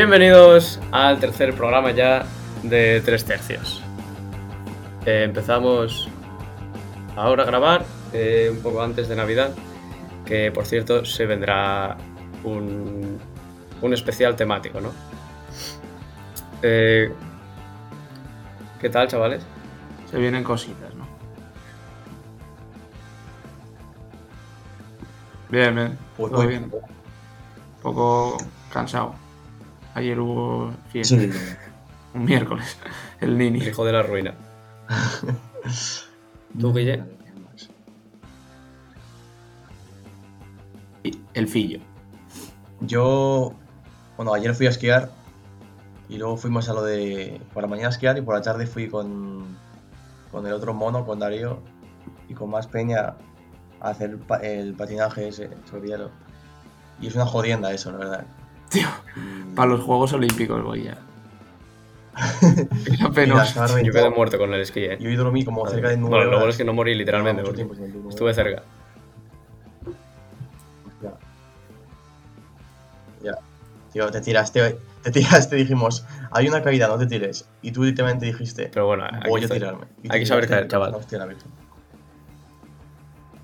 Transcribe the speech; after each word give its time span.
Bienvenidos 0.00 0.80
al 0.92 1.20
tercer 1.20 1.54
programa 1.54 1.90
ya 1.90 2.24
de 2.62 3.02
Tres 3.04 3.22
Tercios. 3.26 3.82
Eh, 5.04 5.24
empezamos 5.24 6.08
ahora 7.16 7.42
a 7.42 7.46
grabar, 7.46 7.84
eh, 8.14 8.48
un 8.50 8.62
poco 8.62 8.82
antes 8.82 9.08
de 9.08 9.16
Navidad, 9.16 9.54
que 10.24 10.50
por 10.52 10.64
cierto 10.64 11.04
se 11.04 11.26
vendrá 11.26 11.98
un, 12.44 13.18
un 13.82 13.92
especial 13.92 14.36
temático, 14.36 14.80
¿no? 14.80 14.90
Eh, 16.62 17.12
¿Qué 18.80 18.88
tal, 18.88 19.06
chavales? 19.06 19.42
Se 20.10 20.16
vienen 20.16 20.42
cositas, 20.42 20.94
¿no? 20.94 21.06
Bien, 25.50 25.74
bien. 25.74 25.98
Pues 26.16 26.32
muy 26.32 26.46
bien. 26.46 26.72
Un 26.72 27.82
poco 27.82 28.38
cansado. 28.72 29.19
Ayer 29.94 30.18
hubo 30.20 30.72
fiesta. 30.90 31.16
Sí. 31.16 31.30
Un 32.14 32.24
miércoles. 32.24 32.76
El 33.20 33.30
El 33.30 33.38
Nini. 33.38 33.58
hijo 33.64 33.84
de 33.84 33.92
la 33.92 34.02
ruina. 34.02 34.34
¿Tú, 36.58 36.72
Guille? 36.74 37.04
Y 41.02 41.18
El 41.34 41.48
Fillo. 41.48 41.80
Yo, 42.80 43.52
bueno, 44.16 44.34
ayer 44.34 44.54
fui 44.54 44.66
a 44.66 44.70
esquiar 44.70 45.10
y 46.08 46.16
luego 46.18 46.36
fuimos 46.36 46.68
a 46.68 46.72
lo 46.72 46.82
de 46.82 47.40
por 47.52 47.62
la 47.62 47.68
mañana 47.68 47.88
a 47.88 47.90
esquiar 47.92 48.18
y 48.18 48.22
por 48.22 48.34
la 48.34 48.42
tarde 48.42 48.66
fui 48.66 48.88
con, 48.88 49.56
con 50.32 50.46
el 50.46 50.52
otro 50.52 50.74
mono, 50.74 51.04
con 51.06 51.18
Darío 51.18 51.62
y 52.28 52.34
con 52.34 52.50
más 52.50 52.66
peña 52.66 53.14
a 53.80 53.88
hacer 53.90 54.18
pa- 54.18 54.38
el 54.38 54.74
patinaje 54.74 55.28
ese 55.28 55.50
sobre 55.70 55.88
hielo. 55.90 56.10
Y 57.00 57.06
es 57.06 57.14
una 57.14 57.26
jodienda 57.26 57.72
eso, 57.72 57.92
la 57.92 57.98
verdad. 57.98 58.26
Tío, 58.70 58.88
para 59.54 59.70
los 59.70 59.82
Juegos 59.82 60.12
Olímpicos 60.12 60.62
voy 60.62 60.84
ya. 60.84 60.96
Era 62.92 63.10
penoso. 63.10 63.78
Yo 63.80 63.92
quedé 63.92 64.10
muerto 64.10 64.38
con 64.38 64.52
el 64.54 64.60
esquí, 64.60 64.80
¿eh? 64.80 64.96
Y 65.00 65.06
hoy 65.06 65.16
dormí 65.16 65.44
como 65.44 65.66
cerca 65.66 65.88
de 65.88 65.96
nueve 65.96 66.16
Bueno, 66.16 66.30
lo 66.30 66.36
bueno 66.38 66.50
es 66.50 66.56
que 66.56 66.64
no 66.64 66.72
morí 66.72 66.94
literalmente, 66.94 67.42
porque 67.42 67.66
estuve 68.08 68.32
cerca. 68.34 68.62
Ya. 71.02 71.12
Ya. 73.22 73.34
Tío, 73.92 74.10
te 74.10 74.20
tiraste, 74.20 74.78
te 75.02 75.10
tiraste, 75.10 75.56
dijimos, 75.56 76.04
hay 76.30 76.48
una 76.48 76.62
caída, 76.62 76.86
no 76.88 76.98
te 76.98 77.06
tires. 77.06 77.48
Y 77.62 77.72
tú 77.72 77.82
literalmente 77.82 78.26
dijiste, 78.26 78.70
Pero 78.72 78.86
bueno, 78.86 79.04
voy 79.28 79.44
a 79.44 79.48
tirarme. 79.48 79.86
Hay 80.08 80.20
que 80.20 80.26
saber 80.26 80.46
caer, 80.46 80.68
chaval. 80.68 80.94
hostia, 80.94 81.18
la 81.18 81.26
Virgen. 81.26 81.50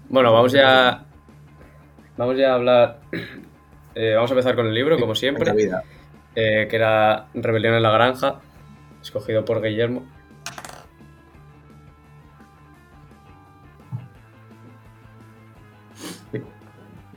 Bueno, 0.08 0.32
vamos 0.32 0.52
ya. 0.52 1.04
Vamos 2.16 2.36
ya 2.36 2.52
a 2.52 2.54
hablar. 2.54 3.00
Eh, 3.96 4.14
vamos 4.14 4.30
a 4.30 4.34
empezar 4.34 4.54
con 4.54 4.66
el 4.66 4.74
libro, 4.74 4.98
como 4.98 5.14
siempre. 5.14 5.52
Eh, 6.38 6.66
que 6.68 6.76
era 6.76 7.28
Rebelión 7.34 7.74
en 7.74 7.82
la 7.82 7.90
Granja, 7.90 8.40
escogido 9.02 9.44
por 9.44 9.62
Guillermo. 9.62 10.04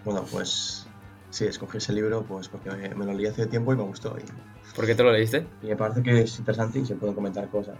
Bueno, 0.05 0.25
pues 0.31 0.87
sí, 1.29 1.45
escogí 1.45 1.77
ese 1.77 1.93
libro 1.93 2.23
pues 2.23 2.47
porque 2.47 2.71
me, 2.71 2.89
me 2.95 3.05
lo 3.05 3.13
leí 3.13 3.27
hace 3.27 3.45
tiempo 3.47 3.73
y 3.73 3.77
me 3.77 3.83
gustó. 3.83 4.15
Y, 4.17 4.75
¿Por 4.75 4.85
qué 4.85 4.95
te 4.95 5.03
lo 5.03 5.11
leíste? 5.11 5.45
y 5.61 5.67
me 5.67 5.75
parece 5.75 6.01
que 6.01 6.21
es 6.21 6.39
interesante 6.39 6.79
y 6.79 6.85
se 6.85 6.95
pueden 6.95 7.15
comentar 7.15 7.47
cosas. 7.49 7.77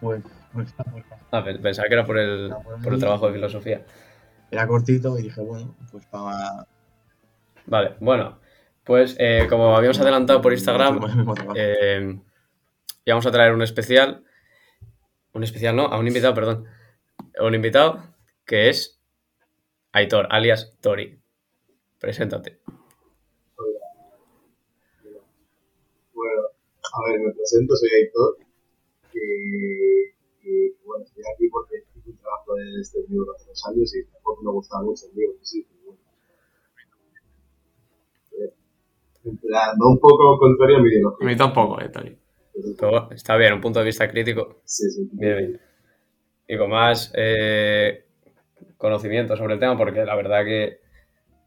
Pues, 0.00 0.22
pues 0.52 0.68
está 0.68 0.84
muy 0.90 1.00
fácil. 1.02 1.26
Ah, 1.30 1.44
pe- 1.44 1.58
pensaba 1.60 1.86
que 1.88 1.94
era 1.94 2.04
por 2.04 2.18
el, 2.18 2.52
por 2.82 2.92
el 2.94 2.98
trabajo 3.00 3.28
de 3.28 3.34
filosofía. 3.34 3.82
Era 4.52 4.66
cortito 4.66 5.18
y 5.18 5.22
dije, 5.22 5.40
bueno, 5.40 5.74
pues 5.90 6.04
para... 6.06 6.68
Vale, 7.64 7.96
bueno, 8.00 8.38
pues 8.84 9.16
eh, 9.18 9.46
como 9.48 9.74
habíamos 9.74 9.98
adelantado 9.98 10.42
por 10.42 10.52
Instagram, 10.52 11.00
eh, 11.56 12.20
íbamos 13.06 13.24
a 13.24 13.30
traer 13.30 13.54
un 13.54 13.62
especial. 13.62 14.22
Un 15.32 15.42
especial, 15.42 15.74
no, 15.74 15.86
a 15.86 15.98
un 15.98 16.06
invitado, 16.06 16.34
perdón. 16.34 16.66
Un 17.40 17.54
invitado 17.54 18.14
que 18.44 18.68
es 18.68 19.00
Aitor, 19.92 20.26
alias 20.28 20.76
Tori. 20.82 21.18
Preséntate. 21.98 22.60
Bueno, 26.12 26.42
a 26.42 27.10
ver, 27.10 27.20
me 27.20 27.32
presento, 27.32 27.74
soy 27.74 27.88
Aitor. 28.02 28.36
Y, 29.14 30.10
y, 30.46 30.76
bueno, 30.84 31.04
estoy 31.04 31.24
aquí 31.34 31.48
porque 31.48 31.84
trabajo 32.22 32.54
de 32.54 32.80
este 32.80 32.98
libro 33.08 33.32
hace 33.34 33.48
dos 33.48 33.62
años 33.68 33.94
y 33.94 34.04
tampoco 34.12 34.42
me 34.42 34.50
gustaba 34.52 34.82
mucho 34.84 35.06
el 35.10 35.16
libro. 35.16 35.36
Sí, 35.42 35.66
pero 35.68 35.80
bueno. 35.84 36.00
Eh, 38.32 38.52
En 39.24 39.36
plan, 39.38 39.76
va 39.80 39.88
un 39.90 39.98
poco 40.00 40.38
contrario 40.38 40.76
a 40.78 40.80
mi 40.80 40.88
A 40.88 40.92
ideología. 40.92 41.26
mí 41.28 41.36
tampoco, 41.36 41.80
eh. 41.80 41.90
Pero 42.78 42.90
bueno, 42.90 43.08
está 43.12 43.36
bien, 43.36 43.54
un 43.54 43.60
punto 43.60 43.78
de 43.78 43.86
vista 43.86 44.08
crítico. 44.08 44.60
Sí, 44.64 44.90
sí. 44.90 45.08
Bien, 45.12 45.36
bien. 45.38 45.60
Y 46.48 46.58
con 46.58 46.70
más 46.70 47.12
eh, 47.14 48.04
conocimiento 48.76 49.36
sobre 49.36 49.54
el 49.54 49.60
tema, 49.60 49.76
porque 49.76 50.04
la 50.04 50.14
verdad 50.16 50.44
que 50.44 50.80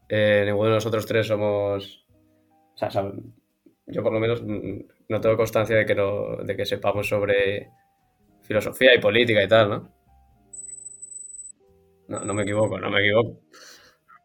eh, 0.08 0.42
ninguno 0.46 0.70
de 0.70 0.74
nosotros 0.76 1.06
tres 1.06 1.26
somos. 1.26 2.06
O 2.74 2.78
sea, 2.78 2.90
yo 3.86 4.02
por 4.02 4.12
lo 4.12 4.20
menos 4.20 4.42
mm, 4.42 4.80
no 5.08 5.20
tengo 5.20 5.36
constancia 5.36 5.76
de 5.76 5.86
que, 5.86 5.94
no, 5.94 6.36
de 6.44 6.56
que 6.56 6.66
sepamos 6.66 7.08
sobre 7.08 7.70
filosofía 8.42 8.94
y 8.94 9.00
política 9.00 9.42
y 9.42 9.48
tal, 9.48 9.68
¿no? 9.68 9.95
No, 12.08 12.20
no 12.20 12.34
me 12.34 12.42
equivoco, 12.42 12.78
no 12.78 12.90
me 12.90 13.00
equivoco. 13.00 13.40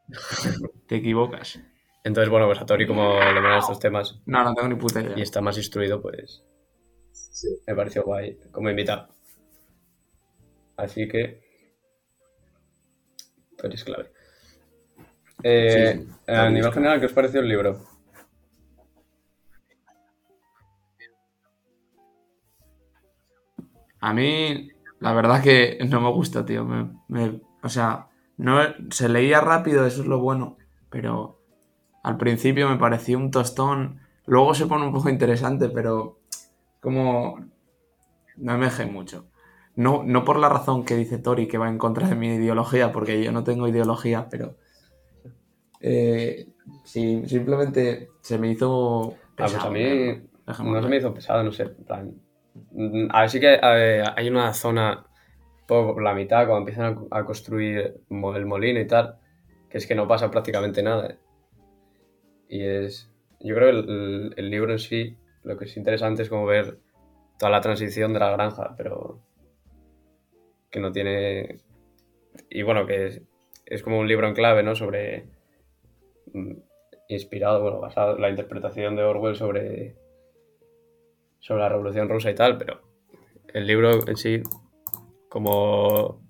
Te 0.88 0.96
equivocas. 0.98 1.60
Entonces, 2.04 2.30
bueno, 2.30 2.48
pues 2.48 2.60
a 2.60 2.66
Tori, 2.66 2.88
como 2.88 3.20
le 3.20 3.42
molan 3.42 3.60
estos 3.60 3.80
temas 3.80 4.20
No, 4.26 4.44
no 4.44 4.54
tengo 4.56 4.68
ni 4.70 4.76
puta 4.76 5.02
idea. 5.02 5.14
y 5.18 5.22
está 5.22 5.40
más 5.42 5.58
instruido, 5.58 6.02
pues 6.02 6.44
Sí. 7.12 7.48
me 7.68 7.76
pareció 7.76 8.04
guay 8.04 8.38
como 8.52 8.70
invitado. 8.70 9.08
Así 10.78 11.08
que. 11.08 11.42
Tú 13.58 13.68
eres 13.68 13.84
clave. 13.84 14.12
Eh, 15.44 15.94
Sí, 15.98 16.04
sí. 16.06 16.32
a 16.32 16.50
nivel 16.50 16.72
general, 16.74 17.00
¿qué 17.00 17.06
os 17.08 17.14
pareció 17.14 17.40
el 17.42 17.48
libro? 17.50 17.80
A 24.00 24.14
mí, 24.14 24.70
la 25.00 25.14
verdad 25.14 25.44
que 25.44 25.78
no 25.88 26.02
me 26.02 26.10
gusta, 26.12 26.46
tío. 26.46 26.66
Me- 26.66 26.90
me- 27.08 27.42
o 27.64 27.70
sea, 27.70 28.08
no, 28.38 28.60
se 28.90 29.10
leía 29.10 29.42
rápido, 29.42 29.86
eso 29.86 30.02
es 30.02 30.08
lo 30.08 30.20
bueno. 30.20 30.58
Pero 30.90 31.40
al 32.04 32.18
principio 32.18 32.70
me 32.70 32.78
pareció 32.78 33.18
un 33.18 33.32
tostón. 33.32 34.00
Luego 34.26 34.54
se 34.54 34.68
pone 34.68 34.86
un 34.86 34.94
poco 34.94 35.10
interesante, 35.10 35.70
pero 35.70 36.20
como 36.80 37.40
no 38.38 38.58
me 38.58 38.66
dejé 38.66 38.86
mucho. 38.86 39.26
No, 39.76 40.04
no 40.04 40.26
por 40.26 40.38
la 40.38 40.50
razón 40.50 40.84
que 40.84 40.96
dice 40.96 41.18
Tori, 41.18 41.48
que 41.48 41.58
va 41.58 41.70
en 41.70 41.78
contra 41.78 42.08
de 42.08 42.16
mi 42.16 42.28
ideología, 42.28 42.92
porque 42.92 43.24
yo 43.24 43.32
no 43.32 43.44
tengo 43.44 43.68
ideología, 43.68 44.28
pero 44.30 44.56
eh, 45.80 46.48
sí, 46.84 47.24
simplemente 47.28 48.10
se 48.22 48.38
me 48.38 48.50
hizo... 48.52 49.14
Ah, 49.14 49.46
pues 49.48 49.54
pesado, 49.54 49.70
a 49.70 49.72
mí 49.72 50.22
no 50.46 50.82
se 50.82 50.90
me 50.90 50.98
hizo 50.98 51.14
pesado, 51.14 51.44
no 51.44 51.52
sé. 51.52 51.64
en 51.64 51.84
plan, 51.86 52.14
mm, 52.72 53.08
A 53.12 53.22
ver, 53.22 53.30
sí 53.30 53.40
que 53.40 53.60
hay 53.62 54.30
una 54.30 54.54
zona, 54.54 55.06
la 56.00 56.14
mitad, 56.14 56.48
cuando 56.48 56.60
empiezan 56.60 57.08
a, 57.12 57.24
construir 57.26 57.96
el 58.10 58.46
molino 58.46 58.80
y 58.80 58.88
tal, 58.88 59.18
que 59.70 59.78
es 59.78 59.88
que 59.88 59.96
no 59.96 60.08
pasa 60.08 60.32
prácticamente 60.32 60.84
nada. 60.84 61.12
eh. 61.12 61.18
Y 62.50 62.66
es. 62.66 63.10
Yo 63.40 63.56
creo 63.56 63.72
que 63.72 64.40
el 64.40 64.50
libro 64.50 64.72
en 64.72 64.80
sí, 64.80 65.18
lo 65.44 65.58
que 65.58 65.66
es 65.66 65.78
interesante 65.78 66.22
es 66.22 66.30
como 66.30 66.46
ver 66.46 66.78
toda 67.40 67.52
la 67.52 67.62
transición 67.62 68.14
de 68.14 68.20
la 68.20 68.32
granja, 68.32 68.76
pero 68.78 69.20
que 70.70 70.80
no 70.80 70.92
tiene. 70.92 71.60
Y 72.50 72.62
bueno, 72.64 72.86
que 72.86 73.08
es, 73.08 73.22
es 73.66 73.82
como 73.84 74.00
un 74.00 74.08
libro 74.08 74.28
en 74.28 74.36
clave, 74.36 74.64
¿no? 74.64 74.76
Sobre. 74.76 75.26
mm, 76.34 76.54
Inspirado, 77.08 77.62
bueno, 77.62 77.82
basado 77.82 78.16
en 78.16 78.22
la 78.22 78.30
interpretación 78.30 78.96
de 78.96 79.04
Orwell 79.04 79.36
sobre 79.36 79.96
sobre 81.42 81.62
la 81.62 81.70
Revolución 81.70 82.08
Rusa 82.08 82.32
y 82.32 82.36
tal, 82.36 82.58
pero 82.58 82.82
el 83.54 83.68
libro 83.68 84.08
en 84.08 84.16
sí, 84.16 84.42
como 85.32 86.22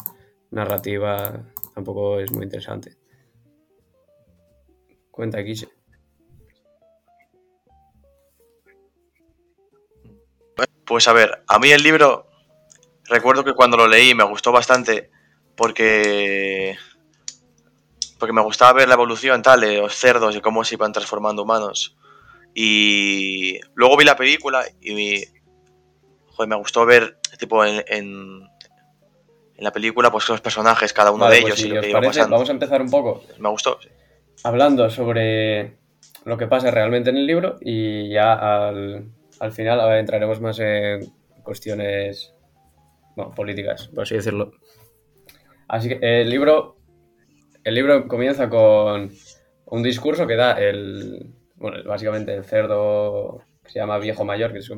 narrativa, 0.52 1.44
tampoco 1.74 2.20
es 2.20 2.32
muy 2.32 2.44
interesante. 2.44 2.96
Cuenta, 5.10 5.44
Quiche. 5.44 5.68
Pues 10.86 11.08
a 11.08 11.14
ver, 11.14 11.44
a 11.48 11.58
mí 11.58 11.72
el 11.72 11.82
libro, 11.82 12.28
recuerdo 13.06 13.44
que 13.44 13.56
cuando 13.56 13.76
lo 13.76 13.88
leí 13.88 14.14
me 14.14 14.24
gustó 14.24 14.52
bastante 14.52 15.10
porque 15.56 16.78
porque 18.20 18.34
me 18.34 18.42
gustaba 18.42 18.74
ver 18.74 18.88
la 18.88 18.94
evolución 18.94 19.42
tal 19.42 19.62
de 19.62 19.78
los 19.78 19.96
cerdos 19.96 20.36
y 20.36 20.42
cómo 20.42 20.64
se 20.64 20.76
iban 20.76 20.94
transformando 20.94 21.42
humanos. 21.42 21.98
Y 22.54 23.60
luego 23.74 23.98
vi 23.98 24.06
la 24.06 24.16
película 24.16 24.64
y 24.80 24.94
mi- 24.94 25.24
joder, 26.28 26.50
me 26.50 26.56
gustó 26.58 26.86
ver 26.86 27.18
tipo 27.40 27.66
en, 27.66 28.48
en 29.62 29.66
la 29.66 29.72
película 29.72 30.12
pues 30.12 30.28
los 30.28 30.42
personajes, 30.42 30.92
cada 30.92 31.12
uno 31.12 31.26
Vale, 31.26 31.36
de 31.36 31.42
pues 31.44 31.54
ellos 31.54 31.60
si 31.60 31.68
y 31.68 31.72
lo 31.72 31.82
que 31.82 31.92
parece, 31.92 32.20
pasando. 32.20 32.36
vamos 32.36 32.50
a 32.50 32.54
empezar 32.54 32.82
un 32.82 32.90
poco. 32.90 33.24
Me 33.38 33.48
gustó. 33.50 33.78
sí. 33.80 33.90
hablando 34.44 34.90
sobre 34.90 35.78
lo 36.26 36.36
que 36.36 36.48
pasa 36.48 36.72
realmente 36.72 37.12
en 37.12 37.18
el 37.18 37.28
libro 37.28 37.58
y 37.62 38.10
ya 38.10 38.34
al, 38.34 39.12
al 39.40 39.52
final 39.52 39.80
a 39.80 39.86
ver, 39.86 40.00
entraremos 40.00 40.42
más 40.42 40.58
en 40.58 41.14
cuestiones 41.44 42.34
bueno, 43.16 43.36
políticas, 43.36 43.88
por 43.90 44.02
así 44.02 44.16
decirlo. 44.16 44.52
Así 45.68 45.90
que 45.90 46.00
el 46.22 46.28
libro, 46.32 46.78
el 47.64 47.76
libro 47.76 48.08
comienza 48.08 48.50
con 48.50 49.12
un 49.66 49.84
discurso 49.84 50.26
que 50.26 50.38
da 50.38 50.54
el, 50.54 51.36
bueno, 51.54 51.78
básicamente 51.86 52.34
el 52.34 52.46
cerdo 52.46 53.44
que 53.64 53.70
se 53.70 53.78
llama 53.80 54.00
Viejo 54.00 54.26
Mayor, 54.26 54.54
que 54.54 54.60
es 54.60 54.72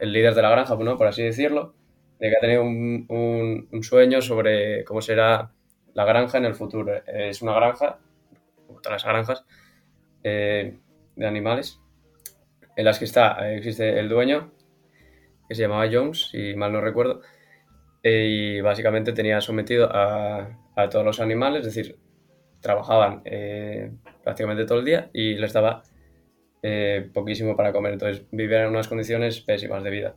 el 0.00 0.12
líder 0.12 0.34
de 0.34 0.42
la 0.42 0.50
granja, 0.50 0.74
¿no? 0.74 0.98
por 0.98 1.06
así 1.06 1.22
decirlo, 1.22 1.76
de 2.20 2.30
que 2.30 2.36
ha 2.36 2.40
tenido 2.40 2.62
un, 2.64 3.06
un- 3.08 3.68
un 3.72 3.82
sueño 3.82 4.20
sobre 4.22 4.84
cómo 4.84 5.00
será 5.02 5.52
la 5.94 6.04
granja 6.04 6.38
en 6.38 6.44
el 6.46 6.54
futuro. 6.54 6.92
Es 7.06 7.42
una 7.42 7.54
granja, 7.54 7.98
todas 8.82 8.92
las 8.92 9.04
granjas, 9.04 9.44
eh, 10.24 10.78
de 11.16 11.26
animales, 11.26 11.80
en 12.76 12.84
las 12.84 12.98
que 12.98 13.04
está, 13.06 13.52
existe 13.54 13.98
el 13.98 14.08
dueño, 14.08 14.52
que 15.48 15.54
se 15.54 15.62
llamaba 15.62 15.88
Jones, 15.92 16.28
si 16.30 16.54
mal 16.54 16.72
no 16.72 16.80
recuerdo, 16.80 17.20
eh, 18.02 18.28
y 18.58 18.60
básicamente 18.62 19.12
tenía 19.12 19.40
sometido 19.40 19.88
a, 19.92 20.58
a 20.76 20.90
todos 20.90 21.04
los 21.04 21.20
animales, 21.20 21.66
es 21.66 21.74
decir, 21.74 21.98
trabajaban 22.60 23.22
eh, 23.26 23.92
prácticamente 24.24 24.66
todo 24.66 24.80
el 24.80 24.84
día 24.86 25.10
y 25.14 25.34
les 25.36 25.52
daba 25.52 25.82
eh, 26.62 27.10
poquísimo 27.14 27.56
para 27.56 27.72
comer, 27.72 27.94
entonces 27.94 28.24
vivían 28.32 28.64
en 28.64 28.70
unas 28.70 28.88
condiciones 28.88 29.40
pésimas 29.40 29.84
de 29.84 29.90
vida. 29.90 30.16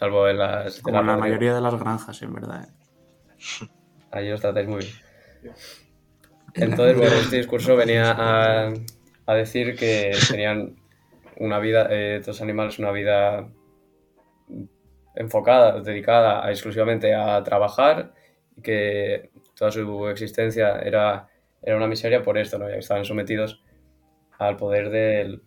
Salvo 0.00 0.26
en 0.28 0.38
las... 0.38 0.80
Como 0.80 1.02
la 1.02 1.16
mayoría 1.16 1.54
de 1.54 1.60
las 1.60 1.78
granjas, 1.78 2.22
en 2.22 2.32
verdad. 2.32 2.64
¿eh? 2.64 3.66
Ahí 4.10 4.32
os 4.32 4.40
tratáis 4.40 4.66
muy 4.66 4.80
bien. 4.80 5.52
Entonces, 6.54 6.96
bueno, 6.96 7.14
este 7.16 7.36
discurso 7.36 7.76
venía 7.76 8.10
a, 8.12 8.72
a 9.26 9.34
decir 9.34 9.76
que 9.76 10.10
tenían 10.30 10.76
una 11.36 11.58
vida, 11.58 11.86
eh, 11.90 12.16
estos 12.16 12.40
animales, 12.40 12.78
una 12.78 12.92
vida 12.92 13.46
enfocada, 15.14 15.80
dedicada 15.82 16.44
a- 16.46 16.50
exclusivamente 16.50 17.14
a 17.14 17.42
trabajar 17.44 18.14
y 18.56 18.62
que 18.62 19.30
toda 19.54 19.70
su 19.70 20.08
existencia 20.08 20.78
era, 20.80 21.28
era 21.62 21.76
una 21.76 21.86
miseria 21.86 22.22
por 22.22 22.38
esto, 22.38 22.58
¿no? 22.58 22.66
Ya 22.68 22.74
que 22.74 22.80
estaban 22.80 23.04
sometidos 23.04 23.62
al 24.38 24.56
poder 24.56 24.88
del, 24.88 25.42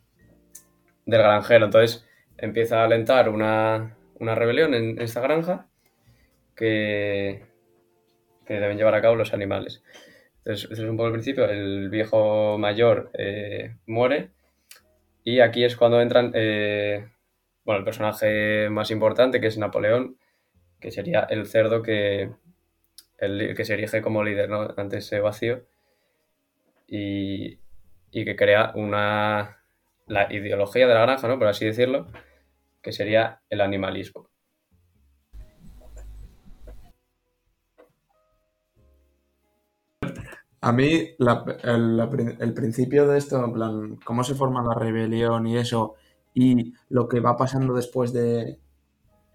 del 1.08 1.22
granjero. 1.22 1.66
Entonces 1.66 2.08
empieza 2.38 2.82
a 2.82 2.86
alentar 2.86 3.30
una, 3.30 3.98
una 4.24 4.36
rebelión 4.36 4.74
en 4.74 5.00
esta 5.02 5.22
granja 5.22 5.68
que, 6.56 7.46
deben 8.48 8.78
llevar 8.78 8.96
a 8.96 9.02
cabo 9.02 9.16
los 9.16 9.34
animales. 9.34 9.84
Entonces, 10.40 10.70
ese 10.72 10.84
es 10.84 10.90
un 10.90 10.98
poco 10.98 11.08
el 11.08 11.14
principio. 11.14 11.46
El 11.46 11.90
viejo 11.90 12.58
mayor 12.58 13.12
eh, 13.14 13.76
muere 13.86 14.32
y 15.24 15.40
aquí 15.40 15.64
es 15.64 15.76
cuando 15.76 16.02
entran, 16.02 16.32
eh, 16.34 17.08
bueno, 17.64 17.80
el 17.80 17.86
personaje 17.86 18.70
más 18.70 18.92
importante 18.92 19.40
que 19.40 19.48
es 19.48 19.58
Napoleón, 19.58 20.18
que 20.80 20.92
sería 20.92 21.22
el 21.30 21.46
cerdo 21.48 21.82
que, 21.82 22.32
el, 23.18 23.56
que 23.56 23.66
se 23.66 23.74
erige 23.74 24.02
como 24.02 24.24
líder, 24.24 24.50
¿no? 24.50 24.74
Ante 24.78 24.98
ese 24.98 25.20
vacío 25.20 25.66
y, 26.88 27.60
y 28.12 28.26
que 28.26 28.36
crea 28.36 28.72
una, 28.76 29.64
la 30.08 30.32
ideología 30.34 30.88
de 30.88 30.94
la 30.94 31.02
granja, 31.02 31.28
¿no? 31.28 31.40
Por 31.40 31.48
así 31.48 31.66
decirlo, 31.66 32.08
que 32.84 32.92
sería 32.92 33.42
el 33.50 33.62
animalismo. 33.62 34.30
A 40.62 40.72
mí, 40.72 41.10
el, 41.20 42.54
principio 42.54 43.08
de 43.08 43.18
esto, 43.18 43.44
en 43.44 43.54
plan, 43.54 43.96
cómo 44.06 44.24
se 44.24 44.36
forma 44.36 44.64
la 44.64 44.74
rebelión 44.74 45.46
y 45.48 45.58
eso, 45.58 45.96
y 46.34 46.74
lo 46.90 47.10
que 47.10 47.20
va 47.20 47.36
pasando 47.36 47.74
después 47.74 48.14
de, 48.14 48.60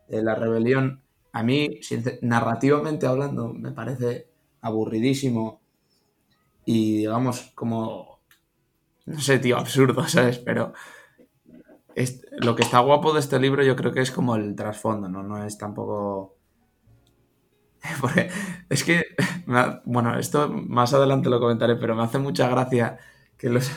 de 0.08 0.22
la 0.22 0.34
rebelión, 0.34 1.02
a 1.32 1.42
mí, 1.42 1.80
narrativamente 2.22 3.06
hablando, 3.06 3.52
me 3.52 3.72
parece 3.72 4.28
aburridísimo 4.62 5.60
y, 6.64 6.98
digamos, 6.98 7.52
como, 7.54 8.20
no 9.06 9.20
sé, 9.20 9.38
tío, 9.38 9.58
absurdo, 9.58 10.04
¿sabes? 10.08 10.38
Pero 10.38 10.72
es- 12.02 12.26
lo 12.30 12.54
que 12.56 12.62
está 12.62 12.78
guapo 12.80 13.12
de 13.12 13.20
este 13.20 13.38
libro 13.38 13.62
yo 13.62 13.76
creo 13.76 13.92
que 13.92 14.00
es 14.00 14.10
como 14.10 14.36
el 14.36 14.54
trasfondo, 14.54 15.08
¿no? 15.08 15.22
No 15.22 15.44
es 15.44 15.58
tampoco... 15.58 16.36
Porque 18.00 18.28
es 18.68 18.84
que, 18.84 19.04
bueno, 19.84 20.18
esto 20.18 20.48
más 20.48 20.92
adelante 20.94 21.30
lo 21.30 21.40
comentaré, 21.40 21.76
pero 21.76 21.94
me 21.94 22.02
hace 22.02 22.18
mucha 22.18 22.48
gracia 22.48 22.98
que 23.36 23.48
los... 23.50 23.70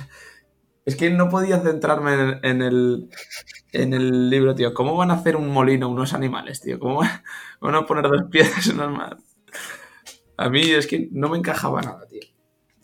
Es 0.83 0.95
que 0.95 1.11
no 1.11 1.29
podía 1.29 1.59
centrarme 1.59 2.13
en, 2.15 2.39
en 2.43 2.61
el, 2.63 3.09
en 3.71 3.93
el 3.93 4.29
libro, 4.31 4.55
tío. 4.55 4.73
¿Cómo 4.73 4.95
van 4.97 5.11
a 5.11 5.15
hacer 5.15 5.35
un 5.35 5.47
molino 5.49 5.87
unos 5.87 6.13
animales, 6.13 6.59
tío? 6.59 6.79
¿Cómo 6.79 7.01
van 7.61 7.75
a 7.75 7.85
poner 7.85 8.05
dos 8.09 8.23
piedras 8.31 8.67
en 8.67 8.77
manos? 8.77 9.19
A 10.37 10.49
mí 10.49 10.61
es 10.71 10.87
que 10.87 11.07
no 11.11 11.29
me 11.29 11.37
encajaba 11.37 11.81
nada, 11.81 12.07
tío. 12.07 12.21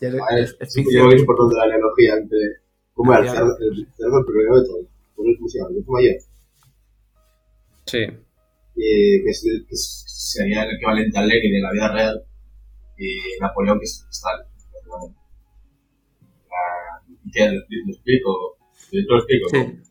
Ya 0.00 0.08
es- 0.10 0.14
es- 0.38 0.56
es 0.60 0.72
sí 0.72 0.84
yo 0.94 1.08
es 1.10 1.20
importante 1.20 1.56
la 1.56 1.64
analogía 1.64 2.14
entre 2.14 2.38
cómo 2.94 3.12
era 3.12 3.22
el 3.22 3.26
cerdo, 3.36 3.56
el 3.58 3.88
cerdo 3.96 4.24
primero 4.24 4.60
de 4.60 4.66
todo. 4.68 4.78
¿Cómo 5.18 5.30
cómo 5.36 5.48
se 5.48 5.58
llama? 5.58 5.70
El 5.70 5.74
viejo 5.76 5.92
mayor. 5.92 6.14
Sí, 7.86 7.98
eh, 7.98 8.14
que, 9.24 9.30
es, 9.30 9.44
el- 9.44 9.66
que 9.66 9.74
es- 9.74 10.04
sería 10.06 10.62
el 10.64 10.76
equivalente 10.76 11.18
al 11.18 11.26
Lenin 11.28 11.52
de 11.54 11.60
la 11.60 11.72
vida 11.72 11.92
real, 11.92 12.22
y 12.96 13.40
Napoleón, 13.40 13.78
que 13.80 13.84
es 13.86 14.06
Stalin. 14.10 14.46
Ah, 16.50 17.02
¿y 17.24 17.30
¿Qué? 17.30 17.48
¿Lo 17.50 17.92
explico? 17.92 18.58
Yo 18.92 19.00
te 19.06 19.12
lo 19.12 19.18
explico. 19.18 19.48
¿no? 19.52 19.82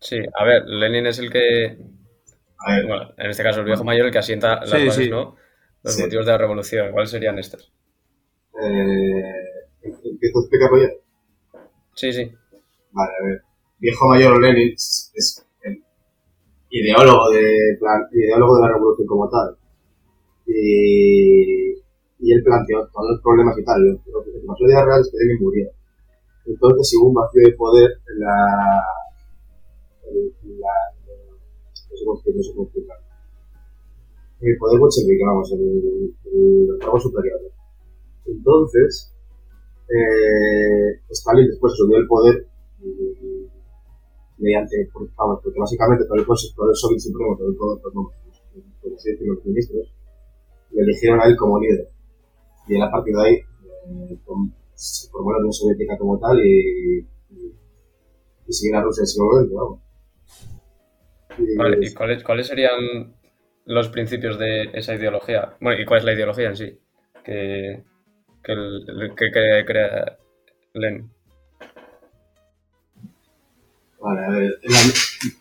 Sí, 0.00 0.16
sí. 0.22 0.28
A 0.38 0.44
ver, 0.44 0.64
Lenin 0.66 1.06
es 1.06 1.18
el 1.18 1.30
que, 1.30 1.78
A 2.58 2.76
ver, 2.76 2.86
bueno, 2.86 3.12
en 3.18 3.30
este 3.30 3.42
caso 3.42 3.60
el 3.60 3.66
viejo 3.66 3.84
mayor, 3.84 4.06
el 4.06 4.12
que 4.12 4.18
asienta 4.18 4.60
las 4.60 4.70
Sí, 4.70 4.86
bases, 4.86 5.04
sí. 5.04 5.10
¿no? 5.10 5.36
Los 5.82 5.94
Sí. 5.94 6.02
motivos 6.02 6.26
de 6.26 6.32
la 6.32 6.38
revolución. 6.38 6.92
¿Cuáles 6.92 7.10
serían 7.10 7.38
estos? 7.38 7.72
eh, 8.62 9.22
¿empiezo 9.82 10.38
a 10.38 10.42
explicarlo 10.42 10.78
ya? 10.78 10.88
Sí, 11.94 12.12
sí. 12.12 12.32
Vale, 12.92 13.12
a 13.20 13.26
ver. 13.26 13.42
Viejo 13.82 14.06
mayor 14.06 14.40
Lenin 14.40 14.72
es, 14.74 15.44
el 15.62 15.82
ideólogo 16.70 17.30
de, 17.30 17.76
ideólogo 18.12 18.54
de 18.54 18.62
la 18.62 18.74
revolución 18.74 19.08
como 19.08 19.28
tal. 19.28 19.56
Y, 20.46 21.72
él 22.30 22.44
planteó 22.44 22.86
todos 22.92 23.10
los 23.10 23.20
problemas 23.22 23.58
y 23.58 23.64
tal. 23.64 23.82
Lo, 23.82 23.98
que 24.22 24.30
pasó 24.46 24.64
vida 24.64 24.84
real 24.84 25.00
es 25.00 25.10
que 25.10 25.18
Lenin 25.18 25.42
murió. 25.42 25.68
Entonces 26.46 26.94
hubo 26.96 27.08
un 27.08 27.14
vacío 27.14 27.42
de 27.42 27.52
poder 27.54 27.90
en 27.90 28.20
la. 28.20 28.84
En 30.06 30.60
la 30.60 30.74
no 31.82 31.96
sé 31.96 32.04
cómo 32.04 32.22
no 32.22 32.62
explicar. 32.62 32.98
El 34.42 34.58
poder 34.58 34.78
bolchevique, 34.78 35.24
vamos, 35.26 35.52
el, 35.54 36.68
los 36.68 36.78
cargos 36.78 37.02
superiores. 37.02 37.50
Entonces, 38.26 39.12
eh, 39.88 41.00
Stalin 41.10 41.48
después 41.48 41.72
asumió 41.72 41.98
el 41.98 42.06
poder 42.06 42.46
mediante, 44.42 44.88
pues, 44.92 45.08
vamos, 45.16 45.40
porque 45.42 45.58
básicamente 45.58 46.04
todo 46.04 46.18
el 46.18 46.26
poder, 46.26 46.40
todo 46.56 46.70
el 46.70 46.76
Soviet 46.76 47.00
Supremo, 47.00 47.36
todo 47.38 47.48
el 47.48 47.56
pues, 48.82 49.04
decirlo, 49.04 49.34
los 49.34 49.44
ministros, 49.46 49.94
le 50.72 50.82
eligieron 50.82 51.20
a 51.20 51.24
él 51.24 51.36
como 51.36 51.60
líder. 51.60 51.88
Y 52.68 52.74
él 52.76 52.82
a 52.82 52.90
partir 52.90 53.14
de 53.14 53.22
ahí 53.26 53.34
eh, 53.34 54.18
com- 54.24 54.52
se 54.74 55.08
formó 55.10 55.32
la 55.32 55.38
Unión 55.38 55.52
Soviética 55.52 55.96
como 55.98 56.18
tal 56.18 56.38
y, 56.44 56.98
y, 57.30 57.54
y 58.48 58.52
sigue 58.52 58.72
la 58.72 58.82
Rusia 58.82 59.02
en 59.02 59.04
ese 59.04 59.20
momento, 59.22 59.54
vamos. 59.54 59.80
Vale, 61.56 61.78
¿y 61.80 61.94
cuáles, 61.94 62.22
cuáles 62.22 62.46
serían 62.46 63.14
los 63.64 63.88
principios 63.88 64.38
de 64.38 64.64
esa 64.74 64.94
ideología? 64.94 65.56
Bueno, 65.60 65.80
¿y 65.80 65.86
cuál 65.86 66.00
es 66.00 66.04
la 66.04 66.12
ideología 66.14 66.48
en 66.48 66.56
sí? 66.56 66.78
Que, 67.24 67.82
que, 68.42 68.52
el- 68.52 69.14
que- 69.16 69.30
que 69.32 69.64
crea 69.66 70.18
Lenin. 70.74 71.10
Vale, 74.02 74.20
a 74.26 74.30
ver, 74.30 74.42
el, 74.62 74.72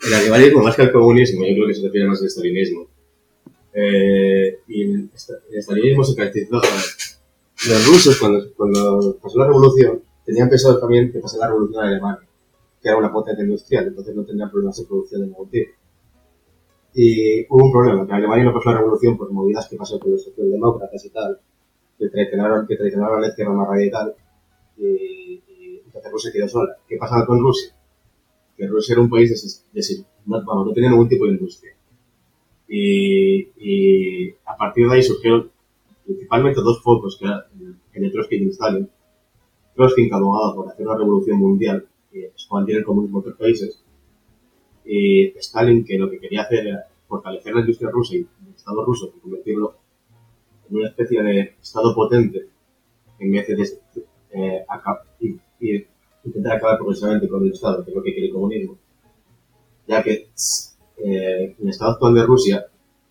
el 0.08 0.14
animalismo 0.14 0.62
más 0.64 0.76
que 0.76 0.84
el 0.84 0.92
comunismo, 0.92 1.44
yo 1.46 1.54
creo 1.56 1.68
que 1.68 1.74
se 1.74 1.82
refiere 1.86 2.08
más 2.08 2.20
al 2.22 2.28
estalinismo. 2.28 2.88
Eh, 3.74 4.60
y 4.68 4.84
el, 4.84 5.10
esta- 5.16 5.40
el 5.52 5.58
estalinismo 5.60 6.04
se 6.04 6.16
caracterizó. 6.16 6.58
a 6.58 6.62
ver, 6.62 6.86
Los 7.70 7.88
rusos, 7.88 8.18
cuando, 8.20 8.54
cuando 8.56 9.18
pasó 9.22 9.40
la 9.40 9.48
revolución, 9.48 10.02
tenían 10.26 10.50
pensado 10.50 10.80
también 10.80 11.12
que 11.12 11.20
pasara 11.20 11.42
la 11.46 11.48
revolución 11.54 11.84
en 11.86 11.90
Alemania, 11.92 12.28
que 12.82 12.90
era 12.90 12.98
una 12.98 13.12
potencia 13.14 13.44
industrial, 13.44 13.88
entonces 13.88 14.16
no 14.16 14.26
tenían 14.26 14.52
problemas 14.52 14.78
de 14.78 14.86
producción 14.86 15.22
de 15.22 15.28
ningún 15.28 15.50
tipo. 15.50 15.72
Y 16.94 17.46
hubo 17.50 17.66
un 17.66 17.72
problema, 17.72 18.06
que 18.06 18.14
Alemania 18.14 18.46
no 18.46 18.54
pasó 18.54 18.72
la 18.72 18.80
revolución 18.80 19.18
por 19.18 19.32
movidas 19.32 19.68
que 19.70 19.78
pasó 19.78 20.00
con 20.00 20.12
los 20.12 20.24
socialdemócratas 20.24 21.06
y 21.06 21.10
tal, 21.10 21.40
que 21.98 22.10
traicionaron, 22.10 22.68
que 22.68 22.76
traicionaron 22.76 23.18
a 23.20 23.22
la 23.22 23.28
izquierda 23.30 23.54
más 23.54 23.68
radical, 23.70 24.14
y, 24.78 25.42
y 25.48 25.82
entonces 25.86 26.12
Rusia 26.12 26.32
quedó 26.34 26.48
sola. 26.50 26.78
¿Qué 26.88 26.98
pasaba 26.98 27.26
con 27.26 27.40
Rusia? 27.40 27.74
Que 28.62 28.68
Rusia 28.68 28.94
era 28.94 29.02
un 29.02 29.10
país 29.10 29.28
deses- 29.32 30.06
no, 30.26 30.72
tenía 30.72 30.92
ningún 30.92 31.10
tipo 31.10 31.26
de 31.26 31.32
industria. 31.32 31.74
Y, 32.68 33.48
y 33.58 34.30
a 34.46 34.56
partir 34.56 34.88
de 34.88 34.94
ahí 34.96 35.02
surgieron 35.02 35.50
principalmente 36.06 36.62
dos 36.62 36.82
focos, 36.84 37.18
que 37.92 38.00
de 38.00 38.10
Trotsky 38.12 38.36
y 38.36 38.50
Stalin. 38.50 38.88
Trotsky, 39.76 40.04
que 40.04 40.16
por 40.56 40.70
hacer 40.70 40.88
una 40.88 40.98
revolución 40.98 41.40
mundial 41.40 41.88
y 42.14 42.20
expandir 42.20 42.78
el 42.78 42.84
comunismo 42.84 43.18
a 43.18 43.22
otros 43.22 43.38
países, 43.38 43.84
y 44.86 45.30
Stalin, 45.40 45.84
que 45.84 45.98
lo 45.98 46.08
que 46.10 46.20
quería 46.20 46.44
hacer 46.44 46.68
era 46.68 46.86
fortalecer 47.08 47.56
la 47.56 47.62
industria 47.62 47.90
rusa 47.90 48.16
y 48.16 48.20
el 48.20 48.54
Estado 48.56 48.86
ruso 48.86 49.12
y 49.18 49.20
convertirlo 49.22 49.76
en 50.70 50.76
una 50.78 50.90
especie 50.90 51.24
de 51.24 51.56
Estado 51.60 51.96
potente 51.96 52.48
en 53.18 53.32
vez 53.32 53.48
de 53.48 53.56
eh, 54.34 54.66
y 55.60 55.86
intentar 56.24 56.58
acabar 56.58 56.78
progresivamente 56.78 57.28
con 57.28 57.44
el 57.44 57.52
Estado, 57.52 57.84
que 57.84 57.92
es 57.92 57.98
que 57.98 58.14
quiere 58.14 58.28
el 58.28 58.34
comunismo, 58.34 58.78
ya 59.88 60.04
que 60.04 60.30
eh, 60.98 61.56
el 61.60 61.70
Estado 61.70 61.92
actual 61.92 62.16
de 62.16 62.24
Rusia 62.24 62.66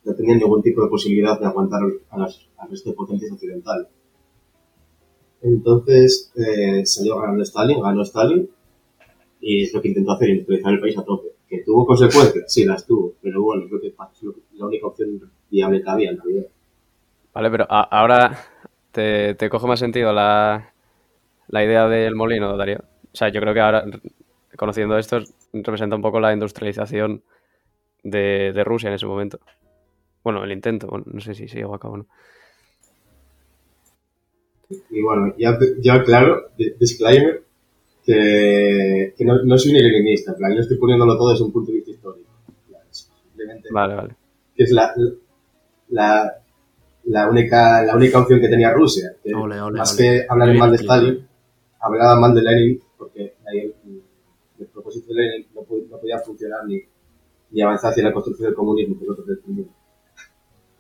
no 0.05 0.15
tenía 0.15 0.37
ningún 0.37 0.63
tipo 0.63 0.83
de 0.83 0.89
posibilidad 0.89 1.39
de 1.39 1.47
aguantar 1.47 1.81
a 2.11 2.19
las, 2.19 2.49
al 2.59 2.71
resto 2.71 2.95
occidentales. 2.97 3.89
Entonces 5.43 6.33
eh, 6.37 6.85
salió 6.85 7.19
ganando 7.19 7.43
Stalin, 7.43 7.81
ganó 7.81 8.03
Stalin, 8.03 8.49
y 9.41 9.65
es 9.65 9.73
lo 9.73 9.81
que 9.81 9.89
intentó 9.89 10.13
hacer, 10.13 10.31
industrializar 10.31 10.73
el 10.75 10.81
país 10.81 10.99
a 10.99 11.05
tope. 11.05 11.29
Que 11.49 11.63
tuvo 11.65 11.87
consecuencias, 11.87 12.53
sí, 12.53 12.65
las 12.65 12.87
tuvo, 12.87 13.15
pero 13.21 13.43
bueno, 13.43 13.65
lo 13.69 13.81
que, 13.81 13.89
es 13.89 13.95
la 14.53 14.67
única 14.67 14.87
opción 14.87 15.21
viable 15.51 15.83
que 15.83 15.91
había 15.91 16.11
en 16.11 16.19
realidad. 16.19 16.47
Vale, 17.33 17.51
pero 17.51 17.67
ahora 17.69 18.39
te, 18.93 19.35
te 19.35 19.49
coge 19.49 19.67
más 19.67 19.81
sentido 19.81 20.13
la, 20.13 20.73
la 21.49 21.65
idea 21.65 21.89
del 21.89 22.15
molino, 22.15 22.57
Darío. 22.57 22.90
O 23.13 23.17
sea, 23.17 23.29
yo 23.29 23.41
creo 23.41 23.55
que 23.55 23.61
ahora, 23.61 23.85
conociendo 24.57 24.97
esto, 24.99 25.19
representa 25.53 25.97
un 25.97 26.03
poco 26.03 26.21
la 26.21 26.33
industrialización 26.33 27.23
de, 28.03 28.53
de 28.53 28.65
Rusia 28.65 28.89
en 28.89 28.95
ese 28.95 29.07
momento. 29.07 29.41
Bueno, 30.23 30.45
el 30.45 30.53
intento, 30.53 30.87
bueno, 30.87 31.05
no 31.09 31.21
sé 31.21 31.35
si 31.35 31.49
se 31.49 31.57
llegó 31.59 31.75
a 31.75 31.81
cabo 31.81 31.95
o 31.95 31.97
no. 31.99 32.07
Y 34.91 35.03
bueno, 35.03 35.35
ya, 35.37 35.59
ya 35.81 36.03
claro, 36.05 36.51
di- 36.57 36.73
disclaimer, 36.79 37.43
que, 38.05 39.15
que 39.17 39.25
no, 39.25 39.43
no 39.43 39.59
soy 39.59 39.73
ni 39.73 39.81
leninista, 39.81 40.33
en 40.33 40.39
plan, 40.39 40.55
yo 40.55 40.61
estoy 40.61 40.79
poniéndolo 40.79 41.17
todo 41.19 41.31
desde 41.33 41.45
un 41.45 41.53
punto 41.53 41.71
de 41.73 41.79
vista 41.79 41.91
histórico. 41.91 42.31
Plan, 42.69 42.83
Simplemente 42.91 43.69
Vale, 43.73 43.95
vale. 43.97 44.15
que 44.55 44.63
es 44.63 44.71
la, 44.71 44.95
la, 45.89 46.33
la, 47.05 47.29
única, 47.29 47.83
la 47.83 47.97
única 47.97 48.21
opción 48.21 48.41
que 48.41 48.49
tenía 48.49 48.73
Rusia. 48.73 49.13
Que 49.25 49.35
Ole, 49.35 49.61
ole, 49.61 49.79
más 49.79 49.99
ole. 49.99 50.03
que 50.03 50.27
hablar 50.29 50.55
mal 50.55 50.71
de 50.71 50.77
Stalin, 50.77 51.27
hablaba 51.81 52.21
mal 52.21 52.35
de 52.35 52.43
Lenin, 52.43 52.81
no, 55.55 55.67
no 55.91 55.99
podía 55.99 56.19
funcionar 56.19 56.67
ni, 56.67 56.81
ni 57.51 57.63
avanzar 57.63 57.91
hacia 57.91 58.05
la 58.05 58.13
construcción 58.13 58.49
del 58.49 58.55
comunismo, 58.55 58.99
que 58.99 59.23
pretendía. 59.23 59.67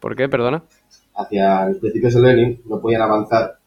¿Por 0.01 0.17
qué? 0.17 0.29
Perdona. 0.29 0.65
hacia 1.15 1.67
los 1.69 1.79
principios 1.79 2.15
de 2.15 2.21
Lenin 2.23 2.63
no 2.65 2.81
podían 2.81 3.03
avanzar 3.03 3.59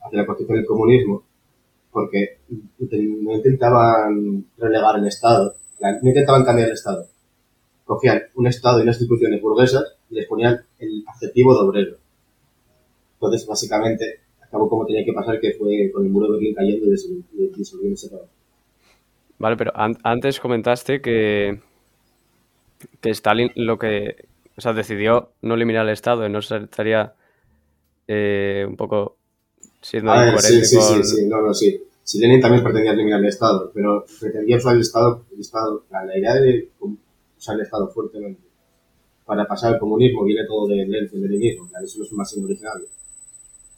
hacia 0.00 0.18
la 0.18 0.26
construcción 0.26 0.58
del 0.58 0.66
comunismo 0.66 1.24
porque 1.90 2.38
no 2.48 3.34
intentaban 3.34 4.46
relegar 4.56 4.98
el 4.98 5.06
Estado, 5.06 5.54
no 5.80 6.08
intentaban 6.08 6.44
cambiar 6.44 6.68
el 6.68 6.74
Estado. 6.74 7.06
Cogían 7.84 8.22
un 8.34 8.46
Estado 8.46 8.78
y 8.78 8.82
unas 8.82 8.96
instituciones 8.96 9.42
burguesas 9.42 9.84
y 10.08 10.14
les 10.14 10.26
ponían 10.26 10.64
el 10.78 11.04
adjetivo 11.06 11.54
de 11.54 11.68
obrero. 11.68 11.96
Entonces, 13.14 13.46
básicamente, 13.46 14.20
acabó 14.40 14.68
como 14.68 14.86
tenía 14.86 15.04
que 15.04 15.12
pasar, 15.12 15.38
que 15.38 15.52
fue 15.52 15.90
con 15.92 16.04
el 16.06 16.10
muro 16.10 16.26
de 16.26 16.32
Berlín 16.32 16.54
cayendo 16.54 16.86
y 16.86 17.48
disolviéndose 17.54 18.08
todo. 18.08 18.26
Vale, 19.42 19.56
pero 19.56 19.72
an- 19.74 19.98
antes 20.04 20.38
comentaste 20.38 21.00
que, 21.00 21.60
que 23.00 23.10
Stalin 23.10 23.50
lo 23.56 23.76
que, 23.76 24.28
o 24.56 24.60
sea, 24.60 24.72
decidió 24.72 25.32
no 25.42 25.54
eliminar 25.54 25.84
el 25.84 25.92
Estado 25.92 26.24
y 26.24 26.30
no 26.30 26.38
estaría 26.38 27.12
eh, 28.06 28.64
un 28.68 28.76
poco 28.76 29.16
siendo 29.80 30.12
ver, 30.12 30.38
sí, 30.38 30.54
incoherente 30.54 30.64
sí, 30.66 30.76
con... 30.76 31.04
sí, 31.04 31.16
sí, 31.16 31.26
no, 31.26 31.42
no, 31.42 31.52
sí. 31.52 31.82
Si 32.04 32.20
Lenin 32.20 32.40
también 32.40 32.62
pretendía 32.62 32.92
eliminar 32.92 33.18
el 33.18 33.26
Estado, 33.26 33.72
pero 33.74 34.04
pretendía 34.20 34.58
usar 34.58 34.76
el 34.76 34.82
Estado, 34.82 35.24
el 35.32 35.40
Estado, 35.40 35.86
la, 35.90 36.16
idea 36.16 36.34
de 36.34 36.68
usar 37.36 37.56
el 37.56 37.62
Estado 37.62 37.88
fuertemente 37.88 38.42
para 39.24 39.44
pasar 39.44 39.74
al 39.74 39.80
comunismo 39.80 40.22
viene 40.22 40.46
todo 40.46 40.68
de 40.68 40.76
Lenin, 40.76 41.10
del 41.10 41.20
leninismo, 41.20 41.68
claro, 41.68 41.84
eso 41.84 41.98
no 41.98 42.04
es 42.04 42.12
un 42.12 42.18
máximo 42.18 42.46
originario. 42.46 42.86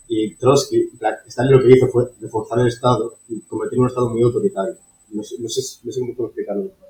Y 0.09 0.35
Trotsky, 0.35 0.90
Stalin 1.26 1.52
lo 1.52 1.62
que 1.62 1.71
hizo 1.71 1.88
fue 1.88 2.11
reforzar 2.21 2.59
el 2.59 2.66
Estado 2.66 3.14
y 3.30 3.40
convertirlo 3.40 3.80
en 3.80 3.85
un 3.85 3.88
Estado 3.88 4.11
muy 4.11 4.23
autoritario. 4.23 4.76
No 5.14 5.23
sé, 5.23 5.37
no 5.40 5.49
sé, 5.49 5.61
no 5.85 5.92
sé 5.92 6.00
cómo 6.16 6.26
explicarlo 6.28 6.62
mejor. 6.64 6.88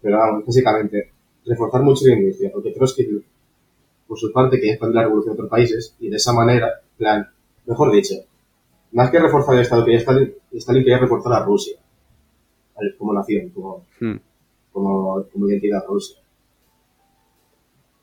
Pero 0.00 0.18
vamos, 0.18 0.46
básicamente, 0.46 1.10
reforzar 1.46 1.82
mucho 1.82 2.06
la 2.06 2.14
industria, 2.14 2.50
porque 2.52 2.72
Trotsky, 2.72 3.24
por 4.06 4.18
su 4.18 4.32
parte, 4.32 4.56
quería 4.56 4.72
expandir 4.74 4.96
la 4.96 5.02
revolución 5.04 5.32
a 5.32 5.34
otros 5.34 5.48
países 5.50 5.96
y 6.00 6.08
de 6.08 6.16
esa 6.16 6.32
manera, 6.32 6.82
plan, 6.98 7.28
mejor 7.66 7.92
dicho, 7.92 8.14
más 8.92 9.10
que 9.10 9.18
reforzar 9.18 9.54
el 9.54 9.62
Estado, 9.62 9.84
quería 9.84 10.00
Stalin, 10.00 10.34
Stalin 10.52 10.82
quería 10.82 10.98
reforzar 10.98 11.32
a 11.32 11.44
Rusia 11.44 11.78
como 12.98 13.12
nación, 13.14 13.48
como, 13.50 13.84
Hmm. 14.00 14.16
como, 14.72 15.24
como 15.32 15.48
identidad 15.48 15.84
rusa. 15.86 16.18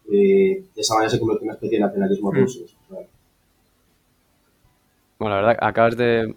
Y 0.08 0.54
de 0.56 0.70
esa 0.78 0.96
manera 0.96 1.10
se 1.12 1.20
convirtió 1.20 1.42
en 1.44 1.48
una 1.50 1.54
especie 1.56 1.78
de 1.78 1.86
nacionalismo 1.86 2.32
Mm. 2.32 2.36
ruso. 2.36 2.60
Bueno, 5.20 5.36
la 5.36 5.42
verdad, 5.42 5.58
acabas 5.62 5.98
de, 5.98 6.34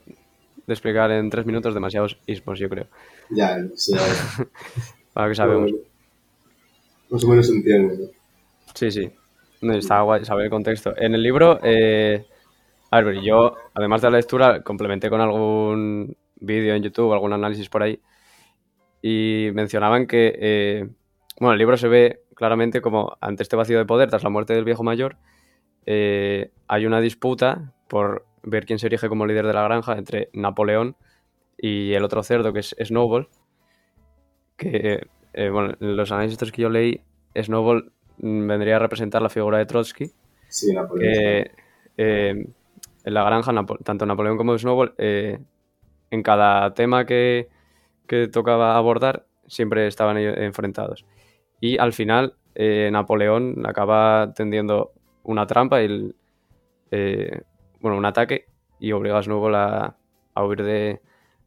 de 0.66 0.73
explicar 0.73 1.11
en 1.11 1.31
tres 1.31 1.47
minutos 1.47 1.75
demasiados 1.75 2.19
ismos, 2.26 2.59
yo 2.59 2.69
creo. 2.69 2.87
ya, 3.31 3.59
sí, 3.75 3.95
a 3.97 4.02
ver, 4.02 4.49
Para 5.12 5.28
que 5.28 5.35
sabemos. 5.35 5.71
Más 7.11 7.25
o 7.25 7.28
menos 7.28 7.47
se 7.47 7.52
entiende. 7.52 7.99
¿no? 7.99 8.07
Sí, 8.75 8.90
sí. 8.90 9.11
No, 9.61 9.75
Está 9.75 10.00
guay 10.00 10.25
saber 10.25 10.47
el 10.47 10.50
contexto. 10.50 10.95
En 10.97 11.14
el 11.14 11.23
libro, 11.23 11.61
eh, 11.62 12.25
a 12.90 13.00
ver, 13.00 13.21
yo, 13.21 13.54
además 13.75 14.02
de 14.02 14.11
la 14.11 14.16
lectura, 14.16 14.62
complementé 14.62 15.09
con 15.11 15.21
algún 15.21 16.16
vídeo 16.37 16.75
en 16.75 16.83
YouTube, 16.83 17.12
algún 17.12 17.33
análisis 17.33 17.69
por 17.69 17.83
ahí, 17.83 18.00
y 19.02 19.50
mencionaban 19.54 20.07
que, 20.07 20.35
eh, 20.38 20.88
bueno, 21.38 21.52
el 21.52 21.59
libro 21.59 21.76
se 21.76 21.88
ve 21.88 22.23
claramente 22.35 22.81
como 22.81 23.16
ante 23.21 23.42
este 23.42 23.57
vacío 23.57 23.78
de 23.78 23.85
poder, 23.85 24.11
tras 24.11 24.25
la 24.25 24.31
muerte 24.31 24.54
del 24.54 24.64
viejo 24.64 24.83
mayor, 24.83 25.16
eh, 25.87 26.50
hay 26.69 26.87
una 26.87 27.00
disputa 27.00 27.73
por 27.88 28.26
ver 28.42 28.66
quién 28.66 28.78
se 28.78 28.87
erige 28.87 29.08
como 29.08 29.26
líder 29.26 29.46
de 29.46 29.52
la 29.54 29.62
granja 29.64 29.94
entre 29.96 30.28
Napoleón 30.32 30.96
y 31.58 31.92
el 31.94 32.04
otro 32.04 32.22
cerdo, 32.22 32.52
que 32.52 32.61
es 32.61 32.75
Snowball, 32.82 33.28
que, 34.56 35.06
eh, 35.32 35.49
bueno, 35.50 35.75
en 35.80 35.96
los 35.96 36.11
análisis 36.12 36.52
que 36.52 36.62
yo 36.62 36.68
leí, 36.70 37.00
Snowball 37.37 37.92
vendría 38.18 38.76
a 38.76 38.78
representar 38.80 39.22
la 39.22 39.28
figura 39.28 39.58
de 39.58 39.66
Trotsky, 39.66 40.11
Sí, 40.49 40.72
Napoleón. 40.75 41.12
que 41.12 41.50
eh, 41.96 42.46
en 43.04 43.14
la 43.14 43.25
granja, 43.25 43.52
tanto 43.84 44.06
Napoleón 44.06 44.37
como 44.37 44.56
Snowball, 44.58 44.94
eh, 44.99 45.38
en 46.11 46.22
cada 46.22 46.75
tema 46.75 47.06
que, 47.06 47.49
que 48.06 48.28
tocaba 48.28 48.76
abordar, 48.76 49.26
siempre 49.46 49.87
estaban 49.87 50.18
ellos 50.18 50.34
enfrentados. 50.37 51.06
Y 51.61 51.78
al 51.78 51.92
final, 51.92 52.34
Napoleón 52.54 53.64
acaba 53.66 54.32
tendiendo 54.34 54.92
una 55.22 55.46
trampa, 55.46 55.80
y 55.82 55.87
el- 55.87 56.16
bueno, 57.82 57.98
un 57.98 58.04
ataque, 58.06 58.46
y 58.80 58.92
obliga 58.92 59.18
a 59.18 59.22
Snowball 59.22 59.54
a, 59.54 59.96
huir 60.44 60.62
de, 60.62 61.00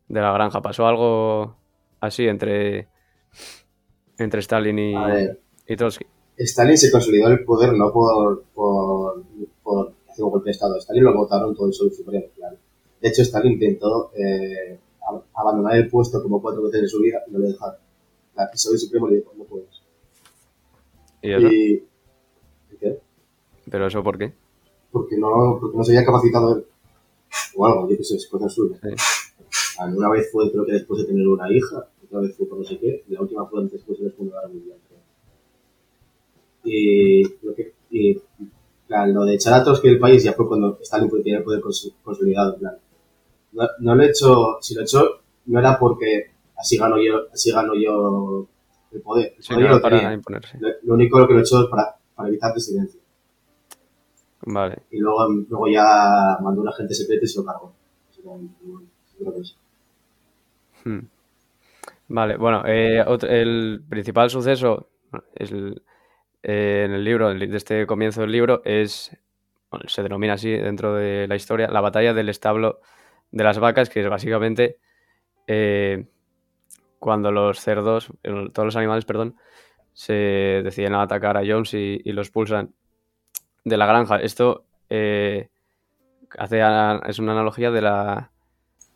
de 0.07 0.21
la 0.21 0.31
granja. 0.33 0.61
Pasó 0.61 0.85
algo 0.85 1.55
así 1.99 2.27
entre, 2.27 2.87
entre 4.19 4.41
Stalin 4.41 4.77
y, 4.77 4.95
A 4.95 5.07
ver, 5.07 5.41
y 5.67 5.75
Trotsky. 5.75 6.05
Stalin 6.37 6.77
se 6.77 6.91
consolidó 6.91 7.29
el 7.29 7.43
poder 7.43 7.73
no 7.73 7.91
por, 7.91 8.43
por, 8.53 9.23
por 9.63 9.93
hacer 10.09 10.23
un 10.25 10.31
golpe 10.31 10.45
de 10.45 10.51
Estado. 10.51 10.77
Stalin 10.77 11.03
lo 11.03 11.13
votaron 11.15 11.55
todo 11.55 11.67
el 11.67 11.73
Sol 11.73 11.91
Supremo, 11.91 12.25
claro. 12.35 12.57
De 13.01 13.09
hecho, 13.09 13.21
Stalin 13.21 13.53
intentó 13.53 14.11
eh, 14.15 14.77
ab- 15.09 15.23
abandonar 15.33 15.77
el 15.77 15.87
puesto 15.89 16.21
como 16.21 16.41
cuatro 16.41 16.63
veces 16.63 16.81
en 16.81 16.87
su 16.89 17.01
vida 17.01 17.21
y 17.27 17.31
no 17.31 17.39
le 17.39 17.47
dejaron. 17.47 17.77
La 18.35 18.49
el 18.51 18.57
Sol 18.57 18.77
Supremo 18.77 19.07
le 19.07 19.17
dijo, 19.17 19.31
no 19.37 19.45
puedes. 19.45 19.81
¿Y 21.21 21.31
eso? 21.31 21.47
Y, 21.47 21.87
¿y 22.71 22.77
qué? 22.79 22.99
¿Pero 23.71 23.87
eso 23.87 24.03
por 24.03 24.17
qué? 24.17 24.33
Porque 24.95 25.17
no, 25.17 25.57
porque 25.59 25.75
no 25.77 25.83
se 25.83 25.91
había 25.91 26.05
capacitado 26.05 26.55
él. 26.55 26.65
O 27.57 27.65
algo, 27.65 27.89
yo 27.89 27.97
qué 27.97 28.03
sé, 28.03 28.15
es 28.15 28.27
cosa 28.27 28.47
suya. 28.47 28.77
Sí. 28.81 28.89
Ah, 29.77 29.87
Una 29.93 30.09
vez 30.09 30.29
fue, 30.31 30.49
creo 30.51 30.65
que 30.65 30.71
después 30.71 31.01
de 31.01 31.07
tener 31.07 31.27
una 31.27 31.51
hija, 31.51 31.85
otra 32.05 32.21
vez 32.21 32.33
fue 32.37 32.47
por 32.47 32.59
no 32.59 32.63
sé 32.63 32.77
qué, 32.79 33.03
y 33.09 33.13
la 33.13 33.19
última 33.21 33.45
fue 33.45 33.63
después 33.65 33.99
de 33.99 34.05
la 34.05 34.11
Segunda 34.11 34.35
Guerra 34.37 34.53
Mundial, 34.53 34.77
creo. 34.87 34.99
Y, 36.63 37.23
lo 37.45 37.53
que, 37.53 37.73
y 37.91 38.17
plan, 38.87 39.13
lo 39.13 39.25
de 39.25 39.35
echar 39.35 39.53
a 39.53 39.63
Trotsky 39.65 39.89
del 39.89 39.99
país 39.99 40.23
ya 40.23 40.31
fue 40.33 40.47
cuando 40.47 40.77
Stalin 40.81 41.09
tenía 41.09 41.39
el 41.39 41.43
poder 41.43 41.61
cons- 41.61 41.93
consolidado. 42.03 42.57
plan. 42.57 42.77
No, 43.51 43.63
no 43.79 43.95
lo 43.95 44.03
he 44.03 44.07
hecho, 44.09 44.57
si 44.61 44.75
lo 44.75 44.81
he 44.81 44.83
hecho, 44.85 45.05
no 45.47 45.59
era 45.59 45.77
porque 45.77 46.31
así 46.57 46.77
gano 46.77 46.95
yo, 47.03 47.27
así 47.33 47.51
gano 47.51 47.73
yo 47.75 48.47
el 48.93 49.01
poder. 49.01 49.33
El 49.37 49.43
Sí, 49.43 49.53
poder 49.53 49.67
no, 49.69 49.75
lo 49.75 49.81
para 49.81 50.13
imponerse. 50.13 50.57
Lo, 50.59 50.69
lo 50.83 50.93
único 50.93 51.27
que 51.27 51.33
lo 51.33 51.39
he 51.39 51.43
hecho 51.43 51.63
es 51.63 51.69
para, 51.69 51.95
para 52.15 52.29
evitar 52.29 52.53
disidencia. 52.55 53.01
Vale. 54.45 54.83
Y 54.91 54.99
luego, 54.99 55.27
luego 55.49 55.67
ya 55.67 56.37
mandó 56.41 56.61
un 56.61 56.67
agente 56.69 56.93
secreto 56.93 57.25
y 57.25 57.27
se 57.27 57.39
lo 57.39 57.45
cargó. 57.45 57.73
Hmm. 60.83 60.99
Vale, 62.07 62.37
bueno, 62.37 62.63
eh, 62.65 63.03
otro- 63.05 63.29
el 63.29 63.81
principal 63.89 64.29
suceso 64.29 64.89
es 65.35 65.51
el- 65.51 65.81
eh, 66.43 66.83
en 66.85 66.91
el 66.93 67.03
libro, 67.03 67.33
de 67.33 67.57
este 67.57 67.87
comienzo 67.87 68.21
del 68.21 68.31
libro, 68.31 68.61
es 68.65 69.15
bueno, 69.71 69.89
se 69.89 70.03
denomina 70.03 70.33
así 70.33 70.51
dentro 70.51 70.93
de 70.93 71.27
la 71.27 71.35
historia, 71.35 71.67
la 71.69 71.81
batalla 71.81 72.13
del 72.13 72.29
establo 72.29 72.81
de 73.31 73.43
las 73.43 73.57
vacas, 73.59 73.89
que 73.89 74.01
es 74.01 74.09
básicamente 74.09 74.77
eh, 75.47 76.05
cuando 76.99 77.31
los 77.31 77.59
cerdos, 77.59 78.11
todos 78.23 78.65
los 78.65 78.75
animales, 78.75 79.05
perdón, 79.05 79.35
se 79.93 80.13
deciden 80.63 80.93
a 80.93 81.01
atacar 81.01 81.37
a 81.37 81.43
Jones 81.45 81.73
y, 81.73 82.01
y 82.03 82.11
los 82.13 82.29
pulsan 82.29 82.73
de 83.65 83.77
la 83.77 83.86
granja. 83.86 84.17
Esto 84.17 84.63
eh, 84.89 85.50
hace, 86.38 86.62
a- 86.62 87.01
es 87.07 87.19
una 87.19 87.34
analogía 87.34 87.72
de 87.72 87.81
la, 87.81 88.31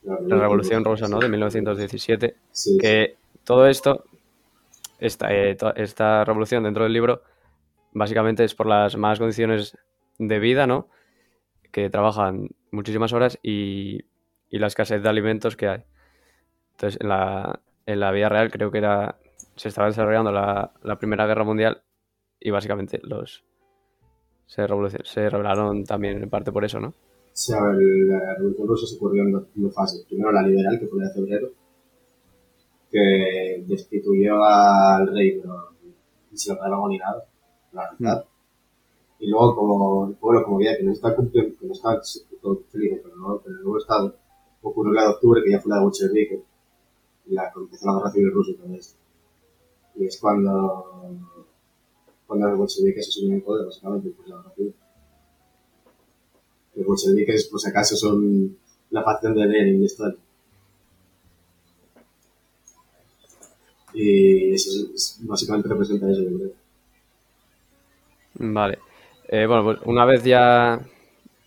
la 0.04 0.38
Revolución 0.40 0.86
Rosa, 0.86 1.08
¿no? 1.10 1.20
De 1.20 1.30
1917 1.30 2.36
Sí, 2.52 2.78
que 2.80 3.18
todo 3.44 3.68
esto, 3.68 4.06
esta, 5.00 5.34
eh, 5.34 5.58
esta 5.76 6.24
revolución 6.26 6.64
dentro 6.64 6.84
del 6.84 6.94
libro, 6.94 7.22
básicamente 7.94 8.44
es 8.44 8.56
por 8.56 8.68
las 8.68 8.96
malas 8.96 9.20
condiciones 9.20 9.78
de 10.18 10.40
vida, 10.40 10.68
¿no? 10.68 10.88
Que 11.72 11.90
trabajan 11.90 12.50
muchísimas 12.72 13.14
horas 13.14 13.40
y, 13.42 14.06
y 14.50 14.60
la 14.60 14.68
escasez 14.68 15.02
de 15.02 15.10
alimentos 15.10 15.56
que 15.56 15.68
hay. 15.68 15.84
Entonces, 16.72 17.00
en 17.02 17.10
la, 17.10 17.60
en 17.86 18.00
la 18.00 18.12
vida 18.12 18.30
real 18.30 18.52
creo 18.52 18.72
que 18.72 18.78
era, 18.78 19.18
se 19.56 19.68
estaba 19.70 19.88
desarrollando 19.88 20.32
la, 20.32 20.72
la 20.84 20.98
Primera 20.98 21.26
Guerra 21.28 21.44
Mundial 21.44 21.82
y 22.40 22.52
básicamente 22.52 23.00
los 23.04 23.44
se, 24.50 24.68
se 25.04 25.30
rebelaron 25.30 25.84
también 25.84 26.24
en 26.24 26.30
parte 26.30 26.52
por 26.52 26.66
eso, 26.66 26.80
¿no? 26.80 26.94
Sí, 27.32 27.54
a 27.54 27.62
ver, 27.62 27.78
la 28.08 28.34
Revolución 28.34 28.68
Rusa 28.68 28.88
se 28.88 28.96
ocurrió 28.96 29.24
en 29.24 29.32
dos, 29.32 29.74
fases. 29.74 30.04
Primero 30.06 30.32
la 30.32 30.42
liberal, 30.42 30.80
que 30.80 30.88
fue 30.88 31.00
la 31.00 31.08
de 31.08 31.14
febrero, 31.14 31.50
que 32.92 33.64
destituyó 33.68 34.44
al 34.44 35.14
rey, 35.14 35.40
pero 35.40 35.70
ni 36.32 36.38
se 36.38 36.52
lo 36.52 36.60
pagaba 36.60 36.90
ni 36.90 36.98
nada, 36.98 37.24
la 37.74 37.92
verdad. 37.92 38.26
Y 39.20 39.30
luego, 39.30 39.56
como 39.56 40.08
el 40.08 40.16
pueblo, 40.16 40.44
como 40.44 40.58
veía 40.58 40.78
que 40.78 40.84
no 40.84 40.94
está 40.94 41.16
cumpliendo, 41.16 41.56
que 41.60 41.68
no 41.68 41.74
está 41.74 42.02
feliz 42.72 42.94
el 43.06 43.20
nuevo, 43.20 43.42
con 43.42 43.54
el 43.54 43.62
nuevo 43.62 43.78
Estado, 43.78 44.16
ocurrió 44.64 44.94
la 44.94 45.04
de 45.04 45.10
octubre, 45.10 45.44
que 45.44 45.52
ya 45.52 45.60
fue 45.60 45.70
la 45.70 45.76
de 45.78 45.84
Bolchevique, 45.84 46.44
y 47.28 47.34
la 47.34 47.52
empezó 47.56 47.86
la 47.86 48.00
guerra 48.00 48.12
civil 48.12 48.32
rusa 48.34 48.52
y 48.52 48.56
todo 48.56 48.74
esto. 48.74 48.98
Y 49.96 50.06
es 50.06 50.20
cuando, 50.20 51.08
cuando 52.30 52.48
los 52.50 52.60
bolcheviques 52.60 53.08
se 53.08 53.12
subieron 53.12 53.40
al 53.40 53.44
poder, 53.44 53.66
básicamente, 53.66 54.10
de 54.10 54.30
la 54.30 54.44
civil. 54.56 54.76
Los 56.74 56.88
bolcheviques, 56.88 57.46
por 57.46 57.60
si 57.62 57.70
acaso, 57.70 57.96
son 57.96 58.58
la 58.90 59.04
facción 59.04 59.36
de 59.36 59.46
Lenin 59.46 59.82
de 59.82 59.86
Stalin. 59.86 60.18
Y 63.94 64.54
eso 64.54 64.70
es, 64.72 64.92
es- 64.96 65.20
básicamente 65.28 65.70
representa 65.70 66.10
eso, 66.10 66.24
yo 66.24 66.38
creo. 66.38 66.52
Vale. 68.36 68.80
Eh, 69.28 69.46
bueno, 69.46 69.64
pues 69.64 69.80
una 69.86 70.06
vez 70.06 70.24
ya 70.24 70.80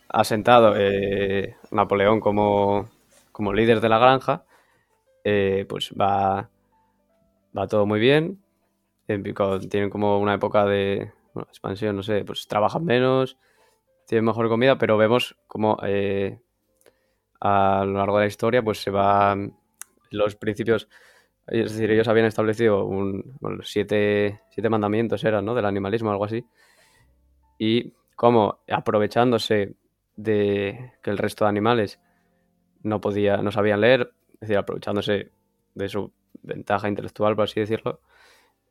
asentado 0.08 0.74
eh, 0.76 1.56
Napoleón 1.70 2.20
como, 2.20 2.90
como 3.32 3.52
líder 3.52 3.80
de 3.80 3.88
la 3.88 3.98
granja, 3.98 4.44
eh, 5.24 5.66
pues 5.68 5.92
va, 6.00 6.50
va 7.56 7.66
todo 7.68 7.86
muy 7.86 8.00
bien. 8.00 8.41
Tienen 9.70 9.90
como 9.90 10.18
una 10.18 10.34
época 10.34 10.64
de 10.64 11.12
expansión, 11.48 11.96
no 11.96 12.02
sé, 12.02 12.24
pues 12.24 12.46
trabajan 12.46 12.84
menos, 12.84 13.38
tienen 14.06 14.24
mejor 14.24 14.48
comida, 14.48 14.78
pero 14.78 14.96
vemos 14.96 15.36
como 15.46 15.78
eh, 15.84 16.38
a 17.40 17.84
lo 17.86 17.94
largo 17.94 18.18
de 18.18 18.24
la 18.24 18.28
historia 18.28 18.62
pues 18.62 18.82
se 18.82 18.90
van 18.90 19.56
los 20.10 20.36
principios, 20.36 20.88
es 21.46 21.72
decir, 21.72 21.90
ellos 21.90 22.08
habían 22.08 22.26
establecido 22.26 22.84
un, 22.84 23.36
bueno, 23.40 23.62
siete, 23.62 24.42
siete 24.50 24.68
mandamientos 24.68 25.24
eran, 25.24 25.44
¿no? 25.44 25.54
Del 25.54 25.64
animalismo, 25.64 26.10
algo 26.10 26.24
así 26.24 26.44
y 27.64 27.92
como 28.16 28.58
aprovechándose 28.68 29.76
de 30.16 30.94
que 31.00 31.10
el 31.10 31.18
resto 31.18 31.44
de 31.44 31.50
animales 31.50 32.00
no 32.82 33.00
podía, 33.00 33.36
no 33.36 33.52
sabían 33.52 33.80
leer, 33.80 34.12
es 34.34 34.40
decir, 34.40 34.56
aprovechándose 34.56 35.30
de 35.76 35.88
su 35.88 36.12
ventaja 36.42 36.88
intelectual, 36.88 37.36
por 37.36 37.44
así 37.44 37.60
decirlo, 37.60 38.00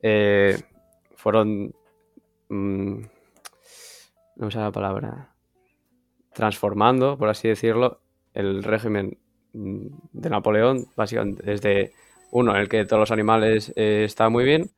eh, 0.02 0.58
fueron, 1.16 1.74
mm, 2.50 3.02
no 4.36 4.46
me 4.46 4.52
sale 4.52 4.66
la 4.66 4.72
palabra, 4.72 5.36
transformando, 6.34 7.18
por 7.18 7.30
así 7.30 7.48
decirlo, 7.48 8.02
el 8.34 8.64
régimen 8.64 9.18
mm, 9.54 9.88
de 10.14 10.30
Napoleón, 10.30 10.86
básicamente 10.96 11.44
desde 11.44 11.94
uno 12.32 12.56
en 12.56 12.62
el 12.62 12.70
que 12.70 12.86
todos 12.86 13.00
los 13.02 13.12
animales 13.12 13.74
eh, 13.76 14.04
estaban 14.06 14.32
muy 14.32 14.46
bien, 14.46 14.72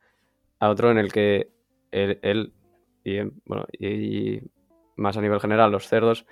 a 0.58 0.68
otro 0.70 0.90
en 0.90 0.98
el 0.98 1.12
que 1.12 1.50
él, 1.90 2.18
él 2.22 2.52
y, 3.04 3.20
bueno, 3.44 3.66
y, 3.72 3.86
y 4.36 4.42
más 4.96 5.16
a 5.16 5.20
nivel 5.20 5.40
general 5.40 5.70
los 5.70 5.88
cerdos, 5.88 6.26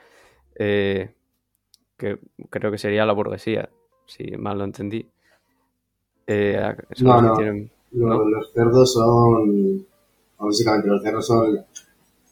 eh, 0.59 1.15
que 1.97 2.19
creo 2.51 2.71
que 2.71 2.79
sería 2.79 3.07
la 3.07 3.13
burguesía, 3.13 3.69
si 4.07 4.33
mal 4.37 4.59
lo 4.59 4.65
entendí. 4.65 5.09
Eh, 6.27 6.75
No, 7.01 7.21
no. 7.21 7.35
tienen- 7.35 7.72
¿No? 7.93 8.25
Los 8.29 8.53
cerdos 8.53 8.93
son. 8.93 9.87
Básicamente, 10.39 10.89
los 10.89 11.03
cerdos 11.03 11.27
son 11.27 11.65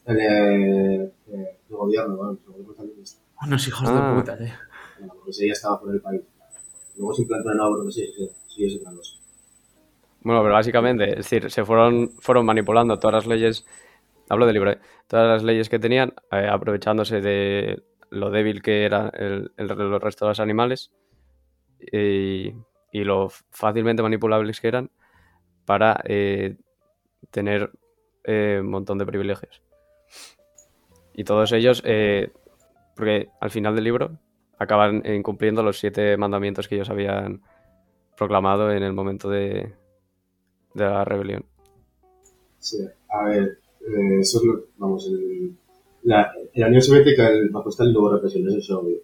el, 0.05 0.19
eh, 0.19 1.11
eh, 1.27 1.57
el 1.69 1.75
gobierno, 1.75 2.15
bueno, 2.17 2.37
el 2.79 3.01
es- 3.01 3.21
Unos 3.43 3.67
hijos 3.67 3.87
Ah. 3.89 4.13
de 4.13 4.19
puta, 4.19 4.37
tío. 4.37 4.47
la 5.07 5.13
burguesía 5.13 5.53
estaba 5.53 5.79
por 5.79 5.93
el 5.93 6.01
país. 6.01 6.21
Luego 6.97 7.13
se 7.13 7.21
implantó 7.23 7.49
de 7.49 7.55
nuevo 7.55 7.77
burguesía, 7.77 8.05
sí, 8.15 8.29
sí, 8.47 8.65
es 8.65 8.75
otra 8.79 8.91
cosa. 8.91 9.17
Bueno, 10.23 10.41
pero 10.43 10.53
básicamente, 10.53 11.09
es 11.09 11.15
decir, 11.17 11.49
se 11.49 11.65
fueron, 11.65 12.11
fueron 12.19 12.45
manipulando 12.45 12.99
todas 12.99 13.15
las 13.15 13.27
leyes, 13.27 13.65
hablo 14.29 14.45
del 14.45 14.53
libro, 14.53 14.71
¿eh? 14.71 14.79
todas 15.07 15.27
las 15.27 15.43
leyes 15.43 15.69
que 15.69 15.79
tenían, 15.79 16.13
eh, 16.31 16.47
aprovechándose 16.51 17.21
de 17.21 17.81
lo 18.11 18.29
débil 18.29 18.61
que 18.61 18.85
era 18.85 19.09
el, 19.15 19.51
el, 19.57 19.67
los 19.67 20.01
restos 20.03 20.27
de 20.27 20.29
los 20.29 20.39
animales 20.39 20.91
y, 21.79 22.53
y 22.91 23.03
lo 23.03 23.29
fácilmente 23.49 24.03
manipulables 24.03 24.59
que 24.61 24.67
eran 24.67 24.91
para 25.71 26.01
eh, 26.03 26.57
tener 27.29 27.71
eh, 28.25 28.57
un 28.59 28.69
montón 28.69 28.97
de 28.97 29.05
privilegios. 29.05 29.61
Y 31.13 31.23
todos 31.23 31.53
ellos, 31.53 31.81
eh, 31.85 32.29
porque 32.93 33.29
al 33.39 33.51
final 33.51 33.73
del 33.73 33.85
libro 33.85 34.19
acaban 34.57 35.01
incumpliendo 35.05 35.63
los 35.63 35.79
siete 35.79 36.17
mandamientos 36.17 36.67
que 36.67 36.75
ellos 36.75 36.89
habían 36.89 37.41
proclamado 38.17 38.69
en 38.69 38.83
el 38.83 38.91
momento 38.91 39.29
de, 39.29 39.73
la 40.73 41.05
rebelión. 41.05 41.45
Sí, 42.59 42.85
a 43.07 43.23
ver, 43.29 43.59
eso 44.19 44.39
es 44.39 44.43
lo. 44.43 44.65
Vamos, 44.75 45.07
el, 45.07 45.55
la, 46.03 46.33
la 46.53 46.67
Unión 46.67 46.81
Soviética 46.81 47.29
el, 47.29 47.49
bajo 47.49 47.69
Stalin 47.69 47.93
no 47.93 48.01
hubo 48.01 48.11
represión, 48.11 48.45
eso 48.49 48.57
es 48.57 48.69
obvio. 48.71 48.97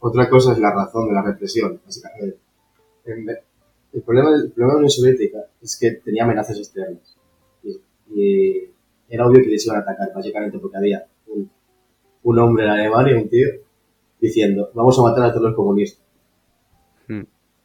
Otra 0.00 0.28
cosa 0.28 0.52
es 0.52 0.58
la 0.58 0.74
razón 0.74 1.08
de 1.08 1.14
la 1.14 1.22
represión. 1.22 1.80
En- 3.06 3.49
el, 3.92 4.02
problema, 4.02 4.34
el 4.36 4.50
problema 4.52 4.74
de 4.74 4.74
la 4.74 4.76
Unión 4.78 4.90
Soviética 4.90 5.38
es 5.62 5.78
que 5.78 5.90
tenía 5.92 6.24
amenazas 6.24 6.56
externas. 6.58 7.16
Y, 7.62 7.80
y 8.14 8.70
era 9.08 9.26
obvio 9.26 9.42
que 9.42 9.50
les 9.50 9.64
iban 9.66 9.78
a 9.78 9.80
atacar, 9.80 10.10
básicamente 10.14 10.58
porque 10.58 10.76
había 10.76 11.06
un, 11.28 11.50
un 12.22 12.38
hombre 12.38 12.64
en 12.64 12.70
Alemania, 12.70 13.16
un 13.18 13.28
tío, 13.28 13.48
diciendo, 14.20 14.70
vamos 14.74 14.98
a 14.98 15.02
matar 15.02 15.24
a 15.24 15.30
todos 15.32 15.46
los 15.46 15.54
comunistas. 15.56 16.04
Hmm. 17.08 17.22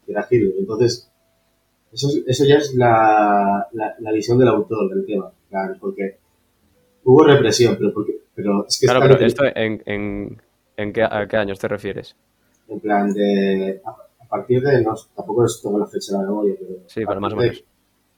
Era 0.08 0.28
Hitler. 0.30 0.54
Entonces, 0.60 1.12
eso, 1.92 2.08
es- 2.10 2.24
eso 2.28 2.46
ya 2.46 2.56
es 2.58 2.74
la, 2.76 3.68
la, 3.74 3.96
la 4.00 4.12
visión 4.12 4.38
del 4.38 4.48
autor 4.50 4.90
del 4.94 5.06
tema, 5.06 5.32
claro, 5.50 5.76
porque 5.80 6.18
hubo 7.04 7.24
represión, 7.24 7.76
pero, 7.78 7.94
porque, 7.94 8.18
pero 8.34 8.66
es 8.68 8.80
que 8.80 8.88
Claro, 8.88 9.02
pero 9.02 9.26
esto 9.26 9.44
en, 9.56 9.82
en, 9.86 10.42
en 10.78 10.94
qué, 10.94 11.04
a 11.04 11.28
qué 11.28 11.38
años 11.38 11.60
te 11.60 11.68
refieres? 11.68 12.16
En 12.68 12.80
plan 12.80 13.14
de. 13.14 13.82
A, 13.86 13.96
a 14.26 14.28
partir 14.30 14.62
de. 14.62 14.82
No, 14.84 14.94
tampoco 15.16 15.46
es 15.46 15.60
toda 15.62 15.80
la 15.80 15.88
fecha 15.88 16.14
de 16.14 16.18
la 16.24 16.28
memoria, 16.30 16.56
pero. 16.60 16.74
Sí, 16.88 17.02
pero 17.08 17.22
más 17.22 17.34
o 17.34 17.36
de- 17.38 17.42
menos. 17.44 17.64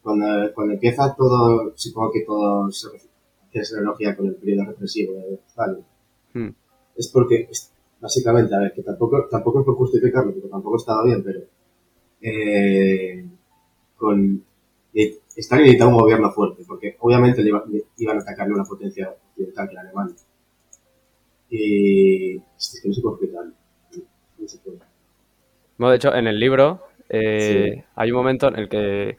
Cuando, 0.02 0.26
cuando 0.54 0.74
empieza 0.74 1.13
todo. 1.15 1.74
Supongo 1.76 2.12
que 2.12 2.24
todo 2.26 2.72
se 2.72 3.76
analogía 3.76 4.15
con 4.15 4.28
el 4.28 4.36
periodo 4.36 4.65
represivo 4.65 5.13
de 5.13 5.39
Stalin. 5.48 5.84
Hmm. 6.34 6.50
Es 6.96 7.08
porque. 7.10 7.48
es- 7.52 7.72
Básicamente, 8.00 8.54
a 8.54 8.60
ver, 8.60 8.74
que 8.74 8.84
tampoco, 8.84 9.28
tampoco 9.28 9.62
es 9.62 9.65
por 9.65 9.76
justificarlo, 9.76 10.32
porque 10.32 10.48
tampoco 10.50 10.78
estaba 10.78 11.04
bien, 11.04 11.24
pero. 11.24 11.39
Eh, 12.22 13.26
con. 13.98 14.43
eh, 14.93 15.17
Stalin 15.36 15.63
necesitaba 15.65 15.91
un 15.96 16.02
gobierno 16.02 16.32
fuerte, 16.32 16.63
porque 16.67 16.96
obviamente 17.00 17.41
le 17.41 17.50
iba- 17.50 17.63
le 17.67 17.86
iban 17.98 18.17
a 18.17 18.22
atacarle 18.22 18.54
una 18.54 18.63
potencia 18.65 19.10
occidental 19.32 19.67
que 19.67 19.74
era 19.74 19.82
Alemania. 19.82 20.15
Y. 21.50 22.36
Es 22.38 22.80
que 22.82 22.88
no 22.88 22.93
sé 22.93 23.02
cómo 23.02 23.15
explicarlo. 23.15 23.54
No 24.38 24.48
sé 24.48 24.60
cómo. 24.63 24.78
Bueno, 25.78 25.92
de 25.92 25.98
hecho, 25.98 26.13
en 26.13 26.28
el 26.28 26.40
libro 26.40 26.84
eh, 27.10 27.74
Sí. 27.78 27.84
hay 27.96 28.12
un 28.12 28.18
momento 28.18 28.48
en 28.50 28.58
el 28.60 28.68
que, 28.70 29.18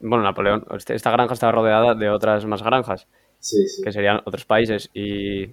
bueno, 0.00 0.24
Napoleón, 0.24 0.64
este- 0.76 0.94
esta 0.94 1.10
granja 1.10 1.34
estaba 1.34 1.52
rodeada 1.52 1.94
de 1.94 2.08
otras 2.08 2.44
más 2.46 2.62
granjas, 2.62 3.06
Sí, 3.40 3.66
sí. 3.68 3.82
que 3.82 3.92
serían 3.92 4.20
otros 4.24 4.44
países, 4.44 4.90
y, 4.94 5.50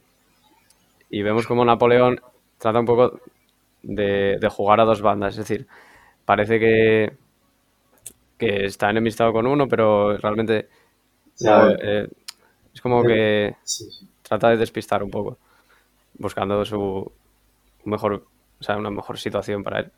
y 1.09 1.21
vemos 1.21 1.47
como 1.47 1.65
Napoleón 1.65 2.21
trata 2.57 2.79
un 2.79 2.85
poco 2.85 3.19
de, 3.83 4.37
de 4.39 4.49
jugar 4.49 4.79
a 4.79 4.85
dos 4.85 5.01
bandas, 5.01 5.33
es 5.37 5.47
decir, 5.47 5.67
parece 6.25 6.59
que, 6.59 7.17
que 8.37 8.65
está 8.65 8.89
enemistado 8.89 9.33
con 9.33 9.47
uno, 9.47 9.67
pero 9.67 10.17
realmente 10.17 10.69
eh, 11.81 12.07
Es 12.73 12.81
como 12.81 13.03
que 13.03 13.55
trata 14.21 14.49
de 14.49 14.57
despistar 14.57 15.03
un 15.03 15.11
poco, 15.11 15.37
buscando 16.17 16.63
su 16.65 17.11
mejor, 17.85 18.25
o 18.59 18.63
sea, 18.63 18.77
una 18.77 18.89
mejor 18.89 19.17
situación 19.17 19.63
para 19.63 19.79
él. 19.81 19.91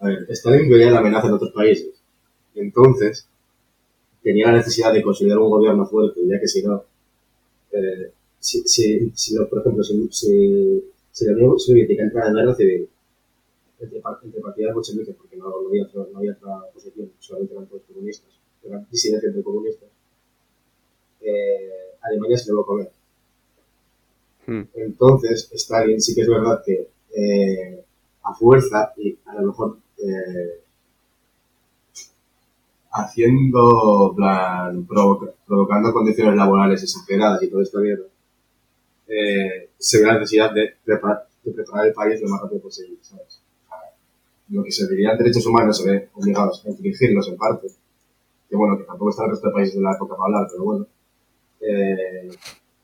A 0.00 0.06
ver, 0.06 0.26
Stalin 0.30 0.70
veía 0.70 0.90
la 0.90 1.00
amenaza 1.00 1.26
en 1.28 1.34
otros 1.34 1.52
países. 1.52 2.00
Entonces, 2.54 3.28
tenía 4.22 4.46
la 4.46 4.58
necesidad 4.58 4.92
de 4.92 5.02
consolidar 5.02 5.38
un 5.38 5.50
gobierno 5.50 5.86
fuerte, 5.86 6.20
ya 6.26 6.38
que 6.40 6.46
si 6.48 6.62
no, 6.62 6.84
eh, 7.72 8.12
si, 8.38 8.62
si, 8.68 9.10
si 9.14 9.34
lo- 9.34 9.48
por 9.48 9.60
ejemplo, 9.60 9.82
si, 9.82 10.08
si, 10.10 10.84
si 11.10 11.24
la 11.26 11.32
Unión 11.32 11.58
Soviética 11.58 12.02
entra 12.04 12.28
en 12.28 12.34
guerra 12.34 12.54
civil 12.54 12.88
entre, 13.80 13.98
entre 14.24 14.40
partidarios 14.40 14.74
bolcheviques, 14.74 15.14
porque 15.16 15.36
no, 15.36 15.48
no, 15.62 15.68
había, 15.68 15.84
otra- 15.84 16.06
no 16.12 16.18
había 16.18 16.32
otra 16.32 16.58
oposición, 16.70 17.10
solamente 17.18 17.54
eran 17.54 17.66
todos 17.66 17.82
comunistas, 17.88 18.30
eran 18.64 18.86
disidencia 18.90 19.28
entre 19.28 19.42
comunistas, 19.42 19.88
eh, 21.20 21.70
Alemania 22.02 22.38
se 22.38 22.50
lo 22.52 22.58
va 22.58 22.62
a 22.62 22.66
comer. 22.66 22.90
Hmm. 24.46 24.62
Entonces, 24.74 25.50
Stalin 25.52 26.00
sí 26.00 26.14
que 26.14 26.22
es 26.22 26.28
verdad 26.28 26.62
que 26.64 26.88
eh, 27.18 27.84
a 28.22 28.34
fuerza 28.34 28.92
y 28.96 29.16
a 29.26 29.34
lo 29.34 29.48
mejor 29.48 29.78
eh, 29.98 30.60
haciendo, 32.92 34.12
plan, 34.16 34.86
provoca- 34.86 35.32
provocando 35.46 35.92
condiciones 35.92 36.36
laborales 36.36 36.82
exageradas 36.82 37.42
y 37.42 37.48
toda 37.50 37.62
esta 37.62 37.78
mierda, 37.80 38.04
eh, 39.08 39.70
se 39.78 40.00
ve 40.00 40.06
la 40.06 40.14
necesidad 40.14 40.52
de, 40.52 40.74
prepar- 40.84 41.24
de 41.44 41.52
preparar 41.52 41.86
el 41.86 41.92
país 41.94 42.20
lo 42.22 42.28
más 42.28 42.42
rápido 42.42 42.60
posible, 42.62 42.96
¿sabes? 43.02 43.40
Lo 44.50 44.62
que 44.64 44.72
se 44.72 44.88
dirían 44.88 45.18
derechos 45.18 45.46
humanos 45.46 45.76
se 45.78 45.88
ve 45.90 46.08
obligados 46.14 46.64
a 46.64 46.70
infringirlos 46.70 47.28
en 47.28 47.36
parte, 47.36 47.68
que 48.48 48.56
bueno, 48.56 48.78
que 48.78 48.84
tampoco 48.84 49.10
está 49.10 49.24
el 49.24 49.30
resto 49.30 49.48
de 49.48 49.52
países 49.54 49.74
de 49.76 49.82
la 49.82 49.92
época 49.92 50.16
para 50.16 50.24
hablar, 50.26 50.48
pero 50.50 50.64
bueno, 50.64 50.86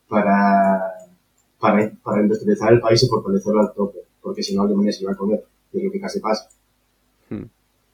para, 0.07 0.93
para, 1.59 1.91
para 2.03 2.21
industrializar 2.21 2.71
el 2.73 2.79
país 2.81 3.03
y 3.03 3.07
fortalecerlo 3.07 3.61
al 3.61 3.73
tope, 3.73 3.99
porque 4.25 4.41
si 4.43 4.55
no 4.55 4.63
Alemania 4.63 4.91
se 4.91 5.03
iba 5.03 5.13
a 5.13 5.15
comer, 5.15 5.41
que 5.71 5.77
es 5.77 5.83
lo 5.85 5.91
que 5.91 5.99
casi 6.01 6.19
pasa. 6.19 6.49
Hmm. 7.29 7.45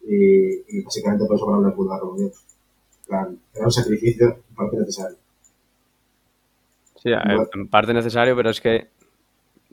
Y, 0.08 0.78
y 0.78 0.82
básicamente 0.84 1.26
por 1.26 1.36
eso 1.36 1.46
Segunda 1.46 1.70
Guerra 1.96 2.06
Mundial. 2.06 2.32
En 2.32 3.06
plan, 3.08 3.40
Era 3.54 3.66
un 3.66 3.72
sacrificio 3.72 4.28
en 4.50 4.56
parte 4.56 4.78
necesario. 4.78 5.18
Sí, 6.96 7.10
en 7.54 7.68
parte 7.68 7.94
necesario, 7.94 8.36
pero 8.36 8.50
es 8.52 8.62
que 8.62 8.88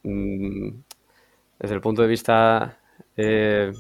mm, 0.03 0.69
desde 1.61 1.75
el 1.75 1.81
punto 1.81 2.03
de 2.03 2.09
vista 2.09 2.79
eh, 3.17 3.73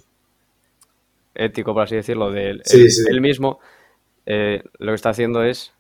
ético, 1.34 1.72
por 1.74 1.82
así 1.84 1.96
decirlo, 1.96 2.30
de 2.30 2.50
él, 2.50 2.62
Sí, 2.64 2.82
él- 2.82 2.90
sí. 2.90 3.02
él 3.10 3.20
mismo, 3.20 3.58
eh, 4.26 4.62
lo 4.78 4.92
que 4.92 4.96
está 4.96 5.10
haciendo 5.10 5.42
es 5.42 5.72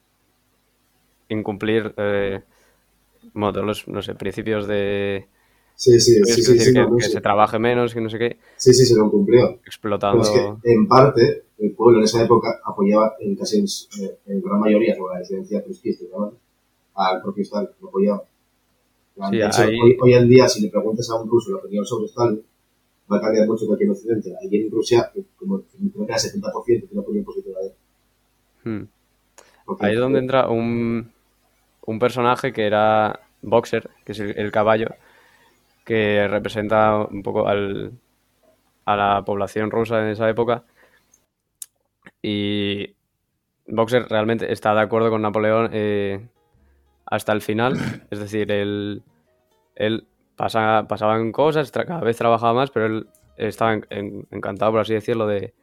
incumplir 1.28 1.94
eh, 1.96 2.42
bueno, 3.34 3.52
todos 3.52 3.66
los 3.66 3.88
no 3.88 4.02
sé, 4.02 4.14
principios 4.14 4.66
de 4.66 5.26
Sí, 5.80 6.00
sí, 6.00 6.14
sí, 6.24 6.42
sí, 6.42 6.58
sí, 6.58 6.72
que, 6.72 6.80
no, 6.80 6.96
que 6.96 7.04
sí. 7.04 7.12
se 7.12 7.20
trabaje 7.20 7.56
menos, 7.60 7.94
que 7.94 8.00
no 8.00 8.10
sé 8.10 8.18
qué, 8.18 8.36
Sí, 8.56 8.74
sí, 8.74 8.84
se 8.84 8.96
lo 8.96 9.08
cumplió. 9.08 9.60
explotando. 9.64 10.20
Pero 10.22 10.34
es 10.56 10.58
que, 10.64 10.72
en 10.72 10.88
parte, 10.88 11.44
el 11.58 11.70
pueblo 11.70 11.98
en 12.00 12.04
esa 12.04 12.20
época 12.24 12.58
apoyaba 12.64 13.14
en 13.20 13.36
casi 13.36 13.58
en, 13.60 13.66
eh, 14.02 14.40
gran 14.44 14.58
mayoría 14.58 14.96
sobre 14.96 15.14
la 15.14 15.20
disidencia 15.20 15.62
trotskista, 15.62 16.04
al 16.96 17.22
propio 17.22 17.42
Stalin, 17.44 17.68
lo 17.80 17.88
apoyaba. 17.90 18.24
Sí, 19.30 19.36
de 19.36 19.46
hecho, 19.46 19.62
ahí- 19.62 19.80
hoy, 19.80 19.96
hoy 20.00 20.14
en 20.14 20.28
día, 20.28 20.48
si 20.48 20.62
le 20.62 20.68
preguntas 20.68 21.08
a 21.10 21.14
un 21.22 21.30
ruso 21.30 21.52
la 21.52 21.58
opinión 21.58 21.84
sobre 21.84 22.06
Stalin, 22.06 22.42
va 23.10 23.16
a 23.18 23.20
cambiar 23.20 23.46
mucho 23.46 23.66
que 23.68 23.74
aquí 23.74 23.84
en 23.84 23.90
Occidente. 23.90 24.34
Allí 24.42 24.56
en 24.64 24.70
Rusia, 24.72 25.12
como 25.38 25.60
creo 25.60 26.06
que 26.06 26.12
era 26.12 26.18
70% 26.18 26.88
tiene 26.88 27.00
opinión 27.00 27.24
positiva 27.24 27.60
de 27.60 27.66
él. 27.68 27.72
Hmm. 28.64 28.88
Ahí 29.78 29.94
es 29.94 30.00
donde 30.00 30.18
entra 30.18 30.48
un, 30.48 31.12
un 31.86 31.98
personaje 32.00 32.52
que 32.52 32.66
era 32.66 33.20
Boxer, 33.42 33.88
que 34.04 34.10
es 34.12 34.18
el, 34.18 34.36
el 34.36 34.50
caballo, 34.50 34.88
que 35.88 36.28
representa 36.28 36.96
un 37.10 37.22
poco 37.22 37.48
al, 37.48 37.92
a 38.86 38.96
la 38.96 39.24
población 39.24 39.70
rusa 39.72 40.00
en 40.02 40.08
esa 40.10 40.28
época. 40.30 40.64
Y 42.22 42.94
Boxer 43.66 44.06
realmente 44.08 44.52
está 44.52 44.74
de 44.74 44.82
acuerdo 44.82 45.10
con 45.10 45.22
Napoleón 45.22 45.70
eh, 45.72 46.28
hasta 47.06 47.32
el 47.32 47.42
final. 47.42 47.74
Es 48.10 48.20
decir, 48.20 48.52
él, 48.52 49.04
él 49.76 50.08
pasa, 50.36 50.86
pasaban 50.88 51.32
cosas, 51.32 51.72
cada 51.72 52.00
vez 52.00 52.18
trabajaba 52.18 52.54
más, 52.54 52.72
pero 52.72 52.86
él 52.86 53.08
estaba 53.38 53.74
en- 53.74 53.86
en- 53.90 54.28
encantado, 54.32 54.72
por 54.72 54.82
así 54.82 54.94
decirlo, 54.94 55.26
de, 55.26 55.54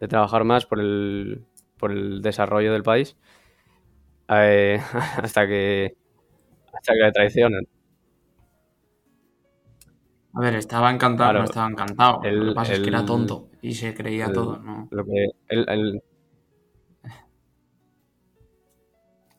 de 0.00 0.08
trabajar 0.08 0.44
más 0.44 0.66
por 0.66 0.80
el, 0.80 1.44
por 1.78 1.92
el 1.92 2.22
desarrollo 2.22 2.72
del 2.74 2.82
país. 2.82 3.16
eh, 4.28 4.80
hasta 5.22 5.46
que 5.46 5.96
hasta 6.74 6.92
que 6.94 7.00
le 7.00 7.12
traicionan. 7.12 7.64
A 10.34 10.40
ver, 10.40 10.54
estaba 10.56 10.90
encantado, 10.90 11.30
Claro, 11.30 11.38
no 11.40 11.44
estaba 11.44 11.68
encantado. 11.68 12.20
lo 12.22 12.28
él- 12.30 12.48
que 12.48 12.54
pasa 12.54 12.72
es 12.72 12.80
que 12.80 12.88
era 12.90 13.04
tonto 13.04 13.48
y 13.60 13.74
se 13.74 13.94
creía 13.94 14.32
todo, 14.32 14.58
¿no? 14.58 14.88
Lo 14.90 15.04
que 15.04 15.28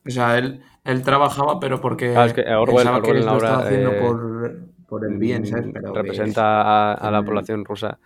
O 0.06 0.10
sea, 0.10 0.36
él, 0.38 0.62
él 0.84 1.02
trabajaba, 1.02 1.58
pero 1.58 1.80
porque 1.80 2.12
Claro, 2.12 2.26
es 2.26 2.32
que 2.34 2.42
Orwell- 2.42 2.76
pensaba 2.76 3.00
que 3.00 3.10
Orwell 3.10 3.26
lo 3.26 3.36
estaba 3.36 3.58
haciendo 3.62 3.90
eh, 3.90 4.00
por, 4.00 4.60
por 4.86 5.04
el 5.04 5.18
bien, 5.18 5.46
¿sabes? 5.46 5.66
mm, 5.66 5.72
Pero 5.72 5.92
que- 5.94 5.98
representa 5.98 6.62
a, 6.62 6.94
a 6.94 7.10
la 7.10 7.24
población 7.24 7.64
rusa 7.64 7.98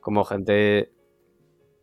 como 0.00 0.24
gente 0.24 0.90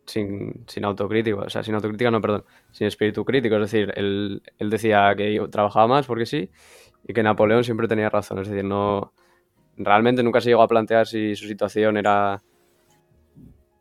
sin, 0.06 0.64
sin 0.68 0.84
autocrítico, 0.84 1.38
o 1.40 1.50
sea, 1.50 1.62
sin 1.62 1.74
autocrítica, 1.74 2.10
no, 2.10 2.20
perdón, 2.20 2.44
sin 2.72 2.86
espíritu 2.86 3.24
crítico. 3.24 3.54
Es 3.56 3.70
decir, 3.72 3.92
él, 3.96 4.42
él 4.58 4.70
decía 4.70 5.14
que 5.16 5.32
yo 5.34 5.48
trabajaba 5.50 5.86
más 5.86 6.06
porque 6.06 6.26
sí 6.26 6.50
y 7.06 7.12
que 7.14 7.22
Napoleón 7.22 7.64
siempre 7.64 7.88
tenía 7.88 8.10
razón. 8.10 8.40
Es 8.40 8.48
decir, 8.48 8.64
no 8.64 9.14
realmente 9.76 10.22
nunca 10.22 10.40
se 10.40 10.50
llegó 10.50 10.62
a 10.62 10.68
plantear 10.68 11.06
si 11.06 11.34
su 11.36 11.46
situación 11.46 11.96
era 11.96 12.40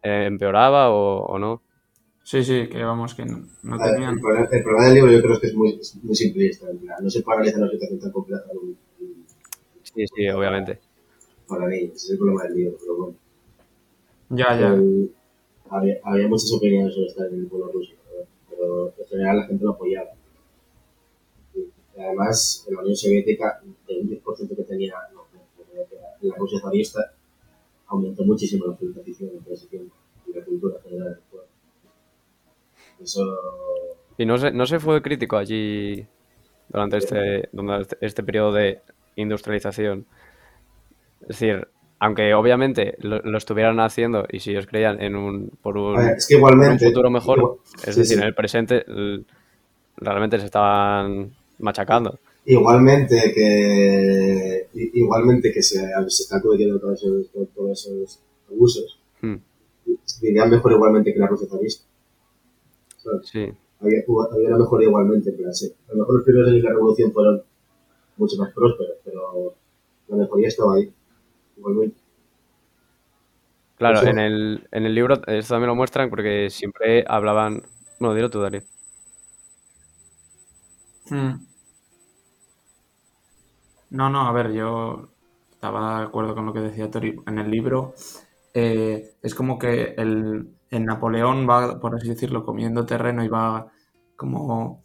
eh, 0.01 0.25
empeoraba 0.27 0.89
o, 0.91 1.25
o 1.25 1.39
no. 1.39 1.61
Sí, 2.23 2.43
sí, 2.43 2.67
que 2.69 2.83
vamos, 2.83 3.15
que 3.15 3.25
no, 3.25 3.45
no 3.63 3.75
A 3.75 3.85
ver, 3.85 3.93
tenían... 3.95 4.13
el, 4.15 4.21
problema, 4.21 4.47
el 4.51 4.63
problema 4.63 4.85
del 4.87 4.95
libro 4.95 5.11
yo 5.11 5.21
creo 5.21 5.39
que 5.39 5.47
es 5.47 5.55
muy, 5.55 5.79
muy 6.03 6.15
simplista. 6.15 6.69
en 6.69 6.77
plan, 6.79 7.03
no 7.03 7.09
se 7.09 7.21
puede 7.21 7.37
analizar 7.39 7.61
una 7.61 7.71
situación 7.71 7.99
tan 7.99 8.11
compleja 8.11 8.43
un- 8.61 8.77
Sí, 9.83 10.05
sí, 10.07 10.27
obviamente. 10.29 10.79
para 11.47 11.67
mí. 11.67 11.75
Ese 11.77 11.93
es 11.93 12.09
el 12.11 12.17
problema 12.17 12.43
del 12.45 12.55
libro, 12.55 12.77
pero 12.79 12.95
bueno. 12.97 13.15
Ya, 14.29 14.59
ya. 14.59 14.73
El- 14.73 15.13
había, 15.69 15.95
había 16.03 16.27
muchas 16.27 16.51
opiniones 16.53 16.93
sobre 16.93 17.07
estar 17.07 17.27
en 17.27 17.39
el 17.41 17.47
pueblo 17.47 17.71
ruso, 17.71 17.93
pero, 18.49 18.93
en 18.97 19.05
general 19.07 19.37
la 19.37 19.43
gente 19.47 19.63
lo 19.65 19.71
apoyaba. 19.71 20.11
Y 21.55 22.01
además, 22.01 22.65
en 22.67 22.73
la 22.75 22.81
Unión 22.81 22.95
Soviética, 22.95 23.61
del 23.87 24.07
10% 24.07 24.55
que 24.55 24.63
tenía 24.63 24.95
la 26.27 26.35
Rusia 26.35 26.59
zarista, 26.61 27.13
aumentó 27.87 28.23
muchísimo 28.23 28.65
la 28.65 28.71
alfabetización 28.73 29.31
en 29.45 29.53
ese 29.53 29.67
tiempo 29.67 29.93
y 30.27 30.33
la 30.37 30.43
cultura 30.45 30.77
general 30.83 31.09
del 31.15 31.19
pueblo. 31.29 31.47
Eso. 33.01 33.23
Y 34.17 34.25
no 34.25 34.37
se, 34.37 34.51
no 34.51 34.65
se 34.65 34.79
fue 34.79 35.01
crítico 35.01 35.37
allí 35.37 36.05
durante 36.69 36.97
este, 36.97 37.49
durante 37.51 37.97
este 38.01 38.23
periodo 38.23 38.53
de 38.53 38.81
industrialización. 39.15 40.05
Es 41.21 41.27
decir, 41.29 41.67
aunque 41.99 42.33
obviamente 42.33 42.95
lo, 42.99 43.19
lo 43.19 43.37
estuvieran 43.37 43.79
haciendo 43.79 44.25
y 44.31 44.39
si 44.39 44.51
ellos 44.51 44.67
creían 44.67 45.01
en 45.01 45.15
un, 45.15 45.49
por 45.61 45.77
un, 45.77 45.97
A 45.97 46.03
ver, 46.03 46.17
es 46.17 46.27
que 46.27 46.37
por 46.37 46.51
un 46.51 46.57
igualmente. 46.59 46.85
futuro 46.87 47.09
mejor, 47.09 47.37
igual- 47.39 47.55
es 47.85 47.95
sí, 47.95 48.01
decir, 48.01 48.05
sí. 48.05 48.13
en 48.15 48.23
el 48.23 48.35
presente 48.35 48.85
realmente 49.97 50.39
se 50.39 50.45
estaban 50.45 51.33
machacando. 51.59 52.19
Igualmente 52.45 53.31
que 53.33 54.67
igualmente 54.73 55.51
que 55.53 55.61
se, 55.63 55.77
se 56.07 56.23
están 56.23 56.41
cometiendo 56.41 56.79
todos 56.79 57.01
esos, 57.01 57.27
todos 57.55 57.71
esos 57.71 58.19
abusos, 58.49 58.99
Hmm, 59.21 59.35
dirían 60.21 60.49
mejor 60.49 60.73
igualmente 60.73 61.13
que 61.13 61.19
la 61.19 61.27
Rusia 61.27 61.47
zarista. 61.49 61.85
Sí, 63.23 63.51
Había, 63.79 63.99
había 64.31 64.47
una 64.49 64.57
mejora 64.59 64.83
igualmente, 64.83 65.31
pero 65.37 65.53
sí. 65.53 65.71
A 65.89 65.91
lo 65.91 65.99
mejor 65.99 66.15
los 66.15 66.23
primeros 66.25 66.49
años 66.49 66.63
de 66.63 66.69
la 66.69 66.73
revolución 66.75 67.11
fueron 67.11 67.43
mucho 68.17 68.37
más 68.37 68.53
prósperos, 68.53 68.97
pero 69.05 69.55
la 70.09 70.17
mejoría 70.17 70.49
estaba 70.49 70.75
ahí. 70.75 70.93
Igualmente. 71.57 71.97
claro, 73.75 73.99
Eso- 73.99 74.07
en 74.07 74.19
el, 74.19 74.67
en 74.71 74.85
el 74.85 74.95
libro 74.95 75.15
esto 75.27 75.53
también 75.53 75.67
lo 75.69 75.75
muestran 75.75 76.09
porque 76.09 76.49
siempre 76.49 77.03
hablaban... 77.07 77.63
Bueno, 77.99 78.15
dilo 78.15 78.29
tú, 78.29 78.39
Darío. 78.41 78.61
Mm. 81.11 81.39
No, 83.93 84.09
no, 84.09 84.21
a 84.27 84.31
ver, 84.31 84.51
yo 84.51 85.09
estaba 85.51 85.99
de 85.99 86.05
acuerdo 86.05 86.33
con 86.35 86.45
lo 86.47 86.53
que 86.53 86.59
decía 86.61 86.89
Tori. 86.89 87.15
En 87.27 87.37
el 87.37 87.49
libro 87.51 87.93
eh, 88.53 89.11
es 89.21 89.35
como 89.35 89.57
que 89.59 89.93
el, 89.97 90.49
Napoleón 90.71 91.47
va, 91.47 91.79
por 91.79 91.95
así 91.95 92.09
decirlo, 92.09 92.43
comiendo 92.43 92.85
terreno 92.87 93.23
y 93.23 93.27
va 93.27 93.71
como 94.15 94.81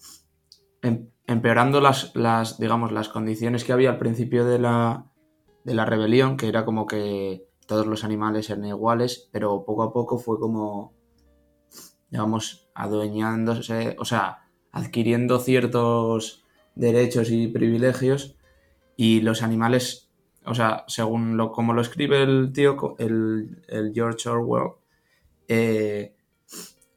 em- 0.82 1.10
empeorando 1.26 1.80
las, 1.80 2.14
las, 2.16 2.58
digamos, 2.58 2.92
las 2.92 3.08
condiciones 3.08 3.64
que 3.64 3.72
había 3.72 3.90
al 3.90 3.98
principio 3.98 4.44
de 4.44 4.58
la, 4.58 5.06
de 5.64 5.74
la 5.74 5.86
rebelión, 5.86 6.36
que 6.36 6.48
era 6.48 6.64
como 6.66 6.86
que 6.86 7.46
todos 7.66 7.86
los 7.86 8.04
animales 8.04 8.50
eran 8.50 8.66
iguales, 8.66 9.28
pero 9.32 9.64
poco 9.64 9.84
a 9.84 9.92
poco 9.92 10.18
fue 10.18 10.38
como, 10.40 10.94
digamos, 12.10 12.68
adueñándose, 12.74 13.96
o 13.98 14.04
sea, 14.04 14.48
adquiriendo 14.72 15.38
ciertos 15.40 16.44
derechos 16.74 17.30
y 17.30 17.48
privilegios 17.48 18.37
y 19.00 19.20
los 19.20 19.42
animales, 19.44 20.10
o 20.44 20.54
sea, 20.54 20.82
según 20.88 21.36
lo, 21.36 21.52
como 21.52 21.72
lo 21.72 21.80
escribe 21.80 22.20
el 22.22 22.50
tío, 22.52 22.96
el, 22.98 23.62
el 23.68 23.92
George 23.94 24.28
Orwell, 24.28 24.72
eh, 25.46 26.14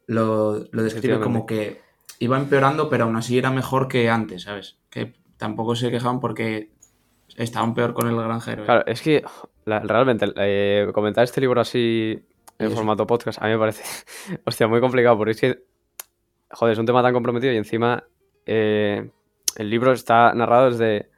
lo, 0.08 0.66
lo 0.72 0.84
describe 0.84 1.20
como 1.20 1.46
que 1.46 1.80
iba 2.20 2.38
empeorando, 2.38 2.90
pero 2.90 3.04
aún 3.06 3.16
así 3.16 3.38
era 3.38 3.52
mejor 3.52 3.88
que 3.88 4.10
antes, 4.10 4.42
¿sabes? 4.44 4.78
Que 4.90 5.14
tampoco 5.38 5.76
se 5.76 5.92
quejaban 5.92 6.20
porque 6.20 6.72
estaban 7.38 7.74
peor 7.76 7.94
con 7.94 8.08
el 8.10 8.16
granjero. 8.16 8.64
¿eh? 8.64 8.66
Claro, 8.66 8.84
es 8.88 9.02
que 9.02 9.24
la- 9.66 9.80
realmente 9.80 10.26
eh, 10.38 10.90
comentar 10.94 11.24
este 11.24 11.40
libro 11.40 11.62
así 11.62 12.20
en 12.58 12.68
Eso. 12.68 12.76
formato 12.76 13.06
podcast 13.08 13.40
a 13.42 13.46
mí 13.46 13.52
me 13.54 13.60
parece, 13.60 13.84
hostia, 14.46 14.68
muy 14.68 14.82
complicado 14.82 15.18
porque 15.18 15.32
es 15.32 15.40
que, 15.40 15.64
joder, 16.50 16.74
es 16.74 16.80
un 16.80 16.86
tema 16.88 17.04
tan 17.04 17.14
comprometido 17.14 17.54
y 17.54 17.58
encima 17.58 18.04
eh, 18.48 19.08
el 19.56 19.70
libro 19.70 19.92
está 19.92 20.34
narrado 20.34 20.72
desde, 20.72 21.11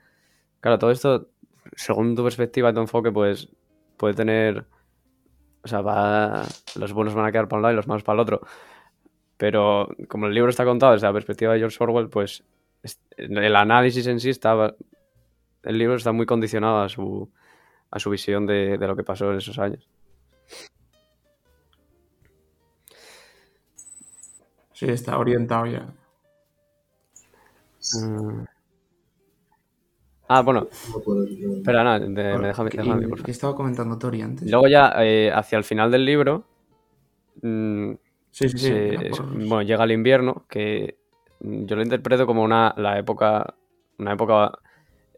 claro, 0.63 0.79
todo 0.79 0.91
esto, 0.91 1.29
según 1.75 2.15
tu 2.15 2.23
perspectiva 2.23 2.71
y 2.71 2.73
tu 2.73 2.79
enfoque, 2.81 3.11
pues 3.11 3.49
puede 3.97 4.15
tener, 4.15 4.65
o 5.63 5.67
sea, 5.67 5.81
va, 5.81 6.43
los 6.75 6.93
buenos 6.93 7.15
van 7.15 7.25
a 7.27 7.31
quedar 7.31 7.47
para 7.47 7.57
un 7.59 7.63
lado 7.63 7.73
y 7.73 7.77
los 7.77 7.87
malos 7.87 8.03
para 8.03 8.15
el 8.15 8.21
otro. 8.21 8.41
Pero 9.37 9.89
como 10.09 10.27
el 10.27 10.33
libro 10.35 10.49
está 10.51 10.65
contado 10.65 10.93
desde 10.93 11.07
la 11.07 11.13
perspectiva 11.13 11.53
de 11.53 11.59
George 11.59 11.77
Orwell, 11.81 12.09
pues 12.09 12.43
es- 12.83 12.99
el 13.17 13.55
análisis 13.55 14.07
en 14.07 14.19
sí 14.19 14.29
está, 14.31 14.75
el 15.63 15.77
libro 15.79 15.95
está 15.97 16.11
muy 16.13 16.25
condicionado 16.25 16.81
a 16.83 16.89
su, 16.89 17.31
a 17.91 17.99
su 17.99 18.09
visión 18.11 18.47
de, 18.47 18.77
de 18.79 18.87
lo 18.87 18.95
que 18.97 19.03
pasó 19.03 19.31
en 19.31 19.39
esos 19.39 19.59
años. 19.59 19.87
Sí, 24.73 24.85
está 24.89 25.17
orientado 25.17 25.65
ya. 25.67 25.87
Mm. 27.95 28.45
Ah, 30.27 30.41
bueno, 30.41 30.67
No 30.71 31.57
espera, 31.57 31.83
nada, 31.83 31.99
de- 31.99 32.07
me 32.09 32.47
deja, 32.47 32.63
¿Qué, 32.63 32.77
déjame, 32.77 33.07
por 33.07 33.17
favor. 33.19 33.25
qué 33.25 33.31
estaba 33.31 33.55
comentando 33.55 33.97
Tori 33.97 34.21
antes? 34.21 34.49
Luego 34.49 34.67
ya, 34.67 34.93
eh, 34.99 35.31
hacia 35.33 35.57
el 35.57 35.63
final 35.63 35.91
del 35.91 36.05
libro, 36.05 36.45
mm, 37.41 37.93
sí, 38.31 38.49
sí, 38.49 38.57
sí. 38.59 38.69
se- 38.69 38.97
por- 39.09 39.27
bueno, 39.47 39.61
llega 39.63 39.83
el 39.83 39.91
invierno, 39.91 40.45
que 40.49 40.97
yo 41.39 41.75
lo 41.75 41.83
interpreto 41.83 42.25
como 42.25 42.43
una, 42.43 42.73
la 42.77 42.99
época, 42.99 43.55
una 43.99 44.13
época 44.13 44.51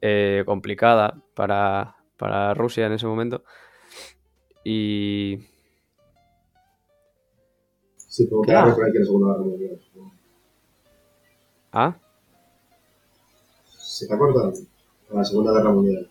eh, 0.01 0.43
complicada 0.45 1.21
para, 1.35 1.95
para 2.17 2.53
Rusia 2.53 2.87
en 2.87 2.93
ese 2.93 3.07
momento. 3.07 3.43
Y 4.63 5.39
Sí, 8.07 8.27
como 8.29 8.41
que 8.41 8.51
Claro. 8.51 8.75
que 8.75 8.99
la 8.99 9.05
Segunda 9.05 9.27
Guerra 9.33 9.43
Mundial. 9.43 9.79
ah, 11.73 11.95
¿Se 13.79 14.07
te 14.07 14.13
acuerda? 15.05 15.19
La 15.19 15.23
Segunda 15.23 15.53
Guerra 15.53 15.71
Mundial. 15.71 16.09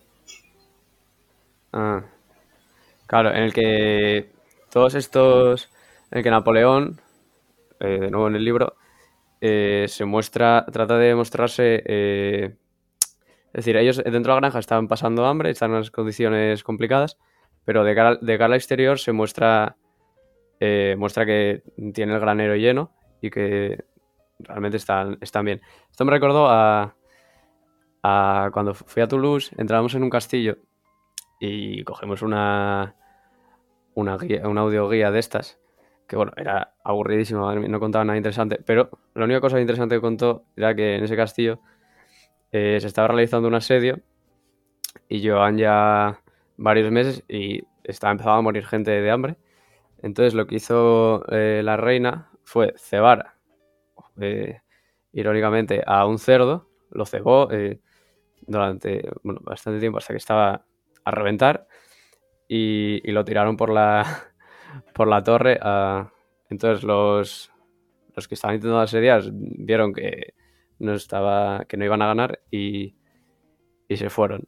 Ah. 1.73 2.03
Claro, 3.07 3.29
en 3.29 3.43
el 3.43 3.53
que 3.53 4.31
todos 4.71 4.95
estos, 4.95 5.69
en 6.11 6.19
el 6.19 6.23
que 6.23 6.31
Napoleón, 6.31 6.99
eh, 7.79 7.99
de 7.99 8.11
nuevo 8.11 8.27
en 8.27 8.35
el 8.35 8.43
libro, 8.43 8.75
eh, 9.41 9.85
se 9.87 10.05
muestra, 10.05 10.65
trata 10.71 10.97
de 10.97 11.13
mostrarse, 11.13 11.83
eh, 11.85 12.55
es 13.47 13.53
decir, 13.53 13.77
ellos 13.77 13.97
dentro 13.97 14.33
de 14.33 14.35
la 14.35 14.35
granja 14.41 14.59
estaban 14.59 14.87
pasando 14.87 15.25
hambre, 15.25 15.51
están 15.51 15.69
en 15.71 15.77
unas 15.77 15.91
condiciones 15.91 16.63
complicadas, 16.63 17.17
pero 17.63 17.83
de 17.83 17.93
cara, 17.93 18.15
de 18.15 18.37
cara 18.37 18.53
al 18.53 18.59
exterior 18.59 18.97
se 18.97 19.11
muestra, 19.11 19.77
muestra 20.97 21.25
que 21.25 21.61
tiene 21.93 22.13
el 22.15 22.19
granero 22.19 22.55
lleno 22.55 22.91
y 23.21 23.29
que 23.29 23.83
realmente 24.39 24.77
están, 24.77 25.17
están 25.21 25.45
bien. 25.45 25.61
Esto 25.91 26.05
me 26.05 26.11
recordó 26.11 26.47
a, 26.49 26.95
cuando 28.53 28.73
fui 28.73 29.01
a 29.01 29.07
Toulouse, 29.07 29.53
entramos 29.57 29.95
en 29.95 30.03
un 30.03 30.09
castillo 30.09 30.57
y 31.39 31.83
cogemos 31.83 32.21
una, 32.21 32.95
una, 33.93 34.17
guía, 34.17 34.41
audioguía 34.43 35.11
de 35.11 35.19
estas, 35.19 35.59
que 36.07 36.15
bueno, 36.15 36.31
era 36.37 36.73
mía, 37.59 37.69
no 37.69 37.79
contaba 37.79 38.05
nada 38.05 38.17
interesante, 38.17 38.59
pero 38.65 38.89
la 39.13 39.25
única 39.25 39.41
cosa 39.41 39.59
interesante 39.59 39.95
que 39.95 40.01
contó 40.01 40.45
era 40.55 40.75
que 40.75 40.95
en 40.95 41.03
ese 41.03 41.15
castillo 41.15 41.59
eh, 42.51 42.77
se 42.79 42.87
estaba 42.87 43.07
realizando 43.09 43.47
un 43.47 43.55
asedio 43.55 43.99
y 45.09 45.19
llevaban 45.19 45.57
ya 45.57 46.21
varios 46.57 46.91
meses 46.91 47.23
y 47.27 47.63
estaba 47.83 48.11
empezando 48.11 48.37
a 48.37 48.41
morir 48.41 48.65
gente 48.65 48.91
de 48.91 49.11
hambre. 49.11 49.37
Entonces 50.01 50.33
lo 50.33 50.47
que 50.47 50.55
hizo 50.55 51.25
eh, 51.31 51.61
la 51.63 51.77
reina 51.77 52.29
fue 52.43 52.73
cebar, 52.77 53.33
eh, 54.19 54.61
irónicamente, 55.11 55.83
a 55.85 56.05
un 56.05 56.19
cerdo, 56.19 56.69
lo 56.91 57.05
cebó 57.05 57.49
durante 58.47 59.09
bueno, 59.23 59.41
bastante 59.43 59.79
tiempo 59.79 59.97
hasta 59.97 60.13
que 60.13 60.17
estaba 60.17 60.65
a 61.03 61.11
reventar 61.11 61.67
y, 62.47 63.01
lo 63.11 63.25
tiraron 63.25 63.57
por 63.57 63.69
la, 63.71 64.05
por 64.93 65.07
la 65.07 65.23
torre. 65.23 65.59
a- 65.61 66.11
entonces 66.49 66.83
los, 66.83 67.51
los 68.15 68.27
que 68.27 68.35
estaban 68.35 68.55
intentando 68.55 68.81
asediar 68.81 69.23
vieron 69.33 69.93
que 69.93 70.33
no, 70.79 70.93
estaba, 70.93 71.65
que 71.67 71.77
no 71.77 71.85
iban 71.85 72.01
a 72.01 72.07
ganar 72.07 72.41
y, 72.51 72.95
y 73.87 73.97
se 73.97 74.09
fueron. 74.09 74.47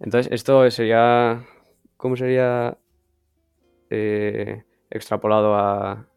Entonces 0.00 0.32
esto 0.32 0.70
sería... 0.70 1.46
¿Cómo 1.96 2.16
sería 2.16 2.78
eh, 3.90 4.64
extrapolado 4.88 5.54
a, 5.54 6.08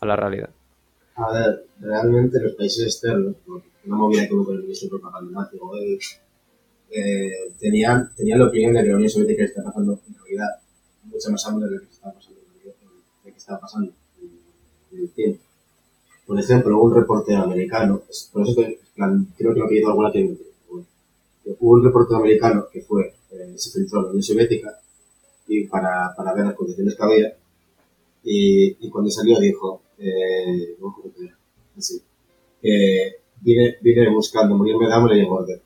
a 0.00 0.06
la 0.06 0.16
realidad? 0.16 0.50
A 1.14 1.32
ver, 1.32 1.66
realmente 1.80 2.40
los 2.40 2.54
países 2.54 2.84
externos, 2.86 3.36
una 3.46 3.96
movida 3.96 4.26
hubo 4.30 4.46
con 4.46 4.56
el 4.56 4.62
ministro 4.62 4.98
Goebbels, 4.98 6.20
eh, 6.90 7.52
tenían, 7.58 8.14
tenían 8.16 8.38
la 8.38 8.48
opinión 8.48 8.72
de 8.74 8.82
que 8.82 8.88
la 8.88 8.96
Unión 8.96 9.10
Soviética 9.10 9.44
está 9.44 9.62
pasando 9.62 10.00
en 10.06 10.14
realidad 10.14 10.48
mucha 11.04 11.30
más 11.30 11.46
hambre 11.46 11.68
de 11.68 11.76
lo 11.76 11.80
que 11.82 11.92
estaba 11.92 12.14
pasando, 12.14 12.40
de 13.24 13.30
que 13.30 13.36
estaba 13.36 13.60
pasando 13.60 13.92
en, 14.20 14.98
el 14.98 15.10
tiempo. 15.10 15.40
Por 16.26 16.38
ejemplo, 16.38 16.82
un 16.82 16.94
reportero 16.94 17.42
americano, 17.42 18.02
por 18.32 18.42
eso 18.42 18.54
creo 19.36 19.54
que 19.54 19.60
lo 19.60 19.68
que 19.68 19.78
hizo 19.78 19.88
alguna 19.88 20.12
que 20.12 20.36
hubo 21.58 21.72
un 21.74 21.84
reportero 21.84 22.18
americano 22.18 22.66
que 22.70 22.82
fue, 22.82 23.14
eh, 23.30 23.54
se 23.56 23.70
filtró 23.70 24.00
a 24.00 24.02
la 24.02 24.08
Unión 24.08 24.22
Soviética 24.22 24.78
y 25.46 25.66
para, 25.66 26.14
para 26.14 26.34
ver 26.34 26.46
las 26.46 26.54
condiciones 26.54 26.94
que 26.94 27.02
había 27.02 27.36
y, 28.24 28.86
y 28.86 28.90
cuando 28.90 29.10
salió 29.10 29.38
dijo, 29.38 29.82
eh, 29.98 30.76
así, 31.76 32.02
que 32.60 33.16
vine, 33.40 33.76
vine 33.80 34.10
buscando 34.10 34.56
morirme 34.56 34.86
de 34.86 34.92
hambre 34.92 35.16
y 35.16 35.20
engordar, 35.20 35.60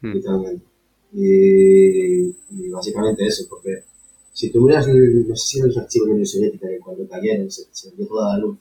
Hmm. 0.00 0.12
literalmente. 0.12 0.64
Y, 1.12 2.26
y 2.50 2.68
básicamente 2.70 3.26
eso, 3.26 3.44
porque 3.48 3.84
si 4.32 4.50
tú 4.50 4.60
miras, 4.62 4.86
no 4.88 5.36
sé 5.36 5.46
si 5.46 5.60
en 5.60 5.68
los 5.68 5.78
archivos 5.78 6.06
de 6.06 6.10
la 6.10 6.14
Unión 6.14 6.26
Soviética, 6.26 6.68
que 6.68 6.78
cuando 6.78 7.08
cayeron 7.08 7.50
se, 7.50 7.64
se 7.70 7.90
dio 7.96 8.06
toda 8.06 8.34
la 8.34 8.38
luz, 8.38 8.58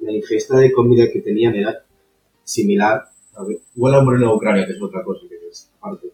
la 0.00 0.12
ingesta 0.12 0.56
de 0.56 0.72
comida 0.72 1.10
que 1.12 1.20
tenían 1.20 1.54
era 1.54 1.84
similar, 2.44 3.04
a 3.36 3.44
igual 3.76 3.94
a 3.94 3.98
en 3.98 4.24
Ucrania, 4.24 4.66
que 4.66 4.72
es 4.72 4.82
otra 4.82 5.04
cosa, 5.04 5.26
que 5.28 5.36
es 5.48 5.70
aparte, 5.76 6.08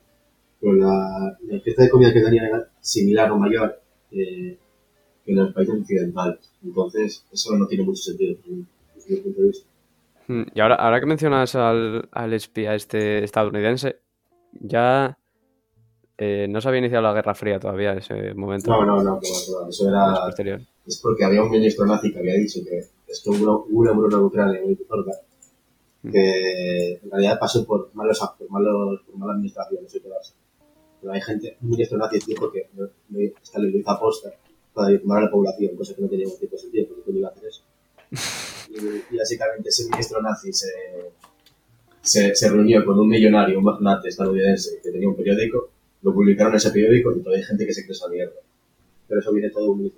pero 0.60 0.72
la, 0.74 1.38
la 1.46 1.54
ingesta 1.54 1.84
de 1.84 1.90
comida 1.90 2.12
que 2.12 2.22
tenían 2.22 2.46
era 2.46 2.68
similar 2.80 3.30
o 3.30 3.38
mayor 3.38 3.80
eh, 4.10 4.58
que 5.24 5.32
en 5.32 5.36
los 5.36 5.52
países 5.52 5.74
occidentales. 5.80 6.38
Entonces, 6.64 7.24
eso 7.32 7.56
no 7.56 7.66
tiene 7.66 7.84
mucho 7.84 8.02
sentido 8.02 8.36
desde 8.94 9.14
mi 9.14 9.20
punto 9.20 9.40
de 9.42 9.46
vista. 9.48 9.66
Mm, 10.28 10.42
Y 10.54 10.60
ahora, 10.60 10.74
ahora 10.76 11.00
que 11.00 11.06
mencionas 11.06 11.54
al, 11.54 12.08
al 12.10 12.32
espía 12.32 12.74
este 12.74 13.22
estadounidense, 13.24 14.00
ya 14.60 15.16
eh, 16.18 16.46
no 16.48 16.60
se 16.60 16.68
había 16.68 16.78
iniciado 16.78 17.02
la 17.02 17.12
Guerra 17.12 17.34
Fría 17.34 17.60
todavía 17.60 17.92
en 17.92 17.98
ese 17.98 18.34
momento. 18.34 18.70
No, 18.70 18.86
no, 18.86 19.02
no, 19.02 19.20
eso 19.22 19.68
es 19.68 19.80
era. 19.82 20.14
posterior. 20.24 20.60
Es 20.86 21.00
porque 21.02 21.24
había 21.24 21.42
un 21.42 21.50
ministro 21.50 21.84
nazi 21.84 22.12
que 22.12 22.18
había 22.18 22.34
dicho 22.34 22.60
que 22.64 22.78
es 22.78 23.20
que 23.22 23.30
hubo 23.30 23.66
una 23.70 23.90
hambruna 23.90 24.16
en 24.16 24.22
Ucrania 24.24 24.60
muy 24.64 24.76
zorra, 24.76 25.12
que 26.10 26.94
en 27.02 27.10
realidad 27.10 27.38
pasó 27.38 27.66
por 27.66 27.90
malos 27.94 28.22
actos, 28.22 28.48
malos, 28.48 29.00
por 29.02 29.16
mala 29.18 29.34
administración, 29.34 29.82
no 29.82 29.88
sé 29.88 30.00
qué 30.00 30.08
pasa. 30.08 30.32
Pero 31.00 31.12
hay 31.12 31.20
gente, 31.20 31.56
un 31.60 31.70
ministro 31.70 31.98
nazi 31.98 32.18
dijo 32.26 32.50
que 32.50 32.70
no, 32.74 32.84
no, 32.84 33.18
lo 33.18 33.68
hizo 33.68 33.90
aposta 33.90 34.30
para 34.72 34.88
diezmar 34.88 35.18
a 35.18 35.24
la 35.26 35.30
población, 35.30 35.76
cosa 35.76 35.94
que 35.94 36.02
no 36.02 36.08
tenía 36.08 36.24
ningún 36.24 36.40
tipo 36.40 36.56
de 36.56 36.62
sentido, 36.62 36.86
porque 36.88 37.12
no 37.12 37.18
iba 37.18 37.28
a 37.28 37.32
hacer 37.32 37.48
eso. 37.48 37.62
Y, 38.68 39.14
y 39.14 39.16
básicamente 39.16 39.68
ese 39.68 39.88
ministro 39.88 40.20
nazi 40.20 40.52
se, 40.52 40.66
se, 42.06 42.34
se 42.34 42.48
reunió 42.48 42.84
con 42.84 42.98
un 42.98 43.08
millonario, 43.08 43.58
un 43.58 43.64
magnate 43.64 44.08
estadounidense 44.08 44.80
que 44.82 44.90
tenía 44.90 45.08
un 45.08 45.16
periódico, 45.16 45.70
lo 46.02 46.14
publicaron 46.14 46.52
en 46.52 46.58
ese 46.58 46.70
periódico 46.70 47.12
y 47.12 47.20
todavía 47.20 47.42
hay 47.42 47.48
gente 47.48 47.66
que 47.66 47.74
se 47.74 47.82
cree 47.82 47.92
esa 47.92 48.08
mierda. 48.08 48.34
Pero 49.08 49.20
eso 49.20 49.32
viene 49.32 49.50
todo 49.50 49.72
un 49.72 49.82
nazi. 49.82 49.92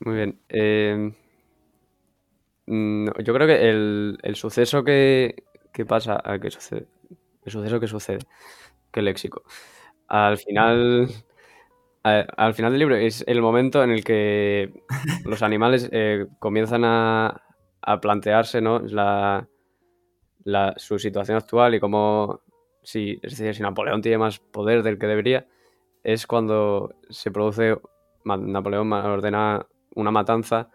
Muy 0.00 0.14
bien. 0.14 0.38
mm, 2.66 3.08
yo 3.24 3.34
creo 3.34 3.46
que 3.46 3.68
el, 3.70 4.18
el 4.22 4.36
suceso 4.36 4.84
que, 4.84 5.44
que 5.72 5.86
pasa, 5.86 6.20
ah, 6.22 6.38
que 6.38 6.50
sucede, 6.50 6.86
el 7.44 7.52
suceso 7.52 7.80
que 7.80 7.86
sucede, 7.86 8.18
qué 8.92 9.00
léxico. 9.02 9.42
Al 10.08 10.36
final, 10.38 11.08
al 12.02 12.54
final 12.54 12.72
del 12.72 12.80
libro 12.80 12.96
es 12.96 13.24
el 13.26 13.40
momento 13.40 13.82
en 13.82 13.90
el 13.90 14.04
que 14.04 14.82
los 15.24 15.42
animales 15.42 15.88
eh, 15.92 16.26
comienzan 16.38 16.84
a, 16.84 17.42
a 17.82 18.00
plantearse, 18.00 18.60
¿no? 18.60 18.80
la, 18.80 19.48
la, 20.46 20.74
su 20.76 20.98
situación 20.98 21.36
actual 21.36 21.74
y 21.74 21.80
cómo, 21.80 22.40
si, 22.82 23.18
es 23.22 23.36
decir, 23.36 23.54
si 23.54 23.62
Napoleón 23.62 24.00
tiene 24.00 24.16
más 24.16 24.38
poder 24.38 24.84
del 24.84 24.96
que 24.96 25.08
debería, 25.08 25.48
es 26.04 26.26
cuando 26.26 26.94
se 27.10 27.32
produce, 27.32 27.76
Napoleón 28.24 28.92
ordena 28.92 29.66
una 29.96 30.12
matanza 30.12 30.70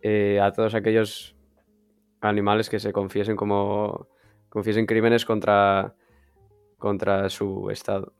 eh, 0.00 0.40
a 0.40 0.52
todos 0.52 0.74
aquellos 0.74 1.36
animales 2.22 2.70
que 2.70 2.80
se 2.80 2.92
confiesen 2.92 3.36
como 3.36 4.08
confiesen 4.48 4.86
crímenes 4.86 5.26
contra, 5.26 5.94
contra 6.78 7.28
su 7.28 7.68
estado. 7.70 8.14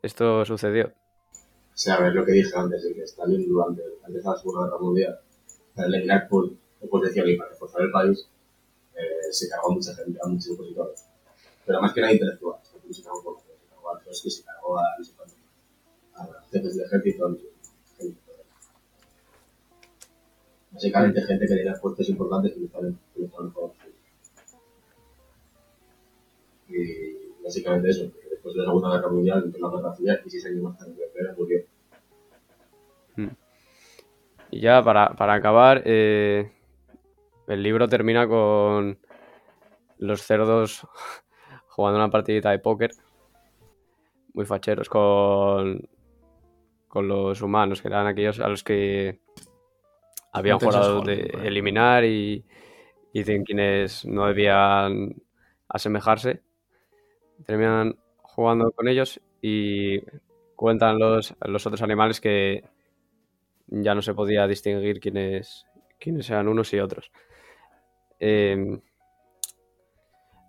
Esto 0.00 0.44
sucedió. 0.46 0.86
O 0.86 1.78
sea, 1.78 1.96
a 1.96 2.00
ver 2.00 2.14
lo 2.14 2.24
que 2.24 2.32
dije 2.32 2.52
antes, 2.56 2.82
de 2.84 2.94
que 2.94 3.02
Stalin 3.02 3.46
durante 3.46 3.82
antes 4.02 4.24
de 4.24 4.30
la 4.30 4.36
Segunda 4.36 4.64
Guerra 4.64 4.78
Mundial, 4.80 5.20
para 5.74 5.88
eliminar 5.88 6.28
oposición 6.80 7.28
y 7.28 7.36
para 7.36 7.50
reforzar 7.50 7.82
el 7.82 7.90
país, 7.90 8.30
eh, 8.96 9.32
se 9.32 9.48
cargó 9.48 9.72
mucha 9.72 9.94
gente, 9.94 10.18
a 10.22 10.26
muchos 10.26 10.50
opositores. 10.50 11.04
Pero 11.64 11.80
más 11.80 11.92
que 11.92 12.00
nada 12.00 12.12
intelectual, 12.12 12.60
tampoco 12.62 12.92
se 12.92 13.02
cargó 13.02 13.22
por 13.22 13.40
se 13.40 13.68
cargó 13.68 13.90
a 13.90 13.98
Trotsky, 14.00 14.30
se 14.30 14.42
cargó 14.44 14.78
a, 14.78 14.82
no 14.98 16.34
jefes 16.50 16.76
de 16.76 16.84
ejército, 16.84 17.28
no 17.28 17.36
sé. 17.36 17.44
Básicamente 20.70 21.22
gente 21.22 21.46
que 21.46 21.54
tenía 21.54 21.74
puestos 21.74 22.08
importantes 22.08 22.52
que 22.52 22.60
no 22.60 22.66
estaban 22.66 22.98
no 23.16 23.24
estaban 23.24 23.52
todos. 23.52 23.72
Y 26.68 27.42
básicamente 27.42 27.90
eso, 27.90 28.10
después 28.30 28.54
de 28.54 28.60
la 28.60 28.66
Segunda 28.66 28.96
Guerra 28.96 29.08
Mundial, 29.08 29.42
entró 29.44 29.70
la 29.70 29.76
Guerra 29.76 29.94
Civil 29.94 30.20
y 30.24 30.30
seis 30.30 30.46
años 30.46 30.62
más 30.62 30.78
tarde, 30.78 31.10
pero 31.14 31.34
murió. 31.34 31.64
Y 34.50 34.60
ya 34.60 34.82
para, 34.82 35.14
para 35.16 35.34
acabar, 35.34 35.82
eh, 35.84 36.52
el 37.46 37.62
libro 37.62 37.88
termina 37.88 38.26
con 38.26 38.98
los 39.98 40.22
cerdos 40.22 40.86
jugando 41.68 41.98
una 41.98 42.10
partidita 42.10 42.50
de 42.50 42.58
póker. 42.58 42.90
Muy 44.34 44.44
facheros 44.44 44.88
con, 44.88 45.88
con 46.88 47.08
los 47.08 47.40
humanos, 47.40 47.80
que 47.80 47.88
eran 47.88 48.06
aquellos 48.06 48.38
a 48.40 48.48
los 48.48 48.62
que 48.62 49.20
habían 50.32 50.58
jurado 50.58 51.00
de 51.00 51.30
eliminar 51.42 52.04
y, 52.04 52.44
y 53.12 53.22
de 53.22 53.42
quienes 53.42 54.04
no 54.04 54.26
debían 54.26 55.16
asemejarse. 55.68 56.42
Terminan 57.46 57.96
jugando 58.22 58.70
con 58.72 58.88
ellos 58.88 59.20
y 59.40 60.00
cuentan 60.54 60.98
los, 60.98 61.34
los 61.40 61.66
otros 61.66 61.80
animales 61.80 62.20
que 62.20 62.64
ya 63.68 63.94
no 63.94 64.02
se 64.02 64.14
podía 64.14 64.46
distinguir 64.46 65.00
quiénes, 65.00 65.66
quiénes 65.98 66.28
eran 66.28 66.48
unos 66.48 66.72
y 66.74 66.80
otros. 66.80 67.10
Eh, 68.20 68.80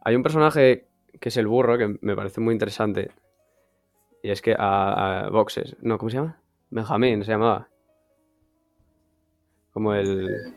hay 0.03 0.15
un 0.15 0.23
personaje 0.23 0.87
que 1.19 1.29
es 1.29 1.37
el 1.37 1.47
burro, 1.47 1.77
que 1.77 1.97
me 2.01 2.15
parece 2.15 2.41
muy 2.41 2.53
interesante. 2.53 3.11
Y 4.23 4.31
es 4.31 4.41
que 4.41 4.55
a, 4.57 5.29
Boxes, 5.31 5.75
no, 5.81 5.97
¿cómo 5.97 6.09
se 6.09 6.17
llama? 6.17 6.41
Benjamín 6.69 7.23
se 7.23 7.31
llamaba. 7.31 7.67
Como 9.71 9.93
el, 9.93 10.53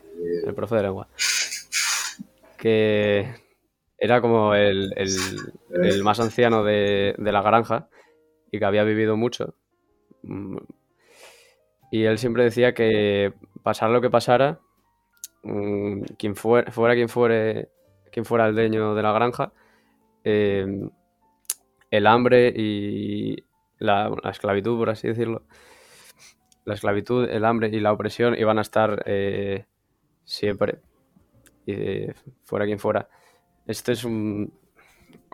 profe 0.55 0.75
de 0.75 0.83
lengua. 0.83 1.07
Que 2.57 3.33
era 3.97 4.21
como 4.21 4.55
el, 4.55 4.91
el, 4.95 5.09
el 5.83 6.03
más 6.03 6.19
anciano 6.19 6.63
de, 6.63 7.15
de 7.17 7.31
la 7.31 7.41
granja 7.41 7.87
y 8.51 8.59
que 8.59 8.65
había 8.65 8.83
vivido 8.83 9.15
mucho. 9.17 9.55
Mm, 10.23 10.57
Y 11.91 12.05
él 12.05 12.17
siempre 12.17 12.43
decía 12.43 12.73
que 12.73 13.33
pasara 13.63 13.91
lo 13.91 14.01
que 14.01 14.09
pasara, 14.09 14.59
mm, 15.43 16.01
quien 16.17 16.35
fuera, 16.35 16.71
quien 16.95 17.09
fuere, 17.09 17.69
quien 18.11 18.25
fuera 18.25 18.47
el 18.47 18.55
dueño 18.55 18.95
de 18.95 19.01
la 19.03 19.11
granja, 19.13 19.53
eh, 20.23 20.65
el 21.89 22.07
hambre 22.07 22.53
y 22.55 23.43
la, 23.79 24.09
la 24.23 24.29
esclavitud, 24.31 24.77
por 24.77 24.89
así 24.89 25.07
decirlo, 25.07 25.43
la 26.65 26.75
esclavitud, 26.75 27.27
el 27.29 27.45
hambre 27.45 27.69
y 27.69 27.79
la 27.79 27.91
opresión 27.91 28.35
iban 28.37 28.57
a 28.59 28.61
estar 28.61 29.03
eh, 29.05 29.65
siempre, 30.23 30.79
eh, 31.67 32.13
fuera 32.43 32.65
quien 32.65 32.79
fuera. 32.79 33.09
Esto 33.67 33.91
es 33.91 34.03
un- 34.03 34.53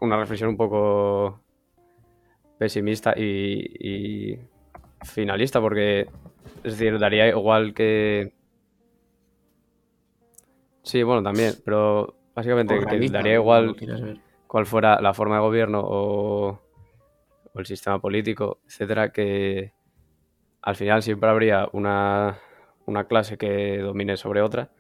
una 0.02 0.18
reflexión 0.18 0.50
un 0.50 0.58
poco 0.58 1.42
pesimista 2.58 3.14
y, 3.16 3.66
y 3.80 4.40
finalista, 5.04 5.62
porque 5.62 6.02
es 6.64 6.78
decir, 6.78 6.98
daría 7.00 7.28
igual 7.28 7.74
que. 7.74 8.34
Sí, 10.88 11.04
bueno, 11.04 11.22
también, 11.22 11.62
pero 11.66 12.16
básicamente 12.34 12.88
que 12.88 13.10
daría 13.10 13.34
igual 13.36 13.76
cuál 14.48 14.66
fuera 14.66 15.02
la 15.02 15.14
forma 15.14 15.36
de 15.36 15.42
gobierno 15.42 15.82
o, 15.84 16.60
o 17.54 17.60
el 17.60 17.66
sistema 17.66 18.00
político, 18.00 18.60
etcétera, 18.68 19.12
que 19.12 19.74
al 20.62 20.76
final 20.78 21.04
siempre 21.04 21.30
habría 21.30 21.70
una, 21.74 22.40
una 22.86 23.08
clase 23.08 23.38
que 23.38 23.80
domine 23.80 24.18
sobre 24.18 24.42
otra 24.42 24.72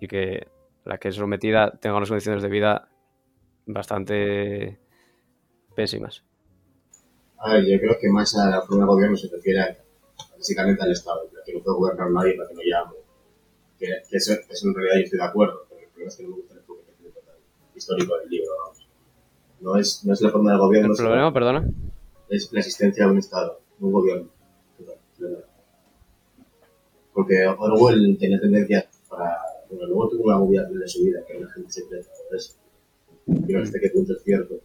y 0.00 0.08
que 0.08 0.48
la 0.84 0.98
que 0.98 1.08
es 1.08 1.16
sometida 1.16 1.72
tenga 1.80 1.96
unas 1.96 2.10
condiciones 2.10 2.42
de 2.42 2.50
vida 2.50 2.88
bastante 3.66 4.80
pésimas. 5.76 6.24
A 7.38 7.54
ver, 7.54 7.64
yo 7.66 7.78
creo 7.78 7.98
que 8.00 8.08
más 8.08 8.34
a 8.38 8.48
la 8.50 8.62
forma 8.62 8.84
de 8.84 8.88
gobierno 8.88 9.16
se 9.16 9.28
refiere 9.28 9.60
a- 9.60 9.76
básicamente 10.36 10.82
al 10.82 10.92
Estado, 10.92 11.28
que 11.44 11.52
no 11.54 11.60
puede 11.62 11.76
gobernar 11.76 12.10
nadie 12.10 12.34
para 12.36 12.48
que 12.48 12.54
no 12.54 12.62
llame. 12.64 13.01
Que, 13.82 13.88
que 14.08 14.16
eso, 14.16 14.34
eso 14.48 14.68
en 14.68 14.74
realidad 14.74 14.94
yo 14.98 15.02
estoy 15.02 15.18
de 15.18 15.24
acuerdo, 15.24 15.66
pero 15.68 15.80
el 15.80 15.88
problema 15.88 16.08
es 16.08 16.16
que 16.16 16.22
no 16.22 16.28
me 16.28 16.36
gusta 16.36 16.52
el 16.54 16.60
enfoque 16.60 16.82
histórico 17.74 18.16
del 18.16 18.28
libro, 18.28 18.50
vamos. 18.62 18.88
No 19.60 19.76
es, 19.76 20.04
no 20.04 20.12
es 20.12 20.20
la 20.20 20.30
forma 20.30 20.52
de 20.52 20.58
gobierno, 20.58 20.90
¿El 20.90 20.96
sino 20.96 21.08
problema, 21.08 21.32
perdona? 21.32 21.68
es 22.28 22.52
la 22.52 22.60
existencia 22.60 23.04
de 23.04 23.10
un 23.10 23.18
Estado, 23.18 23.60
de 23.76 23.84
un 23.84 23.92
gobierno. 23.92 24.28
Porque 27.12 27.44
Orwell 27.58 28.16
tenía 28.20 28.40
tendencia 28.40 28.88
para... 29.08 29.36
Bueno, 29.68 29.86
luego 29.86 30.08
tuvo 30.10 30.24
una 30.26 30.38
movida 30.38 30.62
de 30.62 30.86
su 30.86 31.02
vida, 31.02 31.24
que 31.26 31.38
una 31.38 31.50
gente 31.50 31.72
secreta, 31.72 32.08
por 32.28 32.36
eso. 32.36 32.54
Y 33.26 33.52
no 33.52 33.58
sé 33.58 33.64
hasta 33.64 33.80
qué 33.80 33.90
punto 33.90 34.12
es 34.12 34.22
cierto. 34.22 34.60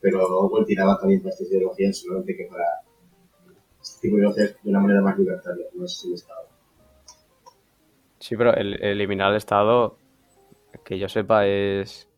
Pero 0.00 0.26
Orwell 0.26 0.66
tiraba 0.66 0.98
también 0.98 1.20
para 1.22 1.34
estas 1.34 1.48
ideologías 1.52 1.96
solamente 1.96 2.36
que 2.36 2.46
para 2.46 2.64
este 3.80 4.00
tipo 4.00 4.16
de 4.16 4.22
ideologías 4.22 4.56
de 4.60 4.70
una 4.70 4.80
manera 4.80 5.02
más 5.02 5.16
libertaria, 5.16 5.66
no 5.72 5.84
es 5.84 6.04
un 6.04 6.14
Estado. 6.14 6.37
Sí, 8.20 8.36
pero 8.36 8.54
el, 8.54 8.82
eliminar 8.82 9.30
el 9.30 9.36
Estado, 9.36 9.96
que 10.84 10.98
yo 10.98 11.08
sepa, 11.08 11.46
es. 11.46 12.08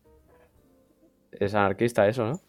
Es 1.31 1.53
anarquista, 1.55 2.07
eso, 2.07 2.25
¿no? 2.25 2.39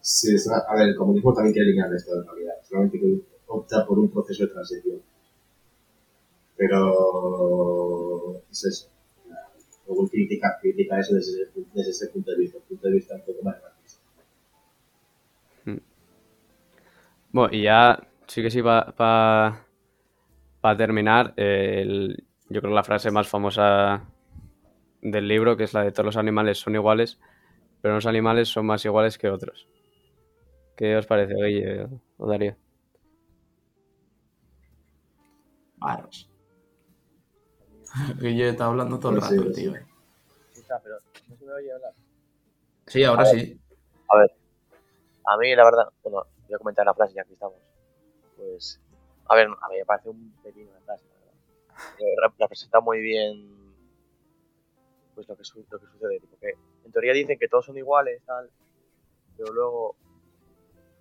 Sí, 0.00 0.34
es 0.34 0.46
una- 0.46 0.58
a 0.68 0.74
ver, 0.74 0.88
el 0.88 0.96
comunismo 0.96 1.32
también 1.32 1.52
quiere 1.52 1.66
eliminar 1.68 1.90
el 1.90 1.96
Estado 1.96 2.20
en 2.22 2.26
realidad, 2.26 2.54
solamente 2.68 2.98
que 3.00 3.20
opta 3.46 3.86
por 3.86 3.98
un 3.98 4.10
proceso 4.10 4.44
de 4.44 4.52
transición. 4.52 5.00
Pero 6.56 8.42
es 8.50 8.64
eso. 8.64 8.88
Orwell 9.86 10.08
critica, 10.10 10.58
critica 10.62 10.98
eso 10.98 11.14
desde, 11.14 11.42
ese- 11.42 11.52
desde 11.74 11.90
ese 11.90 12.08
punto 12.08 12.30
de 12.30 12.38
vista, 12.38 12.58
un 12.58 12.64
punto 12.64 12.88
de 12.88 12.94
vista 12.94 13.14
un 13.14 13.20
poco 13.22 13.42
más 13.42 13.56
anarquista. 13.56 14.00
Bueno, 17.32 17.54
y 17.54 17.62
ya 17.62 18.06
sí 18.26 18.42
que 18.42 18.50
sí, 18.50 18.62
para 18.62 19.66
terminar, 20.76 21.34
eh, 21.36 21.80
el- 21.82 22.24
yo 22.54 22.60
creo 22.60 22.70
que 22.70 22.76
la 22.76 22.84
frase 22.84 23.10
más 23.10 23.26
famosa 23.26 24.04
del 25.02 25.26
libro, 25.26 25.56
que 25.56 25.64
es 25.64 25.74
la 25.74 25.82
de 25.82 25.90
todos 25.90 26.06
los 26.06 26.16
animales 26.16 26.58
son 26.58 26.76
iguales, 26.76 27.18
pero 27.82 27.94
unos 27.94 28.06
animales 28.06 28.48
son 28.48 28.64
más 28.66 28.84
iguales 28.84 29.18
que 29.18 29.28
otros. 29.28 29.66
¿Qué 30.76 30.96
os 30.96 31.04
parece, 31.06 31.34
Guille 31.34 31.88
o 32.16 32.26
Darío? 32.28 32.56
Varos. 35.78 36.28
Guille 38.20 38.50
está 38.50 38.66
hablando 38.66 39.00
todo 39.00 39.12
el 39.16 39.22
Sí, 39.22 39.36
rato, 39.36 39.52
sí. 39.52 39.62
tío. 39.62 39.74
Escucha, 39.74 40.78
pero 40.80 40.96
no 41.28 41.36
se 41.36 41.44
me 41.44 41.52
oye 41.54 41.72
hablar. 41.72 41.92
Sí, 42.86 43.02
ahora 43.02 43.24
sí. 43.24 43.60
A 44.10 44.16
ver, 44.18 44.30
a 45.26 45.36
mí 45.38 45.56
la 45.56 45.64
verdad, 45.64 45.88
bueno, 46.04 46.24
voy 46.46 46.54
a 46.54 46.58
comentar 46.58 46.86
la 46.86 46.94
frase 46.94 47.14
ya 47.14 47.24
que 47.24 47.32
estamos. 47.32 47.58
Pues, 48.36 48.80
a 49.26 49.34
ver, 49.34 49.48
a 49.48 49.68
mí 49.68 49.76
me 49.78 49.84
parece 49.84 50.08
un 50.10 50.32
pepino 50.42 50.72
de 50.72 50.80
frase, 50.82 51.04
Representa 52.38 52.80
muy 52.80 53.00
bien 53.00 53.54
pues 55.14 55.28
lo 55.28 55.36
que, 55.36 55.44
sucede. 55.44 56.20
Tipo 56.20 56.36
en 56.84 56.92
teoría 56.92 57.12
dicen 57.12 57.38
que 57.38 57.48
todos 57.48 57.66
son 57.66 57.76
iguales, 57.78 58.22
pero 59.36 59.52
luego 59.52 59.96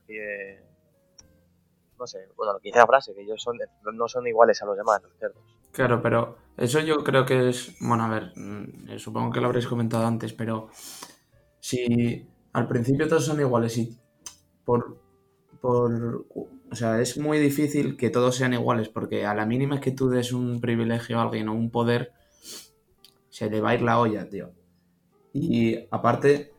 eh, 0.08 0.62
no 2.00 2.08
sé, 2.08 2.28
bueno, 2.36 2.54
lo 2.54 2.60
que 2.60 2.70
dice 2.70 2.80
la 2.80 2.88
frase, 2.88 3.14
que 3.14 3.22
ellos 3.22 3.42
son, 3.42 3.58
no 3.94 4.08
son 4.08 4.28
iguales 4.28 4.62
a 4.62 4.66
los 4.66 4.78
demás, 4.78 5.02
los 5.02 5.14
cerdos. 5.18 5.44
Claro, 5.72 6.02
pero 6.02 6.38
eso 6.58 6.80
yo 6.80 6.98
creo 6.98 7.26
que 7.26 7.50
es. 7.50 7.76
Bueno, 7.80 8.04
a 8.04 8.10
ver, 8.10 8.32
mm, 8.36 8.90
eh, 8.90 9.00
supongo 9.00 9.32
que 9.32 9.42
lo 9.42 9.48
habréis 9.48 9.68
comentado 9.68 10.06
antes, 10.06 10.34
pero 10.34 10.70
si 11.60 12.28
al 12.54 12.68
principio 12.68 13.08
todos 13.08 13.26
son 13.26 13.40
iguales 13.40 13.78
y 13.78 13.98
por, 14.66 14.98
por. 15.62 16.26
O 16.74 16.76
sea, 16.76 17.00
es 17.00 17.20
muy 17.20 17.38
difícil 17.38 17.98
que 17.98 18.10
todos 18.10 18.36
sean 18.36 18.56
iguales, 18.56 18.90
porque 18.90 19.28
a 19.28 19.36
la 19.36 19.46
mínima 19.46 19.80
que 19.80 19.92
tú 19.92 20.10
des 20.10 20.34
un 20.34 20.60
privilegio 20.60 21.20
a 21.20 21.22
alguien 21.22 21.48
o 21.50 21.54
un 21.54 21.70
poder, 21.70 22.14
se 23.30 23.48
le 23.48 23.62
va 23.62 23.70
a 23.70 23.76
ir 23.76 23.84
la 23.84 24.00
olla, 24.00 24.28
tío. 24.28 24.50
Y 25.34 25.86
aparte, 25.92 26.52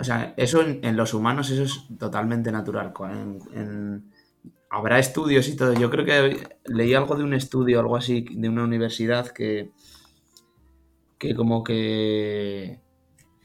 o 0.00 0.02
sea, 0.02 0.34
eso 0.36 0.62
en, 0.62 0.96
los 0.96 1.14
humanos 1.14 1.50
eso 1.50 1.62
es 1.62 1.96
totalmente 1.96 2.50
natural. 2.50 2.92
habrá 4.68 4.98
estudios 4.98 5.46
y 5.48 5.54
todo. 5.54 5.72
Yo 5.74 5.88
creo 5.88 6.04
que 6.04 6.48
leí 6.64 6.92
algo 6.94 7.14
de 7.14 7.22
un 7.22 7.34
estudio, 7.34 7.78
algo 7.78 7.96
así, 7.96 8.26
de 8.32 8.48
una 8.48 8.64
universidad 8.64 9.28
que, 9.28 9.70
que 11.18 11.36
como 11.36 11.62
que... 11.62 12.80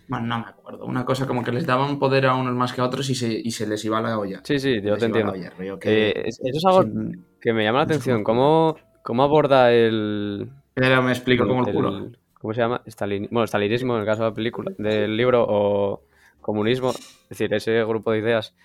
Bueno, 0.08 0.28
no 0.28 0.38
me 0.40 0.46
acuerdo. 0.46 0.86
Una 0.86 1.04
cosa 1.06 1.26
como 1.28 1.44
que 1.44 1.52
les 1.52 1.66
daban 1.66 1.98
poder 2.00 2.26
a 2.28 2.36
unos 2.36 2.54
más 2.54 2.74
que 2.74 2.82
a 2.82 2.86
otros 2.86 3.10
y 3.10 3.16
se, 3.16 3.34
y 3.34 3.52
se 3.52 3.66
les 3.68 3.84
iba 3.86 4.00
la 4.02 4.18
olla. 4.20 4.42
Sí, 4.44 4.60
sí, 4.60 4.82
yo 4.82 4.98
te 4.98 5.06
entiendo. 5.06 5.32
olla, 5.34 5.50
rollo 5.58 5.80
que- 5.80 6.10
Eh, 6.10 6.24
es- 6.28 6.40
eso 6.44 6.58
es 6.58 6.66
algo 6.66 6.84
sin- 6.84 7.26
que 7.42 7.54
me 7.54 7.64
llama 7.64 7.80
la 7.80 7.86
atención. 7.86 8.24
cómo- 8.24 8.76
¿Cómo, 9.04 9.24
aborda 9.24 9.72
el, 9.72 10.50
Pero 10.74 11.02
me 11.04 11.12
explico 11.12 11.48
como 11.48 11.62
el 11.64 11.70
el- 11.70 11.76
culo. 11.76 12.10
¿Cómo 12.40 12.54
se 12.54 12.62
llama? 12.62 12.82
Stalin, 12.86 13.28
bueno, 13.32 13.46
stalinismo 13.48 13.94
en 13.96 14.02
el 14.02 14.06
caso 14.06 14.24
de 14.24 14.30
la 14.30 14.36
película, 14.36 14.72
del 14.78 15.16
libro, 15.18 15.46
o 15.48 16.02
comunismo, 16.42 16.90
es 16.92 17.30
decir, 17.30 17.54
ese 17.54 17.84
grupo 17.86 18.12
de 18.12 18.20
ideas. 18.20 18.56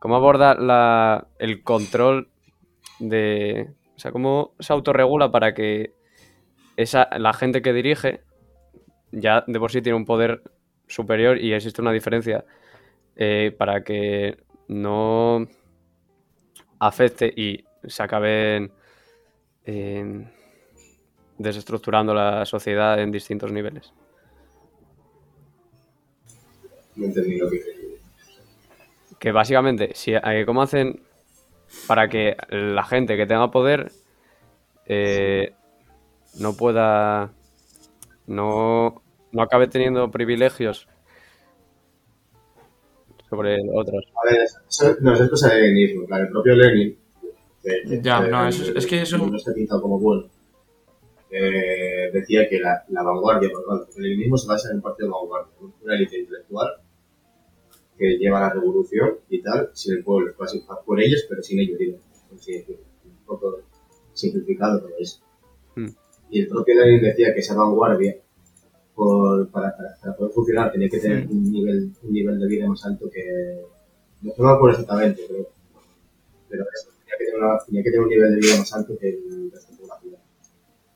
¿Cómo 0.00 0.14
aborda 0.16 0.54
la, 0.54 1.26
el 1.38 1.62
control 1.64 2.28
de. 3.00 3.70
O 3.96 3.98
sea, 3.98 4.12
cómo 4.12 4.52
se 4.60 4.72
autorregula 4.72 5.30
para 5.30 5.54
que 5.54 5.94
esa, 6.76 7.08
la 7.18 7.32
gente 7.32 7.62
que 7.62 7.72
dirige 7.72 8.20
ya 9.12 9.44
de 9.46 9.58
por 9.60 9.70
sí 9.70 9.80
tiene 9.82 9.96
un 9.96 10.04
poder 10.04 10.42
superior 10.86 11.38
y 11.38 11.52
existe 11.52 11.80
una 11.80 11.92
diferencia 11.92 12.44
eh, 13.16 13.54
para 13.56 13.82
que 13.82 14.36
no 14.68 15.46
afecte 16.78 17.32
y 17.34 17.64
se 17.86 18.02
acaben 18.02 18.72
eh, 19.64 20.26
desestructurando 21.38 22.14
la 22.14 22.44
sociedad 22.44 23.00
en 23.00 23.10
distintos 23.10 23.52
niveles. 23.52 23.92
No 26.96 27.06
entendí 27.06 27.38
lo 27.38 27.50
que 27.50 27.60
Que 29.18 29.32
básicamente, 29.32 29.90
si, 29.94 30.14
eh, 30.14 30.44
¿cómo 30.46 30.62
hacen 30.62 31.02
para 31.86 32.08
que 32.08 32.36
la 32.50 32.84
gente 32.84 33.16
que 33.16 33.26
tenga 33.26 33.50
poder 33.50 33.90
eh, 34.86 35.54
no 36.38 36.56
pueda, 36.56 37.32
no, 38.26 39.02
no 39.34 39.42
acabe 39.42 39.66
teniendo 39.68 40.10
privilegios 40.10 40.88
sobre 43.28 43.58
otros? 43.74 44.04
A 44.22 44.30
ver, 44.32 44.42
eso, 44.42 44.96
no, 45.00 45.12
eso 45.14 45.24
es 45.24 45.30
cosa 45.30 45.54
de 45.54 45.62
leninismo. 45.62 46.06
Claro, 46.06 46.24
el 46.24 46.30
propio 46.30 46.54
Lenin. 46.54 46.98
Ya, 48.02 48.20
no, 48.20 48.46
eso 48.48 48.62
es- 48.62 48.76
es 48.76 48.86
que 48.86 49.02
eso- 49.02 49.18
No 49.18 49.36
está 49.36 49.52
pintado 49.54 49.80
como 49.82 49.98
bueno. 49.98 50.28
eh, 51.30 52.10
decía 52.12 52.48
que 52.48 52.60
la, 52.60 52.84
la 52.90 53.02
vanguardia, 53.02 53.50
por 53.50 53.88
el 53.96 54.02
leninismo 54.02 54.36
se 54.36 54.46
basa 54.46 54.70
en 54.70 54.76
un 54.76 54.82
partido 54.82 55.08
de 55.08 55.12
vanguardia, 55.14 55.52
una 55.82 55.94
élite 55.96 56.20
intelectual 56.20 56.68
que 57.98 58.18
lleva 58.18 58.40
la 58.40 58.50
revolución 58.52 59.18
y 59.28 59.42
tal, 59.42 59.70
sin 59.72 59.96
el 59.96 60.04
pueblo, 60.04 60.32
casi 60.38 60.64
por 60.86 61.00
ellos, 61.00 61.24
pero 61.28 61.42
sin 61.42 61.58
ellos, 61.58 61.78
digo. 61.78 61.98
Un 62.30 63.24
poco 63.26 63.62
simplificado, 64.12 64.80
pero 64.84 64.94
es. 64.98 65.20
Hmm. 65.74 65.88
Y 66.30 66.40
el 66.42 66.48
propio 66.48 66.74
Lenin 66.76 67.02
decía 67.02 67.32
que 67.34 67.40
esa 67.40 67.56
vanguardia, 67.56 68.16
por, 68.94 69.48
para, 69.50 69.76
para, 69.76 69.96
para 70.00 70.16
poder 70.16 70.32
funcionar, 70.32 70.72
tenía 70.72 70.88
que 70.88 70.98
tener 71.00 71.26
Hmm. 71.26 71.30
un, 71.32 71.52
nivel, 71.52 71.92
un 72.02 72.12
nivel 72.12 72.38
de 72.40 72.46
vida 72.46 72.68
más 72.68 72.84
alto 72.84 73.08
que. 73.10 73.60
No 74.22 74.32
me 74.38 74.50
acuerdo 74.52 74.78
exactamente, 74.80 75.22
pero. 75.28 75.48
Pero 76.48 76.64
eso, 76.72 76.90
tenía 77.00 77.16
que, 77.18 77.24
tener 77.24 77.40
una- 77.42 77.58
tenía 77.66 77.82
que 77.82 77.90
tener 77.90 78.02
un 78.04 78.08
nivel 78.08 78.30
de 78.34 78.40
vida 78.40 78.58
más 78.58 78.72
alto 78.74 78.96
que 78.98 79.08
el 79.08 79.50
resto 79.52 79.72
de 79.82 79.88
la 79.88 79.98
ciudad. 80.00 80.18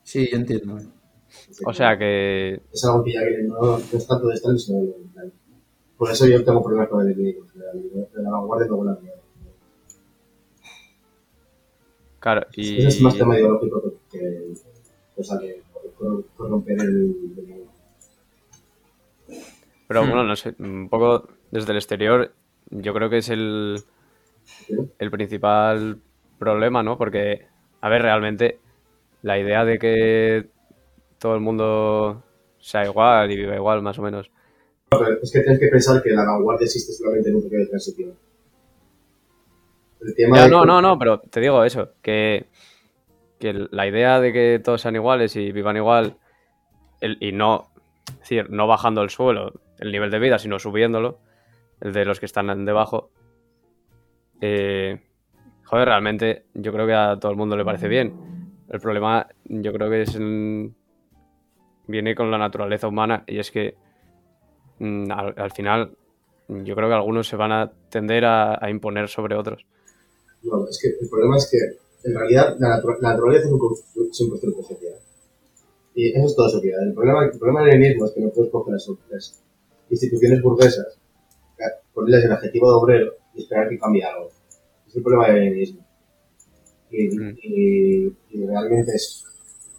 Sí, 0.03 0.29
yo 0.31 0.37
entiendo. 0.37 0.77
O 1.65 1.73
sea 1.73 1.97
que, 1.97 2.61
Es 2.71 2.83
algo 2.85 3.03
que 3.03 3.13
ya 3.13 3.23
viene, 3.23 3.43
no, 3.43 3.59
no 3.61 3.77
es 3.77 4.07
tanto 4.07 4.27
de 4.27 4.35
Stalin, 4.35 4.57
sino 4.59 4.81
de. 4.81 4.93
Por 5.97 6.09
eso 6.09 6.25
yo 6.27 6.43
tengo 6.45 6.63
problemas 6.63 6.87
con 6.89 7.01
el 7.01 7.09
leninismo. 7.09 7.45
o 7.45 7.49
sea, 7.51 7.73
De 7.73 8.23
la 8.23 8.29
vanguardia 8.31 8.67
no 8.67 8.77
buena 8.77 8.97
mierda. 9.01 9.19
claro, 12.19 12.45
y... 12.55 12.79
Eso 12.79 12.87
es 12.89 13.01
más 13.01 13.17
tema 13.17 13.37
ideológico 13.37 13.81
que, 14.11 14.17
que 14.17 14.53
cosa 15.15 15.39
que 15.39 15.61
cor- 15.97 16.25
corromper 16.35 16.79
el, 16.81 17.33
el- 17.37 17.68
Pero 19.89 20.03
Hmm. 20.03 20.09
bueno, 20.09 20.23
no 20.23 20.35
sé, 20.35 20.53
un 20.59 20.87
poco 20.87 21.27
desde 21.49 21.71
el 21.71 21.77
exterior, 21.79 22.31
yo 22.69 22.93
creo 22.93 23.09
que 23.09 23.17
es 23.17 23.29
el, 23.29 23.81
el 24.99 25.11
principal 25.11 25.99
problema, 26.37 26.83
¿no? 26.83 26.95
Porque, 26.95 27.47
a 27.81 27.89
ver, 27.89 28.03
realmente 28.03 28.59
la 29.23 29.39
idea 29.39 29.65
de 29.65 29.79
que 29.79 30.45
todo 31.17 31.33
el 31.33 31.41
mundo 31.41 32.21
sea 32.59 32.85
igual 32.85 33.31
y 33.31 33.35
viva 33.35 33.55
igual, 33.55 33.81
más 33.81 33.97
o 33.97 34.03
menos. 34.03 34.29
Es 35.23 35.31
que 35.31 35.39
tienes 35.39 35.59
que 35.59 35.67
pensar 35.69 36.03
que 36.03 36.11
la 36.11 36.23
vanguardia 36.23 36.65
existe 36.65 36.93
solamente 36.93 37.29
en 37.29 37.35
un 37.37 37.41
periodo 37.43 37.63
de 37.63 37.69
transición. 37.69 38.13
El 40.01 40.15
tema 40.15 40.37
Ya, 40.37 40.43
de- 40.45 40.49
no, 40.51 40.65
no, 40.65 40.81
no, 40.83 40.99
pero 40.99 41.19
te 41.19 41.39
digo 41.39 41.63
eso, 41.63 41.93
que, 42.03 42.45
que 43.39 43.67
la 43.71 43.87
idea 43.87 44.19
de 44.19 44.31
que 44.31 44.61
todos 44.63 44.81
sean 44.81 44.95
iguales 44.95 45.35
y 45.35 45.51
vivan 45.51 45.77
igual 45.77 46.15
el- 47.01 47.17
y 47.19 47.31
no, 47.31 47.69
es 48.07 48.19
decir, 48.19 48.49
no 48.51 48.67
bajando 48.67 49.01
el 49.01 49.09
suelo, 49.09 49.53
el 49.79 49.91
nivel 49.91 50.11
de 50.11 50.19
vida, 50.19 50.37
sino 50.39 50.59
subiéndolo, 50.59 51.19
el 51.81 51.93
de 51.93 52.05
los 52.05 52.19
que 52.19 52.25
están 52.25 52.65
debajo, 52.65 53.11
eh, 54.41 54.99
joder, 55.65 55.87
realmente 55.87 56.45
yo 56.53 56.71
creo 56.71 56.87
que 56.87 56.93
a 56.93 57.17
todo 57.19 57.31
el 57.31 57.37
mundo 57.37 57.55
le 57.57 57.65
parece 57.65 57.87
bien. 57.87 58.13
El 58.69 58.79
problema 58.79 59.27
yo 59.45 59.73
creo 59.73 59.89
que 59.89 60.01
es 60.03 60.15
en- 60.15 60.75
viene 61.87 62.15
con 62.15 62.29
la 62.31 62.37
naturaleza 62.37 62.87
humana 62.87 63.23
y 63.27 63.39
es 63.39 63.51
que 63.51 63.75
mm, 64.79 65.11
al, 65.11 65.33
al 65.37 65.51
final 65.51 65.95
yo 66.47 66.75
creo 66.75 66.87
que 66.87 66.95
algunos 66.95 67.27
se 67.27 67.35
van 67.35 67.51
a 67.51 67.71
tender 67.89 68.25
a- 68.25 68.57
imponer 68.69 69.07
sobre 69.09 69.35
otros. 69.35 69.65
No, 70.43 70.67
es 70.67 70.79
que 70.81 71.03
el 71.03 71.09
problema 71.09 71.37
es 71.37 71.49
que 71.51 71.57
en 72.09 72.15
realidad 72.15 72.55
la, 72.59 72.77
natu- 72.77 72.97
la 73.01 73.09
naturaleza 73.11 73.47
es 73.47 73.51
un, 73.51 73.59
constructo. 73.59 74.85
Y 75.95 76.11
eso 76.17 76.27
es 76.27 76.35
toda 76.35 76.49
sociedad. 76.49 76.81
El 76.87 76.93
problema, 76.93 77.25
el 77.25 77.37
problema 77.37 77.63
del 77.63 77.79
es 78.05 78.11
que 78.13 78.21
no 78.21 78.29
puedes 78.29 78.51
coger 78.51 78.73
las 78.73 78.83
instituciones 79.89 80.41
burguesas, 80.41 80.99
ponerles 81.93 82.25
el 82.25 82.31
adjetivo 82.31 82.69
de 82.69 82.75
obrero 82.75 83.13
y 83.35 83.41
esperar 83.43 83.67
que 83.69 83.77
cambie 83.79 84.03
algo. 84.03 84.29
Es 84.87 84.95
el 84.95 85.03
problema 85.03 85.27
del 85.27 85.43
leninismo. 85.45 85.85
Y, 86.91 87.07
Mm. 87.09 87.37
y- 87.43 88.17
y 88.31 88.45
realmente 88.47 88.91
es 88.95 89.23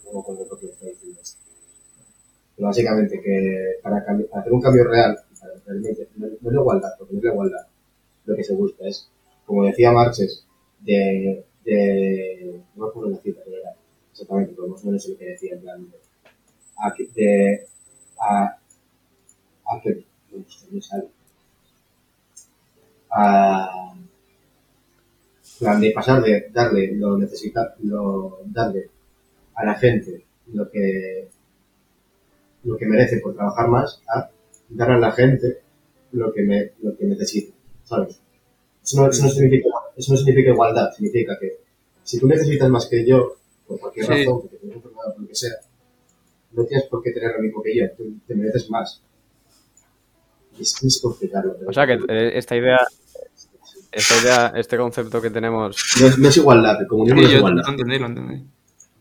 como 0.05 0.23
con 0.25 0.37
lo 0.37 0.57
que 0.59 0.67
está 0.67 0.87
diciendo 0.87 1.19
esto. 1.21 1.41
Que 2.57 2.63
básicamente 2.63 3.21
que 3.23 3.79
para, 3.83 3.99
hacer 3.99 4.53
un 4.53 4.61
cambio 4.61 4.85
real, 4.85 5.17
para 5.41 5.55
realmente, 5.67 6.09
no, 6.17 6.27
no 6.27 6.35
es 6.35 6.43
la 6.43 6.61
igualdad, 6.61 6.91
porque 6.99 7.15
no 7.15 7.19
es 7.19 7.25
la 7.25 7.33
igualdad 7.33 7.67
lo 8.27 8.37
que 8.37 8.45
se 8.45 8.55
busca, 8.55 8.87
es, 8.87 9.09
como 9.47 9.65
decía 9.65 9.91
Marx, 9.93 10.21
es 10.21 10.47
de, 10.81 11.45
de 11.65 12.61
no 12.77 12.85
me 12.85 12.91
acuerdo 12.91 13.11
la 13.11 13.17
cita 13.19 13.43
que 13.45 13.55
era 13.57 13.75
exactamente, 14.13 14.53
pero 14.55 14.69
más 14.69 14.83
o 14.85 14.87
menos 14.87 15.05
es 15.05 15.11
lo 15.11 15.19
que 15.19 15.25
decía, 15.25 15.55
en 15.55 15.61
plan, 15.63 15.91
de, 17.15 17.67
de 25.81 25.91
pasar 25.93 26.23
de 26.23 26.49
darle 26.53 26.93
lo 26.93 27.17
necesita, 27.19 27.75
lo, 27.83 28.41
darle 28.47 28.91
a 29.55 29.65
la 29.65 29.75
gente 29.75 30.25
lo 30.53 30.71
que, 30.71 31.29
lo 32.65 32.77
que 32.77 32.87
merece 32.87 33.19
por 33.19 33.35
trabajar 33.35 33.69
más, 33.69 34.01
a 34.09 34.31
dar 34.71 34.91
a 34.93 34.99
la 34.99 35.13
gente 35.13 35.61
lo 36.13 36.33
que, 36.33 36.43
me, 36.43 36.73
lo 36.83 36.97
que 36.97 37.05
necesita, 37.07 37.55
¿sabes? 37.85 38.21
Eso 38.83 39.01
no, 39.03 39.11
eso, 39.11 39.25
no 39.25 39.31
significa, 39.31 39.69
eso 39.97 40.13
no 40.13 40.17
significa 40.19 40.51
igualdad, 40.51 40.91
significa 40.93 41.37
que 41.41 41.59
si 42.03 42.19
tú 42.19 42.27
necesitas 42.27 42.69
más 42.71 42.87
que 42.87 43.07
yo, 43.07 43.37
por 43.67 43.79
cualquier 43.79 44.07
Sí. 44.07 44.13
razón, 44.13 44.41
porque 44.43 44.57
tienes 44.57 44.77
enfermedad, 44.77 45.13
por 45.15 45.23
lo 45.23 45.29
que 45.29 45.35
sea, 45.35 45.53
no 46.53 46.65
tienes 46.65 46.87
por 46.89 47.03
qué 47.03 47.13
tener 47.13 47.33
lo 47.37 47.43
mismo 47.43 47.63
que 47.63 47.77
yo, 47.77 47.85
tú 47.97 48.05
te 48.27 48.35
mereces 48.35 48.69
más. 48.71 49.03
Es, 50.59 50.75
pero- 51.21 51.57
O 51.69 51.73
sea 51.73 51.87
que 51.87 51.99
esta 52.37 52.57
idea, 52.57 52.79
esta 53.93 54.15
idea, 54.23 54.53
este 54.57 54.77
concepto 54.77 55.21
que 55.21 55.31
tenemos 55.31 55.77
no, 56.01 56.07
es, 56.07 56.19
no 56.19 56.29
es 56.29 56.37
igualdad, 56.37 56.81
el 56.81 56.87
comunismo 56.87 57.19
Sí, 57.19 57.23
no 57.25 57.29
es 57.31 57.37
igualdad. 57.39 57.63
lo 57.65 57.71
entendí, 57.71 57.99
lo 57.99 58.07
entendí. 58.07 58.45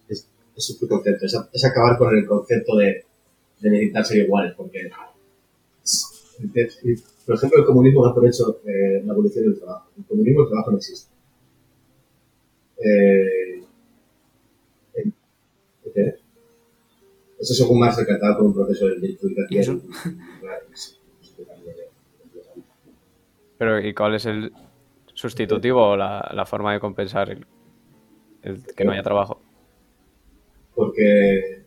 Es, 0.08 0.28
es 0.56 0.72
otro 0.76 0.88
concepto, 0.90 1.26
es, 1.26 1.38
es 1.54 1.66
acabar 1.66 1.98
con 1.98 2.16
el 2.18 2.26
concepto 2.26 2.76
de, 2.78 3.06
de 3.60 3.70
necesitar 3.70 4.06
ser 4.06 4.18
iguales, 4.24 4.54
porque, 4.56 4.90
por 7.26 7.36
ejemplo, 7.36 7.60
el 7.60 7.66
comunismo 7.66 8.06
da 8.06 8.14
por 8.14 8.28
hecho 8.28 8.62
eh, 8.66 9.02
la 9.06 9.14
evolución 9.14 9.46
del 9.46 9.60
trabajo. 9.60 9.90
El 9.98 10.06
comunismo, 10.06 10.44
el 10.44 10.48
trabajo 10.50 10.72
no 10.72 10.78
existe. 10.78 11.12
Eh, 12.84 13.64
eh, 14.96 15.12
¿qué? 15.94 16.16
Eso 17.40 17.54
según 17.54 17.80
Marx 17.80 17.98
recatado 17.98 18.38
por 18.38 18.46
un 18.48 18.54
proceso 18.54 18.88
de 18.88 18.96
¿Y 19.50 19.58
eso? 19.58 19.74
identificación. 19.74 19.82
Pero, 23.58 23.80
¿y 23.86 23.94
cuál 23.94 24.16
es 24.16 24.26
el 24.26 24.54
sustitutivo 25.20 25.90
o 25.90 25.98
la, 25.98 26.32
la, 26.34 26.46
forma 26.46 26.72
de 26.72 26.80
compensar 26.80 27.30
el, 27.30 27.46
que 28.76 28.86
no 28.86 28.94
haya 28.94 29.04
trabajo? 29.04 29.42
Porque. 30.74 31.66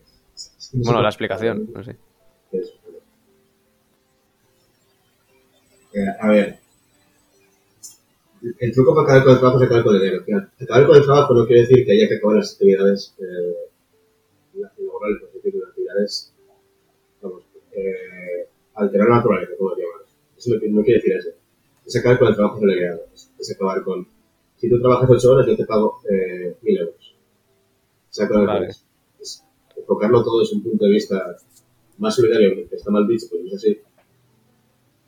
Bueno, 0.73 1.03
la 1.03 1.09
explicación, 1.09 1.69
no 1.71 1.83
sé. 1.83 1.95
A 6.19 6.29
ver. 6.29 6.59
El 8.59 8.73
truco 8.73 8.95
para 8.95 9.19
acabar 9.19 9.23
con 9.23 9.33
el 9.33 9.39
trabajo 9.39 9.59
es 9.59 9.65
acabar 9.65 9.83
con 9.83 9.95
el 9.95 10.01
dinero. 10.01 10.49
Acabar 10.59 10.87
con 10.87 10.97
el 10.97 11.03
trabajo 11.03 11.33
no 11.35 11.45
quiere 11.45 11.61
decir 11.61 11.85
que 11.85 11.91
haya 11.93 12.09
que 12.09 12.15
acabar 12.15 12.37
las 12.37 12.53
actividades 12.53 13.15
eh, 13.19 13.69
laborales, 14.55 15.21
las 15.21 15.69
actividades, 15.69 16.33
vamos, 17.21 17.43
eh, 17.71 18.47
alterar 18.73 19.09
la 19.09 19.15
naturaleza, 19.17 19.51
como 19.57 19.69
lo 19.69 19.75
llaman. 19.77 20.01
Eso 20.35 20.51
no 20.55 20.83
quiere 20.83 20.99
decir 20.99 21.15
eso. 21.15 21.42
Es 21.85 21.95
acabar 21.95 22.19
con 22.19 22.27
el 22.29 22.35
trabajo 22.35 22.59
delegado. 22.59 23.05
Es, 23.13 23.51
acabar 23.51 23.83
con, 23.83 24.07
si 24.57 24.69
tú 24.69 24.79
trabajas 24.79 25.09
8 25.09 25.31
horas, 25.31 25.47
yo 25.47 25.57
te 25.57 25.65
pago 25.65 25.99
eh, 26.09 26.55
1000 26.61 26.77
euros. 26.77 27.15
Es 28.11 28.19
acabar 28.21 28.59
con 28.59 28.69
eso. 28.69 28.83
Es 29.19 29.43
enfocarlo 29.75 30.23
todo 30.23 30.39
desde 30.39 30.55
un 30.55 30.63
punto 30.63 30.85
de 30.85 30.91
vista 30.91 31.37
más 31.97 32.15
solidario, 32.15 32.67
que 32.69 32.75
está 32.75 32.89
mal 32.91 33.07
dicho, 33.07 33.27
pues 33.29 33.41
no 33.41 33.47
es 33.47 33.55
así. 33.55 33.79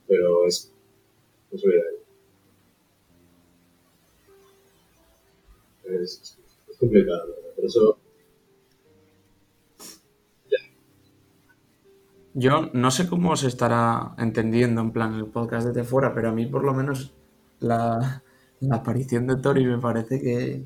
Pero 0.06 0.46
es, 0.46 0.72
es 1.50 1.60
solidario. 1.60 1.98
Es, 5.84 6.20
es, 6.20 6.38
es 6.68 6.76
complicado, 6.78 7.28
verdad. 7.28 7.54
Por 7.54 7.64
eso, 7.64 7.98
Yo 12.38 12.68
no 12.74 12.90
sé 12.90 13.08
cómo 13.08 13.34
se 13.36 13.48
estará 13.48 14.12
entendiendo 14.18 14.82
en 14.82 14.90
plan 14.92 15.14
el 15.14 15.24
podcast 15.26 15.68
desde 15.68 15.84
fuera, 15.84 16.12
pero 16.14 16.28
a 16.28 16.32
mí 16.32 16.44
por 16.46 16.64
lo 16.64 16.74
menos 16.74 17.14
la, 17.60 18.22
la 18.60 18.76
aparición 18.76 19.26
de 19.26 19.36
Tori 19.36 19.64
me 19.64 19.78
parece 19.78 20.20
que 20.20 20.62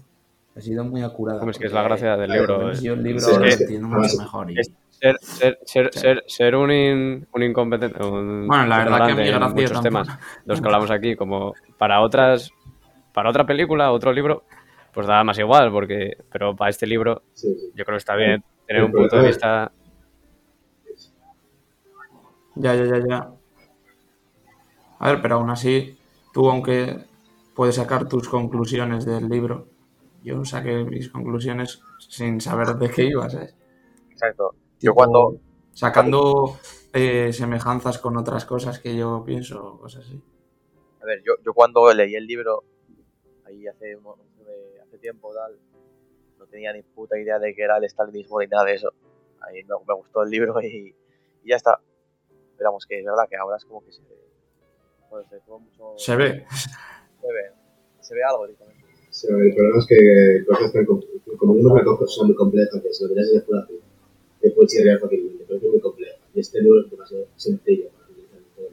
ha 0.57 0.61
sido 0.61 0.83
muy 0.85 1.03
acurada. 1.03 1.39
Hombre, 1.39 1.53
es 1.53 1.59
que 1.59 1.67
es 1.69 1.73
la 1.73 1.83
gracia 1.85 2.17
del 2.17 2.31
libro. 2.33 2.73
Yo 2.73 2.95
el 2.95 3.03
libro 3.05 3.21
Sí, 3.21 3.39
lo 3.39 3.45
entiendo 3.47 3.87
mucho 3.89 4.17
mejor. 4.19 4.51
y- 4.51 4.59
es- 4.59 4.73
Ser, 5.01 5.17
ser, 5.23 5.59
ser, 5.65 5.91
Sí. 5.95 5.99
ser, 6.01 6.25
ser 6.27 6.55
un, 6.57 6.71
in- 6.71 7.27
un 7.33 7.43
incompetente, 7.43 8.05
un 8.05 8.47
Bueno, 8.47 8.67
la 8.67 8.79
verdad 8.85 9.07
que 9.07 9.13
a 9.13 9.15
mí 9.15 9.23
en 9.29 9.35
gracia 9.35 9.49
muchos 9.49 9.71
tampoco. 9.73 9.83
temas, 10.05 10.19
los 10.45 10.61
que 10.61 10.67
hablamos 10.67 10.91
aquí, 10.91 11.17
como 11.17 11.55
para 11.79 12.03
otras, 12.03 12.51
para 13.15 13.31
otra 13.31 13.47
película, 13.47 13.93
otro 13.93 14.13
libro, 14.13 14.45
pues 14.93 15.07
da 15.07 15.25
más 15.25 15.39
igual, 15.39 15.73
porque, 15.73 16.19
pero 16.31 16.55
para 16.55 16.69
este 16.69 16.87
libro 16.87 17.23
sí, 17.33 17.49
sí. 17.49 17.71
yo 17.75 17.85
creo 17.87 17.95
que 17.95 18.01
está 18.01 18.15
bien 18.15 18.45
tener 18.67 18.85
un 18.85 18.93
punto 18.93 19.17
de 19.17 19.27
vista. 19.29 19.73
Ya, 22.57 22.75
ya, 22.75 22.85
ya, 22.87 22.99
ya. 23.09 23.31
A 24.99 25.11
ver, 25.13 25.23
pero 25.23 25.37
aún 25.37 25.51
así, 25.51 25.99
tú 26.33 26.49
aunque 26.51 27.05
puedes 27.55 27.77
sacar 27.77 28.09
tus 28.09 28.29
conclusiones 28.29 29.05
del 29.07 29.29
libro, 29.29 29.67
yo 30.23 30.45
saqué 30.45 30.85
mis 30.85 31.09
conclusiones 31.11 31.81
sin 32.09 32.41
saber 32.41 32.75
de 32.77 32.91
qué 32.91 33.05
iba, 33.05 33.29
¿sabes? 33.31 33.55
Exacto. 34.11 34.55
Yo 34.81 34.95
cuando- 34.95 35.37
Sacando 35.73 36.59
eh, 36.93 37.33
semejanzas 37.33 37.99
con 37.99 38.17
otras 38.19 38.45
cosas 38.45 38.81
que 38.81 38.97
yo 38.97 39.23
pienso, 39.25 39.79
cosas 39.79 40.05
así. 40.05 40.21
A 41.01 41.07
ver, 41.07 41.23
yo, 41.25 41.35
yo 41.45 41.55
cuando 41.55 41.91
leí 41.95 42.15
el 42.17 42.27
libro, 42.27 42.65
ahí 43.47 43.67
hace, 43.67 43.97
un- 43.97 44.21
hace- 44.41 44.81
hace 44.83 44.99
tiempo 44.99 45.33
tal, 45.33 45.57
no 46.39 46.47
tenía 46.47 46.73
ni 46.73 46.83
puta 46.83 47.19
idea 47.19 47.39
de 47.39 47.55
que 47.55 47.63
era 47.63 47.79
el 47.79 47.89
stalinismo 47.89 48.41
ni 48.41 48.49
nada 48.49 48.65
de 48.65 48.75
eso. 48.75 48.93
Ahí 49.41 49.63
me, 49.65 49.75
me 49.87 49.95
gustó 49.95 50.23
el 50.25 50.31
libro 50.31 50.61
y, 50.61 50.95
y 51.45 51.49
ya 51.49 51.57
está. 51.57 51.81
Esperamos 52.61 52.85
que 52.85 52.99
es 52.99 53.05
verdad 53.07 53.25
que 53.27 53.37
ahora 53.37 53.57
es 53.57 53.65
como 53.65 53.83
que 53.83 53.91
se 53.91 54.03
ve. 54.03 54.21
Bueno, 55.09 55.27
se, 55.31 55.37
ve 55.37 55.43
mucho, 55.49 55.95
Se 55.97 56.15
ve. 56.15 56.45
se 56.53 57.33
ve. 57.33 57.53
Se 58.03 58.15
ve 58.15 58.23
algo 58.23 58.45
directamente. 58.45 58.85
Sí, 59.09 59.29
el 59.31 59.55
problema 59.55 59.79
es 59.79 59.87
que 59.87 60.45
cosas 60.47 60.71
tan 60.75 60.85
com- 60.85 61.01
como 61.39 61.53
uno 61.55 61.75
que 61.75 61.85
cosas 61.85 62.13
son 62.15 62.27
muy 62.27 62.37
complejas, 62.37 62.83
que 62.83 62.93
si 62.93 63.03
lo 63.05 63.09
miras 63.15 63.29
desde 63.33 63.41
fuera 63.47 63.67
te 64.43 64.51
puede 64.51 64.69
chirriar 64.69 64.99
fácilmente, 65.01 65.43
pero 65.49 65.59
es 65.59 65.65
muy 65.71 65.81
compleja. 65.81 66.17
Y 66.35 66.41
este 66.41 66.61
libro 66.61 66.83
es 66.85 66.91
demasiado 66.91 67.27
sencillo 67.37 67.89
para 67.97 68.09
utilizar 68.11 68.41
todo 68.55 68.67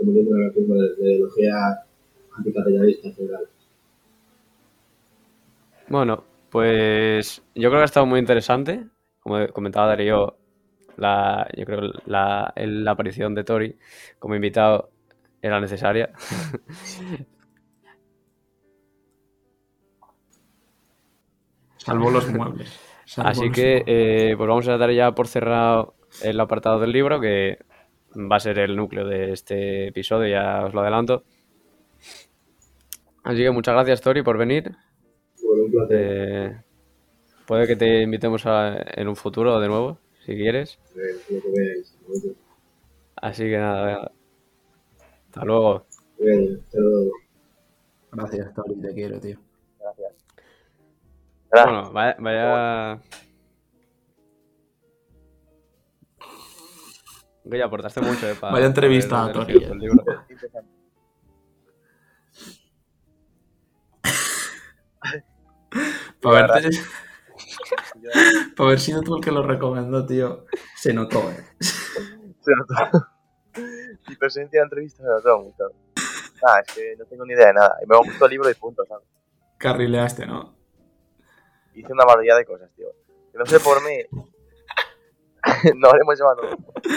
el 0.00 0.06
mundo. 0.06 0.34
Ahora 0.34 0.52
mismo 0.56 0.74
de, 0.74 0.96
de 0.96 1.12
ideología 1.14 1.54
anticapitalista 2.36 3.06
en 3.08 3.14
general. 3.14 3.48
Bueno, 5.88 6.24
pues 6.50 7.42
yo 7.54 7.68
creo 7.70 7.78
que 7.78 7.82
ha 7.82 7.84
estado 7.84 8.06
muy 8.06 8.18
interesante, 8.18 8.86
como 9.26 9.48
comentaba 9.48 9.88
Darío, 9.88 10.36
la, 10.96 11.48
yo 11.56 11.64
creo 11.64 11.80
que 11.92 11.98
la, 12.06 12.52
el- 12.56 12.84
la 12.84 12.92
aparición 12.92 13.34
de 13.34 13.44
Tori 13.44 13.76
como 14.18 14.34
invitado 14.36 14.90
era 15.42 15.60
necesaria. 15.60 16.10
Salvo 21.78 22.10
los 22.10 22.28
muebles. 22.30 22.80
Salvo 23.04 23.30
Así 23.30 23.40
los 23.42 23.50
que 23.54 23.62
muebles. 23.62 23.84
eh, 23.86 24.34
pues 24.36 24.48
vamos 24.48 24.68
a 24.68 24.78
dar 24.78 24.90
ya 24.92 25.12
por 25.12 25.28
cerrado 25.28 25.94
el 26.22 26.40
apartado 26.40 26.80
del 26.80 26.92
libro, 26.92 27.20
que 27.20 27.58
va 28.14 28.36
a 28.36 28.40
ser 28.40 28.58
el 28.58 28.76
núcleo 28.76 29.06
de 29.06 29.32
este 29.32 29.88
episodio, 29.88 30.28
ya 30.28 30.64
os 30.64 30.74
lo 30.74 30.80
adelanto. 30.80 31.24
Así 33.24 33.38
que 33.42 33.50
muchas 33.50 33.74
gracias, 33.74 34.00
Tori, 34.00 34.22
por 34.22 34.38
venir. 34.38 34.70
Bueno, 35.42 35.64
un 35.64 35.70
placer. 35.70 35.98
Eh, 36.00 36.56
puede 37.46 37.66
que 37.66 37.76
te 37.76 38.02
invitemos 38.02 38.44
a- 38.46 38.76
en 38.94 39.08
un 39.08 39.16
futuro 39.16 39.58
de 39.60 39.68
nuevo, 39.68 39.98
si 40.24 40.34
quieres. 40.36 40.78
Así 43.16 43.44
que 43.44 43.58
nada, 43.58 43.84
venga. 43.86 44.10
hasta 45.26 45.44
luego. 45.44 45.86
bien, 46.18 46.60
hasta 46.64 46.78
luego. 46.78 47.10
Gracias, 48.12 48.54
Tori, 48.54 48.80
te 48.80 48.94
quiero, 48.94 49.20
tío. 49.20 49.38
Gracias. 49.80 50.12
Gracias. 51.50 51.72
Bueno, 51.74 51.92
vaya, 51.92 52.16
vaya... 52.18 53.00
Que 57.48 57.58
ya 57.58 57.66
aportaste 57.66 58.00
mucho, 58.00 58.28
eh, 58.28 58.34
para 58.34 58.54
Vaya 58.54 58.66
entrevista 58.66 59.24
a 59.26 59.32
Tori. 59.32 59.54
Para 66.22 66.46
verte, 66.46 66.70
Para 68.56 68.68
haber 68.68 68.80
sido 68.80 69.02
tú 69.02 69.16
el 69.16 69.24
que 69.24 69.30
lo 69.30 69.42
recomendó, 69.42 70.04
tío, 70.06 70.44
se 70.76 70.92
notó, 70.92 71.30
eh. 71.30 71.44
se 71.60 72.52
notó. 72.56 73.06
Mi 74.08 74.16
presencia 74.16 74.58
en 74.58 74.64
entrevista 74.64 75.02
se 75.02 75.08
notó 75.08 75.42
mucho. 75.42 75.64
Ah, 76.46 76.60
es 76.66 76.74
que 76.74 76.96
no 76.98 77.04
tengo 77.06 77.24
ni 77.24 77.32
idea 77.32 77.48
de 77.48 77.54
nada. 77.54 77.76
Y 77.82 77.86
me 77.86 77.96
gustó 77.96 78.26
el 78.26 78.30
libro 78.32 78.50
y 78.50 78.54
punto, 78.54 78.84
¿sabes? 78.86 79.06
Carrileaste, 79.58 80.26
¿no? 80.26 80.54
Hice 81.74 81.92
una 81.92 82.04
barbaridad 82.04 82.36
de 82.36 82.44
cosas, 82.44 82.70
tío. 82.76 82.88
Que 83.32 83.38
no 83.38 83.46
sé 83.46 83.58
por 83.60 83.82
mí. 83.82 83.96
no 85.76 85.88
habremos 85.88 86.18
llevado. 86.18 86.42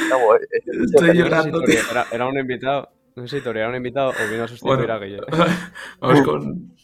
No, 0.10 0.36
eh, 0.36 0.40
eh, 0.52 0.62
Estoy 0.66 0.78
No 0.78 1.00
sé 1.00 1.12
si 1.12 1.18
llorando, 1.18 1.62
tío. 1.62 1.80
era, 1.92 2.06
era 2.12 2.28
un 2.28 2.38
invitado, 2.38 2.90
no 3.16 3.28
sé 3.28 3.38
si 3.38 3.44
Tori 3.44 3.60
era 3.60 3.70
un 3.70 3.76
invitado 3.76 4.10
o 4.12 4.32
vino 4.32 4.44
a 4.44 4.48
sustituir 4.48 4.78
Bueno. 4.78 4.94
a 4.94 5.00
Guille. 5.00 5.22
Vamos 6.00 6.22
con... 6.22 6.76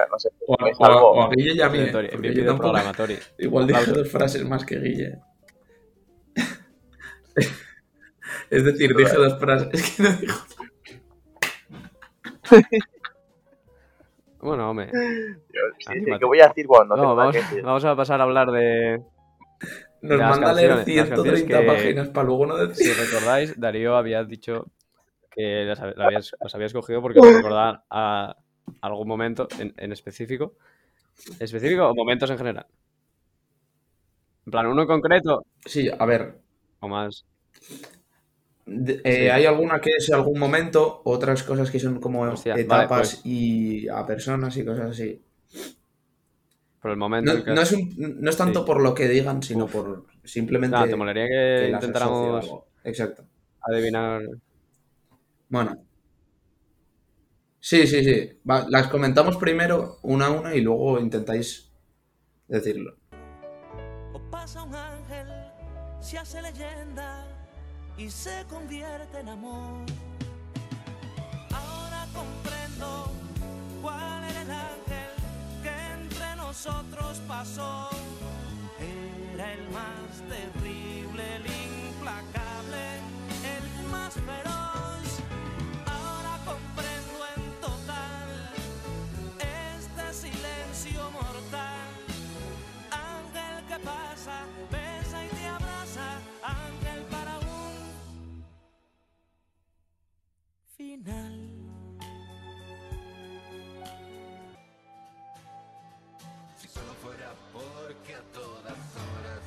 escucha, 0.00 0.06
no 0.10 0.18
sé. 0.18 0.30
O, 0.46 0.56
Me 0.64 0.72
o- 0.72 1.10
o 1.12 1.22
a 1.22 1.30
Guille 1.30 1.54
y 1.54 1.60
a 1.60 1.68
mí, 1.68 1.78
eh, 1.78 1.92
Tori, 1.92 2.08
MVP 2.08 2.34
yo 2.34 2.46
tampoco- 2.46 2.70
programa, 2.72 2.92
Tori. 2.92 3.18
Igual 3.38 3.66
dije 3.66 3.90
dos 3.92 4.10
frases 4.10 4.44
más 4.44 4.64
que 4.64 4.78
Guille. 4.80 5.18
es 8.50 8.64
decir, 8.64 8.94
dije 8.96 9.14
dos 9.16 9.38
frases. 9.38 9.68
Es 9.72 9.96
que 9.96 10.02
no 10.02 10.12
dijo. 10.12 10.44
Bueno, 14.40 14.68
hombre. 14.70 14.90
Yo, 14.92 15.60
sí, 15.78 16.00
sí. 16.04 16.10
¿Qué 16.18 16.24
voy 16.26 16.38
a 16.40 16.48
decir 16.48 16.66
cuando 16.66 16.94
no, 16.96 17.16
vamos, 17.16 17.34
que 17.34 17.62
vamos 17.62 17.82
a 17.86 17.96
pasar 17.96 18.20
a 18.20 18.24
hablar 18.24 18.50
de... 18.50 19.02
Nos 20.02 20.18
Las 20.18 20.30
manda 20.32 20.50
a 20.50 20.52
leer 20.52 20.68
canciones, 20.74 20.96
las 20.98 21.08
canciones 21.08 21.40
130 21.44 21.60
que- 21.60 21.66
páginas 21.66 22.08
para 22.10 22.26
luego 22.26 22.44
no 22.44 22.58
Si 22.58 22.66
decir. 22.86 22.94
recordáis, 23.06 23.58
Darío 23.58 23.96
había 23.96 24.22
dicho 24.22 24.66
que 25.30 25.64
las, 25.64 25.80
hab- 25.80 25.94
la 25.96 26.04
habías, 26.08 26.36
las 26.38 26.54
había 26.54 26.66
escogido 26.66 27.00
porque 27.00 27.20
os 27.20 27.26
recordaba 27.36 27.84
a 27.88 28.36
algún 28.80 29.08
momento 29.08 29.48
en, 29.58 29.74
en 29.76 29.92
específico. 29.92 30.54
¿Específico 31.38 31.88
o 31.88 31.94
momentos 31.94 32.28
en 32.30 32.38
general? 32.38 32.66
En 34.46 34.50
plan, 34.50 34.66
uno 34.66 34.82
en 34.82 34.88
concreto 34.88 35.44
Sí, 35.64 35.88
a 35.96 36.04
ver. 36.04 36.38
o 36.80 36.88
más. 36.88 37.24
de- 38.66 39.00
eh, 39.04 39.14
Sí. 39.24 39.28
Hay 39.28 39.46
alguna 39.46 39.80
que 39.80 39.90
es 39.96 40.10
algún 40.12 40.38
momento, 40.38 41.02
otras 41.04 41.42
cosas 41.42 41.70
que 41.70 41.78
son 41.78 42.00
como 42.00 42.22
Hostia, 42.22 42.52
vale, 42.52 42.62
etapas 42.64 43.16
pues. 43.16 43.26
y 43.26 43.88
a 43.88 44.04
personas 44.06 44.56
y 44.56 44.64
cosas 44.64 44.90
así. 44.90 45.20
Por 46.80 46.90
el 46.90 46.96
momento 46.98 47.32
No, 47.32 47.44
que... 47.44 47.50
no 47.52 47.60
es, 47.62 47.72
un- 47.72 47.94
no 48.20 48.28
es 48.30 48.36
tanto 48.36 48.60
Sí. 48.60 48.66
por 48.66 48.82
lo 48.82 48.94
que 48.94 49.08
digan, 49.08 49.42
sino 49.42 49.66
por 49.66 50.04
simplemente 50.24 50.72
Nada, 50.76 50.88
te 50.88 50.96
molaría 50.96 51.24
que 51.26 51.66
que 51.66 51.70
intentáramos. 51.72 52.50
Exacto. 52.84 53.24
adivinar. 53.62 54.22
Bueno. 55.48 55.83
Sí, 57.66 57.86
sí, 57.86 58.04
sí. 58.04 58.42
Va, 58.48 58.66
las 58.68 58.88
comentamos 58.88 59.38
primero 59.38 59.98
una 60.02 60.26
a 60.26 60.30
una 60.30 60.54
y 60.54 60.60
luego 60.60 61.00
intentáis 61.00 61.72
decirlo. 62.46 62.98
O 64.12 64.20
pasa 64.30 64.64
un 64.64 64.74
ángel, 64.74 65.26
se 65.98 66.18
hace 66.18 66.42
leyenda 66.42 67.26
y 67.96 68.10
se 68.10 68.44
convierte 68.50 69.18
en 69.18 69.30
amor. 69.30 69.80
Ahora 71.52 72.06
comprendo 72.12 73.10
cuál 73.80 74.24
era 74.24 74.42
el 74.42 74.50
ángel 74.50 75.12
que 75.62 75.70
entre 75.94 76.36
nosotros 76.36 77.22
pasó. 77.26 77.88
Era 79.32 79.54
el 79.54 79.70
más 79.70 80.12
terrible, 80.28 81.36
el 81.36 81.46
implacable, 81.46 83.00
el 83.56 83.88
más 83.90 84.12
feroz. 84.12 84.63
Si 100.94 101.00
solo 106.68 106.94
fuera 107.02 107.34
porque 107.52 108.14
a 108.14 108.22
todas 108.32 108.78
horas 109.02 109.42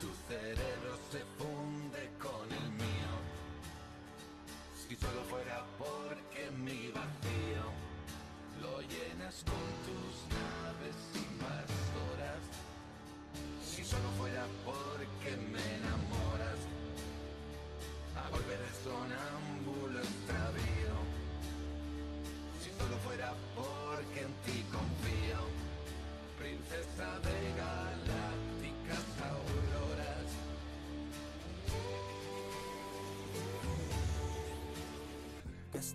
tu 0.00 0.08
cerebro 0.28 0.96
se 1.10 1.18
funde 1.36 2.10
con 2.18 2.50
el 2.50 2.70
mío. 2.72 3.12
Si 4.74 4.96
solo 4.96 5.22
fuera 5.28 5.62
porque 5.76 6.50
mi 6.56 6.88
vacío 6.88 7.68
lo 8.62 8.80
llenas 8.80 9.44
con 9.44 9.68
tus 9.84 10.14
naves 10.32 10.96
invasoras. 11.14 12.42
Si 13.62 13.84
solo 13.84 14.08
fuera 14.16 14.46
porque 14.64 15.36
me 15.52 15.76
enamoras 15.76 16.60
a 18.16 18.30
volver 18.30 18.60
a 18.62 18.72
sonar 18.82 19.32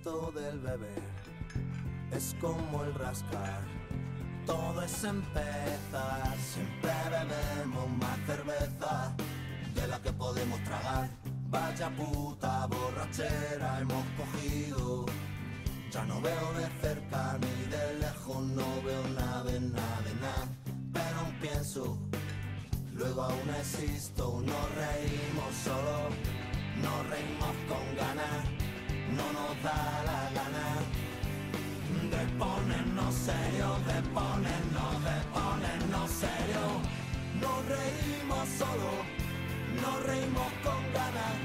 Del 0.07 0.59
bebé 0.59 0.95
es 2.13 2.33
como 2.39 2.85
el 2.85 2.93
rascar. 2.93 3.59
Todo 4.45 4.81
es 4.81 5.03
empezar. 5.03 6.33
Siempre 6.37 6.91
bebemos 7.11 7.89
más 7.89 8.17
cerveza 8.25 9.13
de 9.75 9.85
la 9.85 10.01
que 10.01 10.13
podemos 10.13 10.63
tragar. 10.63 11.09
Vaya 11.49 11.89
puta 11.89 12.67
borrachera 12.67 13.81
hemos 13.81 14.05
cogido. 14.15 15.05
Ya 15.91 16.05
no 16.05 16.21
veo 16.21 16.53
de 16.53 16.67
cerca 16.81 17.37
ni 17.41 17.69
de 17.69 17.99
lejos, 17.99 18.43
no 18.43 18.81
veo 18.83 19.03
nada 19.09 19.43
de 19.43 19.59
nada 19.59 20.01
de 20.05 20.13
nada. 20.21 20.47
Pero 20.93 21.19
aún 21.19 21.33
pienso, 21.41 21.97
luego 22.93 23.23
aún 23.23 23.49
existo. 23.59 24.41
Nos 24.41 24.75
reímos 24.75 25.53
solo, 25.65 26.09
nos 26.81 27.09
reímos 27.09 27.55
con 27.67 27.97
ganas. 27.97 28.66
No 29.15 29.31
nos 29.31 29.63
da 29.63 30.03
la 30.03 30.29
gana 30.35 30.67
de 32.11 32.23
ponernos 32.37 33.13
serios, 33.13 33.77
de 33.87 33.99
ponernos, 34.11 34.95
de 35.07 35.17
ponernos 35.31 36.11
serios. 36.11 36.73
Nos 37.39 37.59
reímos 37.67 38.49
solo, 38.49 38.91
nos 39.81 40.03
reímos 40.05 40.51
con 40.63 40.81
ganas. 40.93 41.35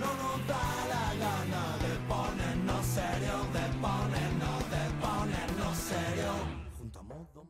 No 0.00 0.10
nos 0.22 0.46
da 0.46 0.66
la 0.94 1.06
gana 1.24 1.64
de 1.84 1.92
ponernos 2.08 2.86
serios, 2.86 3.42
de 3.56 3.66
ponernos, 3.84 4.60
de 4.74 4.84
ponernos 5.00 5.76
serios. 5.76 6.40
Juntamos 6.78 7.32
dos 7.32 7.46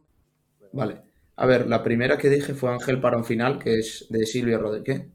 Vale. 0.73 1.03
A 1.37 1.47
ver, 1.47 1.69
la 1.69 1.83
primera 1.83 2.19
que 2.19 2.29
dije 2.29 2.53
fue 2.53 2.71
Ángel 2.71 3.01
para 3.01 3.17
un 3.17 3.25
final, 3.25 3.59
que 3.59 3.79
es 3.79 4.07
de 4.11 4.27
Silvio 4.27 4.59
Rodríguez. 4.59 5.07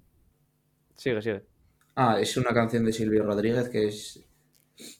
Sigue, 0.96 1.22
sigue. 1.22 1.53
Ah, 1.96 2.20
es 2.20 2.38
una 2.38 2.54
canción 2.54 2.86
de 2.86 2.94
Silvio 2.94 3.24
Rodríguez, 3.24 3.70
que 3.70 3.88
es 3.88 4.24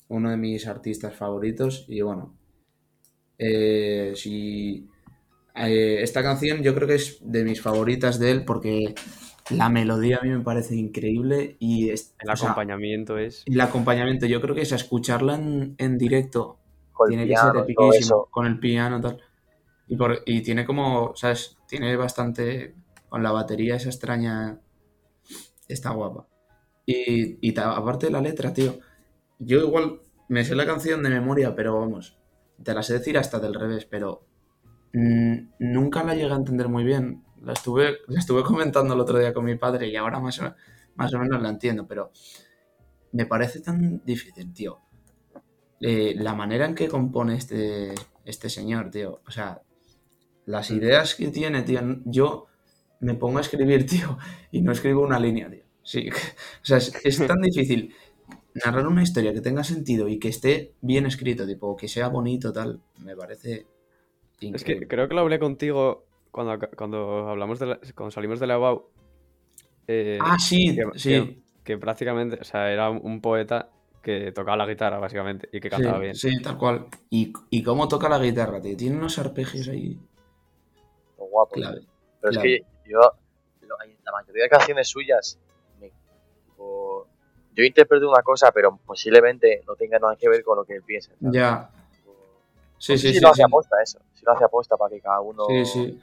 uno 0.08 0.30
de 0.32 0.38
mis 0.38 0.68
artistas 0.68 1.16
favoritos. 1.16 1.86
Y 1.88 2.02
bueno, 2.02 2.38
eh, 3.38 4.14
si 4.16 4.88
eh, 5.56 6.00
esta 6.02 6.24
canción 6.24 6.62
yo 6.64 6.74
creo 6.76 6.88
que 6.88 6.96
es 6.96 7.20
de 7.22 7.44
mis 7.44 7.62
favoritas 7.62 8.20
de 8.20 8.32
él 8.32 8.46
porque 8.46 8.96
la 9.50 9.70
melodía 9.70 10.20
a 10.20 10.24
mí 10.26 10.30
me 10.30 10.42
parece 10.44 10.76
increíble 10.76 11.58
y 11.60 11.90
es- 11.90 12.16
El 12.20 12.36
sea, 12.36 12.50
acompañamiento 12.50 13.18
es. 13.18 13.44
el 13.46 13.60
acompañamiento, 13.62 14.26
yo 14.26 14.42
creo 14.42 14.56
que 14.56 14.62
es 14.62 14.74
a 14.74 14.78
escucharla 14.78 15.36
en, 15.36 15.76
en 15.78 15.98
directo 15.98 16.60
Con 16.94 17.08
el 17.08 17.16
tiene 17.18 17.28
piano, 17.28 17.52
que 17.54 17.60
ser 17.60 17.76
todo 17.76 17.94
epiquísimo, 17.94 18.18
eso. 18.18 18.30
con 18.32 18.46
el 18.46 18.60
piano 18.60 19.02
tal. 19.02 19.22
Y, 19.88 19.98
por- 19.98 20.22
y 20.26 20.42
tiene 20.42 20.66
como, 20.66 21.14
¿sabes? 21.16 21.58
Tiene 21.68 21.96
bastante, 21.98 22.76
con 23.10 23.24
la 23.24 23.32
batería 23.32 23.76
esa 23.76 23.90
extraña, 23.90 24.60
está 25.68 25.92
guapa. 25.92 26.28
Y, 26.86 27.58
aparte 27.60 28.08
de 28.08 28.12
la 28.12 28.22
letra, 28.22 28.54
tío, 28.54 28.80
yo 29.40 29.60
igual 29.60 30.02
me 30.28 30.44
sé 30.44 30.56
la 30.56 30.66
canción 30.66 31.04
de 31.04 31.10
memoria, 31.10 31.56
pero 31.56 31.80
vamos, 31.80 32.18
te 32.62 32.74
la 32.74 32.84
sé 32.84 32.94
decir 32.94 33.18
hasta 33.18 33.40
del 33.40 33.54
revés, 33.54 33.86
pero 33.86 34.26
mm, 34.94 35.36
nunca 35.60 36.04
la 36.04 36.16
llegué 36.16 36.32
a 36.34 36.38
entender 36.38 36.68
muy 36.68 36.84
bien. 36.84 37.24
La 37.42 37.54
estuve, 37.54 37.98
la 38.08 38.20
estuve 38.20 38.44
comentando 38.44 38.94
el 38.94 39.00
otro 39.00 39.20
día 39.20 39.34
con 39.34 39.46
mi 39.46 39.56
padre 39.56 39.88
y 39.88 39.96
ahora 39.96 40.20
más 40.20 40.40
o, 40.40 40.54
más 40.96 41.14
o 41.14 41.20
menos 41.20 41.42
la 41.42 41.50
entiendo, 41.50 41.88
pero 41.88 42.12
me 43.12 43.26
parece 43.26 43.62
tan 43.62 44.04
difícil, 44.06 44.54
tío. 44.54 44.80
Eh, 45.80 46.16
la 46.18 46.34
manera 46.34 46.66
en 46.66 46.76
que 46.76 46.88
compone 46.88 47.36
este, 47.36 47.94
este 48.26 48.50
señor, 48.50 48.90
tío. 48.90 49.22
O 49.28 49.32
sea, 49.32 49.62
las 50.46 50.72
ideas 50.72 51.16
que 51.16 51.28
tiene, 51.28 51.64
tío. 51.64 51.82
Yo 52.06 52.48
me 53.00 53.16
pongo 53.16 53.38
a 53.38 53.42
escribir, 53.42 53.86
tío, 53.90 54.18
y 54.52 54.62
no 54.62 54.72
escribo 54.72 55.04
una 55.04 55.20
línea, 55.20 55.50
tío. 55.50 55.63
Sí, 55.84 56.10
o 56.64 56.66
sea, 56.66 56.78
es, 56.78 56.94
es 57.06 57.28
tan 57.28 57.42
difícil 57.42 57.94
narrar 58.64 58.88
una 58.88 59.04
historia 59.04 59.34
que 59.34 59.42
tenga 59.42 59.64
sentido 59.64 60.08
y 60.08 60.20
que 60.20 60.30
esté 60.30 60.74
bien 60.82 61.06
escrito, 61.06 61.46
tipo, 61.46 61.76
que 61.76 61.88
sea 61.88 62.08
bonito, 62.08 62.52
tal. 62.54 62.82
Me 63.00 63.16
parece 63.16 63.66
Es 64.40 64.44
increíble. 64.44 64.82
que 64.82 64.88
creo 64.88 65.08
que 65.08 65.16
lo 65.16 65.22
hablé 65.22 65.40
contigo 65.40 66.06
cuando, 66.32 66.68
cuando 66.78 67.30
hablamos 67.30 67.60
de 67.60 67.66
la- 67.68 67.80
cuando 67.96 68.12
salimos 68.12 68.40
de 68.40 68.48
la 68.48 68.60
UAU. 68.60 68.90
eh, 69.88 70.20
Ah, 70.22 70.38
sí, 70.40 70.76
que, 70.76 71.00
sí. 71.00 71.10
que- 71.10 71.44
que 71.64 71.78
prácticamente, 71.78 72.38
o 72.40 72.44
sea, 72.44 72.72
era 72.72 72.90
un, 72.90 73.22
poeta 73.22 73.70
que 74.02 74.32
tocaba 74.34 74.58
la 74.58 74.66
guitarra, 74.66 75.00
básicamente, 75.00 75.48
y 75.52 75.60
que 75.62 75.70
cantaba 75.70 75.98
sí, 75.98 76.02
bien. 76.02 76.16
sí, 76.16 76.42
tal 76.42 76.58
cual. 76.58 76.88
Y, 77.10 77.32
y 77.50 77.64
cómo 77.64 77.88
toca 77.88 78.10
la 78.10 78.20
guitarra, 78.20 78.62
tío. 78.62 78.76
Tiene 78.76 78.98
unos 78.98 79.18
arpegios 79.18 79.68
ahí 79.70 79.98
guapo. 81.34 81.56
clave. 81.56 81.82
Pero 82.22 82.32
es 82.32 82.38
que 82.38 82.62
yo, 82.86 83.00
la 83.62 84.12
mayoría 84.12 84.44
de 84.44 84.50
canciones 84.50 84.88
suyas, 84.88 85.40
yo 87.56 87.64
interpreto 87.64 88.10
una 88.10 88.22
cosa, 88.24 88.52
pero 88.52 88.78
posiblemente 88.86 89.64
no 89.68 89.76
tenga 89.76 90.00
nada 90.00 90.16
que 90.16 90.30
ver 90.30 90.44
con 90.44 90.58
lo 90.58 90.66
que 90.66 90.76
él 90.76 90.84
piensa. 90.84 91.12
¿sabes? 91.20 91.34
Ya. 91.34 91.70
Sí, 92.78 92.94
no 92.94 92.98
sé 92.98 92.98
sí, 92.98 93.08
si 93.10 93.14
sí. 93.16 93.20
lo 93.22 93.30
hace 93.30 93.38
sí. 93.38 93.44
aposta 93.44 93.76
eso, 93.82 94.00
si 94.14 94.26
lo 94.26 94.32
hace 94.34 94.44
aposta 94.44 94.76
para 94.78 94.90
que 94.94 95.02
cada 95.02 95.22
uno 95.22 95.46
Sí, 95.48 95.66
sí. 95.66 96.00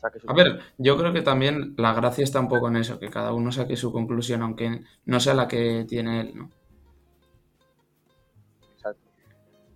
saque 0.00 0.20
su... 0.20 0.30
A 0.30 0.34
ver, 0.34 0.60
yo 0.78 0.96
creo 0.96 1.12
que 1.12 1.22
también 1.22 1.74
la 1.76 1.92
gracia 1.94 2.24
está 2.24 2.40
un 2.40 2.48
poco 2.48 2.68
en 2.68 2.76
eso, 2.76 2.98
que 2.98 3.10
cada 3.10 3.32
uno 3.32 3.52
saque 3.52 3.76
su 3.76 3.92
conclusión, 3.92 4.42
aunque 4.42 4.80
no 5.04 5.20
sea 5.20 5.34
la 5.34 5.48
que 5.48 5.84
tiene 5.88 6.20
él, 6.22 6.34
¿no? 6.36 6.50
Exacto. 8.76 9.00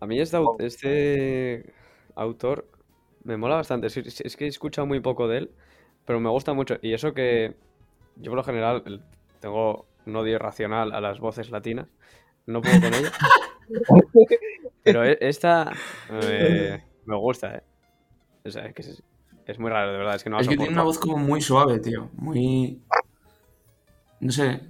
A 0.01 0.07
mí 0.07 0.21
este, 0.21 0.39
este 0.61 1.75
autor 2.15 2.67
me 3.25 3.37
mola 3.37 3.57
bastante. 3.57 3.91
Sí, 3.91 4.03
sí, 4.11 4.23
Es 4.25 4.37
que 4.37 4.45
he 4.47 4.49
escuchado 4.49 4.87
muy 4.87 5.01
poco 5.01 5.29
de 5.29 5.39
él, 5.39 5.51
pero 6.05 6.21
me 6.21 6.31
gusta 6.31 6.55
mucho. 6.55 6.77
Y 6.83 6.95
eso 6.95 7.13
que 7.13 7.57
yo 8.17 8.31
por 8.31 8.37
lo 8.39 8.45
general 8.45 9.05
tengo 9.41 9.88
un 10.09 10.17
odio 10.17 10.35
irracional 10.35 10.93
a 10.93 11.01
las 11.01 11.21
voces 11.21 11.51
latinas. 11.51 11.89
No 12.47 12.61
puedo 12.63 12.81
con 12.81 12.95
ellas. 12.95 13.13
Pero 14.83 15.05
e- 15.05 15.19
esta 15.21 15.71
eh, 16.11 16.83
me 17.05 17.17
gusta, 17.17 17.57
¿eh? 17.57 17.63
O 18.45 18.51
sea, 18.51 18.65
es 18.67 18.75
que 18.75 18.83
es, 18.83 19.03
es 19.47 19.59
muy 19.59 19.71
raro, 19.71 19.93
de 19.93 19.99
verdad. 19.99 20.15
Es 20.15 20.25
que 20.25 20.31
no 20.31 20.41
es 20.41 20.49
que 20.49 20.57
tiene 20.57 20.73
una 20.73 20.83
voz 20.83 20.99
como 20.99 21.19
muy 21.19 21.43
suave, 21.43 21.79
tío. 21.79 22.11
Muy. 22.15 22.83
No 24.21 24.33
sé. 24.33 24.61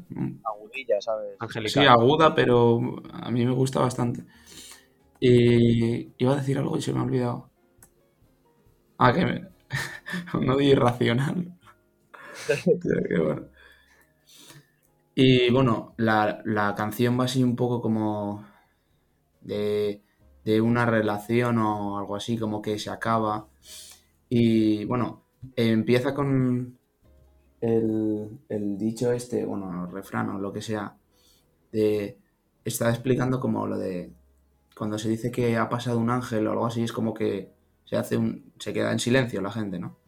Agudilla, 0.44 1.00
¿sabes? 1.00 1.38
Sí, 1.66 1.86
aguda, 1.86 2.34
pero 2.34 2.80
a 3.12 3.30
mí 3.30 3.46
me 3.46 3.52
gusta 3.52 3.80
bastante. 3.80 4.24
Y 5.20 6.12
iba 6.18 6.32
a 6.32 6.36
decir 6.36 6.58
algo 6.58 6.76
y 6.76 6.82
se 6.82 6.92
me 6.92 6.98
ha 6.98 7.02
olvidado. 7.02 7.50
Ah, 8.98 9.12
que 9.12 9.24
me... 9.24 9.48
un 10.34 10.50
odio 10.50 10.70
irracional. 10.70 11.52
Tío, 12.64 13.02
qué 13.08 13.18
bueno. 13.18 13.48
Y 15.20 15.50
bueno, 15.50 15.94
la, 15.96 16.42
la 16.44 16.76
canción 16.76 17.18
va 17.18 17.24
así 17.24 17.42
un 17.42 17.56
poco 17.56 17.82
como 17.82 18.46
de, 19.40 20.04
de 20.44 20.60
una 20.60 20.86
relación 20.86 21.58
o 21.58 21.98
algo 21.98 22.14
así, 22.14 22.38
como 22.38 22.62
que 22.62 22.78
se 22.78 22.88
acaba. 22.88 23.48
Y 24.28 24.84
bueno, 24.84 25.24
empieza 25.56 26.14
con 26.14 26.78
el, 27.60 28.38
el 28.48 28.78
dicho 28.78 29.10
este, 29.10 29.44
bueno, 29.44 29.86
el 29.86 29.90
refrán 29.92 30.30
o 30.30 30.38
lo 30.38 30.52
que 30.52 30.62
sea, 30.62 30.96
de, 31.72 32.20
está 32.64 32.88
explicando 32.88 33.40
como 33.40 33.66
lo 33.66 33.76
de 33.76 34.12
cuando 34.76 34.98
se 34.98 35.08
dice 35.08 35.32
que 35.32 35.56
ha 35.56 35.68
pasado 35.68 35.98
un 35.98 36.10
ángel 36.10 36.46
o 36.46 36.52
algo 36.52 36.66
así, 36.66 36.84
es 36.84 36.92
como 36.92 37.12
que 37.12 37.50
se 37.86 37.96
hace 37.96 38.16
un, 38.16 38.52
se 38.60 38.72
queda 38.72 38.92
en 38.92 39.00
silencio 39.00 39.42
la 39.42 39.50
gente, 39.50 39.80
¿no? 39.80 39.98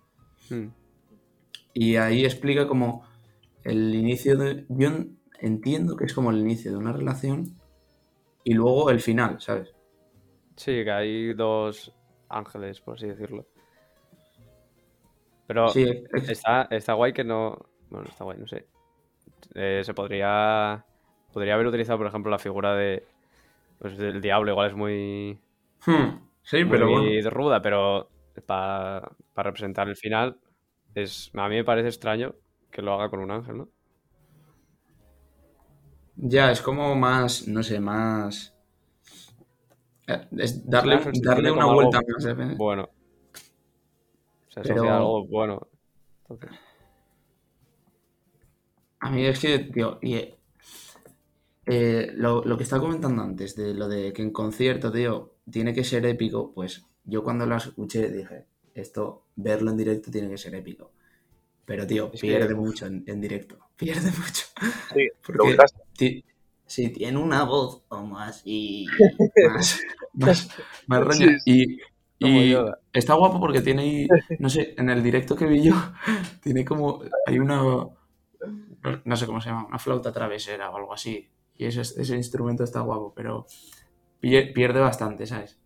Mm. 0.51 0.69
Y 1.75 1.97
ahí 1.97 2.25
explica 2.25 2.69
como 2.69 3.10
el 3.65 3.95
inicio 3.95 4.37
de. 4.37 4.65
Yo 4.69 4.89
en- 4.89 5.19
entiendo 5.41 5.97
que 5.97 6.05
es 6.05 6.15
como 6.15 6.31
el 6.31 6.39
inicio 6.39 6.71
de 6.71 6.77
una 6.79 6.93
relación 6.93 7.59
y 8.45 8.55
luego 8.55 8.91
el 8.91 9.01
final, 9.01 9.41
¿sabes? 9.41 9.75
Sí, 10.57 10.85
que 10.85 10.91
hay 10.91 11.33
dos 11.35 11.93
ángeles, 12.29 12.81
por 12.81 12.97
así 12.97 13.07
decirlo. 13.07 13.47
Pero 15.47 15.69
Sí, 15.69 15.85
es- 16.13 16.29
está, 16.29 16.63
está 16.71 16.93
guay 16.95 17.13
que 17.13 17.25
no. 17.25 17.59
Bueno, 17.91 18.07
está 18.09 18.25
guay, 18.25 18.39
no 18.39 18.47
sé. 18.47 18.67
Eh, 19.55 19.83
se 19.85 19.95
podría. 19.95 20.85
Podría 21.33 21.55
haber 21.55 21.67
utilizado, 21.67 21.99
por 21.99 22.07
ejemplo, 22.07 22.31
la 22.31 22.39
figura 22.39 22.75
de. 22.75 23.05
Pues 23.79 23.97
del 23.97 24.21
diablo, 24.21 24.51
igual 24.53 24.69
es 24.69 24.75
muy. 24.77 25.39
Hmm, 25.87 26.19
sí, 26.43 26.65
pero 26.67 26.89
muy 26.91 27.13
bueno. 27.23 27.31
ruda, 27.31 27.63
pero 27.63 28.11
para 28.47 29.11
representar 29.37 29.89
el 29.89 29.97
final, 29.97 30.39
es, 30.95 31.31
a 31.35 31.49
mí 31.49 31.57
me 31.57 31.65
parece 31.65 31.89
extraño 31.89 32.35
que 32.71 32.83
lo 32.83 32.95
haga 32.95 33.11
con 33.11 33.21
un 33.21 33.31
ángel, 33.31 33.59
¿no? 33.59 33.68
Ya, 36.35 36.53
es 36.53 36.61
como 36.62 36.95
más, 36.95 37.49
no 37.49 37.62
sé, 37.64 37.81
más... 37.81 38.55
eh, 40.07 40.27
Es 40.39 40.68
darle, 40.68 41.01
darle 41.23 41.51
una 41.51 41.66
vuelta 41.66 41.99
algo 41.99 42.12
más. 42.14 42.27
¿eh? 42.27 42.55
Bueno. 42.57 42.89
Se 44.49 44.61
asocia 44.61 44.75
Pero- 44.83 44.91
a 44.93 44.97
algo 44.99 45.27
bueno. 45.27 45.66
Entonces, 46.29 46.51
A 49.01 49.11
mí 49.11 49.27
es 49.27 49.41
que, 49.41 49.59
tío, 49.59 49.99
y, 50.01 50.14
eh, 51.66 52.12
lo, 52.14 52.43
lo 52.45 52.57
que 52.57 52.64
estaba 52.64 52.83
comentando 52.83 53.23
antes, 53.23 53.55
de 53.57 53.75
lo 53.75 53.89
de 53.89 54.12
que 54.12 54.23
en 54.23 54.31
concierto, 54.33 54.91
tío, 54.93 55.35
tiene 55.51 55.75
que 55.75 55.85
ser 55.85 56.05
épico, 56.07 56.53
pues 56.53 56.85
yo 57.05 57.23
cuando 57.23 57.47
lo 57.47 57.57
escuché 57.57 58.11
dije, 58.11 58.47
esto, 58.75 59.25
verlo 59.37 59.71
en 59.71 59.77
directo 59.77 60.11
tiene 60.11 60.29
que 60.29 60.39
ser 60.39 60.55
épico. 60.55 60.93
Pero, 61.67 61.87
tío, 61.87 62.11
Es 62.13 62.21
que- 62.21 62.29
pierde 62.29 62.55
mucho 62.55 62.87
en, 62.87 63.05
en 63.07 63.21
directo, 63.21 63.59
pierde 63.77 64.11
mucho. 64.11 64.47
Sí, 64.95 65.09
Porque 65.25 65.57
sí, 66.67 66.89
tiene 66.91 67.19
una 67.19 67.45
voz 67.45 67.83
así, 68.19 68.87
más, 69.55 69.81
más, 70.15 70.49
más 70.87 71.01
roña. 71.03 71.39
Sí, 71.45 71.79
Y, 72.19 72.49
y 72.53 72.57
está 72.93 73.15
guapo 73.15 73.41
porque 73.41 73.61
tiene 73.63 73.83
ahí, 73.83 74.09
no 74.39 74.49
sé, 74.51 74.75
en 74.77 74.91
el 74.91 75.03
directo 75.03 75.35
que 75.37 75.47
vi 75.47 75.63
yo, 75.65 75.75
tiene 76.43 76.65
como, 76.65 77.03
hay 77.27 77.39
una, 77.39 77.63
no 79.05 79.17
sé 79.17 79.27
cómo 79.27 79.41
se 79.41 79.51
llama, 79.51 79.67
una 79.67 79.79
flauta 79.79 80.13
travesera 80.13 80.71
o 80.71 80.77
algo 80.77 80.93
así. 80.95 81.29
Y 81.57 81.67
ese, 81.67 81.83
ese 81.83 82.17
instrumento 82.17 82.65
está 82.65 82.81
guapo, 82.81 83.13
pero 83.15 83.47
pie- 84.23 84.53
pierde 84.55 84.81
bastante, 84.81 85.27
¿sabes? 85.27 85.60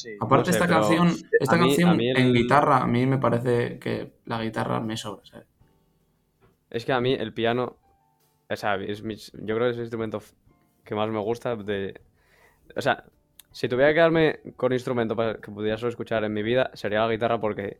Sí. 0.00 0.16
Aparte, 0.20 0.50
No 0.50 0.52
sé, 0.52 0.58
esta 0.62 0.68
canción, 0.68 1.08
esta 1.40 1.54
a 1.56 1.58
mí- 1.58 1.64
canción 1.66 1.90
a 1.90 1.94
mí 1.94 2.08
el- 2.10 2.16
en 2.18 2.32
guitarra, 2.32 2.78
a 2.82 2.86
mí 2.86 3.04
me 3.04 3.18
parece 3.18 3.78
que 3.80 4.12
la 4.26 4.40
guitarra 4.42 4.78
me 4.80 4.96
sobra, 4.96 5.24
¿sabes? 5.24 5.46
Es 6.70 6.84
que 6.84 6.92
a 6.92 7.00
mí 7.00 7.14
el 7.14 7.32
piano, 7.32 7.76
o 8.48 8.56
sea, 8.56 8.76
es 8.76 9.02
mi- 9.02 9.16
yo 9.16 9.56
creo 9.56 9.66
que 9.66 9.70
es 9.70 9.76
el 9.76 9.82
instrumento 9.82 10.22
que 10.84 10.94
más 10.94 11.08
me 11.10 11.18
gusta 11.18 11.56
de... 11.56 12.00
O 12.76 12.80
sea, 12.80 13.04
si 13.50 13.68
tuviera 13.68 13.88
que 13.90 13.94
quedarme 13.94 14.40
con 14.56 14.72
instrumento 14.72 15.16
para 15.16 15.34
que 15.38 15.50
pudiera 15.50 15.76
solo 15.76 15.90
escuchar 15.90 16.22
en 16.22 16.32
mi 16.32 16.42
vida, 16.44 16.70
sería 16.74 17.00
la 17.00 17.10
guitarra 17.10 17.40
porque 17.40 17.78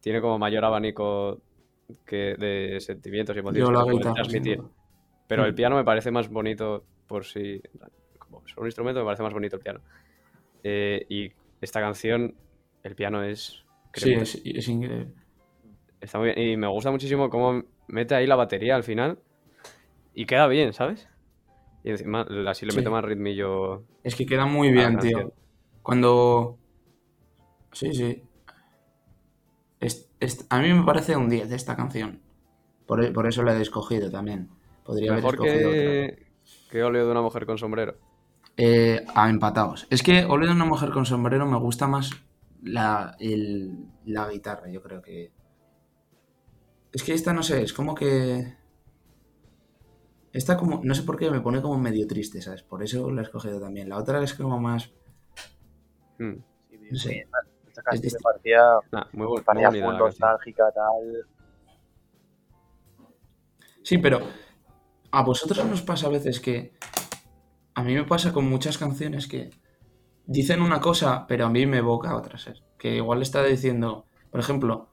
tiene 0.00 0.20
como 0.20 0.38
mayor 0.38 0.64
abanico 0.64 1.40
que 2.06 2.36
de 2.38 2.78
sentimientos 2.80 3.34
y 3.34 3.40
emociones 3.40 3.68
Yo 3.68 3.72
que 3.72 3.86
la 3.90 3.92
guitarra, 3.92 4.14
transmitir. 4.14 4.60
Pero 5.26 5.44
el 5.46 5.52
Mm. 5.52 5.56
piano 5.56 5.76
me 5.76 5.84
parece 5.84 6.10
más 6.12 6.28
bonito 6.28 6.84
por 7.08 7.24
si... 7.24 7.60
Como 8.20 8.46
solo 8.46 8.62
un 8.62 8.66
instrumento 8.68 9.00
me 9.00 9.06
parece 9.06 9.22
más 9.24 9.32
bonito 9.32 9.56
el 9.56 9.62
piano. 9.62 9.80
Eh, 10.64 11.06
y 11.08 11.30
esta 11.60 11.80
canción, 11.80 12.34
el 12.82 12.94
piano 12.96 13.22
es... 13.22 13.64
Sí, 13.94 14.06
cremita. 14.06 14.22
es, 14.22 14.42
es 14.44 14.68
increíble. 14.68 15.12
Está 16.00 16.18
muy 16.18 16.32
bien. 16.32 16.48
Y 16.48 16.56
me 16.56 16.66
gusta 16.66 16.90
muchísimo 16.90 17.30
cómo 17.30 17.62
mete 17.86 18.14
ahí 18.16 18.26
la 18.26 18.34
batería 18.36 18.74
al 18.74 18.82
final. 18.82 19.18
Y 20.14 20.26
queda 20.26 20.46
bien, 20.48 20.72
¿sabes? 20.72 21.08
Y 21.84 21.90
encima 21.90 22.26
así 22.48 22.66
le 22.66 22.72
Sí. 22.72 22.78
mete 22.78 22.90
más 22.90 23.04
ritmillo. 23.04 23.84
Es 24.02 24.16
que 24.16 24.26
queda 24.26 24.46
muy 24.46 24.72
bien, 24.72 24.94
canción. 24.94 25.20
tío. 25.28 25.32
Cuando. 25.82 26.58
Sí, 27.72 27.92
sí. 27.92 28.22
Es- 29.80 30.10
es- 30.20 30.46
A 30.50 30.60
mí 30.60 30.72
me 30.72 30.84
parece 30.84 31.16
un 31.16 31.28
10 31.28 31.50
esta 31.52 31.76
canción. 31.76 32.20
Por, 32.86 33.12
por 33.12 33.26
eso 33.26 33.42
la 33.42 33.56
he 33.56 33.60
escogido 33.62 34.10
también. 34.10 34.48
Podría 34.84 35.12
Mejor 35.14 35.34
haber 35.36 35.48
escogido 35.50 35.68
otra. 35.70 35.80
que, 35.80 36.26
que 36.70 36.82
óleo 36.82 37.04
de 37.06 37.10
una 37.10 37.22
mujer 37.22 37.46
con 37.46 37.58
sombrero. 37.58 37.96
Eh, 38.56 39.04
a 39.14 39.28
empatados. 39.30 39.86
Es 39.90 40.02
que 40.02 40.24
Oleo 40.26 40.48
de 40.48 40.54
una 40.54 40.64
mujer 40.64 40.90
con 40.90 41.06
sombrero 41.06 41.44
me 41.46 41.58
gusta 41.58 41.86
más 41.88 42.10
la, 42.62 43.16
el- 43.18 43.88
la 44.04 44.28
guitarra, 44.28 44.68
yo 44.68 44.80
creo 44.82 45.02
que. 45.02 45.32
Es 46.92 47.02
que 47.02 47.14
esta 47.14 47.32
no 47.32 47.42
sé, 47.42 47.62
es 47.62 47.72
como 47.72 47.94
que. 47.96 48.56
Esta 50.32 50.56
como. 50.56 50.80
No 50.84 50.94
sé 50.94 51.02
por 51.02 51.16
qué 51.18 51.30
me 51.30 51.40
pone 51.40 51.60
como 51.62 51.78
medio 51.78 52.06
triste, 52.06 52.40
¿sabes? 52.42 52.62
Por 52.62 52.82
eso 52.84 53.10
la 53.10 53.22
he 53.22 53.24
escogido 53.24 53.60
también. 53.60 53.88
La 53.88 53.98
otra 53.98 54.22
es 54.22 54.34
como 54.34 54.60
más. 54.60 54.84
Sí, 56.18 56.24
No 56.90 56.98
sé. 56.98 57.26
esta- 57.66 57.82
canción 57.82 58.12
me 58.14 58.20
parecía, 58.22 58.60
Nah, 58.92 59.04
muy, 59.14 59.26
muy 59.26 59.42
parecía 59.42 59.68
bonita 59.68 59.86
canción. 59.88 59.98
nostálgica, 59.98 60.64
tal. 60.72 61.26
Sí, 63.82 63.98
pero 63.98 64.20
a 65.10 65.22
vosotros 65.24 65.66
nos 65.66 65.82
pasa 65.82 66.06
a 66.06 66.10
veces 66.10 66.38
que 66.38 66.72
a 67.74 67.82
mí 67.84 67.94
me 67.94 68.04
pasa 68.04 68.32
con 68.32 68.48
muchas 68.48 68.78
canciones 68.78 69.26
que 69.28 69.50
dicen 70.26 70.62
una 70.62 70.80
cosa, 70.80 71.26
pero 71.28 71.46
a 71.46 71.50
mí 71.50 71.66
me 71.66 71.78
evoca 71.78 72.16
otra, 72.16 72.38
¿sabes? 72.38 72.62
Que 72.78 72.96
igual 72.96 73.22
está 73.22 73.44
diciendo, 73.44 74.06
por 74.30 74.40
ejemplo, 74.40 74.90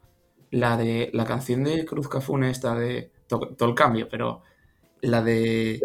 la 0.52 0.78
de 0.78 1.10
la 1.14 1.26
canción 1.26 1.64
de 1.64 1.86
Cruz 1.86 2.10
Cafune 2.10 2.50
esta 2.50 2.76
de 2.76 3.12
to- 3.28 3.56
todo 3.58 3.70
el 3.70 3.76
cambio, 3.76 4.08
pero 4.10 4.44
la 5.02 5.22
de 5.24 5.82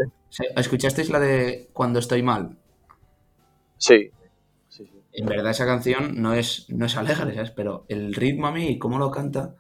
¿escuchasteis 0.57 1.11
la 1.11 1.21
de 1.21 1.71
Cuando 1.73 1.99
estoy 2.01 2.23
mal? 2.23 2.59
Sí. 3.79 4.11
Sí, 4.69 4.87
sí. 4.87 5.03
En 5.13 5.27
verdad 5.27 5.51
esa 5.51 5.67
canción 5.67 6.21
no 6.21 6.35
es 6.35 6.67
no 6.71 6.87
es 6.87 6.97
alegre, 6.97 7.35
¿sabes? 7.35 7.51
Pero 7.53 7.87
el 7.89 8.15
ritmo 8.15 8.47
a 8.47 8.53
mí 8.53 8.69
y 8.71 8.79
cómo 8.79 8.99
lo 8.99 9.11
canta 9.11 9.55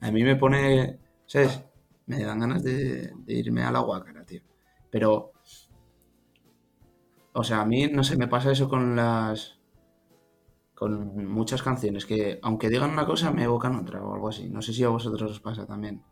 a 0.00 0.10
mí 0.12 0.24
me 0.24 0.36
pone, 0.36 0.98
¿sabes? 1.26 1.62
Me 2.06 2.22
dan 2.24 2.40
ganas 2.40 2.62
de, 2.64 3.12
de 3.16 3.34
irme 3.34 3.62
a 3.64 3.72
la 3.72 3.80
guácara, 3.80 4.24
tío. 4.24 4.42
Pero, 4.90 5.32
o 7.40 7.44
sea, 7.44 7.60
a 7.62 7.66
mí, 7.66 7.86
no 7.88 8.02
sé, 8.04 8.16
me 8.16 8.28
pasa 8.28 8.52
eso 8.52 8.68
con 8.68 8.96
las... 8.96 9.58
Con 10.76 11.26
muchas 11.38 11.60
canciones, 11.64 12.06
que 12.06 12.38
aunque 12.42 12.68
digan 12.68 12.90
una 12.90 13.04
cosa, 13.06 13.32
me 13.32 13.42
evocan 13.44 13.74
otra 13.74 14.00
o 14.04 14.14
algo 14.14 14.28
así. 14.28 14.48
No 14.48 14.62
sé 14.62 14.72
si 14.72 14.84
a 14.84 14.90
vosotros 14.96 15.30
os 15.32 15.40
pasa 15.40 15.66
también. 15.66 16.04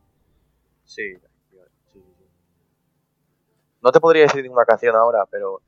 Sí, 0.84 1.14
sí, 1.50 1.58
sí, 1.92 2.00
sí. 2.18 2.24
No 3.82 3.92
te 3.92 4.00
podría 4.00 4.22
decir 4.24 4.42
ninguna 4.42 4.64
canción 4.64 4.96
ahora, 4.96 5.24
pero. 5.30 5.62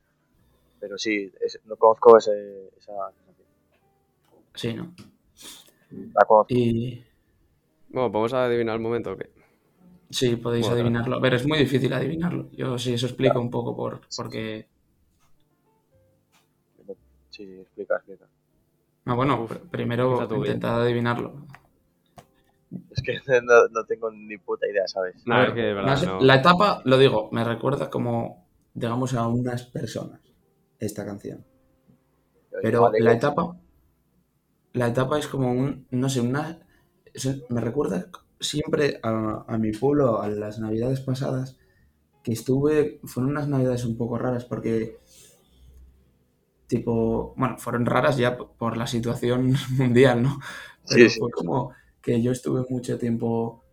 Pero 0.79 0.97
sí, 0.97 1.31
es- 1.41 1.59
no 1.65 1.77
conozco 1.77 2.17
ese, 2.17 2.69
esa 2.77 2.93
canción. 3.25 3.47
Sí, 4.55 4.73
¿no? 4.73 4.93
La 6.13 6.25
conozco. 6.25 6.53
Y 6.53 7.03
Bueno, 7.89 8.11
vamos 8.11 8.33
a 8.33 8.45
adivinar 8.45 8.75
el 8.75 8.81
momento. 8.81 9.13
¿o 9.13 9.17
qué? 9.17 9.31
sí, 10.09 10.35
podéis 10.37 10.67
Bueno, 10.67 10.75
adivinarlo. 10.81 11.15
A 11.17 11.19
ver, 11.19 11.33
es 11.35 11.47
muy 11.47 11.59
difícil 11.59 11.93
adivinarlo. 11.93 12.49
Yo 12.51 12.77
sí, 12.77 12.93
eso 12.93 13.07
explico 13.07 13.39
un 13.39 13.51
poco 13.51 13.75
por, 13.75 14.01
porque... 14.15 14.67
Sí, 17.37 17.45
sí, 17.45 17.59
explica, 17.61 17.95
explica. 17.97 18.25
Ah, 19.05 19.13
bueno, 19.13 19.43
Uf, 19.43 19.57
primero 19.71 20.27
intentad 20.35 20.81
adivinarlo. 20.81 21.45
Es 22.91 23.01
que 23.01 23.13
no, 23.43 23.67
no 23.69 23.85
tengo 23.85 24.11
ni 24.11 24.37
puta 24.37 24.67
idea, 24.67 24.87
¿sabes? 24.87 25.15
A 25.29 25.43
es 25.43 25.53
que 25.53 25.61
de 25.61 25.73
no 25.73 25.75
verdad 25.83 26.01
no. 26.05 26.21
La 26.21 26.35
etapa, 26.35 26.81
lo 26.85 26.97
digo, 26.97 27.29
me 27.31 27.43
recuerda 27.43 27.89
como, 27.89 28.47
digamos, 28.73 29.13
a 29.13 29.27
unas 29.27 29.63
personas 29.63 30.19
esta 30.79 31.05
canción. 31.05 31.45
Pero 32.61 32.81
Vale, 32.81 32.99
la 32.99 33.13
etapa, 33.13 33.55
la 34.73 34.87
etapa 34.87 35.19
es 35.19 35.27
como 35.27 35.51
un, 35.51 35.87
no 35.91 36.09
sé, 36.09 36.21
una, 36.21 36.59
me 37.49 37.61
recuerda 37.61 38.09
siempre 38.39 38.99
a, 39.03 39.45
a 39.47 39.57
mi 39.57 39.71
pueblo, 39.71 40.21
a 40.21 40.29
las 40.29 40.59
navidades 40.59 41.01
pasadas, 41.01 41.57
que 42.23 42.33
estuve, 42.33 42.99
fueron 43.05 43.31
unas 43.31 43.47
navidades 43.49 43.85
un 43.85 43.97
poco 43.97 44.17
raras 44.19 44.45
porque, 44.45 44.99
tipo, 46.67 47.33
bueno, 47.37 47.57
fueron 47.57 47.85
raras 47.85 48.17
ya 48.17 48.37
por 48.37 48.77
la 48.77 48.87
situación 48.87 49.53
mundial, 49.77 50.23
¿no? 50.23 50.39
Pero 50.87 51.05
Sí, 51.05 51.09
sí. 51.09 51.19
fue 51.19 51.31
como 51.31 51.71
que 52.01 52.21
yo 52.21 52.31
estuve 52.31 52.65
mucho 52.69 52.97
tiempo 52.97 53.63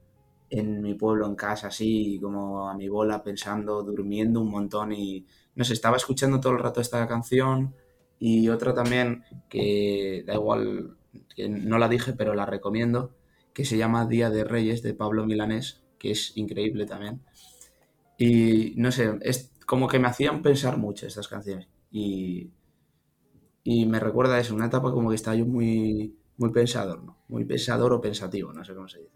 en 0.51 0.83
mi 0.83 0.95
pueblo, 0.95 1.27
en 1.27 1.35
casa, 1.37 1.69
así, 1.69 2.19
como 2.23 2.69
a 2.69 2.75
mi 2.77 2.89
bola, 2.89 3.23
pensando, 3.23 3.83
durmiendo 3.83 4.41
un 4.41 4.51
montón 4.51 4.93
y, 4.93 5.27
no 5.55 5.65
sé, 5.65 5.73
estaba 5.73 5.97
escuchando 5.97 6.41
todo 6.41 6.53
el 6.53 6.59
rato 6.61 6.81
esta 6.81 7.07
canción 7.09 7.75
y 8.19 8.49
otra 8.49 8.75
también 8.75 9.25
que 9.49 10.23
da 10.27 10.35
igual, 10.35 10.97
que 11.35 11.49
no 11.49 11.79
la 11.79 11.89
dije, 11.89 12.13
pero 12.13 12.35
la 12.35 12.47
recomiendo, 12.47 13.17
que 13.53 13.65
se 13.65 13.77
llama 13.79 14.07
Día 14.07 14.31
de 14.31 14.45
Reyes 14.45 14.83
de 14.83 14.95
Pablo 14.95 15.27
Milanés, 15.27 15.83
que 15.99 16.13
es 16.13 16.37
increíble 16.37 16.87
también. 16.87 17.23
Y 18.19 18.75
no 18.77 18.93
sé, 18.93 19.19
es 19.23 19.53
como 19.67 19.89
que 19.89 19.99
me 19.99 20.09
hacían 20.09 20.43
pensar 20.43 20.79
mucho 20.79 21.07
estas 21.07 21.29
canciones. 21.29 21.69
Y, 21.91 22.51
y 23.65 23.87
me 23.87 23.99
recuerda 23.99 24.35
a 24.37 24.39
eso, 24.41 24.55
una 24.55 24.67
etapa 24.67 24.93
como 24.93 25.09
que 25.09 25.17
estaba 25.17 25.35
yo 25.37 25.45
muy, 25.47 26.17
muy 26.37 26.51
pensador, 26.53 27.03
¿no? 27.03 27.17
Muy 27.29 27.45
pensador 27.45 27.93
o 27.95 28.01
pensativo, 28.01 28.53
no 28.53 28.65
sé 28.65 28.75
cómo 28.75 28.87
se 28.89 29.01
dice. 29.01 29.11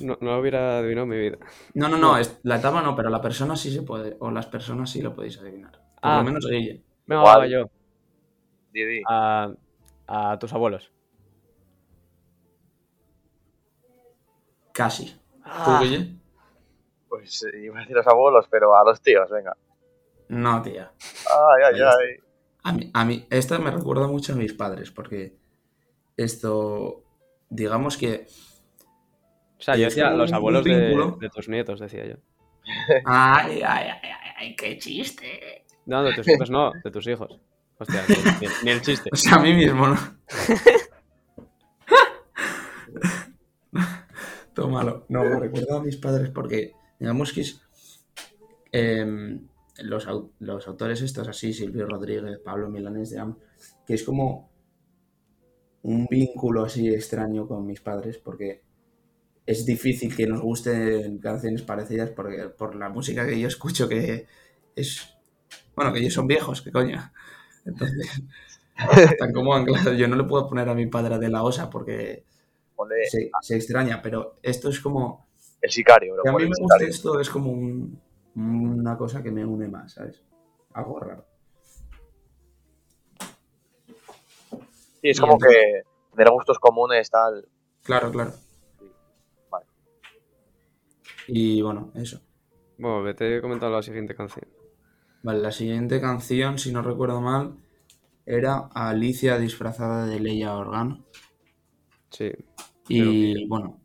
No, 0.00 0.18
no 0.20 0.32
lo 0.34 0.40
hubiera 0.40 0.78
adivinado 0.78 1.04
en 1.04 1.10
mi 1.10 1.18
vida. 1.18 1.38
No, 1.74 1.88
no, 1.88 1.96
no, 1.98 2.18
es- 2.18 2.40
la 2.42 2.56
etapa 2.56 2.82
no, 2.82 2.96
pero 2.96 3.10
la 3.10 3.20
persona 3.20 3.54
sí 3.56 3.70
se 3.72 3.82
puede, 3.82 4.16
o 4.18 4.30
las 4.30 4.46
personas 4.46 4.90
sí 4.90 5.00
lo 5.02 5.14
podéis 5.14 5.38
adivinar. 5.38 5.72
Por 5.72 5.80
Ah. 6.02 6.18
lo 6.18 6.24
menos 6.24 6.46
Guille. 6.48 6.82
Igual. 7.06 7.40
va 7.40 7.46
yo. 7.46 7.70
Di, 8.72 8.84
di. 8.84 9.02
A, 9.08 9.52
a 10.06 10.38
tus 10.38 10.52
abuelos. 10.52 10.90
Casi. 14.72 15.06
¿Tú, 15.06 15.20
Ah. 15.44 15.80
Guille? 15.82 16.14
Pues 17.08 17.42
eh, 17.44 17.62
iba 17.64 17.76
a 17.78 17.80
decir 17.80 17.96
los 17.96 18.06
abuelos, 18.06 18.46
pero 18.50 18.76
a 18.76 18.84
los 18.84 19.00
tíos, 19.00 19.28
venga. 19.30 19.56
No, 20.28 20.60
tía. 20.62 20.90
Ay, 21.00 21.62
ay, 21.74 21.80
ay. 21.80 22.27
A 22.68 22.72
mí, 22.72 22.90
a 22.92 23.04
mí, 23.06 23.26
esta 23.30 23.58
me 23.58 23.70
recuerda 23.70 24.06
mucho 24.08 24.34
a 24.34 24.36
mis 24.36 24.52
padres, 24.52 24.90
porque 24.90 25.38
esto, 26.18 27.02
digamos 27.48 27.96
que... 27.96 28.26
O 29.58 29.62
sea, 29.62 29.74
yo 29.76 29.86
decía 29.86 30.10
los 30.10 30.32
abuelos 30.34 30.64
de, 30.64 31.30
tus 31.34 31.48
nietos, 31.48 31.80
decía 31.80 32.04
yo. 32.06 32.16
Ay, 33.06 33.62
ay, 33.62 33.64
ay, 33.64 33.90
ay, 34.02 34.10
ay, 34.36 34.56
qué 34.56 34.76
chiste. 34.78 35.64
No, 35.86 36.02
de 36.04 36.12
tus 36.14 36.26
nietos 36.26 36.50
no, 36.50 36.72
de 36.84 36.90
tus 36.90 37.06
hijos. 37.06 37.40
Hostia, 37.78 38.02
ni, 38.08 38.14
ni- 38.46 38.52
ni 38.64 38.70
el 38.70 38.82
chiste. 38.82 39.08
O 39.12 39.16
sea, 39.16 39.36
a 39.36 39.38
mí 39.38 39.54
mismo, 39.54 39.86
¿no? 39.88 39.96
Tómalo. 44.54 45.06
No, 45.08 45.24
me 45.24 45.38
recuerdo 45.40 45.78
a 45.78 45.82
mis 45.82 45.96
padres 45.96 46.30
porque, 46.30 46.72
digamos 46.98 47.32
que 47.32 47.42
es... 47.42 47.60
em, 48.72 49.46
los, 49.82 50.06
los 50.40 50.68
autores 50.68 51.02
estos 51.02 51.28
así, 51.28 51.52
Silvio 51.52 51.86
Rodríguez, 51.86 52.38
Pablo 52.44 52.70
digamos, 52.70 53.36
que 53.86 53.94
es 53.94 54.02
como 54.02 54.50
un 55.82 56.06
vínculo 56.06 56.64
así 56.64 56.88
extraño 56.88 57.46
con 57.46 57.66
mis 57.66 57.80
padres 57.80 58.18
porque 58.18 58.62
es 59.46 59.64
difícil 59.64 60.14
que 60.14 60.26
nos 60.26 60.40
gusten 60.42 61.18
canciones 61.18 61.62
parecidas 61.62 62.10
porque, 62.10 62.48
por 62.50 62.74
la 62.74 62.88
música 62.90 63.26
que 63.26 63.40
yo 63.40 63.48
escucho 63.48 63.88
que 63.88 64.26
es... 64.76 65.14
Bueno, 65.74 65.92
que 65.92 66.00
ellos 66.00 66.12
son 66.12 66.26
viejos, 66.26 66.60
qué 66.60 66.70
coño. 66.70 67.00
Entonces, 67.64 68.22
están 69.10 69.32
como 69.32 69.54
anclados. 69.54 69.96
Yo 69.96 70.08
no 70.08 70.16
le 70.16 70.24
puedo 70.24 70.48
poner 70.48 70.68
a 70.68 70.74
mi 70.74 70.86
padre 70.86 71.18
de 71.18 71.30
la 71.30 71.42
osa 71.42 71.70
porque 71.70 72.24
se, 73.10 73.30
se 73.40 73.56
extraña, 73.56 74.02
pero 74.02 74.38
esto 74.42 74.68
es 74.68 74.80
como... 74.80 75.28
el 75.62 75.70
sicario, 75.70 76.14
bro. 76.14 76.22
Que 76.24 76.28
a 76.30 76.32
mí 76.32 76.42
me 76.44 76.50
gusta 76.60 76.84
esto, 76.84 77.20
es 77.20 77.30
como 77.30 77.50
un- 77.52 78.00
una 78.38 78.96
cosa 78.96 79.22
que 79.22 79.30
me 79.30 79.44
une 79.44 79.68
más, 79.68 79.92
¿sabes? 79.94 80.22
Algo 80.74 81.00
raro. 81.00 81.24
Sí, 85.00 85.10
es 85.10 85.20
como 85.20 85.38
que 85.38 85.82
tener 86.14 86.30
gustos 86.32 86.58
comunes, 86.58 87.10
tal. 87.10 87.48
Claro, 87.84 88.10
claro. 88.10 88.32
Vale. 89.50 89.66
Y 91.28 91.62
bueno, 91.62 91.92
eso. 91.94 92.20
Bueno, 92.78 93.02
vete 93.02 93.40
comentando 93.40 93.76
la 93.76 93.82
siguiente 93.82 94.14
canción. 94.14 94.46
Vale, 95.22 95.40
la 95.40 95.52
siguiente 95.52 96.00
canción, 96.00 96.58
si 96.58 96.72
no 96.72 96.82
recuerdo 96.82 97.20
mal, 97.20 97.56
era 98.26 98.68
Alicia 98.74 99.38
disfrazada 99.38 100.06
de 100.06 100.20
Leia 100.20 100.54
Organo. 100.56 101.04
Sí. 102.10 102.32
Y 102.88 103.46
bueno, 103.48 103.80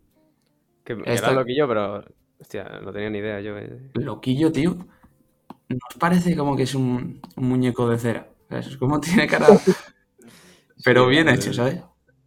Que 0.84 0.94
Esta- 1.06 1.28
era 1.30 1.40
loquillo, 1.40 1.68
pero. 1.68 2.04
Hostia, 2.44 2.66
no 2.84 2.92
tenía 2.92 3.10
ni 3.10 3.20
idea 3.20 3.40
yo. 3.40 3.58
eh. 3.58 3.90
loquillo, 3.94 4.52
tío. 4.52 4.76
Nos 5.70 5.98
parece 5.98 6.36
como 6.36 6.58
que 6.58 6.64
es 6.64 6.76
un, 6.76 7.22
un 7.38 7.48
muñeco 7.48 7.88
de 7.88 7.98
cera. 7.98 8.28
¿sabes? 8.50 8.68
Es 8.68 8.78
como 8.78 9.00
tiene 9.00 9.28
cara. 9.28 9.48
pero 10.84 11.06
Sí, 11.06 11.10
bien 11.10 11.30
hecho, 11.30 11.54
¿sabes? 11.54 11.82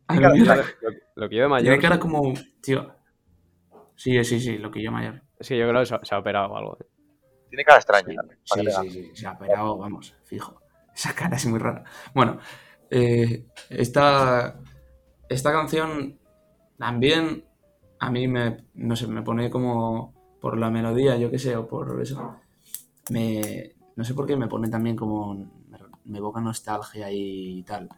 A 0.08 0.14
mí 0.14 0.20
cara- 0.20 0.34
me- 0.34 0.44
Lo- 0.88 0.96
Loquillo 1.16 1.42
de 1.42 1.48
mayor. 1.48 1.64
Tiene 1.64 1.78
cara 1.82 1.98
como. 2.00 2.32
Tío. 2.62 2.94
Sí, 3.94 4.24
sí, 4.24 4.40
sí, 4.40 4.56
loquillo 4.58 4.90
mayor. 4.90 5.22
Es 5.38 5.48
que 5.48 5.58
yo 5.58 5.68
creo 5.68 5.80
que 5.80 5.86
se, 5.86 5.98
se 6.02 6.14
ha 6.14 6.18
operado 6.18 6.48
o 6.52 6.56
algo. 6.56 6.78
eh. 6.80 6.86
Tiene 7.50 7.64
cara 7.64 7.78
extraña. 7.78 8.22
Sí, 8.44 8.60
sí, 8.62 8.70
sí, 8.70 8.90
sí, 8.90 9.10
se 9.16 9.26
ha 9.26 9.32
operado, 9.32 9.76
vamos, 9.76 10.14
fijo. 10.24 10.60
Esa 10.94 11.14
cara 11.14 11.36
es 11.36 11.44
muy 11.46 11.58
rara. 11.58 11.84
Bueno, 12.14 12.38
eh, 12.90 13.44
esta, 13.68 14.58
esta 15.28 15.52
canción 15.52 16.18
también 16.78 17.44
a 17.98 18.10
mí 18.10 18.28
me, 18.28 18.64
no 18.74 18.96
sé, 18.96 19.06
me 19.06 19.22
pone 19.22 19.50
como 19.50 20.14
por 20.40 20.58
la 20.58 20.70
melodía, 20.70 21.16
yo 21.16 21.30
qué 21.30 21.38
sé, 21.38 21.56
o 21.56 21.66
por 21.66 22.00
eso. 22.00 22.36
Me, 23.10 23.74
no 23.96 24.04
sé 24.04 24.14
por 24.14 24.26
qué 24.26 24.36
me 24.36 24.48
pone 24.48 24.68
también 24.68 24.96
como, 24.96 25.34
me, 25.34 25.78
me 26.04 26.18
evoca 26.18 26.40
nostalgia 26.40 27.10
y 27.10 27.62
tal. 27.62 27.88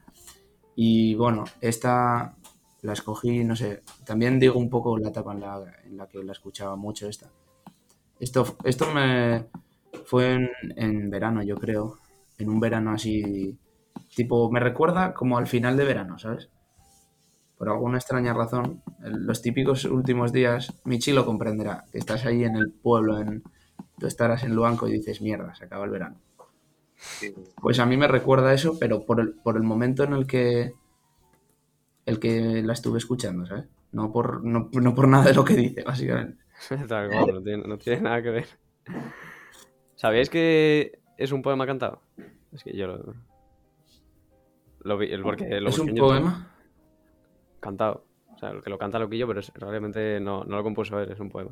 Y 0.77 1.15
bueno, 1.15 1.45
esta 1.61 2.37
la 2.83 2.93
escogí, 2.93 3.43
no 3.45 3.57
sé, 3.57 3.83
también 4.05 4.39
digo 4.39 4.59
un 4.59 4.71
poco 4.71 4.97
la 4.99 5.09
etapa 5.09 5.33
en 5.33 5.41
la, 5.41 5.63
en 5.85 5.97
la 5.97 6.07
que 6.07 6.23
la 6.23 6.33
escuchaba 6.33 6.77
mucho 6.77 7.09
esta. 7.09 7.29
Esto, 8.21 8.57
esto 8.65 8.87
me 8.93 9.47
fue 10.05 10.35
en, 10.35 10.51
en 10.77 11.11
verano, 11.11 11.43
yo 11.43 11.57
creo. 11.57 11.99
En 12.39 12.49
un 12.49 12.61
verano 12.61 12.93
así. 12.93 13.59
Tipo, 14.15 14.51
me 14.51 14.61
recuerda 14.61 15.13
como 15.15 15.39
al 15.39 15.47
final 15.47 15.77
de 15.77 15.85
verano, 15.85 16.19
¿sabes? 16.19 16.49
Por 17.59 17.69
alguna 17.69 17.99
extraña 17.99 18.33
razón, 18.33 18.83
los 19.01 19.43
típicos 19.43 19.85
últimos 19.85 20.33
días, 20.33 20.73
Michi 20.85 21.13
lo 21.13 21.27
comprenderá. 21.27 21.85
Que 21.91 21.99
estás 21.99 22.25
ahí 22.25 22.45
en 22.45 22.55
el 22.57 22.71
pueblo, 22.71 23.19
en, 23.19 23.43
tú 23.99 24.07
estarás 24.07 24.45
en 24.45 24.55
Luanco 24.55 24.87
y 24.89 24.93
dices, 24.93 25.21
mierda, 25.21 25.55
se 25.57 25.65
acaba 25.65 25.85
el 25.85 25.91
verano. 25.91 26.21
Sí, 26.97 27.35
Pues 27.61 27.79
a 27.81 27.87
mí 27.87 27.97
me 27.97 28.07
recuerda 28.09 28.55
eso, 28.55 28.79
pero 28.79 29.05
por 29.05 29.21
el, 29.21 29.33
por 29.35 29.57
el 29.57 29.63
momento 29.65 30.05
en 30.05 30.13
el 30.13 30.27
que 30.27 30.73
el 32.07 32.19
que 32.21 32.63
la 32.63 32.73
estuve 32.73 32.99
escuchando, 32.99 33.45
¿sabes? 33.47 33.67
No 33.93 34.13
por, 34.13 34.43
no, 34.45 34.71
no 34.73 34.95
por 34.95 35.09
nada 35.09 35.25
de 35.27 35.35
lo 35.35 35.45
que 35.45 35.55
dice, 35.55 35.83
básicamente. 35.83 36.43
Tal 36.89 37.11
cual, 37.11 37.35
no 37.35 37.43
tiene, 37.43 37.63
no 37.67 37.77
tiene 37.77 38.01
nada 38.03 38.23
que 38.23 38.31
ver. 38.31 38.47
¿Sabíais 39.97 40.31
que 40.31 41.01
es 41.17 41.33
un 41.33 41.43
poema 41.43 41.67
cantado? 41.67 42.03
Es 42.53 42.63
que 42.63 42.77
yo 42.77 42.87
lo. 42.87 43.15
Lo 44.81 44.97
vi, 44.97 45.13
el- 45.13 45.23
porque 45.23 45.61
lo 45.61 45.71
¿Es 45.71 45.79
un 45.79 45.95
poema? 45.95 46.55
Cantado. 47.61 48.05
O 48.35 48.39
sea, 48.39 48.51
el 48.51 48.63
que 48.63 48.71
lo 48.71 48.79
canta 48.79 48.99
Loquillo, 48.99 49.27
pero 49.27 49.41
es- 49.41 49.53
realmente 49.55 50.21
no, 50.21 50.45
no 50.45 50.57
lo 50.57 50.63
compuso 50.63 50.99
él, 51.01 51.11
es 51.11 51.19
un 51.21 51.29
poema. 51.29 51.51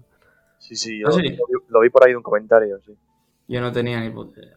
sí, 0.59 0.77
sí, 0.77 1.01
yo 1.01 1.09
¿Ah, 1.09 1.13
sí? 1.13 1.23
Lo, 1.23 1.47
vi, 1.47 1.65
lo 1.69 1.81
vi 1.81 1.91
por 1.91 2.05
ahí 2.05 2.13
de 2.13 2.17
un 2.17 2.23
comentario, 2.23 2.79
sí. 2.81 2.97
Yo 3.49 3.61
no 3.61 3.73
tenía 3.73 4.01
ni 4.01 4.11
puta 4.11 4.41
idea. 4.41 4.57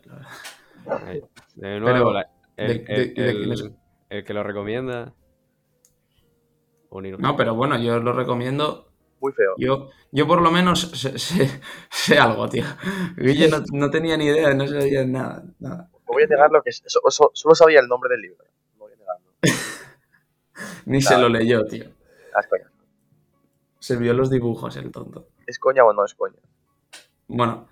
De 1.56 1.80
nuevo, 1.80 2.12
la- 2.14 2.30
el, 2.58 2.68
de- 2.68 2.84
de- 2.84 3.02
el- 3.04 3.16
de 3.16 3.34
quién 3.36 3.52
es? 3.54 3.62
el- 3.62 3.76
el 4.10 4.24
que 4.24 4.34
lo 4.34 4.44
recomienda. 4.44 5.14
No, 7.20 7.36
pero 7.36 7.54
bueno, 7.54 7.78
yo 7.78 8.00
lo 8.00 8.14
recomiendo. 8.14 8.88
Muy 9.22 9.32
feo. 9.34 9.54
Yo, 9.58 9.90
yo 10.12 10.26
por 10.26 10.42
lo 10.42 10.50
menos 10.50 10.82
sé, 10.82 11.20
sé- 11.20 11.62
sé 11.92 12.18
algo, 12.18 12.48
tío. 12.50 12.64
Guille 13.18 13.48
no, 13.50 13.58
no 13.74 13.90
tenía 13.92 14.18
ni 14.18 14.26
idea, 14.26 14.54
no 14.56 14.66
sabía 14.68 15.06
nada. 15.06 15.44
nada. 15.60 15.90
No 15.94 16.14
voy 16.14 16.24
a 16.24 16.28
negar 16.28 16.50
lo 16.52 16.64
que 16.64 16.70
es. 16.72 16.82
so- 16.88 17.02
so- 17.10 17.32
solo 17.34 17.54
sabía 17.54 17.80
el 17.82 17.88
nombre 17.88 18.10
del 18.10 18.22
libro. 18.22 18.44
No 18.78 18.86
voy 18.86 18.94
a 18.94 18.96
negarlo. 18.96 19.28
Ni 20.86 21.02
se 21.02 21.18
lo 21.18 21.30
leyó, 21.30 21.66
tío. 21.66 21.86
Ah, 22.36 22.40
es 22.42 22.48
coña. 22.48 22.72
Se 23.80 23.96
vio 23.98 24.14
los 24.14 24.30
dibujos, 24.30 24.76
el 24.78 24.92
tonto. 24.92 25.28
¿Es 25.48 25.58
coña 25.60 25.84
o 25.86 25.94
no 25.94 26.06
es 26.06 26.14
coña? 26.14 26.40
Bueno, 27.28 27.68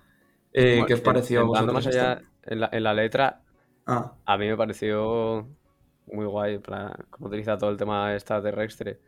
eh, 0.52 0.72
Bueno, 0.74 0.86
¿qué 0.86 0.94
os 0.94 1.00
pareció 1.00 1.40
a 1.40 1.44
entrando 1.44 1.72
vosotros? 1.72 1.96
más 1.96 2.02
allá 2.16 2.22
en 2.44 2.60
la, 2.60 2.68
en 2.72 2.82
la 2.82 2.94
letra, 2.94 3.42
Ah, 3.90 4.12
a 4.26 4.36
mí 4.36 4.46
me 4.46 4.56
pareció 4.56 5.48
muy 6.12 6.26
guay 6.26 6.58
plan, 6.58 6.92
cómo 7.10 7.28
utiliza 7.28 7.56
todo 7.56 7.70
el 7.70 7.76
tema 7.78 8.12
extraterrestre 8.14 9.00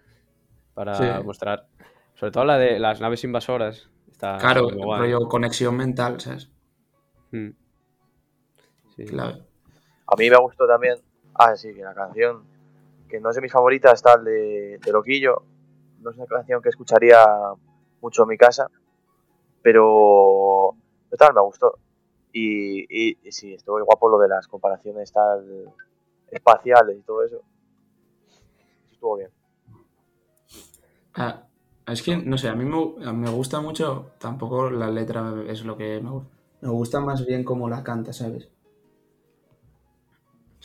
para 0.74 0.94
Sí. 0.94 1.04
mostrar. 1.24 1.66
Sobre 2.14 2.32
todo 2.32 2.44
la 2.46 2.56
de 2.58 2.78
las 2.78 3.00
naves 3.00 3.22
invasoras. 3.24 3.90
Está 4.10 4.38
claro, 4.38 4.68
rollo 4.70 5.28
conexión 5.28 5.76
mental, 5.76 6.18
¿sabes? 6.20 6.50
Mm. 7.32 7.50
Sí. 8.96 9.04
Claro. 9.04 9.38
A 10.06 10.16
mí 10.16 10.28
me 10.30 10.36
gustó 10.38 10.66
también. 10.66 10.96
Ah, 11.34 11.54
sí, 11.56 11.74
que 11.74 11.82
la 11.82 11.94
canción. 11.94 12.44
Que 13.10 13.20
no 13.20 13.30
es 13.30 13.36
de 13.36 13.42
mis 13.42 13.52
favoritas, 13.52 13.94
está 13.94 14.14
el 14.14 14.24
de, 14.24 14.78
de 14.78 14.92
Loquillo. 14.92 15.42
No 16.00 16.10
es 16.10 16.16
una 16.16 16.26
canción 16.26 16.62
que 16.62 16.68
escucharía 16.68 17.18
mucho 18.00 18.22
en 18.22 18.28
mi 18.28 18.38
casa. 18.38 18.70
Pero. 19.62 20.76
Total, 21.10 21.34
me 21.34 21.40
gustó. 21.40 21.78
Y, 22.32 22.82
y, 22.82 23.18
y 23.22 23.32
sí, 23.32 23.54
estuvo 23.54 23.84
guapo 23.84 24.08
lo 24.08 24.18
de 24.18 24.28
las 24.28 24.46
comparaciones 24.46 25.12
tal 25.12 25.74
espaciales 26.30 26.96
y 26.96 27.02
todo 27.02 27.24
eso. 27.24 27.42
Estuvo 28.92 29.16
bien. 29.16 29.30
Ah, 31.14 31.42
es 31.88 32.02
que, 32.02 32.16
no 32.16 32.38
sé, 32.38 32.48
a 32.48 32.54
mí 32.54 32.64
me, 32.64 33.12
me 33.12 33.30
gusta 33.30 33.60
mucho, 33.60 34.12
tampoco 34.18 34.70
la 34.70 34.88
letra 34.90 35.34
es 35.48 35.64
lo 35.64 35.76
que 35.76 36.00
me 36.00 36.10
gusta. 36.10 36.30
Me 36.60 36.68
gusta 36.68 37.00
más 37.00 37.26
bien 37.26 37.42
cómo 37.42 37.68
la 37.70 37.82
canta, 37.82 38.12
¿sabes? 38.12 38.50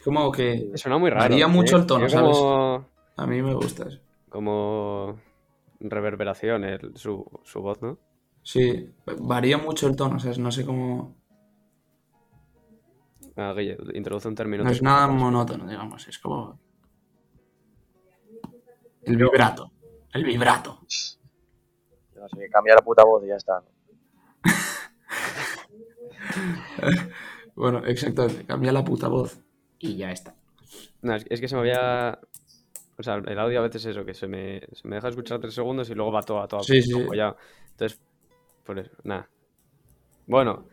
Es 0.06 0.14
como 0.14 0.32
que 0.32 0.70
Suena 0.76 0.99
muy 0.99 1.10
raro. 1.10 1.24
Varía 1.24 1.47
mucho 1.47 1.78
el 1.78 1.88
tono, 1.88 2.06
como, 2.08 2.86
a 3.18 3.26
mí 3.26 3.41
me 3.41 3.56
gusta 3.56 3.88
eso. 3.88 3.99
como 4.30 5.20
reverberación 5.80 6.64
el- 6.64 6.95
su, 6.95 7.26
su 7.43 7.62
voz, 7.64 7.82
¿no? 7.82 7.97
Sí, 8.43 8.93
varía 9.18 9.58
mucho 9.58 9.88
el 9.88 9.95
tono, 9.95 10.20
¿sabes? 10.20 10.38
No 10.38 10.51
sé 10.51 10.64
cómo... 10.64 11.16
Ah, 13.36 13.56
Guille, 13.58 13.78
introduce 13.95 14.28
un 14.28 14.36
término. 14.36 14.64
No 14.64 14.70
es 14.70 14.84
nada 14.84 15.08
monótono, 15.08 15.68
digamos, 15.68 16.08
es 16.08 16.20
como... 16.20 16.60
El 19.06 19.18
vibrato, 19.18 19.72
el 20.14 20.24
vibrato. 20.24 20.82
No 22.16 22.30
sé, 22.30 22.47
cambia 22.51 22.76
la 22.76 22.82
puta 22.82 23.03
voz 23.03 23.24
y 23.24 23.28
ya 23.30 23.38
está. 23.38 23.64
Bueno, 27.56 27.80
exactamente, 27.86 28.45
cambia 28.45 28.72
la 28.72 28.84
puta 28.84 29.08
voz 29.08 29.39
y 29.86 29.97
ya 29.97 30.11
está. 30.11 30.36
No, 31.01 31.15
es, 31.15 31.25
que 31.25 31.47
se 31.47 31.55
me 31.55 31.61
había. 31.61 32.19
O 32.97 33.03
sea, 33.03 33.15
el 33.15 33.39
audio 33.39 33.59
a 33.59 33.63
veces 33.63 33.86
es 33.86 33.91
eso, 33.91 34.05
que 34.05 34.13
se 34.13 34.27
me, 34.27 34.61
se 34.71 34.88
me 34.88 34.95
deja 34.95 35.09
escuchar 35.09 35.39
tres 35.39 35.53
segundos 35.53 35.89
y 35.89 35.95
luego 35.95 36.11
va 36.11 36.23
todo 36.23 36.41
a 36.41 36.47
todo. 36.47 36.63
Sí. 36.63 36.79
Entonces, 36.79 37.99
por 38.63 38.79
eso, 38.79 38.91
nada. 39.03 39.29
Bueno, 40.27 40.65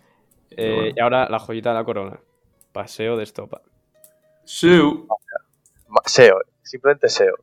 eh, 0.51 0.75
bueno. 0.75 0.95
y 0.97 1.01
ahora 1.01 1.29
la 1.29 1.39
joyita 1.39 1.71
de 1.71 1.75
la 1.75 1.85
corona. 1.85 2.21
Paseo 2.73 3.17
de 3.17 3.25
estopa. 3.25 3.61
Ma- 5.89 6.03
SEO, 6.07 6.41
simplemente 6.63 7.09
SEO. 7.09 7.37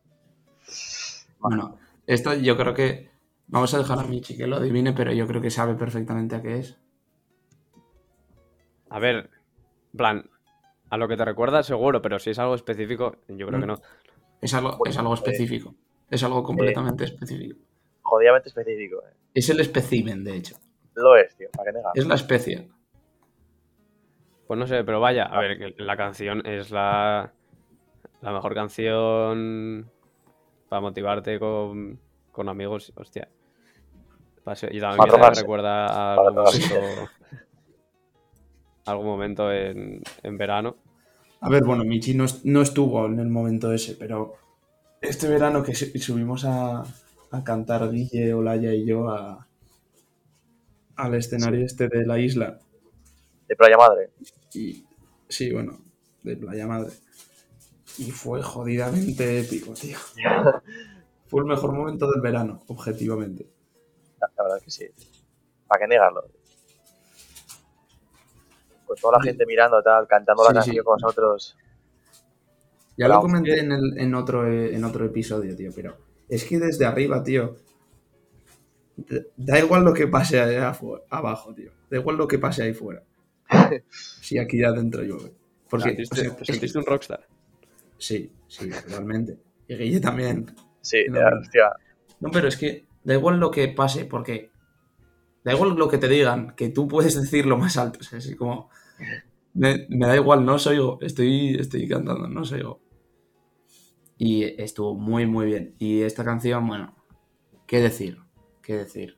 Bueno, 1.40 1.78
esto 2.08 2.34
yo 2.34 2.58
creo 2.58 2.74
que. 2.74 3.10
Vamos 3.48 3.74
a 3.74 3.80
dejar 3.80 3.98
a 4.00 4.04
Michi 4.04 4.38
que 4.38 4.46
lo 4.46 4.58
adivine, 4.58 4.94
pero 4.94 5.12
yo 5.12 5.26
creo 5.26 5.42
que 5.42 5.50
sabe 5.50 5.74
perfectamente 5.74 6.36
a 6.36 6.42
qué 6.42 6.60
es. 6.60 6.78
A 8.90 9.00
ver, 9.00 9.30
en 9.92 9.98
plan, 9.98 10.30
a 10.90 10.98
lo 10.98 11.08
que 11.08 11.16
te 11.18 11.26
recuerda 11.26 11.64
seguro, 11.64 12.02
pero 12.02 12.20
si 12.20 12.32
es 12.32 12.40
algo 12.40 12.56
específico, 12.56 13.18
yo 13.28 13.48
creo 13.48 13.60
que 13.60 13.68
no. 13.68 13.76
Es 14.42 14.54
algo, 14.54 14.78
es 14.86 14.98
algo 14.98 15.14
específico. 15.14 15.76
Es 16.10 16.24
algo 16.24 16.42
completamente 16.44 17.04
específico. 17.04 17.60
Jodidamente 18.02 18.50
específico. 18.50 19.02
eh. 19.08 19.14
Es 19.34 19.50
el 19.50 19.60
espécimen, 19.60 20.24
de 20.24 20.36
hecho. 20.38 20.56
Lo 20.96 21.16
es, 21.16 21.36
tío, 21.36 21.50
para 21.56 21.72
que. 21.72 21.80
Es 21.94 22.08
la 22.08 22.16
especie. 22.16 22.70
Pues 24.48 24.60
no 24.60 24.66
sé, 24.66 24.84
pero 24.84 25.00
vaya, 25.00 25.26
a 25.26 25.40
ver, 25.40 25.58
que 25.60 25.84
la 25.84 25.96
canción 25.96 26.44
es 26.46 26.72
la, 26.72 27.32
la 28.22 28.32
mejor 28.32 28.56
canción 28.56 29.92
para 30.68 30.82
motivarte 30.82 31.38
con, 31.40 32.00
con 32.32 32.50
amigos, 32.50 32.92
hostia. 32.96 33.30
Y 34.72 34.80
también 34.80 35.34
recuerda 35.36 36.14
a 36.14 36.16
algún 38.86 39.06
momento, 39.06 39.52
en, 39.52 40.02
en 40.24 40.38
verano. 40.38 40.78
A 41.42 41.50
ver, 41.50 41.64
bueno, 41.64 41.84
Michi 41.86 42.14
no, 42.16 42.26
no 42.46 42.62
estuvo 42.62 43.06
en 43.08 43.20
el 43.20 43.30
momento 43.30 43.72
ese, 43.74 43.96
pero 43.96 44.36
este 45.02 45.28
verano 45.30 45.64
que 45.64 45.76
su- 45.76 45.98
subimos 46.00 46.46
a, 46.46 46.84
a 47.32 47.44
cantar 47.44 47.92
Guille, 47.92 48.34
Olaya 48.34 48.74
y 48.74 48.86
yo 48.86 49.10
a, 49.10 49.48
al 50.96 51.16
escenario 51.16 51.66
este 51.66 51.88
de 51.88 52.06
la 52.06 52.20
isla. 52.20 52.60
De 53.48 53.56
Playa 53.56 53.78
Madre. 53.78 54.12
Y 54.54 54.86
sí, 55.28 55.52
bueno, 55.52 55.80
de 56.24 56.38
Playa 56.38 56.68
Madre. 56.68 56.92
Y 57.98 58.12
fue 58.12 58.42
jodidamente 58.42 59.40
épico, 59.40 59.74
tío. 59.74 59.98
Fue 61.28 61.42
el 61.42 61.48
mejor 61.48 61.74
momento 61.74 62.10
del 62.12 62.22
verano, 62.22 62.64
objetivamente. 62.68 63.48
La, 64.20 64.30
la 64.38 64.44
verdad 64.44 64.58
es 64.60 64.64
que 64.66 64.72
sí. 64.72 64.86
¿Para 65.68 65.82
qué 65.82 65.88
negarlo? 65.88 66.24
Pues 68.90 69.02
toda 69.02 69.20
la 69.20 69.24
gente 69.24 69.46
mirando, 69.46 69.80
tal, 69.84 70.08
cantando 70.08 70.42
la 70.44 70.50
Sí, 70.50 70.54
canción 70.56 70.76
sí. 70.78 70.82
con 70.84 70.98
nosotros. 71.00 71.56
Ya 72.98 73.08
lo 73.08 73.22
comenté 73.22 73.60
en, 73.60 73.72
el- 73.72 73.98
en, 74.00 74.16
otro, 74.16 74.48
eh, 74.52 74.74
en 74.76 74.84
otro 74.84 75.06
episodio, 75.06 75.56
tío, 75.56 75.70
pero 75.76 75.96
es 76.28 76.44
que 76.44 76.58
desde 76.58 76.86
arriba, 76.88 77.24
tío, 77.24 77.56
da- 79.38 79.60
igual 79.60 79.84
lo 79.86 79.94
que 79.94 80.08
pase 80.08 80.40
allá 80.42 80.76
abajo, 81.10 81.54
tío. 81.54 81.72
Da 81.90 81.98
igual 81.98 82.18
lo 82.18 82.28
que 82.28 82.40
pase 82.40 82.64
ahí 82.64 82.74
fuera. 82.74 83.04
Si 84.22 84.38
aquí 84.40 84.64
adentro 84.64 85.04
llueve. 85.04 85.34
Porque, 85.70 85.92
¿Te 85.92 86.02
o 86.02 86.06
sentiste, 86.08 86.16
sea, 86.22 86.36
te 86.36 86.42
es- 86.44 86.48
sentiste 86.48 86.78
un 86.80 86.86
rockstar? 86.86 87.28
sí, 87.98 88.32
sí, 88.48 88.70
realmente. 88.88 89.38
Y 89.68 89.76
Guille 89.76 90.00
también. 90.00 90.48
Sí, 90.82 91.06
No, 91.10 91.20
ya, 91.20 91.30
hostia. 91.40 91.72
No, 92.22 92.32
pero 92.32 92.48
es 92.48 92.58
que 92.58 92.86
da 93.04 93.14
igual 93.14 93.40
lo 93.40 93.52
que 93.52 93.68
pase, 93.68 94.06
porque 94.06 94.52
da 95.44 95.54
igual 95.54 95.76
lo 95.76 95.88
que 95.88 95.98
te 96.00 96.08
digan, 96.08 96.56
que 96.56 96.70
tú 96.70 96.88
puedes 96.88 97.16
decir 97.20 97.46
lo 97.46 97.58
más 97.58 97.78
alto. 97.78 98.00
O 98.02 98.04
sea, 98.04 98.18
así 98.20 98.36
como. 98.36 98.70
Me, 99.54 99.86
me 99.90 100.08
da 100.08 100.16
igual, 100.16 100.46
no 100.46 100.56
os 100.56 100.68
oigo. 100.68 101.00
Estoy, 101.02 101.56
estoy 101.56 101.88
cantando, 101.88 102.28
no 102.28 102.42
os 102.42 102.52
oigo. 102.52 102.82
Y 104.18 104.44
estuvo 104.62 104.96
muy, 104.96 105.26
muy 105.26 105.46
bien. 105.46 105.76
Y 105.80 106.02
esta 106.02 106.24
canción, 106.24 106.68
bueno, 106.68 106.96
¿qué 107.68 107.80
decir? 107.80 108.20
¿Qué 108.62 108.76
decir? 108.76 109.18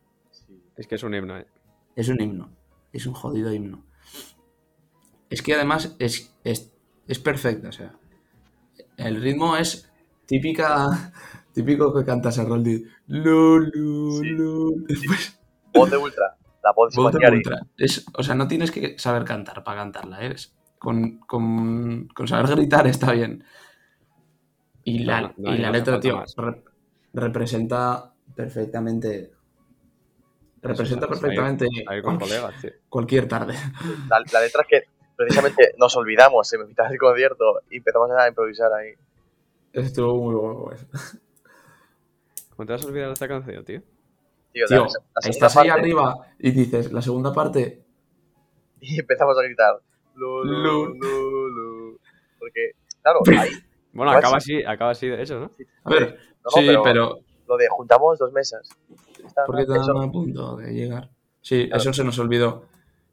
Es 0.77 0.88
que 0.88 0.95
es 0.95 1.03
un 1.03 1.13
himno, 1.15 1.38
¿eh? 1.38 1.47
Es 1.95 2.09
un 2.09 2.21
himno. 2.21 2.55
Es 2.93 3.05
un 3.05 3.13
jodido 3.13 3.53
himno. 3.53 3.86
Es 5.29 5.41
que 5.41 5.53
además 5.55 5.95
es, 5.99 6.36
es, 6.43 6.73
es 7.07 7.19
perfecta, 7.19 7.69
o 7.69 7.71
sea. 7.71 7.97
El 8.97 9.21
ritmo 9.21 9.57
es 9.57 9.91
típica. 10.25 11.11
Típico 11.53 11.93
que 11.93 12.05
cantas 12.05 12.39
a 12.39 12.45
Roldi. 12.45 12.86
Lu, 13.07 13.59
lu, 13.59 14.19
Sí. 14.21 14.29
lu. 14.29 14.86
Después, 14.88 15.39
Voz 15.73 15.91
de 15.91 15.97
Ultra. 15.97 16.38
La 16.64 16.72
voz 16.74 16.93
de 16.93 17.01
voz 17.01 17.12
de 17.12 17.18
Spaghetti. 17.20 17.38
ultra. 17.38 17.59
Es, 17.78 18.05
o 18.16 18.24
sea, 18.24 18.36
no 18.36 18.47
tienes 18.47 18.72
que 18.72 18.97
saber 18.99 19.24
cantar 19.26 19.64
para 19.64 19.78
cantarla, 19.82 20.24
¿eh? 20.26 20.34
Es- 20.34 20.53
Con, 20.78 21.20
con, 21.20 22.07
con 22.07 22.28
saber 22.28 22.55
gritar 22.55 22.88
está 22.88 23.12
bien. 23.12 23.43
Y 24.84 24.99
la, 24.99 25.22
No, 25.22 25.34
no, 25.38 25.53
y 25.53 25.57
la 25.59 25.70
letra, 25.70 25.99
tío, 25.99 26.24
re- 26.38 26.64
representa 27.14 28.14
perfectamente. 28.36 29.32
Representa 30.64 31.05
Eso, 31.05 31.14
perfectamente 31.22 31.66
A 31.88 31.95
ir 31.95 32.03
con 32.03 32.18
cualquier, 32.18 32.39
colegas, 32.41 32.62
tío. 32.62 32.72
cualquier 32.89 33.28
tarde. 33.28 33.53
La, 34.09 34.20
la 34.32 34.41
letra 34.41 34.62
es 34.62 34.68
que 34.68 34.84
precisamente 35.16 35.74
nos 35.78 35.95
olvidamos 35.97 36.51
en 36.53 36.68
mitad 36.68 36.89
del 36.89 36.97
concierto 36.97 37.62
y 37.70 37.78
empezamos 37.78 38.09
a 38.12 38.28
improvisar 38.28 38.72
ahí. 38.74 38.93
Estuvo 39.74 40.16
muy 40.16 40.74
eso. 40.76 40.88
¿Cómo 42.55 42.66
te 42.66 42.74
vas 42.74 42.84
a 42.84 42.88
olvidar 42.88 43.07
de 43.07 43.14
esta 43.14 43.28
canción, 43.28 43.64
tío? 43.66 43.82
Tío, 44.53 44.65
la 44.69 45.29
estás 45.29 45.55
ahí 45.57 45.67
parte, 45.69 45.81
arriba 45.81 46.15
y 46.39 46.51
dices, 46.51 46.91
la 46.91 47.01
segunda 47.01 47.33
parte, 47.33 47.83
Y 48.81 48.99
empezamos 48.99 49.37
a 49.37 49.43
gritar. 49.43 49.75
Lu, 50.15 50.43
lu, 50.43 50.53
Lu. 50.53 50.93
lu, 50.95 51.47
lu. 51.49 51.99
Porque, 52.39 52.71
claro, 53.01 53.19
ahí. 53.39 53.51
Bueno, 53.93 54.11
acaba 54.11 54.37
así, 54.37 54.63
acaba 54.63 54.91
así 54.91 55.07
de 55.07 55.21
eso, 55.21 55.39
¿no? 55.39 55.51
a 55.83 55.89
ver, 55.89 56.17
No, 56.43 56.49
sí, 56.51 56.63
pero, 56.65 56.83
pero, 56.83 57.19
lo 57.47 57.57
de 57.57 57.67
juntamos 57.69 58.17
dos 58.17 58.31
mesas. 58.33 58.67
Porque 59.45 59.63
eso- 59.63 59.75
estaban 59.75 60.09
a 60.09 60.11
punto 60.11 60.55
de 60.57 60.73
llegar. 60.73 61.11
Sí, 61.41 61.67
Claro. 61.67 61.81
eso 61.81 61.93
se 61.93 62.03
nos 62.03 62.17
olvidó. 62.19 62.65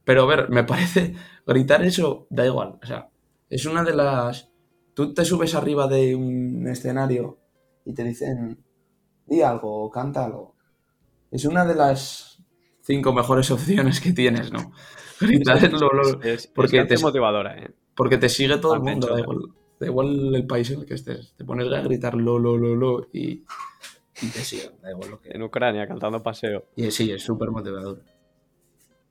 Pero 0.05 0.23
a 0.23 0.27
ver, 0.27 0.49
me 0.49 0.65
parece, 0.65 1.15
gritar 1.47 1.83
eso 1.85 2.27
da 2.31 2.47
igual. 2.47 2.79
O 2.83 2.87
sea, 2.87 3.09
es 3.51 3.67
una 3.67 3.85
de 3.85 3.95
las... 3.95 4.51
Tú 4.95 5.13
te 5.13 5.25
subes 5.25 5.55
arriba 5.55 5.87
de 5.87 6.15
un 6.15 6.67
escenario 6.67 7.39
y 7.85 7.93
te 7.95 8.05
dicen, 8.05 8.65
di 9.27 9.43
algo 9.43 9.85
o 9.85 9.91
canta 9.91 10.25
algo. 10.25 10.57
Es 11.31 11.45
una 11.45 11.65
de 11.65 11.75
las 11.75 12.43
cinco 12.83 13.13
mejores 13.13 13.51
opciones 13.51 14.01
que 14.01 14.13
tienes, 14.13 14.51
¿no? 14.53 14.73
Gritar 15.21 15.57
es 15.65 15.73
lo- 15.73 15.93
lo- 15.93 16.21
Es, 16.23 16.45
es 16.45 16.47
porque 16.49 16.79
canción 16.79 16.99
te- 17.01 17.05
motivadora, 17.05 17.59
¿eh? 17.59 17.71
Porque 17.95 18.17
te 18.19 18.29
sigue 18.29 18.59
todo 18.59 18.75
el 18.75 18.81
mundo, 18.81 19.09
da 19.09 19.21
igual, 19.21 19.39
da 19.81 19.87
igual 19.87 20.35
el 20.35 20.47
país 20.47 20.71
en 20.71 20.81
el 20.81 20.87
que 20.87 20.95
estés. 20.95 21.35
Te 21.37 21.45
pones 21.45 21.71
a 21.73 21.81
gritar 21.81 22.15
lo, 22.15 22.39
lo, 22.39 22.57
lo, 22.57 22.77
lo 22.77 23.09
y, 23.13 23.45
y 24.23 24.29
te 24.33 24.41
sigue, 24.45 24.71
da 24.81 24.91
igual 24.91 25.11
lo 25.11 25.21
que... 25.21 25.31
En 25.31 25.43
Ucrania, 25.43 25.87
cantando 25.89 26.23
paseo. 26.23 26.67
Y 26.77 26.91
sí, 26.93 27.11
es 27.11 27.23
súper 27.25 27.51
motivador. 27.51 28.03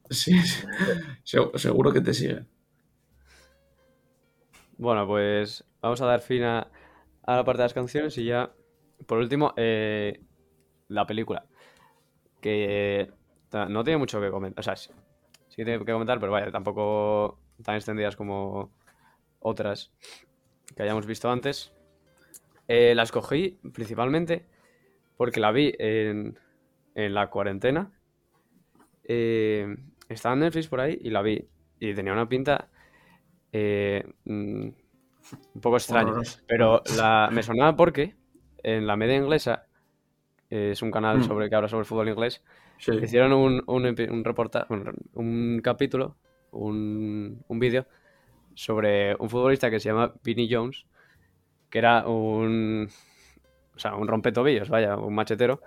Sí, 0.09 0.39
sí. 0.41 0.65
Se- 1.24 1.51
seguro 1.59 1.91
que 1.91 1.99
te 2.01 2.13
sigue. 2.13 2.45
Bueno, 4.78 5.07
pues 5.07 5.63
vamos 5.82 6.01
a 6.01 6.05
dar 6.05 6.22
fin 6.22 6.43
a, 6.43 6.68
a 7.24 7.36
la 7.36 7.43
parte 7.43 7.59
de 7.61 7.65
las 7.65 7.74
canciones 7.74 8.18
y 8.18 8.26
ya, 8.26 8.51
por 9.05 9.18
último, 9.18 9.53
eh, 9.57 10.22
la 10.88 11.05
película. 11.05 11.45
Que 12.48 13.12
no 13.52 13.84
tiene 13.84 13.98
mucho 13.98 14.22
que 14.22 14.30
comentar. 14.30 14.62
O 14.62 14.64
sea, 14.64 14.78
sí, 14.78 14.89
sí 15.50 15.66
tiene 15.66 15.84
que 15.84 15.91
comentar, 15.91 16.18
pero 16.20 16.32
vaya, 16.32 16.50
tampoco 16.50 17.39
tan 17.62 17.76
extendidas 17.76 18.16
como 18.16 18.72
otras 19.39 19.91
que 20.76 20.84
hayamos 20.84 21.06
visto 21.06 21.30
antes. 21.30 21.74
Eh, 22.70 22.95
la 22.95 23.04
escogí 23.04 23.60
principalmente 23.74 24.45
porque 25.18 25.41
la 25.41 25.52
vi 25.52 25.74
en, 25.78 26.39
en 26.95 27.14
la 27.14 27.30
cuarentena. 27.30 27.91
Eh, 29.04 29.76
estaba 30.08 30.34
en 30.34 30.39
Netflix 30.39 30.68
por 30.68 30.80
ahí 30.80 30.98
y 31.02 31.10
la 31.10 31.22
vi. 31.22 31.50
Y 31.80 31.93
tenía 31.93 32.14
una 32.14 32.30
pinta 32.30 32.70
eh, 33.52 34.06
mm, 34.26 34.68
un 35.56 35.62
poco 35.62 35.76
extraña. 35.76 36.14
Pero 36.48 36.82
la, 36.95 37.30
me 37.32 37.43
sonaba 37.43 37.76
porque 37.76 38.16
en 38.64 38.88
la 38.88 38.95
media 38.95 39.16
inglesa, 39.16 39.66
es 40.50 40.82
un 40.82 40.91
canal 40.91 41.20
Mm. 41.20 41.24
sobre 41.24 41.50
que 41.50 41.56
habla 41.56 41.68
sobre 41.68 41.82
el 41.82 41.86
fútbol 41.86 42.10
inglés, 42.10 42.43
Sí. 42.78 42.91
hicieron 43.02 43.34
un, 43.34 43.64
un, 43.68 44.24
reportaje, 44.24 44.72
un, 44.74 44.93
un 45.14 45.62
capítulo, 45.64 46.16
un, 46.52 47.43
un 47.48 47.60
vídeo 47.60 47.86
sobre 48.54 49.16
un 49.16 49.30
futbolista 49.30 49.70
que 49.70 49.80
se 49.80 49.89
llama 49.89 50.14
Vinnie 50.24 50.48
Jones, 50.50 50.86
que 51.70 51.80
era 51.80 52.08
un, 52.08 52.88
o 53.76 53.80
sea, 53.80 53.95
un 53.95 54.08
rompetobillos, 54.08 54.70
vaya, 54.70 54.95
un 54.98 55.14
machetero. 55.16 55.62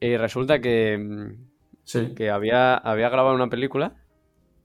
Y 0.00 0.16
resulta 0.16 0.60
que, 0.60 1.34
Sí. 1.84 2.14
que 2.14 2.30
había, 2.30 2.76
había 2.76 3.08
grabado 3.08 3.34
una 3.34 3.48
película 3.48 3.94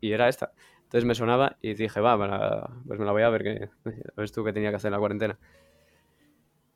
y 0.02 0.12
era 0.14 0.28
esta. 0.28 0.52
Entonces 0.84 1.06
me 1.06 1.16
sonaba 1.16 1.58
y 1.62 1.74
dije, 1.76 2.02
va, 2.02 2.18
la- 2.18 2.70
pues 2.88 3.00
me 3.00 3.06
la 3.06 3.12
voy 3.14 3.22
a 3.24 3.30
ver, 3.30 3.44
que 3.44 3.70
ves 4.18 4.32
tú 4.32 4.44
que 4.44 4.52
tenía 4.52 4.72
que 4.72 4.76
hacer 4.78 4.90
en 4.90 4.94
la 4.94 5.00
cuarentena. 5.00 5.38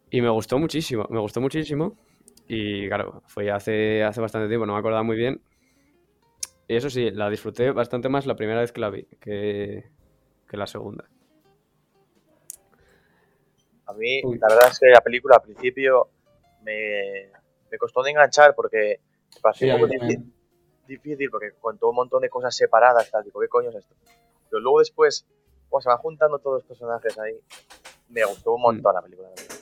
Y 0.10 0.22
me 0.22 0.30
gustó 0.30 0.60
muchísimo, 0.60 1.08
me 1.10 1.20
gustó 1.20 1.42
muchísimo. 1.42 1.98
Y 2.48 2.88
claro, 2.88 3.24
fue 3.28 3.50
hace, 3.52 4.04
hace 4.04 4.22
bastante 4.22 4.48
tiempo, 4.48 4.66
no 4.66 4.74
me 4.74 4.80
acordaba 4.80 5.04
muy 5.04 5.16
bien. 5.16 5.42
Y 6.68 6.76
eso 6.76 6.90
sí, 6.90 7.12
la 7.12 7.30
disfruté 7.30 7.72
bastante 7.72 8.10
más 8.10 8.26
la 8.26 8.36
primera 8.36 8.60
vez 8.62 8.72
que 8.72 8.82
la 8.82 8.90
vi 8.90 9.04
que, 9.20 9.90
que 10.48 10.58
la 10.58 10.68
segunda. 10.68 11.06
A 13.88 13.94
mí, 13.94 14.22
Uy. 14.24 14.40
la 14.40 14.48
verdad 14.50 14.70
es 14.72 14.80
que 14.80 14.88
la 14.88 15.02
película 15.02 15.36
al 15.36 15.44
principio 15.44 16.10
me, 16.64 17.30
me 17.72 17.78
costó 17.78 18.02
de 18.02 18.12
enganchar 18.12 18.56
porque 18.56 19.00
me 19.36 19.42
pareció 19.42 19.68
Sí, 19.68 19.72
un 19.74 19.78
poco 19.80 19.88
mí 19.88 19.96
difí- 19.96 20.00
también. 20.16 20.34
difícil 20.88 21.30
porque 21.30 21.52
contó 21.60 21.90
un 21.90 21.96
montón 21.96 22.22
de 22.22 22.30
cosas 22.30 22.56
separadas, 22.56 23.12
tal, 23.12 23.24
digo, 23.24 23.40
¿qué 23.42 23.48
coño 23.48 23.70
es 23.70 23.76
esto? 23.76 23.94
Pero 24.50 24.60
luego 24.60 24.80
después, 24.80 25.28
como 25.70 25.82
se 25.82 25.90
van 25.90 26.00
juntando 26.00 26.40
todos 26.40 26.58
los 26.58 26.66
personajes 26.66 27.18
ahí, 27.20 27.40
me 28.10 28.26
gustó 28.26 28.54
un 28.54 28.62
montón 28.62 28.94
la 28.96 29.02
película. 29.02 29.30
la 29.30 29.36
verdad. 29.36 29.56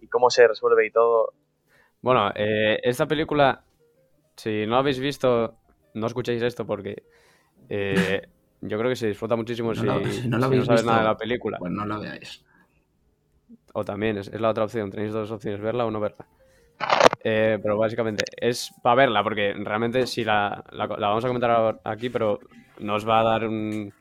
Y 0.00 0.08
cómo 0.08 0.30
se 0.30 0.48
resuelve 0.48 0.86
y 0.86 0.90
todo, 0.90 1.32
Bueno, 2.02 2.30
eh, 2.34 2.78
esta 2.82 3.06
película, 3.06 3.62
si 4.36 4.64
no 4.66 4.72
la 4.72 4.78
habéis 4.78 4.98
visto, 4.98 5.54
no 5.94 6.06
escuchéis 6.06 6.42
esto 6.42 6.66
porque 6.66 7.02
eh, 7.68 8.22
yo 8.62 8.78
creo 8.78 8.90
que 8.90 8.96
se 8.96 9.08
disfruta 9.08 9.36
muchísimo 9.36 9.74
si, 9.74 9.86
No 9.86 9.98
la- 9.98 10.10
si 10.10 10.28
no 10.28 10.38
la 10.38 10.46
si 10.46 10.46
habéis 10.46 10.66
sabes 10.66 10.82
visto, 10.82 10.90
nada 10.90 11.02
de 11.02 11.08
la 11.08 11.16
película. 11.16 11.58
Pues 11.58 11.72
no 11.72 11.84
la 11.86 11.98
veáis. 11.98 12.44
O 13.74 13.84
también, 13.84 14.18
es, 14.18 14.28
es 14.28 14.40
la 14.40 14.50
otra 14.50 14.64
opción. 14.64 14.90
Tenéis 14.90 15.12
dos 15.12 15.30
opciones, 15.30 15.60
verla 15.60 15.84
o 15.86 15.90
no 15.90 16.00
verla. 16.00 16.26
Eh, 17.22 17.58
pero 17.62 17.76
básicamente 17.76 18.24
es 18.36 18.72
para 18.82 18.94
verla, 18.94 19.22
porque 19.22 19.52
realmente 19.52 20.06
si 20.06 20.24
la, 20.24 20.64
la- 20.72 20.86
la 20.86 21.08
vamos 21.08 21.24
a 21.24 21.28
comentar 21.28 21.80
aquí, 21.84 22.08
pero 22.08 22.38
no 22.78 22.94
os 22.94 23.06
va 23.08 23.20
a 23.20 23.24
dar 23.24 23.46
un... 23.46 23.92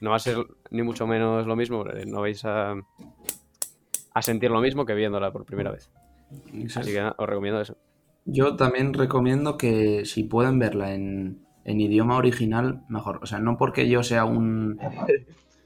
No 0.00 0.10
va 0.10 0.16
a 0.16 0.20
ser 0.20 0.36
ni 0.70 0.82
mucho 0.82 1.06
menos 1.06 1.46
lo 1.46 1.56
mismo, 1.56 1.84
no 1.84 2.20
vais 2.20 2.44
a, 2.44 2.74
a 4.14 4.22
sentir 4.22 4.50
lo 4.50 4.60
mismo 4.60 4.84
que 4.84 4.94
viéndola 4.94 5.30
por 5.32 5.44
primera 5.46 5.70
vez. 5.70 5.90
Así 6.74 6.92
que 6.92 6.98
nada, 6.98 7.14
os 7.18 7.28
recomiendo 7.28 7.60
eso. 7.60 7.76
Yo 8.24 8.56
también 8.56 8.92
recomiendo 8.94 9.56
que 9.56 10.04
si 10.04 10.24
pueden 10.24 10.58
verla 10.58 10.92
en, 10.94 11.46
en 11.64 11.80
idioma 11.80 12.16
original, 12.16 12.82
mejor. 12.88 13.20
O 13.22 13.26
sea, 13.26 13.38
no 13.38 13.56
porque 13.56 13.88
yo 13.88 14.02
sea 14.02 14.24
un, 14.24 14.78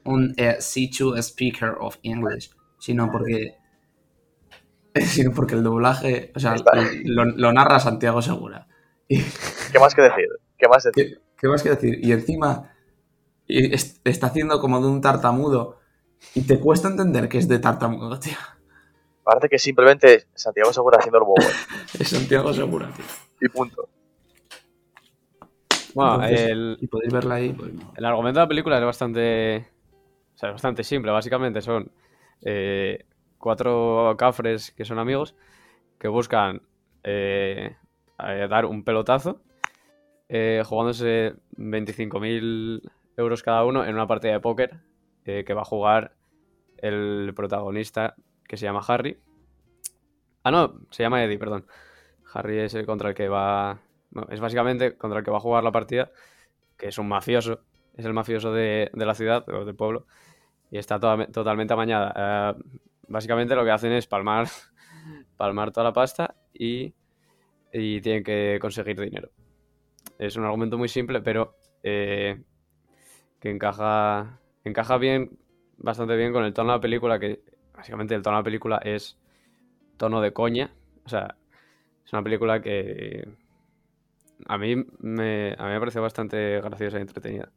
un 0.05 0.33
eh, 0.37 0.57
C2 0.59 1.17
speaker 1.17 1.75
of 1.79 1.97
English, 2.03 2.51
sino 2.79 3.11
porque 3.11 3.55
sino 4.95 5.31
porque 5.31 5.55
el 5.55 5.63
doblaje, 5.63 6.31
o 6.35 6.39
sea, 6.39 6.55
lo, 7.05 7.25
lo 7.25 7.53
narra 7.53 7.79
Santiago 7.79 8.21
Segura. 8.21 8.67
Y, 9.07 9.19
¿Qué 9.71 9.79
más 9.79 9.95
que 9.95 10.01
decir? 10.03 10.25
¿Qué 10.57 10.67
más 10.67 10.83
decir? 10.83 11.17
¿qué, 11.17 11.21
qué 11.37 11.47
más 11.47 11.63
que 11.63 11.69
decir? 11.69 11.99
Y 12.05 12.11
encima 12.11 12.71
y 13.47 13.73
es- 13.73 14.01
está 14.03 14.27
haciendo 14.27 14.59
como 14.61 14.81
de 14.81 14.87
un 14.87 15.01
tartamudo 15.01 15.79
y 16.35 16.41
te 16.41 16.59
cuesta 16.59 16.87
entender 16.89 17.29
que 17.29 17.37
es 17.39 17.47
de 17.47 17.59
tartamudo, 17.59 18.19
tío. 18.19 18.37
Parece 19.23 19.49
que 19.49 19.59
simplemente 19.59 20.25
Santiago 20.33 20.73
Segura 20.73 20.97
haciendo 20.99 21.19
el 21.19 21.23
bobo. 21.23 21.35
Es 21.99 22.07
Santiago 22.09 22.53
Segura, 22.53 22.89
tío. 22.95 23.05
y 23.41 23.49
punto. 23.49 23.89
Bueno, 25.93 26.13
Entonces, 26.23 26.49
el, 26.49 26.77
si 26.79 26.87
podéis 26.87 27.13
verla 27.13 27.35
ahí, 27.35 27.53
pues 27.53 27.73
no. 27.73 27.93
El 27.95 28.05
argumento 28.05 28.39
de 28.39 28.43
la 28.45 28.47
película 28.47 28.77
es 28.77 28.85
bastante. 28.85 29.67
O 30.35 30.37
sea, 30.37 30.49
es 30.49 30.53
bastante 30.53 30.83
simple. 30.83 31.11
Básicamente 31.11 31.61
son 31.61 31.91
eh, 32.41 33.05
cuatro 33.37 34.15
cafres 34.17 34.71
que 34.71 34.85
son 34.85 34.99
amigos 34.99 35.35
que 35.99 36.07
buscan 36.07 36.61
eh, 37.03 37.75
eh, 38.25 38.47
dar 38.49 38.65
un 38.65 38.83
pelotazo 38.83 39.41
eh, 40.29 40.63
jugándose 40.65 41.33
25.000 41.57 42.89
euros 43.17 43.43
cada 43.43 43.65
uno 43.65 43.83
en 43.85 43.93
una 43.93 44.07
partida 44.07 44.31
de 44.33 44.39
póker 44.39 44.79
eh, 45.25 45.43
que 45.45 45.53
va 45.53 45.61
a 45.61 45.65
jugar 45.65 46.15
el 46.77 47.33
protagonista 47.35 48.15
que 48.51 48.57
se 48.57 48.65
llama 48.65 48.81
Harry. 48.85 49.17
Ah, 50.43 50.51
no, 50.51 50.81
se 50.89 51.03
llama 51.03 51.23
Eddie, 51.23 51.39
perdón. 51.39 51.65
Harry 52.33 52.59
es 52.59 52.73
el 52.73 52.85
contra 52.85 53.07
el 53.07 53.15
que 53.15 53.29
va. 53.29 53.79
es 54.29 54.41
básicamente 54.41 54.97
contra 54.97 55.19
el 55.19 55.25
que 55.25 55.31
va 55.31 55.37
a 55.37 55.39
jugar 55.39 55.63
la 55.63 55.71
partida, 55.71 56.11
que 56.77 56.89
es 56.89 56.97
un 56.97 57.07
mafioso. 57.07 57.61
Es 57.95 58.03
el 58.03 58.11
mafioso 58.13 58.51
de, 58.51 58.91
de 58.93 59.05
la 59.05 59.15
ciudad 59.15 59.47
o 59.47 59.63
del 59.63 59.75
pueblo. 59.75 60.05
Y 60.69 60.79
está 60.79 60.99
toda- 60.99 61.27
totalmente 61.27 61.71
amañada. 61.73 62.55
Eh, 62.59 62.63
básicamente 63.07 63.55
lo 63.55 63.63
que 63.63 63.71
hacen 63.71 63.93
es 63.93 64.05
palmar, 64.05 64.47
palmar 65.37 65.71
toda 65.71 65.85
la 65.85 65.93
pasta 65.93 66.35
y, 66.53 66.93
y 67.71 68.01
tienen 68.01 68.25
que 68.25 68.57
conseguir 68.59 68.99
dinero. 68.99 69.29
Es 70.19 70.35
un 70.35 70.43
argumento 70.43 70.77
muy 70.77 70.89
simple, 70.89 71.21
pero 71.21 71.55
eh, 71.83 72.43
que 73.39 73.49
encaja, 73.49 74.41
encaja 74.65 74.97
bien, 74.97 75.39
bastante 75.77 76.17
bien 76.17 76.33
con 76.33 76.43
el 76.43 76.53
tono 76.53 76.71
de 76.73 76.77
la 76.79 76.81
película, 76.81 77.17
que 77.17 77.41
básicamente 77.81 78.13
el 78.13 78.21
tono 78.21 78.37
de 78.37 78.41
la 78.41 78.43
película 78.43 78.77
es 78.83 79.17
tono 79.97 80.21
de 80.21 80.31
coña. 80.33 80.71
O 81.03 81.09
sea, 81.09 81.35
es 82.05 82.13
una 82.13 82.21
película 82.21 82.61
que 82.61 83.27
a 84.45 84.57
mí 84.59 84.75
me, 84.99 85.55
a 85.57 85.65
mí 85.65 85.71
me 85.71 85.79
pareció 85.79 85.99
bastante 85.99 86.61
graciosa 86.61 86.99
y 86.99 87.01
entretenida. 87.01 87.51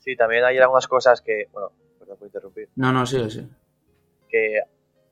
Sí, 0.00 0.16
también 0.16 0.42
hay 0.42 0.58
algunas 0.58 0.88
cosas 0.88 1.22
que, 1.22 1.46
bueno, 1.52 1.70
perdón 1.96 2.18
por 2.18 2.26
interrumpir, 2.26 2.68
No, 2.74 2.92
no, 2.92 3.06
sí, 3.06 3.30
sí. 3.30 3.48
que 4.28 4.60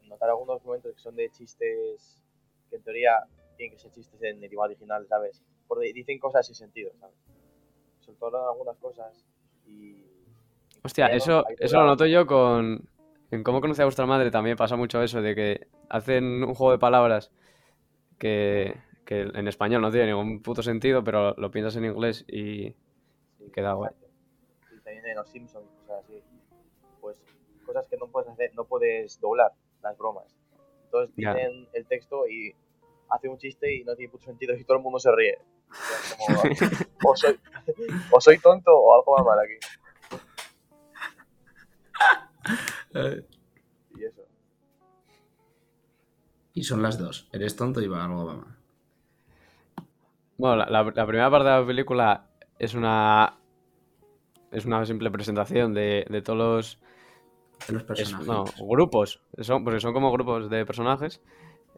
notar 0.08 0.30
algunos 0.30 0.64
momentos 0.64 0.92
que 0.94 1.00
son 1.00 1.14
de 1.14 1.30
chistes 1.30 2.20
que 2.68 2.76
en 2.76 2.82
teoría 2.82 3.22
tienen 3.56 3.76
que 3.76 3.80
ser 3.80 3.92
chistes 3.92 4.20
en 4.24 4.42
idioma 4.42 4.64
original, 4.64 5.06
¿sabes? 5.06 5.44
Porque 5.68 5.92
dicen 5.92 6.18
cosas 6.18 6.44
sin 6.44 6.56
sentido, 6.56 6.90
¿sabes? 6.98 7.14
Soltaron 8.00 8.48
algunas 8.48 8.76
cosas 8.78 9.24
y... 9.64 10.17
Hostia, 10.82 11.06
eso, 11.06 11.44
eso 11.58 11.80
lo 11.80 11.86
noto 11.86 12.06
yo 12.06 12.26
con. 12.26 12.88
En 13.30 13.42
cómo 13.42 13.60
conocí 13.60 13.82
a 13.82 13.84
vuestra 13.84 14.06
madre 14.06 14.30
también 14.30 14.56
pasa 14.56 14.76
mucho 14.76 15.02
eso, 15.02 15.20
de 15.20 15.34
que 15.34 15.66
hacen 15.90 16.42
un 16.44 16.54
juego 16.54 16.72
de 16.72 16.78
palabras 16.78 17.30
que, 18.18 18.74
que 19.04 19.20
en 19.20 19.48
español 19.48 19.82
no 19.82 19.90
tiene 19.90 20.06
ningún 20.06 20.40
puto 20.40 20.62
sentido, 20.62 21.04
pero 21.04 21.34
lo 21.36 21.50
piensas 21.50 21.76
en 21.76 21.84
inglés 21.84 22.24
y 22.26 22.74
queda 23.52 23.74
guay. 23.74 23.90
Y 24.72 24.80
también 24.80 25.06
en 25.06 25.16
los 25.16 25.28
Simpsons 25.28 25.68
cosas 25.80 26.04
así. 26.04 26.22
Pues 27.00 27.18
cosas 27.66 27.86
que 27.90 27.96
no 27.96 28.06
puedes 28.06 28.30
hacer, 28.30 28.54
no 28.54 28.64
puedes 28.64 29.20
doblar 29.20 29.52
las 29.82 29.96
bromas. 29.98 30.24
Entonces 30.84 31.14
dicen 31.14 31.68
el 31.72 31.86
texto 31.86 32.26
y 32.26 32.54
hace 33.10 33.28
un 33.28 33.38
chiste 33.38 33.74
y 33.74 33.84
no 33.84 33.94
tiene 33.94 34.12
mucho 34.12 34.26
sentido 34.26 34.54
y 34.54 34.64
todo 34.64 34.78
el 34.78 34.82
mundo 34.82 34.98
se 34.98 35.10
ríe. 35.12 35.38
Como, 36.26 36.40
o, 37.04 37.16
soy, 37.16 37.38
o 38.10 38.20
soy 38.20 38.38
tonto 38.38 38.74
o 38.74 38.94
algo 38.94 39.12
va 39.12 39.24
mal 39.24 39.38
aquí. 39.44 39.58
Y 42.94 44.04
eso. 44.04 44.22
Y 46.54 46.64
son 46.64 46.82
las 46.82 46.98
dos. 46.98 47.28
Eres 47.32 47.56
tonto 47.56 47.80
y 47.80 47.86
va 47.88 48.04
algo 48.04 48.24
va 48.26 48.34
mal. 48.36 48.56
Bueno, 50.36 50.56
la, 50.56 50.66
la- 50.70 50.92
la 50.94 51.06
primera 51.06 51.30
parte 51.30 51.48
de 51.48 51.60
la 51.60 51.66
película 51.66 52.30
es 52.58 52.74
una. 52.74 53.34
Es 54.50 54.64
una 54.64 54.84
simple 54.86 55.10
presentación 55.10 55.74
de, 55.74 56.06
de 56.08 56.22
todos 56.22 56.38
los 56.38 56.78
De 57.66 57.74
los 57.74 57.82
Es- 57.82 57.86
personajes. 57.88 58.26
no, 58.26 58.44
grupos. 58.66 59.20
Son, 59.40 59.62
porque 59.64 59.80
son 59.80 59.92
como 59.92 60.10
grupos 60.12 60.48
de 60.48 60.64
personajes. 60.64 61.20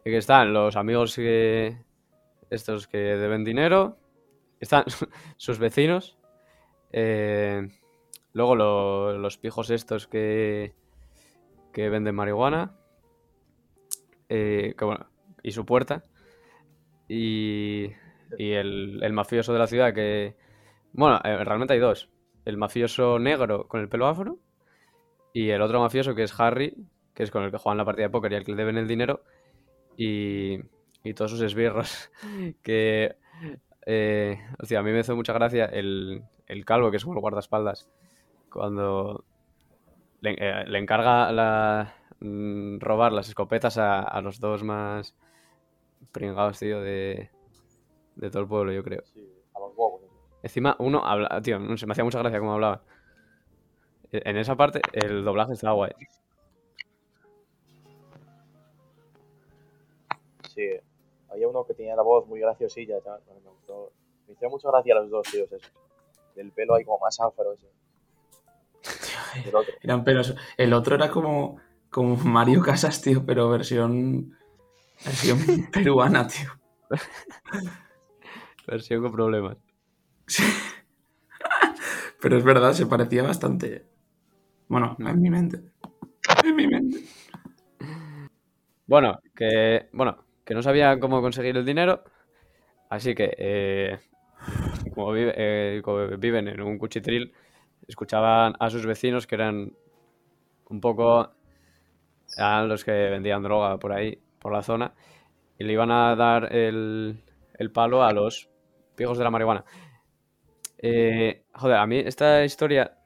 y 0.05 0.09
Que 0.11 0.17
están 0.17 0.53
los 0.53 0.75
amigos 0.75 1.15
que. 1.15 1.77
Estos 2.49 2.87
que 2.87 2.97
deben 2.97 3.43
dinero. 3.43 3.97
Están 4.59 4.85
sus 5.37 5.57
vecinos. 5.59 6.17
eh, 6.91 7.67
luego 8.33 8.55
lo- 8.55 9.17
los 9.17 9.37
pijos 9.37 9.69
estos 9.69 10.07
que. 10.07 10.73
que 11.73 11.89
venden 11.89 12.15
marihuana. 12.15 12.75
eh, 14.29 14.73
que 14.77 14.85
bueno, 14.85 15.07
y 15.43 15.51
su 15.51 15.65
puerta. 15.65 16.03
Y. 17.07 17.91
Y 18.37 18.53
el, 18.53 18.99
el 19.03 19.13
mafioso 19.13 19.53
de 19.53 19.59
la 19.59 19.67
ciudad 19.67 19.93
que. 19.93 20.35
Bueno, 20.93 21.19
eh, 21.23 21.43
realmente 21.43 21.73
hay 21.73 21.79
dos. 21.79 22.09
El 22.45 22.57
mafioso 22.57 23.19
negro 23.19 23.67
con 23.67 23.81
el 23.81 23.89
pelo 23.89 24.07
afro. 24.07 24.39
Y 25.33 25.49
el 25.49 25.61
otro 25.61 25.79
mafioso 25.79 26.15
que 26.15 26.23
es 26.23 26.37
Harry, 26.39 26.75
que 27.13 27.23
es 27.23 27.31
con 27.31 27.43
el 27.43 27.51
que 27.51 27.57
juegan 27.57 27.77
la 27.77 27.85
partida 27.85 28.05
de 28.05 28.09
póker 28.11 28.31
y 28.33 28.35
al 28.35 28.43
que 28.45 28.51
le 28.51 28.57
deben 28.57 28.77
el 28.77 28.87
dinero. 28.87 29.23
Y, 29.97 30.59
y 31.03 31.13
todos 31.13 31.31
sus 31.31 31.41
esbirros. 31.41 32.11
Que. 32.63 33.15
Eh, 33.85 34.37
hostia, 34.59 34.79
a 34.79 34.83
mí 34.83 34.91
me 34.91 34.99
hizo 34.99 35.15
mucha 35.15 35.33
gracia 35.33 35.65
el, 35.65 36.21
el 36.47 36.65
calvo, 36.65 36.91
que 36.91 36.97
es 36.97 37.03
como 37.03 37.15
el 37.15 37.21
guardaespaldas. 37.21 37.89
Cuando 38.51 39.23
le, 40.21 40.35
eh, 40.37 40.65
le 40.67 40.77
encarga 40.79 41.31
la, 41.31 41.93
mm, 42.19 42.79
robar 42.79 43.11
las 43.13 43.29
escopetas 43.29 43.77
a, 43.77 44.01
a 44.01 44.21
los 44.21 44.39
dos 44.39 44.63
más 44.63 45.15
pringados, 46.11 46.59
tío, 46.59 46.81
de, 46.81 47.29
de 48.15 48.29
todo 48.29 48.41
el 48.43 48.47
pueblo, 48.47 48.71
yo 48.71 48.83
creo. 48.83 49.01
Sí, 49.13 49.27
a 49.55 49.59
los 49.59 49.71
huevos. 49.75 50.01
eso. 50.03 50.11
Encima, 50.43 50.75
uno 50.79 51.05
habla, 51.05 51.41
tío, 51.41 51.59
no 51.59 51.77
sé, 51.77 51.85
me 51.85 51.93
hacía 51.93 52.03
mucha 52.03 52.19
gracia 52.19 52.39
cómo 52.39 52.53
hablaba. 52.53 52.83
E- 54.11 54.21
En 54.25 54.37
esa 54.37 54.55
parte, 54.55 54.81
el 54.93 55.23
doblaje 55.23 55.53
estaba 55.53 55.73
guay. 55.73 55.91
Sí, 60.53 60.67
había 61.29 61.47
uno 61.47 61.63
que 61.65 61.73
tenía 61.73 61.95
la 61.95 62.01
voz 62.01 62.27
muy 62.27 62.39
graciosilla, 62.39 63.01
chaval, 63.01 63.21
me 63.43 63.49
gustó. 63.49 63.91
Me 64.27 64.33
hicieron 64.33 64.51
mucha 64.51 64.69
gracia 64.69 64.95
los 64.95 65.09
dos 65.09 65.27
tíos 65.31 65.51
esos. 65.51 65.71
Del 66.35 66.51
pelo 66.51 66.75
ahí 66.75 66.83
como 66.83 66.99
más 66.99 67.19
afro 67.19 67.53
ese. 67.53 67.67
El 69.45 69.55
otro. 69.55 69.73
Eran 69.81 70.03
pelos. 70.03 70.35
El 70.57 70.73
otro 70.73 70.95
era 70.95 71.09
como, 71.09 71.57
como 71.89 72.15
Mario 72.17 72.61
Casas, 72.61 73.01
tío, 73.01 73.25
pero 73.25 73.49
versión. 73.49 74.37
Versión 75.05 75.39
peruana, 75.73 76.27
tío. 76.27 76.49
Versión 78.67 79.01
con 79.03 79.11
problemas. 79.11 79.57
Pero 82.21 82.37
es 82.37 82.43
verdad, 82.43 82.73
se 82.73 82.85
parecía 82.85 83.23
bastante. 83.23 83.85
Bueno, 84.67 84.97
en 84.99 85.21
mi 85.21 85.31
mente. 85.31 85.61
En 86.45 86.55
mi 86.55 86.67
mente. 86.67 86.99
Bueno, 88.85 89.19
que, 89.35 89.87
bueno, 89.93 90.25
que 90.45 90.53
no 90.53 90.61
sabían 90.63 90.99
cómo 90.99 91.21
conseguir 91.21 91.55
el 91.57 91.65
dinero. 91.65 92.03
Así 92.89 93.15
que, 93.15 93.33
eh, 93.37 93.99
como, 94.93 95.13
vive- 95.13 95.33
eh, 95.37 95.81
como 95.83 96.07
viven 96.17 96.47
en 96.49 96.61
un 96.61 96.77
cuchitril, 96.77 97.33
escuchaban 97.91 98.55
a 98.59 98.69
sus 98.69 98.85
vecinos 98.85 99.27
que 99.27 99.35
eran 99.35 99.73
un 100.69 100.81
poco 100.81 101.31
eran 102.35 102.69
los 102.69 102.83
que 102.83 102.91
vendían 102.91 103.43
droga 103.43 103.77
por 103.77 103.91
ahí, 103.91 104.17
por 104.39 104.51
la 104.53 104.63
zona, 104.63 104.93
y 105.57 105.63
le 105.63 105.73
iban 105.73 105.91
a 105.91 106.15
dar 106.15 106.53
el, 106.55 107.23
el 107.53 107.71
palo 107.71 108.03
a 108.03 108.13
los 108.13 108.49
pijos 108.95 109.17
de 109.17 109.23
la 109.23 109.29
marihuana. 109.29 109.65
Eh, 110.77 111.43
joder, 111.53 111.77
a 111.77 111.85
mí 111.85 111.99
esta 111.99 112.43
historia, 112.43 112.97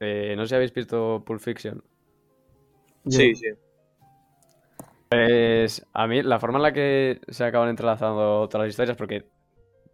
eh, 0.00 0.34
no 0.36 0.42
sé 0.44 0.48
si 0.48 0.54
habéis 0.56 0.74
visto 0.74 1.22
Pulp 1.24 1.40
Fiction. 1.40 1.82
Sí, 3.08 3.34
sí. 3.34 3.46
Pues 5.08 5.86
a 5.92 6.06
mí 6.06 6.22
la 6.22 6.40
forma 6.40 6.58
en 6.58 6.62
la 6.62 6.72
que 6.72 7.20
se 7.28 7.44
acaban 7.44 7.68
entrelazando 7.68 8.48
todas 8.48 8.66
las 8.66 8.70
historias, 8.70 8.96
porque 8.96 9.26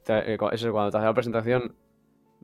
te- 0.05 0.35
eh, 0.35 0.39
eso, 0.53 0.73
cuando 0.73 0.91
te 0.91 0.99
hace 0.99 1.07
la 1.07 1.15
presentación 1.15 1.77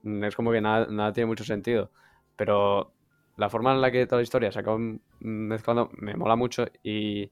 es 0.04 0.36
como 0.36 0.52
que 0.52 0.60
nada, 0.60 0.86
nada 0.90 1.12
tiene 1.12 1.26
mucho 1.26 1.44
sentido, 1.44 1.90
pero 2.36 2.92
la 3.36 3.48
forma 3.48 3.72
en 3.72 3.80
la 3.80 3.90
que 3.90 4.06
todas 4.06 4.20
las 4.20 4.26
historias 4.26 4.54
se 4.54 4.60
acaban 4.60 5.00
mm, 5.20 5.48
mezclando 5.48 5.90
me 5.96 6.14
mola 6.14 6.36
mucho 6.36 6.66
y, 6.82 7.30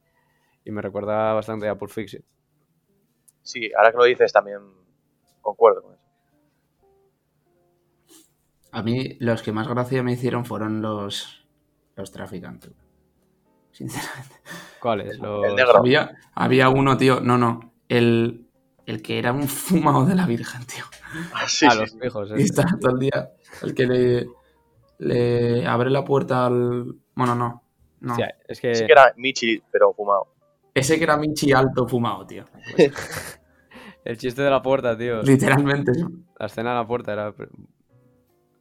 y 0.64 0.70
me 0.70 0.82
recuerda 0.82 1.32
bastante 1.32 1.68
a 1.68 1.76
Pulp 1.76 1.90
Fiction. 1.90 2.24
Sí, 3.42 3.70
ahora 3.76 3.90
que 3.90 3.98
lo 3.98 4.04
dices 4.04 4.32
también 4.32 4.60
concuerdo 5.40 5.82
con 5.82 5.94
eso. 5.94 6.02
A 8.70 8.82
mí 8.82 9.16
los 9.20 9.42
que 9.42 9.52
más 9.52 9.68
gracia 9.68 10.02
me 10.02 10.12
hicieron 10.12 10.44
fueron 10.44 10.80
los, 10.80 11.46
los 11.96 12.10
traficantes. 12.10 12.72
Sinceramente. 13.72 14.36
¿Cuáles? 14.80 15.18
Los... 15.18 15.44
El 15.44 15.56
negro. 15.56 15.78
Había, 15.78 16.16
había 16.34 16.68
uno, 16.68 16.96
tío, 16.96 17.20
no, 17.20 17.36
no, 17.36 17.72
el, 17.88 18.46
el 18.86 19.02
que 19.02 19.18
era 19.18 19.32
un 19.32 19.48
fumado 19.48 20.04
de 20.04 20.14
la 20.14 20.26
Virgen, 20.26 20.64
tío. 20.66 20.84
Ah, 21.34 21.46
sí, 21.46 21.68
sí, 21.68 21.78
los 21.78 21.90
sí. 21.90 21.98
pijos, 21.98 22.30
Y 22.30 22.40
eh. 22.40 22.44
está 22.44 22.64
todo 22.80 22.92
el 22.92 22.98
día, 22.98 23.32
el 23.62 23.74
que 23.74 23.86
le, 23.86 24.26
le 24.98 25.66
abre 25.66 25.90
la 25.90 26.04
puerta 26.04 26.46
al... 26.46 26.96
Bueno, 27.14 27.34
no, 27.34 27.62
no. 28.00 28.16
Es 28.48 28.60
que, 28.60 28.74
Sí 28.74 28.86
que 28.86 28.92
era 28.92 29.12
Michi, 29.16 29.62
pero 29.70 29.92
fumado. 29.92 30.28
Ese 30.74 30.98
que 30.98 31.04
era 31.04 31.16
Minchi 31.16 31.52
alto 31.52 31.86
fumado, 31.86 32.26
tío. 32.26 32.44
el 34.04 34.16
chiste 34.16 34.42
de 34.42 34.50
la 34.50 34.62
puerta, 34.62 34.96
tío. 34.96 35.22
Literalmente. 35.22 35.92
La 36.38 36.46
escena 36.46 36.70
de 36.70 36.76
la 36.76 36.86
puerta 36.86 37.12
era... 37.12 37.34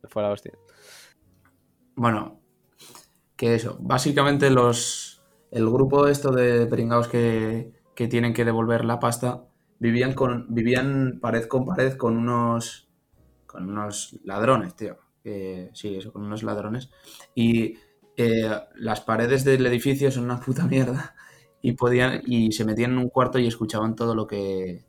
Fue 0.04 0.22
la 0.22 0.30
hostia. 0.30 0.52
Bueno, 1.96 2.42
que 3.36 3.56
eso. 3.56 3.78
Básicamente 3.80 4.50
los 4.50 5.12
el 5.52 5.70
grupo 5.70 6.08
esto 6.08 6.32
de 6.32 6.66
pringados 6.66 7.08
que, 7.08 7.74
que 7.94 8.08
tienen 8.08 8.34
que 8.34 8.46
devolver 8.46 8.86
la 8.86 9.00
pasta 9.00 9.44
vivían 9.82 10.14
con 10.14 10.46
vivían 10.54 11.20
pared 11.20 11.46
con 11.48 11.66
pared 11.66 11.98
con 11.98 12.16
unos 12.16 12.88
con 13.46 13.70
unos 13.70 14.18
ladrones, 14.24 14.76
tío. 14.76 14.98
Sí, 15.74 15.96
eso, 15.96 16.14
con 16.14 16.24
unos 16.24 16.44
ladrones. 16.44 16.90
Y 17.36 17.76
eh, 18.16 18.50
las 18.76 19.02
paredes 19.02 19.44
del 19.44 19.66
edificio 19.66 20.10
son 20.12 20.24
una 20.26 20.40
puta 20.40 20.66
mierda. 20.66 21.16
Y 21.62 21.74
podían 21.74 22.22
y 22.26 22.52
se 22.54 22.64
metían 22.66 22.92
en 22.94 22.98
un 23.00 23.10
cuarto 23.10 23.38
y 23.40 23.48
escuchaban 23.48 23.96
todo 23.96 24.16
lo 24.16 24.26
que 24.28 24.86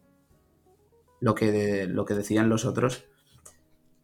lo 1.21 1.35
que 1.35 1.53
de- 1.53 1.87
lo 1.87 2.05
que 2.05 2.15
decían 2.15 2.49
los 2.49 2.65
otros. 2.65 3.05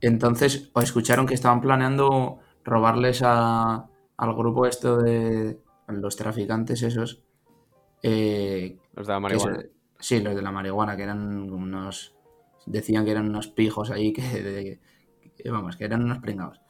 Entonces, 0.01 0.71
o 0.75 0.81
escucharon 0.81 1.27
que 1.27 1.35
estaban 1.35 1.61
planeando 1.61 2.39
robarles 2.65 3.23
a- 3.25 3.89
al 4.17 4.35
grupo 4.35 4.67
esto 4.67 4.99
de 4.99 5.59
los 5.89 6.17
traficantes 6.17 6.83
esos. 6.83 7.23
eh, 8.03 8.79
Los 8.95 9.07
de 9.07 9.13
la 9.13 9.21
marihuana. 9.21 9.63
Sí, 9.99 10.21
los 10.21 10.35
de 10.35 10.43
la 10.43 10.53
marihuana, 10.53 10.97
que 10.97 11.03
eran 11.05 11.51
unos. 11.51 12.15
Decían 12.67 13.05
que 13.05 13.13
eran 13.13 13.29
unos 13.29 13.49
pijos 13.49 13.91
ahí 13.91 14.13
que, 14.13 14.23
de- 14.23 14.81
que, 15.37 15.51
vamos, 15.51 15.77
que 15.77 15.85
eran 15.85 16.05
unos 16.05 16.19
pringados. 16.19 16.61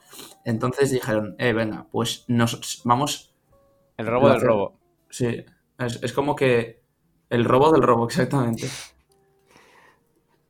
Entonces 0.45 0.91
dijeron, 0.91 1.35
eh, 1.39 1.53
venga, 1.53 1.87
pues 1.91 2.25
nos 2.29 2.83
vamos. 2.85 3.35
El 3.97 4.07
robo 4.07 4.29
del 4.31 4.41
robo. 4.41 4.79
Sí, 5.11 5.45
es, 5.79 6.03
es 6.03 6.13
como 6.13 6.37
que 6.37 6.83
el 7.31 7.45
robo 7.45 7.73
del 7.73 7.83
robo, 7.83 8.07
exactamente. 8.07 8.69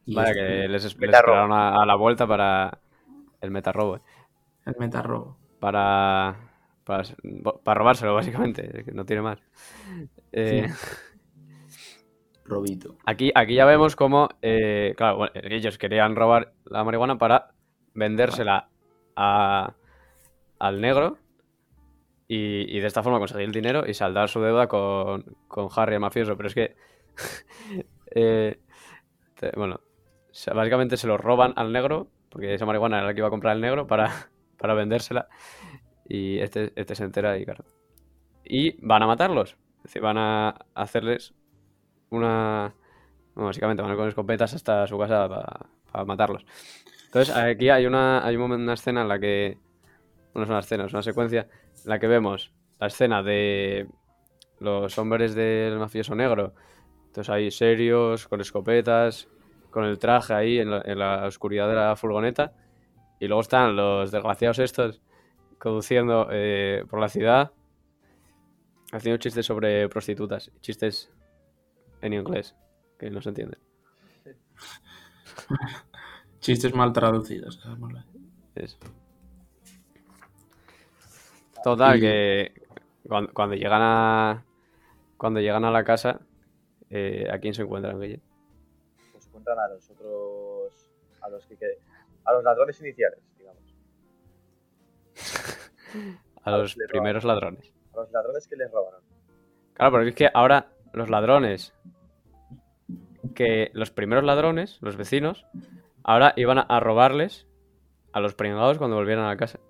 Y 0.06 0.14
Vaya, 0.14 0.30
es 0.30 0.36
que 0.36 0.68
les, 0.68 0.84
esperaron 0.84 1.52
a, 1.52 1.82
a 1.82 1.86
la 1.86 1.94
vuelta 1.96 2.26
para 2.26 2.78
el 3.40 3.50
metarrobo. 3.50 3.96
eh. 3.96 4.00
el 4.66 4.76
metarrobo. 4.78 5.36
Para, 5.60 6.36
para, 6.84 7.02
para 7.64 7.78
robárselo, 7.78 8.14
básicamente. 8.14 8.84
no 8.92 9.04
tiene 9.04 9.22
más. 9.22 9.38
Eh, 10.32 10.68
Robito. 12.48 12.96
aquí, 13.04 13.30
aquí 13.34 13.54
ya 13.54 13.64
vemos 13.66 13.94
cómo, 13.96 14.28
eh, 14.42 14.94
claro, 14.96 15.28
ellos 15.34 15.78
querían 15.78 16.16
robar 16.16 16.52
la 16.64 16.84
marihuana 16.84 17.18
para 17.18 17.52
vendérsela 17.94 18.68
a- 19.16 19.74
al 20.58 20.80
negro 20.80 21.18
y, 22.26 22.78
de 22.80 22.86
esta 22.86 23.02
forma 23.02 23.18
conseguir 23.18 23.46
el 23.46 23.52
dinero 23.52 23.84
y 23.86 23.94
saldar 23.94 24.28
su 24.28 24.40
deuda 24.40 24.66
con, 24.68 25.24
con 25.48 25.68
Harry 25.74 25.94
el 25.94 26.00
mafioso. 26.00 26.36
Pero 26.36 26.48
es 26.48 26.54
que, 26.54 26.76
eh, 28.14 28.58
bueno, 29.56 29.80
básicamente 30.54 30.96
se 30.96 31.06
lo 31.06 31.16
roban 31.16 31.52
al 31.56 31.72
negro, 31.72 32.08
porque 32.30 32.54
esa 32.54 32.66
marihuana 32.66 32.98
era 32.98 33.06
la 33.06 33.14
que 33.14 33.20
iba 33.20 33.28
a 33.28 33.30
comprar 33.30 33.56
el 33.56 33.62
negro 33.62 33.86
para, 33.86 34.10
para 34.58 34.74
vendérsela. 34.74 35.28
Y 36.08 36.38
este, 36.40 36.72
este 36.76 36.94
se 36.94 37.04
entera 37.04 37.38
y 37.38 37.44
claro. 37.44 37.64
Y 38.44 38.84
van 38.86 39.02
a 39.02 39.06
matarlos. 39.06 39.56
Es 39.78 39.82
decir, 39.84 40.02
van 40.02 40.18
a 40.18 40.50
hacerles 40.74 41.34
una... 42.10 42.74
bueno, 43.34 43.46
básicamente 43.46 43.82
van 43.82 43.96
con 43.96 44.08
escopetas 44.08 44.54
hasta 44.54 44.86
su 44.86 44.98
casa 44.98 45.28
para, 45.28 45.66
para 45.90 46.04
matarlos. 46.04 46.44
Entonces, 47.06 47.34
aquí 47.34 47.70
hay 47.70 47.86
una, 47.86 48.24
hay 48.24 48.36
una 48.36 48.74
escena 48.74 49.02
en 49.02 49.08
la 49.08 49.18
que... 49.18 49.58
No 50.34 50.42
es 50.42 50.48
una 50.48 50.58
escena, 50.60 50.84
es 50.84 50.92
una 50.92 51.02
secuencia 51.02 51.48
en 51.84 51.90
la 51.90 51.98
que 51.98 52.06
vemos 52.06 52.52
la 52.78 52.86
escena 52.86 53.22
de 53.22 53.88
los 54.60 54.98
hombres 54.98 55.34
del 55.34 55.78
mafioso 55.78 56.14
negro. 56.14 56.54
Entonces 57.06 57.30
ahí 57.30 57.50
serios, 57.50 58.28
con 58.28 58.40
escopetas, 58.40 59.28
con 59.70 59.84
el 59.84 59.98
traje 59.98 60.34
ahí 60.34 60.58
en 60.58 60.70
la, 60.70 60.82
en 60.84 60.98
la 60.98 61.26
oscuridad 61.26 61.68
de 61.68 61.74
la 61.74 61.96
furgoneta. 61.96 62.52
Y 63.18 63.26
luego 63.26 63.40
están 63.40 63.74
los 63.74 64.10
desgraciados 64.12 64.58
estos 64.60 65.00
conduciendo 65.58 66.28
eh, 66.30 66.84
por 66.88 67.00
la 67.00 67.08
ciudad, 67.08 67.50
haciendo 68.92 69.18
chistes 69.18 69.46
sobre 69.46 69.88
prostitutas. 69.88 70.52
Chistes 70.60 71.10
en 72.02 72.12
inglés, 72.12 72.54
que 72.98 73.10
no 73.10 73.22
se 73.22 73.30
entienden. 73.30 73.58
Chistes 76.40 76.74
mal 76.74 76.92
traducidos. 76.92 77.60
digámoslo. 77.62 78.02
Es- 78.54 78.78
Total, 81.62 81.98
Y- 81.98 82.00
que 82.00 82.62
cuando, 83.08 83.32
cuando 83.32 83.56
llegan 83.56 83.80
a 83.82 84.44
cuando 85.16 85.40
llegan 85.40 85.64
a 85.64 85.70
la 85.72 85.82
casa, 85.84 86.20
eh, 86.90 87.26
¿a 87.30 87.38
quién 87.38 87.54
se 87.54 87.62
encuentran, 87.62 88.00
Guille? 88.00 88.20
Pues 89.12 89.24
se 89.24 89.30
encuentran 89.30 89.58
a 89.58 89.68
los 89.68 89.90
otros. 89.90 90.90
A 91.20 91.28
los 91.28 91.44
que. 91.46 91.56
que- 91.56 91.78
a 92.24 92.32
los 92.32 92.44
ladrones 92.44 92.80
iniciales, 92.80 93.18
digamos. 93.38 93.62
A 96.44 96.54
A 96.54 96.58
los 96.58 96.76
primeros 96.88 97.24
ladrones. 97.24 97.72
A 97.94 97.96
los 97.96 98.10
ladrones 98.12 98.46
que 98.46 98.56
les 98.56 98.70
robaron. 98.70 99.00
Claro, 99.74 99.90
porque 99.92 100.08
es 100.10 100.14
que 100.14 100.30
ahora 100.32 100.70
los 100.92 101.10
ladrones, 101.10 101.74
que 103.34 103.70
los 103.74 103.90
primeros 103.90 104.24
ladrones, 104.24 104.78
los 104.80 104.96
vecinos, 104.96 105.46
ahora 106.02 106.32
iban 106.36 106.58
a, 106.58 106.80
robarles 106.80 107.46
a 108.12 108.20
los 108.20 108.34
pringados 108.34 108.78
cuando 108.78 108.96
volvieran 108.96 109.24
a 109.24 109.28
la 109.28 109.36
casa. 109.36 109.60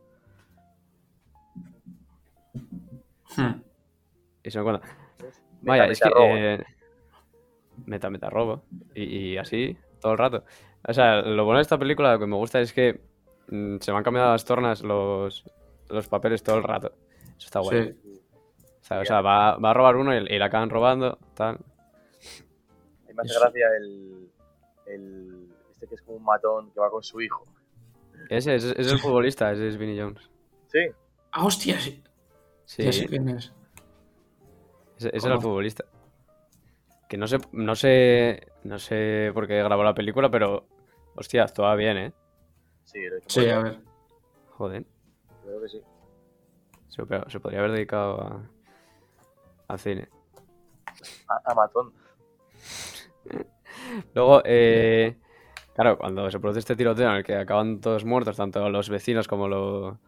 Hmm. 3.37 3.61
Y 4.43 4.51
se 4.51 4.59
me 4.59 4.65
cuenta. 4.65 4.87
Meta, 4.87 5.33
Vaya, 5.63 5.83
meta 5.83 5.93
es 5.93 6.01
que. 6.01 6.09
robo. 6.09 6.37
eh, 6.37 6.65
meta, 7.87 8.11
meta 8.11 8.31
robo. 8.31 8.63
Y, 8.95 9.03
y 9.03 9.37
así, 9.39 9.77
todo 10.01 10.13
el 10.13 10.19
rato. 10.19 10.45
O 10.87 10.93
sea, 10.93 11.23
lo 11.23 11.45
bueno 11.45 11.59
de 11.59 11.63
esta 11.63 11.79
película, 11.79 12.13
lo 12.15 12.19
que 12.19 12.27
me 12.27 12.37
gusta 12.37 12.61
es 12.61 12.73
que 12.73 13.01
mm, 13.51 13.77
se 13.81 13.93
van 13.93 14.03
cambiando 14.03 14.33
las 14.33 14.45
tornas 14.45 14.83
los, 14.83 15.45
los 15.89 16.09
papeles 16.09 16.43
todo 16.43 16.57
el 16.57 16.63
rato. 16.63 16.93
Eso 17.37 17.47
está 17.47 17.61
bueno. 17.61 17.93
Sí. 17.93 18.18
O 18.89 18.91
sea, 18.91 19.01
o 19.01 19.05
sea, 19.05 19.21
va, 19.21 19.57
va 19.59 19.71
a 19.71 19.75
robar 19.75 19.97
uno 19.97 20.15
y, 20.15 20.19
y 20.35 20.39
la 20.39 20.47
acaban 20.47 20.71
robando, 20.71 21.19
tal. 21.35 21.57
A 21.57 23.09
mí 23.09 23.15
me 23.15 23.23
hace 23.23 23.33
Eso. 23.33 23.41
gracia 23.41 23.67
el, 23.79 24.31
el. 24.87 25.49
Este 25.71 25.87
que 25.87 25.95
es 25.95 26.03
como 26.03 26.17
un 26.17 26.25
matón 26.25 26.71
que 26.71 26.81
va 26.81 26.91
con 26.91 27.03
su 27.03 27.21
hijo. 27.21 27.47
Ese, 28.31 28.55
ese- 28.55 28.73
ese 28.73 28.81
es 28.81 28.89
el 28.93 28.99
futbolista, 28.99 29.53
ese 29.53 29.69
es 29.69 29.77
Vinnie 29.77 30.01
Jones. 30.01 30.31
Sí, 30.69 30.81
Ah, 31.33 31.45
hostia, 31.45 31.79
sí. 31.79 32.03
Sí, 32.65 32.83
Ya 32.85 32.93
sé 32.93 33.07
quién 33.07 33.29
es. 33.29 33.53
ese, 34.99 35.11
ese 35.15 35.27
era 35.27 35.37
el 35.37 35.43
futbolista. 35.43 35.85
Que 37.09 37.17
no 37.17 37.27
sé, 37.27 37.39
no 37.53 37.75
sé, 37.75 38.47
no 38.65 38.79
sé 38.79 39.31
por 39.35 39.47
qué 39.47 39.63
grabó 39.63 39.83
la 39.85 39.95
película, 39.95 40.31
pero 40.31 40.67
hostia, 41.15 41.45
actuaba 41.45 41.75
bien, 41.75 41.97
¿eh? 41.99 42.13
sí, 42.85 43.01
lo 43.07 43.17
he 43.17 43.19
hecho 43.19 43.29
Sí, 43.31 43.41
muy 43.41 43.51
a 43.51 43.61
bien. 43.61 43.63
ver. 43.63 43.81
Joder, 44.57 44.85
Creo 45.43 45.61
que 45.63 45.69
sí. 45.69 45.83
se, 46.89 47.03
se 47.31 47.41
podría 47.41 47.61
haber 47.61 47.73
dedicado 47.73 48.21
a, 48.21 48.51
al 49.69 49.79
cine. 49.79 50.09
A, 51.29 51.53
a 51.53 51.55
matón. 51.55 51.93
Luego, 54.15 54.43
eh, 54.45 55.17
claro, 55.75 55.99
cuando 55.99 56.31
se 56.31 56.41
produce 56.41 56.61
este 56.61 56.77
tiroteo 56.77 57.09
en 57.11 57.17
el 57.17 57.25
que 57.25 57.37
acaban 57.37 57.81
todos 57.81 58.05
muertos, 58.05 58.37
tanto 58.37 58.69
los 58.71 58.89
vecinos 58.89 59.29
como 59.29 59.49
lo- 59.49 59.99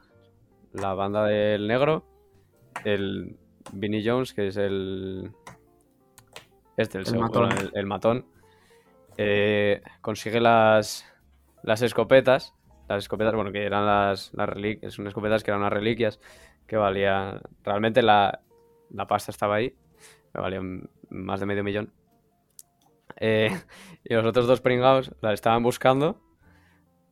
la 0.72 0.94
banda 0.94 1.24
del 1.24 1.66
negro, 1.66 2.04
el, 2.84 3.36
Vinnie 3.72 4.02
Jones, 4.04 4.32
que 4.32 4.48
es 4.48 4.56
el. 4.56 5.30
Este, 6.76 6.98
el, 6.98 7.02
El 7.02 7.06
segundo, 7.06 7.40
matón. 7.42 7.58
el, 7.58 7.70
el 7.74 7.86
matón. 7.86 8.26
eh, 9.16 9.82
consigue 10.00 10.40
las. 10.40 11.04
Las 11.62 11.82
escopetas. 11.82 12.54
Las 12.88 13.04
escopetas, 13.04 13.34
bueno, 13.34 13.52
que 13.52 13.64
eran 13.64 13.84
las, 13.86 14.32
las 14.34 14.48
reliquias. 14.48 14.94
Son 14.94 15.06
escopetas 15.06 15.44
que 15.44 15.50
eran 15.50 15.60
unas 15.60 15.72
reliquias 15.72 16.20
que 16.66 16.76
valían. 16.76 17.40
Realmente 17.64 18.02
la, 18.02 18.40
la 18.90 19.06
pasta 19.06 19.30
estaba 19.30 19.56
ahí. 19.56 19.74
Que 20.32 20.40
valían 20.40 20.88
más 21.10 21.40
de 21.40 21.46
medio 21.46 21.64
millón. 21.64 21.92
Eh, 23.16 23.50
y 24.04 24.14
los 24.14 24.24
otros 24.24 24.46
dos 24.46 24.60
pringados 24.60 25.12
las 25.20 25.34
estaban 25.34 25.62
buscando 25.62 26.20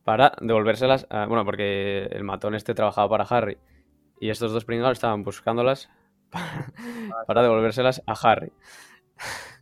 para 0.03 0.33
devolvérselas. 0.41 1.07
a- 1.09 1.25
bueno, 1.25 1.45
porque 1.45 2.03
el 2.11 2.23
matón 2.23 2.55
este 2.55 2.73
trabajaba 2.73 3.09
para 3.09 3.23
Harry. 3.25 3.57
Y 4.19 4.29
estos 4.29 4.51
dos 4.51 4.65
pringados 4.65 4.93
estaban 4.97 5.23
buscándolas 5.23 5.89
para, 7.27 7.41
devolvérselas 7.41 8.01
a 8.05 8.13
Harry. 8.13 8.51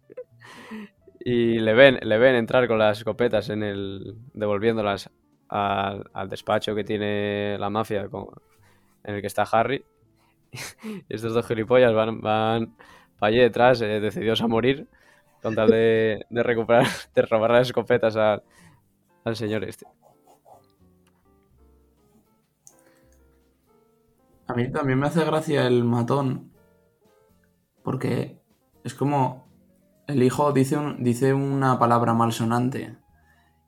Y 1.20 1.60
le 1.60 1.74
ven, 1.74 2.00
le 2.04 2.18
ven 2.18 2.36
entrar 2.36 2.68
con 2.68 2.80
las 2.80 3.00
escopetas 3.00 3.50
en 3.50 3.64
el. 3.64 4.16
devolviéndolas 4.34 5.10
al, 5.50 6.10
al 6.14 6.30
despacho 6.30 6.74
que 6.76 6.84
tiene 6.86 7.58
la 7.60 7.70
mafia 7.70 8.08
en 9.04 9.16
el 9.16 9.22
que 9.22 9.28
está 9.28 9.44
Harry. 9.44 9.84
Estos 11.10 11.34
dos 11.34 11.46
gilipollas 11.48 11.94
van, 11.94 12.22
van 12.22 12.76
para 13.20 13.30
allí 13.30 13.40
detrás, 13.40 13.82
eh, 13.82 14.00
decididos 14.00 14.42
a 14.42 14.48
morir, 14.48 14.88
con 15.42 15.56
tal 15.56 15.70
de, 15.70 16.26
de 16.32 16.44
recuperar, 16.44 16.88
de 17.16 17.22
robar 17.24 17.52
las 17.52 17.68
escopetas 17.68 18.16
al, 18.16 18.44
al 19.26 19.36
señor 19.36 19.64
este. 19.66 19.86
A 24.48 24.56
mí 24.56 24.72
también 24.72 24.98
me 24.98 25.06
hace 25.06 25.24
gracia 25.24 25.68
el 25.68 25.84
matón. 25.84 26.52
Porque 27.84 28.40
es 28.84 28.94
como. 28.94 29.48
El 30.08 30.24
hijo 30.24 30.54
dice, 30.54 30.78
un- 30.78 31.04
dice 31.04 31.34
una 31.34 31.80
palabra 31.80 32.14
malsonante. 32.14 32.98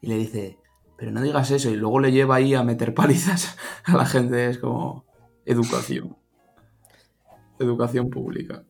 Y 0.01 0.07
le 0.09 0.17
dice, 0.17 0.59
pero 0.97 1.11
no 1.11 1.21
digas 1.23 1.51
eso. 1.51 1.71
Y 1.71 1.77
luego 1.77 2.01
le 2.01 2.13
lleva 2.13 2.37
ahí 2.37 2.55
a 2.55 2.63
meter 2.63 2.95
palizas 2.95 3.57
a 3.85 3.97
la 3.97 4.07
gente. 4.07 4.49
Es 4.49 4.59
como. 4.59 5.05
Educación. 5.45 6.17
Educación 7.59 8.09
pública. 8.09 8.63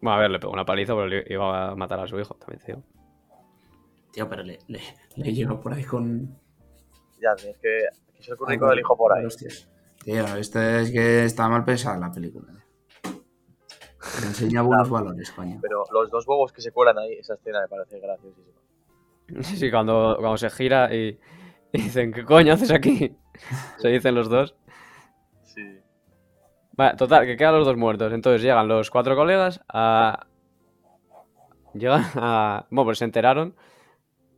Bueno, 0.00 0.16
a 0.16 0.20
ver, 0.20 0.30
le 0.30 0.38
pegó 0.38 0.52
una 0.52 0.64
paliza, 0.64 0.94
pero 0.94 1.06
le 1.06 1.24
iba 1.28 1.70
a 1.70 1.74
matar 1.74 2.00
a 2.00 2.06
su 2.06 2.18
hijo, 2.18 2.34
también 2.34 2.60
te 2.60 2.66
digo. 2.72 2.82
Tío, 4.12 4.28
pero 4.28 4.42
le, 4.42 4.58
le, 4.68 4.80
le 5.16 5.32
lleva 5.32 5.60
por 5.60 5.72
ahí 5.72 5.84
con. 5.84 6.38
Ya, 7.20 7.34
tienes 7.36 7.58
que. 7.58 7.86
Aquí 8.08 8.20
es 8.20 8.28
el 8.28 8.36
currículum 8.36 8.70
del 8.70 8.80
hijo 8.80 8.96
por 8.96 9.12
ahí. 9.12 9.24
Hostias. 9.24 9.68
Tío, 10.04 10.24
este 10.36 10.82
es 10.82 10.90
que 10.90 11.24
está 11.24 11.48
mal 11.48 11.64
pensada 11.64 11.98
la 11.98 12.12
película. 12.12 12.52
Le 14.20 14.26
enseña 14.26 14.62
buenos 14.62 14.90
valores, 14.90 15.30
coño. 15.32 15.58
Pero 15.60 15.84
los 15.92 16.10
dos 16.10 16.26
huevos 16.28 16.52
que 16.52 16.60
se 16.60 16.70
cuelan 16.70 16.98
ahí, 16.98 17.14
esa 17.14 17.34
escena 17.34 17.60
me 17.62 17.68
parece 17.68 17.98
graciosísima. 17.98 18.60
Sí, 19.40 19.56
sí, 19.56 19.70
cuando, 19.70 20.16
cuando 20.18 20.36
se 20.36 20.50
gira 20.50 20.94
y, 20.94 21.18
y 21.72 21.82
dicen, 21.82 22.12
¿qué 22.12 22.24
coño 22.24 22.52
haces 22.52 22.70
aquí? 22.70 23.16
Se 23.78 23.88
dicen 23.88 24.14
los 24.14 24.28
dos. 24.28 24.54
Vale, 26.76 26.96
total, 26.96 27.24
que 27.26 27.36
quedan 27.36 27.54
los 27.54 27.66
dos 27.66 27.76
muertos. 27.76 28.12
Entonces 28.12 28.42
llegan 28.42 28.68
los 28.68 28.90
cuatro 28.90 29.14
colegas 29.16 29.60
a. 29.68 30.26
Llegan 31.74 32.04
a. 32.16 32.66
Bueno, 32.70 32.86
pues 32.86 32.98
se 32.98 33.04
enteraron 33.04 33.54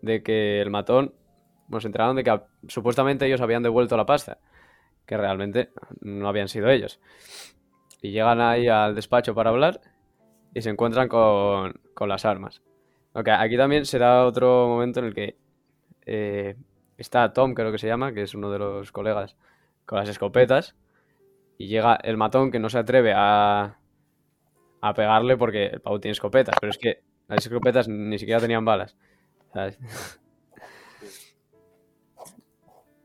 de 0.03 0.23
que 0.23 0.61
el 0.61 0.71
matón. 0.71 1.15
Bueno, 1.69 1.81
se 1.81 1.89
enteraron 1.89 2.17
de 2.17 2.25
que 2.25 2.41
supuestamente 2.69 3.27
ellos 3.27 3.41
habían 3.41 3.63
devuelto 3.63 3.97
la 3.97 4.07
pasta. 4.07 4.39
Que 5.07 5.17
realmente 5.17 5.71
no 6.01 6.29
habían 6.29 6.49
sido 6.49 6.69
ellos. 6.69 7.01
Y 8.03 8.11
llegan 8.11 8.41
ahí 8.41 8.69
al 8.69 8.95
despacho 8.95 9.35
para 9.35 9.51
hablar 9.51 9.81
y 10.55 10.63
se 10.63 10.71
encuentran 10.71 11.09
con, 11.09 11.81
con 11.95 12.09
las 12.09 12.25
armas. 12.25 12.63
Ok, 13.15 13.29
aquí 13.29 13.57
también 13.57 13.87
se 13.87 13.99
da 13.99 14.27
otro 14.27 14.69
momento 14.69 15.01
en 15.01 15.07
el 15.07 15.15
que 15.15 15.37
eh, 16.05 16.57
está 16.99 17.33
Tom, 17.33 17.55
creo 17.55 17.73
que 17.73 17.79
se 17.79 17.87
llama, 17.87 18.13
que 18.13 18.23
es 18.23 18.35
uno 18.35 18.51
de 18.51 18.59
los 18.59 18.93
colegas, 18.93 19.37
con 19.87 19.99
las 19.99 20.09
escopetas. 20.09 20.77
Y 21.59 21.69
llega 21.69 21.97
el 21.97 22.17
matón 22.17 22.51
que 22.51 22.59
no 22.59 22.69
se 22.69 22.79
atreve 22.79 23.13
a, 23.15 23.79
a 24.81 24.95
pegarle 24.95 25.37
porque 25.37 25.67
el 25.67 25.81
pavo 25.81 26.01
tiene 26.01 26.13
escopetas. 26.13 26.57
Pero 26.61 26.71
es 26.71 26.79
que 26.79 27.03
las 27.29 27.45
escopetas 27.45 27.89
ni 27.89 28.19
siquiera 28.19 28.41
tenían 28.41 28.65
balas. 28.65 28.97
¿sabes? 29.53 29.79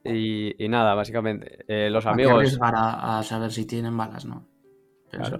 Y, 0.03 0.63
y 0.63 0.67
nada, 0.67 0.95
básicamente, 0.95 1.63
eh, 1.67 1.91
los 1.91 2.07
amigos 2.07 2.33
arriesgar 2.33 2.73
a, 2.75 3.21
saber 3.21 3.51
si 3.51 3.67
tienen 3.67 3.95
balas, 3.95 4.25
¿no? 4.25 4.47
Claro. 5.11 5.37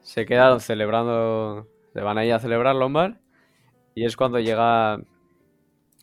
se 0.00 0.24
quedaron 0.24 0.60
celebrando, 0.60 1.68
se 1.92 2.00
van 2.00 2.16
ahí 2.16 2.30
a 2.30 2.38
un 2.38 2.92
bar. 2.94 3.20
Y 3.94 4.06
es 4.06 4.16
cuando 4.16 4.38
llega... 4.38 4.98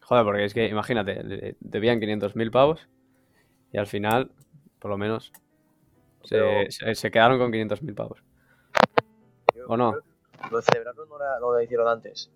Joder, 0.03 0.23
porque 0.23 0.45
es 0.45 0.53
que 0.53 0.67
imagínate, 0.67 1.55
debían 1.61 1.99
500.000 1.99 2.51
pavos 2.51 2.87
y 3.71 3.79
al 3.79 3.87
final, 3.87 4.31
por 4.77 4.91
lo 4.91 4.97
menos, 4.99 5.31
se, 6.23 6.71
se- 6.71 6.95
se 6.95 7.11
quedaron 7.11 7.37
con 7.39 7.51
500.000 7.51 7.95
pavos. 7.95 8.23
Yo 9.55 9.65
¿O 9.67 9.77
no? 9.77 9.93
que 9.93 10.49
Lo 10.51 10.57
de 10.57 10.63
celebrarlo 10.63 11.05
no, 11.05 11.15
era- 11.17 11.39
lo 11.39 11.61
hicieron 11.61 11.87
antes. 11.87 12.31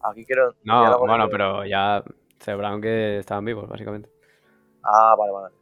Aquí 0.00 0.24
creo. 0.24 0.54
No, 0.64 0.98
bueno, 1.00 1.26
que- 1.26 1.30
pero 1.32 1.64
ya 1.64 2.02
celebraron 2.38 2.80
que 2.80 3.18
estaban 3.18 3.44
vivos, 3.44 3.68
básicamente. 3.68 4.10
Ah, 4.82 5.14
vale, 5.18 5.32
vale. 5.32 5.54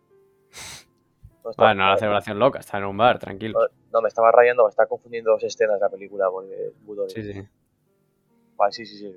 No, 1.45 1.51
estaba- 1.51 1.69
Vale, 1.69 1.77
no 1.79 1.83
era 1.85 1.93
la 1.93 1.99
celebración 1.99 2.39
loca, 2.39 2.59
está 2.61 2.79
en 2.79 2.85
un 2.85 2.97
bar, 2.97 3.19
tranquilo. 3.19 3.59
no, 3.93 4.01
me 4.01 4.09
estaba 4.09 4.31
rayando, 4.31 4.65
me 4.65 4.71
está 4.71 4.87
confundiendo 4.87 5.33
dos 5.33 5.43
escenas 5.43 5.77
de 5.77 5.81
la 5.81 5.89
película 5.91 6.27
porque 6.31 6.69
es 6.69 6.81
muy. 6.83 6.97
Sí, 7.09 7.33
sí. 7.33 7.49
Vale, 8.57 8.73
sí, 8.73 8.87
sí, 8.87 8.99
sí. 8.99 9.17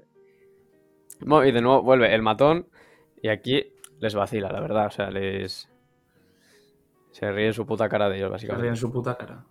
Bueno, 1.21 1.45
y 1.45 1.51
de 1.51 1.61
nuevo 1.61 1.81
vuelve 1.83 2.13
el 2.13 2.21
matón 2.21 2.67
y 3.21 3.29
aquí 3.29 3.71
les 3.99 4.15
vacila, 4.15 4.51
la 4.51 4.59
verdad. 4.59 4.87
O 4.87 4.91
sea, 4.91 5.09
les... 5.11 5.69
Se 7.15 7.31
ríe 7.31 7.47
en 7.47 7.53
su 7.53 7.65
puta 7.65 7.87
cara 7.87 8.09
de 8.09 8.17
ellos, 8.17 8.25
Se 8.27 8.27
ríe 8.27 8.31
básicamente. 8.49 8.67
en 8.67 8.75
su 8.75 8.91
puta 8.91 9.15
cara. 9.17 9.45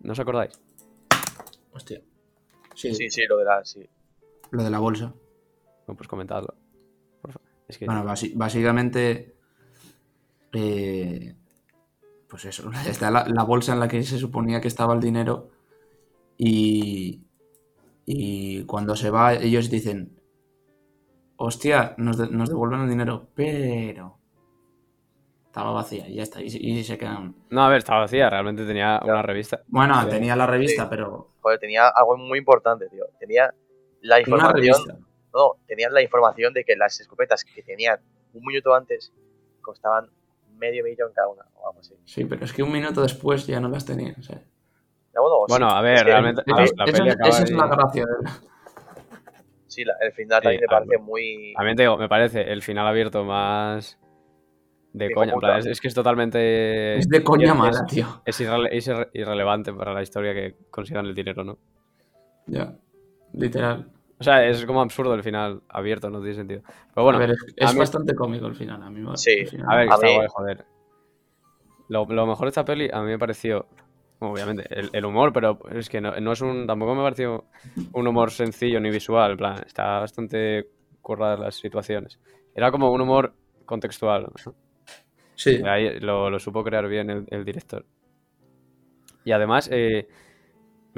¿No 0.00 0.12
os 0.12 0.18
acordáis? 0.20 0.52
Hostia. 1.72 2.00
Sí, 2.74 2.94
Sí, 2.94 3.10
sí, 3.10 3.22
lo 3.28 3.36
de 3.38 3.44
la. 3.44 3.64
Sí. 3.64 3.84
lo 4.52 4.62
de 4.62 4.70
la 4.70 4.78
bolsa. 4.78 5.12
Bueno, 5.86 5.96
pues 5.96 6.06
comentadlo. 6.08 6.54
Por 7.20 7.32
favor. 7.32 7.48
Es 7.66 7.78
que... 7.78 7.86
Bueno, 7.86 8.04
básicamente. 8.04 9.34
eh, 10.52 11.34
pues 12.28 12.44
eso, 12.44 12.70
está 12.86 13.10
la, 13.10 13.26
la 13.28 13.42
bolsa 13.42 13.72
en 13.72 13.80
la 13.80 13.88
que 13.88 14.02
se 14.04 14.18
suponía 14.18 14.60
que 14.60 14.68
estaba 14.68 14.94
el 14.94 15.00
dinero. 15.00 15.50
Y. 16.38 17.24
Y 18.06 18.64
cuando 18.66 18.94
se 18.94 19.10
va, 19.10 19.34
ellos 19.34 19.68
dicen. 19.68 20.20
Hostia, 21.36 21.94
nos, 21.98 22.18
de- 22.18 22.30
nos 22.30 22.48
devuelven 22.50 22.82
el 22.82 22.88
dinero, 22.90 23.28
pero. 23.34 24.18
Estaba 25.52 25.70
vacía 25.72 26.08
y 26.08 26.14
ya 26.14 26.22
está. 26.22 26.40
Y, 26.40 26.48
se- 26.48 26.58
y 26.62 26.82
se 26.82 26.96
quedan. 26.96 27.34
No, 27.50 27.62
a 27.62 27.68
ver, 27.68 27.76
estaba 27.76 28.00
vacía, 28.00 28.30
realmente 28.30 28.64
tenía 28.64 28.98
una 29.04 29.20
revista. 29.20 29.60
Bueno, 29.66 30.00
Sí. 30.04 30.08
tenía 30.08 30.34
la 30.34 30.46
revista, 30.46 30.84
Sí. 30.84 30.88
pero. 30.88 31.28
Joder, 31.42 31.58
tenía 31.58 31.88
algo 31.88 32.16
muy 32.16 32.38
importante, 32.38 32.88
tío. 32.88 33.04
Tenía 33.20 33.52
la 34.00 34.14
Una 34.14 34.20
información. 34.22 34.54
revista. 34.54 34.96
No, 35.34 35.56
tenían 35.66 35.92
la 35.92 36.00
información 36.00 36.54
de 36.54 36.64
que 36.64 36.74
las 36.74 36.98
escopetas 37.00 37.44
que 37.44 37.62
tenían 37.62 38.00
un 38.32 38.46
minuto 38.46 38.74
antes 38.74 39.12
costaban 39.60 40.08
medio 40.56 40.84
millón 40.84 41.12
cada 41.14 41.28
una 41.28 41.42
o 41.56 41.68
algo 41.68 41.80
así. 41.80 41.94
Sí, 42.06 42.24
pero 42.24 42.46
es 42.46 42.52
que 42.54 42.62
un 42.62 42.72
minuto 42.72 43.02
después 43.02 43.46
ya 43.46 43.60
no 43.60 43.68
las 43.68 43.84
tenían. 43.84 44.22
¿sabes? 44.22 44.42
Ya, 45.12 45.20
bueno, 45.20 45.36
sí, 45.46 45.50
Bueno, 45.52 45.68
a 45.68 45.82
ver, 45.82 45.94
es 45.96 46.00
que- 46.02 46.08
realmente 46.08 46.42
la, 46.46 46.62
Esa- 46.62 46.74
la 46.78 46.84
esa 46.84 46.92
peli 46.96 47.08
es- 47.10 47.14
acaba 47.14 47.28
esa 47.28 47.42
es 47.44 47.50
ahí. 47.50 47.56
la 47.58 47.66
gracia 47.66 48.04
de 48.06 48.24
la- 48.24 48.40
Sí, 49.66 49.84
la- 49.84 49.96
el 50.00 50.12
final 50.12 50.40
Sí, 50.40 50.44
también 50.44 50.60
me 50.62 50.66
claro. 50.66 50.86
parece 50.86 51.02
muy. 51.04 51.52
También 51.56 51.76
te 51.76 51.82
digo, 51.82 51.96
me 51.98 52.08
parece 52.08 52.40
el 52.52 52.62
final 52.62 52.86
abierto 52.86 53.22
más 53.24 53.98
de 54.92 55.10
coña. 55.12 55.32
en 55.32 55.38
plan, 55.38 55.52
puta. 55.52 55.58
es, 55.58 55.66
es 55.66 55.80
que 55.80 55.88
es 55.88 55.94
totalmente. 55.94 56.98
Es 56.98 57.08
de 57.08 57.22
coña 57.24 57.52
es- 57.52 57.54
mala, 57.56 57.84
tío. 57.86 58.22
Es, 58.24 58.40
irrele- 58.40 58.68
es 58.72 58.88
irre- 58.88 59.10
irrelevante 59.14 59.72
para 59.72 59.92
la 59.94 60.02
historia 60.02 60.34
que 60.34 60.56
consigan 60.70 61.06
el 61.06 61.14
dinero, 61.14 61.44
¿no? 61.44 61.58
Ya, 62.46 62.76
literal. 63.32 63.88
O 64.18 64.24
sea, 64.24 64.46
es 64.46 64.64
como 64.66 64.80
absurdo 64.82 65.14
el 65.14 65.22
final 65.22 65.62
abierto, 65.68 66.08
no 66.10 66.20
tiene 66.20 66.34
sentido. 66.34 66.62
Pero 66.94 67.04
bueno, 67.04 67.18
a 67.18 67.20
ver, 67.22 67.30
es, 67.30 67.42
a 67.60 67.64
es 67.66 67.72
mí- 67.74 67.78
bastante 67.80 68.14
cómico 68.14 68.46
el 68.46 68.54
final. 68.54 68.82
A 68.82 68.90
mí 68.90 69.00
me- 69.00 69.16
Sí, 69.16 69.44
final. 69.46 69.66
a 69.68 69.76
ver, 69.76 69.86
que 69.88 69.92
a 69.92 69.94
está 69.96 70.06
mí- 70.06 70.14
guay, 70.14 70.28
joder. 70.30 70.64
Lo, 71.88 72.06
lo 72.06 72.26
mejor 72.26 72.46
de 72.46 72.48
esta 72.50 72.64
peli 72.64 72.88
a 72.92 73.00
mí 73.00 73.06
me 73.08 73.18
pareció, 73.18 73.66
obviamente, 74.20 74.64
el, 74.70 74.90
el 74.92 75.04
humor, 75.04 75.32
pero 75.32 75.58
es 75.70 75.88
que 75.88 76.00
no, 76.00 76.12
no 76.20 76.32
es 76.32 76.40
un. 76.40 76.66
Tampoco 76.66 76.94
me 76.94 77.02
pareció 77.02 77.44
un 77.92 78.06
humor 78.06 78.30
sencillo 78.30 78.80
ni 78.80 78.90
visual. 78.90 79.32
En 79.32 79.36
plan, 79.38 79.56
está 79.66 79.98
bastante 79.98 80.68
curradas 81.00 81.40
las 81.40 81.54
situaciones. 81.56 82.20
Era 82.54 82.70
como 82.70 82.92
un 82.92 83.00
humor 83.00 83.34
contextual. 83.66 84.22
¿no? 84.44 84.54
Sí, 85.34 85.60
Y 85.60 85.66
ahí 85.66 86.00
lo, 86.00 86.30
lo 86.30 86.38
supo 86.38 86.64
crear 86.64 86.86
bien 86.88 87.10
el, 87.10 87.26
el 87.30 87.44
director. 87.44 87.84
Y 89.24 89.32
además, 89.32 89.68
eh, 89.72 90.08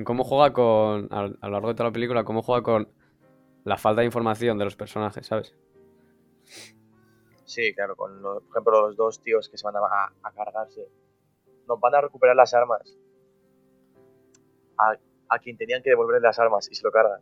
cómo 0.05 0.25
juega 0.25 0.53
con. 0.53 1.09
A, 1.13 1.21
a 1.21 1.27
lo 1.49 1.51
largo 1.51 1.69
de 1.69 1.75
toda 1.75 1.91
la 1.91 1.95
película, 1.95 2.25
cómo 2.25 2.43
juega 2.43 2.63
con 2.63 2.89
la 3.65 3.79
falta 3.79 4.01
de 4.03 4.07
información 4.07 4.59
de 4.59 4.65
los 4.67 4.77
personajes, 4.77 5.27
¿sabes? 5.27 5.55
Sí, 7.45 7.75
claro, 7.75 7.97
con 7.97 8.21
los- 8.23 8.43
por 8.43 8.51
ejemplo 8.51 8.81
los 8.87 8.97
dos 8.97 9.21
tíos 9.23 9.49
que 9.49 9.57
se 9.57 9.65
van 9.67 9.77
a, 9.77 10.13
a 10.23 10.33
cargarse. 10.33 10.89
Nos 11.69 11.81
van 11.81 11.95
a 11.95 12.01
recuperar 12.03 12.37
las 12.37 12.55
armas. 12.55 12.97
a, 14.79 14.97
a 15.29 15.39
quien 15.39 15.57
tenían 15.57 15.83
que 15.83 15.91
devolverle 15.91 16.27
las 16.27 16.39
armas 16.39 16.69
y 16.71 16.75
se 16.75 16.85
lo 16.85 16.93
cargan. 16.93 17.21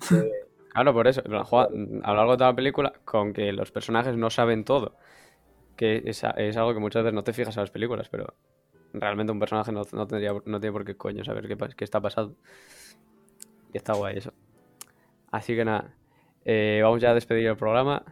Fue- 0.00 0.30
Claro, 0.74 0.92
por 0.92 1.06
eso. 1.06 1.22
juega- 1.44 1.68
a 2.02 2.10
lo 2.10 2.16
largo 2.16 2.32
de 2.32 2.38
toda 2.38 2.50
la 2.50 2.56
película, 2.56 2.92
con 3.04 3.32
que 3.32 3.52
los 3.52 3.70
personajes 3.70 4.16
no 4.16 4.28
saben 4.28 4.64
todo. 4.64 4.96
Que 5.76 6.02
es, 6.04 6.22
es 6.36 6.56
algo 6.56 6.74
que 6.74 6.80
muchas 6.80 7.02
veces 7.02 7.14
no 7.14 7.24
te 7.24 7.32
fijas 7.32 7.56
en 7.56 7.62
las 7.62 7.70
películas, 7.70 8.08
pero 8.08 8.34
realmente 8.92 9.32
un 9.32 9.40
personaje 9.40 9.72
no, 9.72 9.82
no 9.92 10.06
tendría, 10.06 10.32
no 10.32 10.60
tiene 10.60 10.72
por 10.72 10.84
qué 10.84 10.96
coño 10.96 11.24
saber 11.24 11.48
qué, 11.48 11.56
qué 11.76 11.84
está 11.84 12.00
pasando. 12.00 12.36
Y 13.72 13.76
está 13.76 13.94
guay 13.94 14.18
eso. 14.18 14.32
Así 15.30 15.56
que 15.56 15.64
nada, 15.64 15.92
eh, 16.44 16.80
vamos 16.82 17.00
ya 17.00 17.10
a 17.10 17.14
despedir 17.14 17.46
el 17.48 17.56
programa. 17.56 18.04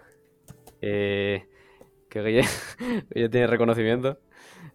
Eh, 0.81 1.47
que 2.09 2.23
Guille, 2.23 2.43
Guille 3.11 3.29
tiene 3.29 3.47
reconocimiento 3.47 4.19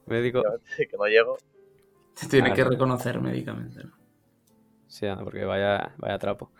médico. 0.05 0.41
que 0.77 0.97
no 0.97 1.05
llego. 1.07 1.37
Se 2.13 2.27
tiene 2.27 2.49
Vale. 2.49 2.63
que 2.63 2.69
reconocer 2.69 3.19
médicamente. 3.21 3.83
¿no? 3.83 3.91
Sí, 4.87 5.05
anda, 5.05 5.23
porque 5.23 5.43
vaya, 5.45 5.93
vaya 5.97 6.17
trapo. 6.17 6.51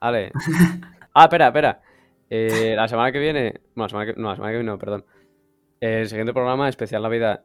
Vale. 0.00 0.32
Ah, 1.18 1.24
espera, 1.24 1.46
espera. 1.46 1.80
Eh, 2.28 2.74
la 2.76 2.86
semana 2.88 3.10
que 3.10 3.18
viene. 3.18 3.62
Bueno, 3.74 3.84
la 3.84 3.88
semana 3.88 4.12
que, 4.12 4.20
no, 4.20 4.28
la 4.28 4.34
semana 4.34 4.52
que 4.52 4.58
viene 4.58 4.70
no, 4.70 4.78
perdón. 4.78 5.06
El 5.80 6.08
siguiente 6.08 6.32
programa, 6.32 6.68
especial 6.68 7.02
Navidad. 7.02 7.44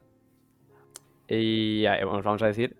Y 1.27 1.81
ya, 1.81 1.97
eh, 1.97 2.05
os 2.05 2.23
vamos 2.23 2.41
a 2.41 2.47
decir. 2.47 2.77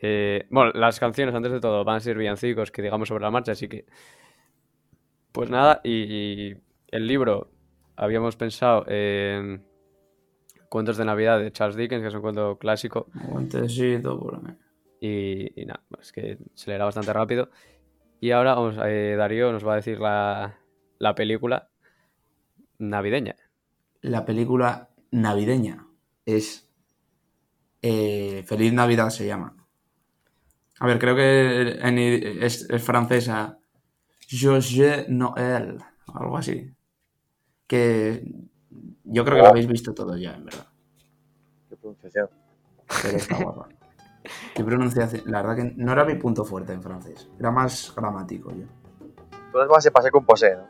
eh, 0.00 0.46
bueno, 0.50 0.72
las 0.74 1.00
canciones, 1.00 1.34
antes 1.34 1.52
de 1.52 1.60
todo, 1.60 1.84
van 1.84 1.96
a 1.96 2.00
ser 2.00 2.16
villancicos 2.16 2.70
que 2.70 2.82
digamos 2.82 3.08
sobre 3.08 3.22
la 3.24 3.30
marcha, 3.30 3.52
así 3.52 3.68
que. 3.68 3.86
Pues 5.32 5.50
nada, 5.50 5.80
y, 5.84 5.90
y 6.50 6.56
el 6.88 7.06
libro, 7.06 7.50
habíamos 7.96 8.36
pensado 8.36 8.84
en. 8.88 9.64
Cuentos 10.68 10.98
de 10.98 11.04
Navidad 11.06 11.38
de 11.40 11.50
Charles 11.50 11.76
Dickens, 11.76 12.02
que 12.02 12.08
es 12.08 12.14
un 12.14 12.20
cuento 12.20 12.58
clásico. 12.58 13.06
Por. 14.18 14.40
Y, 15.00 15.60
y 15.62 15.64
nada, 15.64 15.82
es 15.98 16.12
que 16.12 16.38
se 16.54 16.70
leerá 16.70 16.84
bastante 16.84 17.12
rápido. 17.12 17.48
Y 18.20 18.32
ahora 18.32 18.54
vamos, 18.54 18.76
eh, 18.84 19.14
Darío 19.16 19.50
nos 19.50 19.66
va 19.66 19.72
a 19.74 19.76
decir 19.76 19.98
la, 19.98 20.58
la 20.98 21.14
película 21.14 21.70
navideña. 22.78 23.36
La 24.00 24.24
película 24.24 24.90
navideña 25.10 25.86
es 26.24 26.68
eh, 27.82 28.44
Feliz 28.46 28.72
Navidad 28.72 29.10
se 29.10 29.26
llama. 29.26 29.56
A 30.80 30.86
ver, 30.86 30.98
creo 30.98 31.16
que 31.16 31.78
en 31.80 31.98
es, 31.98 32.68
es 32.68 32.82
francesa. 32.82 33.58
Joyeux 34.30 35.08
Noël, 35.08 35.78
algo 36.14 36.36
así. 36.36 36.72
Que 37.66 38.24
yo 39.04 39.24
creo 39.24 39.36
que 39.36 39.42
lo 39.42 39.48
habéis 39.48 39.66
visto 39.66 39.94
todo 39.94 40.16
ya, 40.16 40.34
en 40.34 40.44
verdad. 40.44 40.66
Qué 41.68 41.76
pronunciación. 41.76 42.28
Pero 43.02 43.16
está 43.16 43.42
guapa. 43.42 43.68
Qué 44.54 44.64
pronunciación. 44.64 45.22
La 45.26 45.42
verdad 45.42 45.56
que 45.56 45.74
no 45.76 45.92
era 45.92 46.04
mi 46.04 46.14
punto 46.16 46.44
fuerte 46.44 46.72
en 46.72 46.82
francés. 46.82 47.28
Era 47.38 47.50
más 47.50 47.92
gramático 47.96 48.52
yo. 48.52 48.66
Tú 49.50 49.58
las 49.58 49.68
vas 49.68 49.86
a 49.86 49.90
pasar 49.90 50.10
con 50.10 50.24
posee, 50.24 50.56
¿no? 50.56 50.66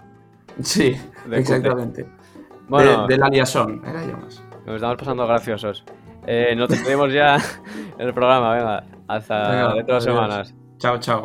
Sí, 0.62 0.96
exactamente. 1.30 2.06
Bueno, 2.68 3.06
de, 3.06 3.14
de 3.14 3.18
la 3.20 3.28
liaison, 3.28 3.82
era 3.84 4.04
yo 4.04 4.16
más. 4.16 4.42
nos 4.66 4.76
estamos 4.76 4.96
pasando 4.96 5.26
graciosos. 5.26 5.84
Eh, 6.26 6.54
nos 6.56 6.68
despedimos 6.68 7.12
ya 7.12 7.36
en 7.98 8.06
el 8.06 8.12
programa, 8.14 8.54
venga. 8.54 8.84
Hasta 9.08 9.50
Venga, 9.50 9.74
dentro 9.74 9.86
de 9.86 9.92
dos 9.94 10.04
semanas. 10.04 10.54
Chao, 10.78 10.98
chao. 10.98 11.24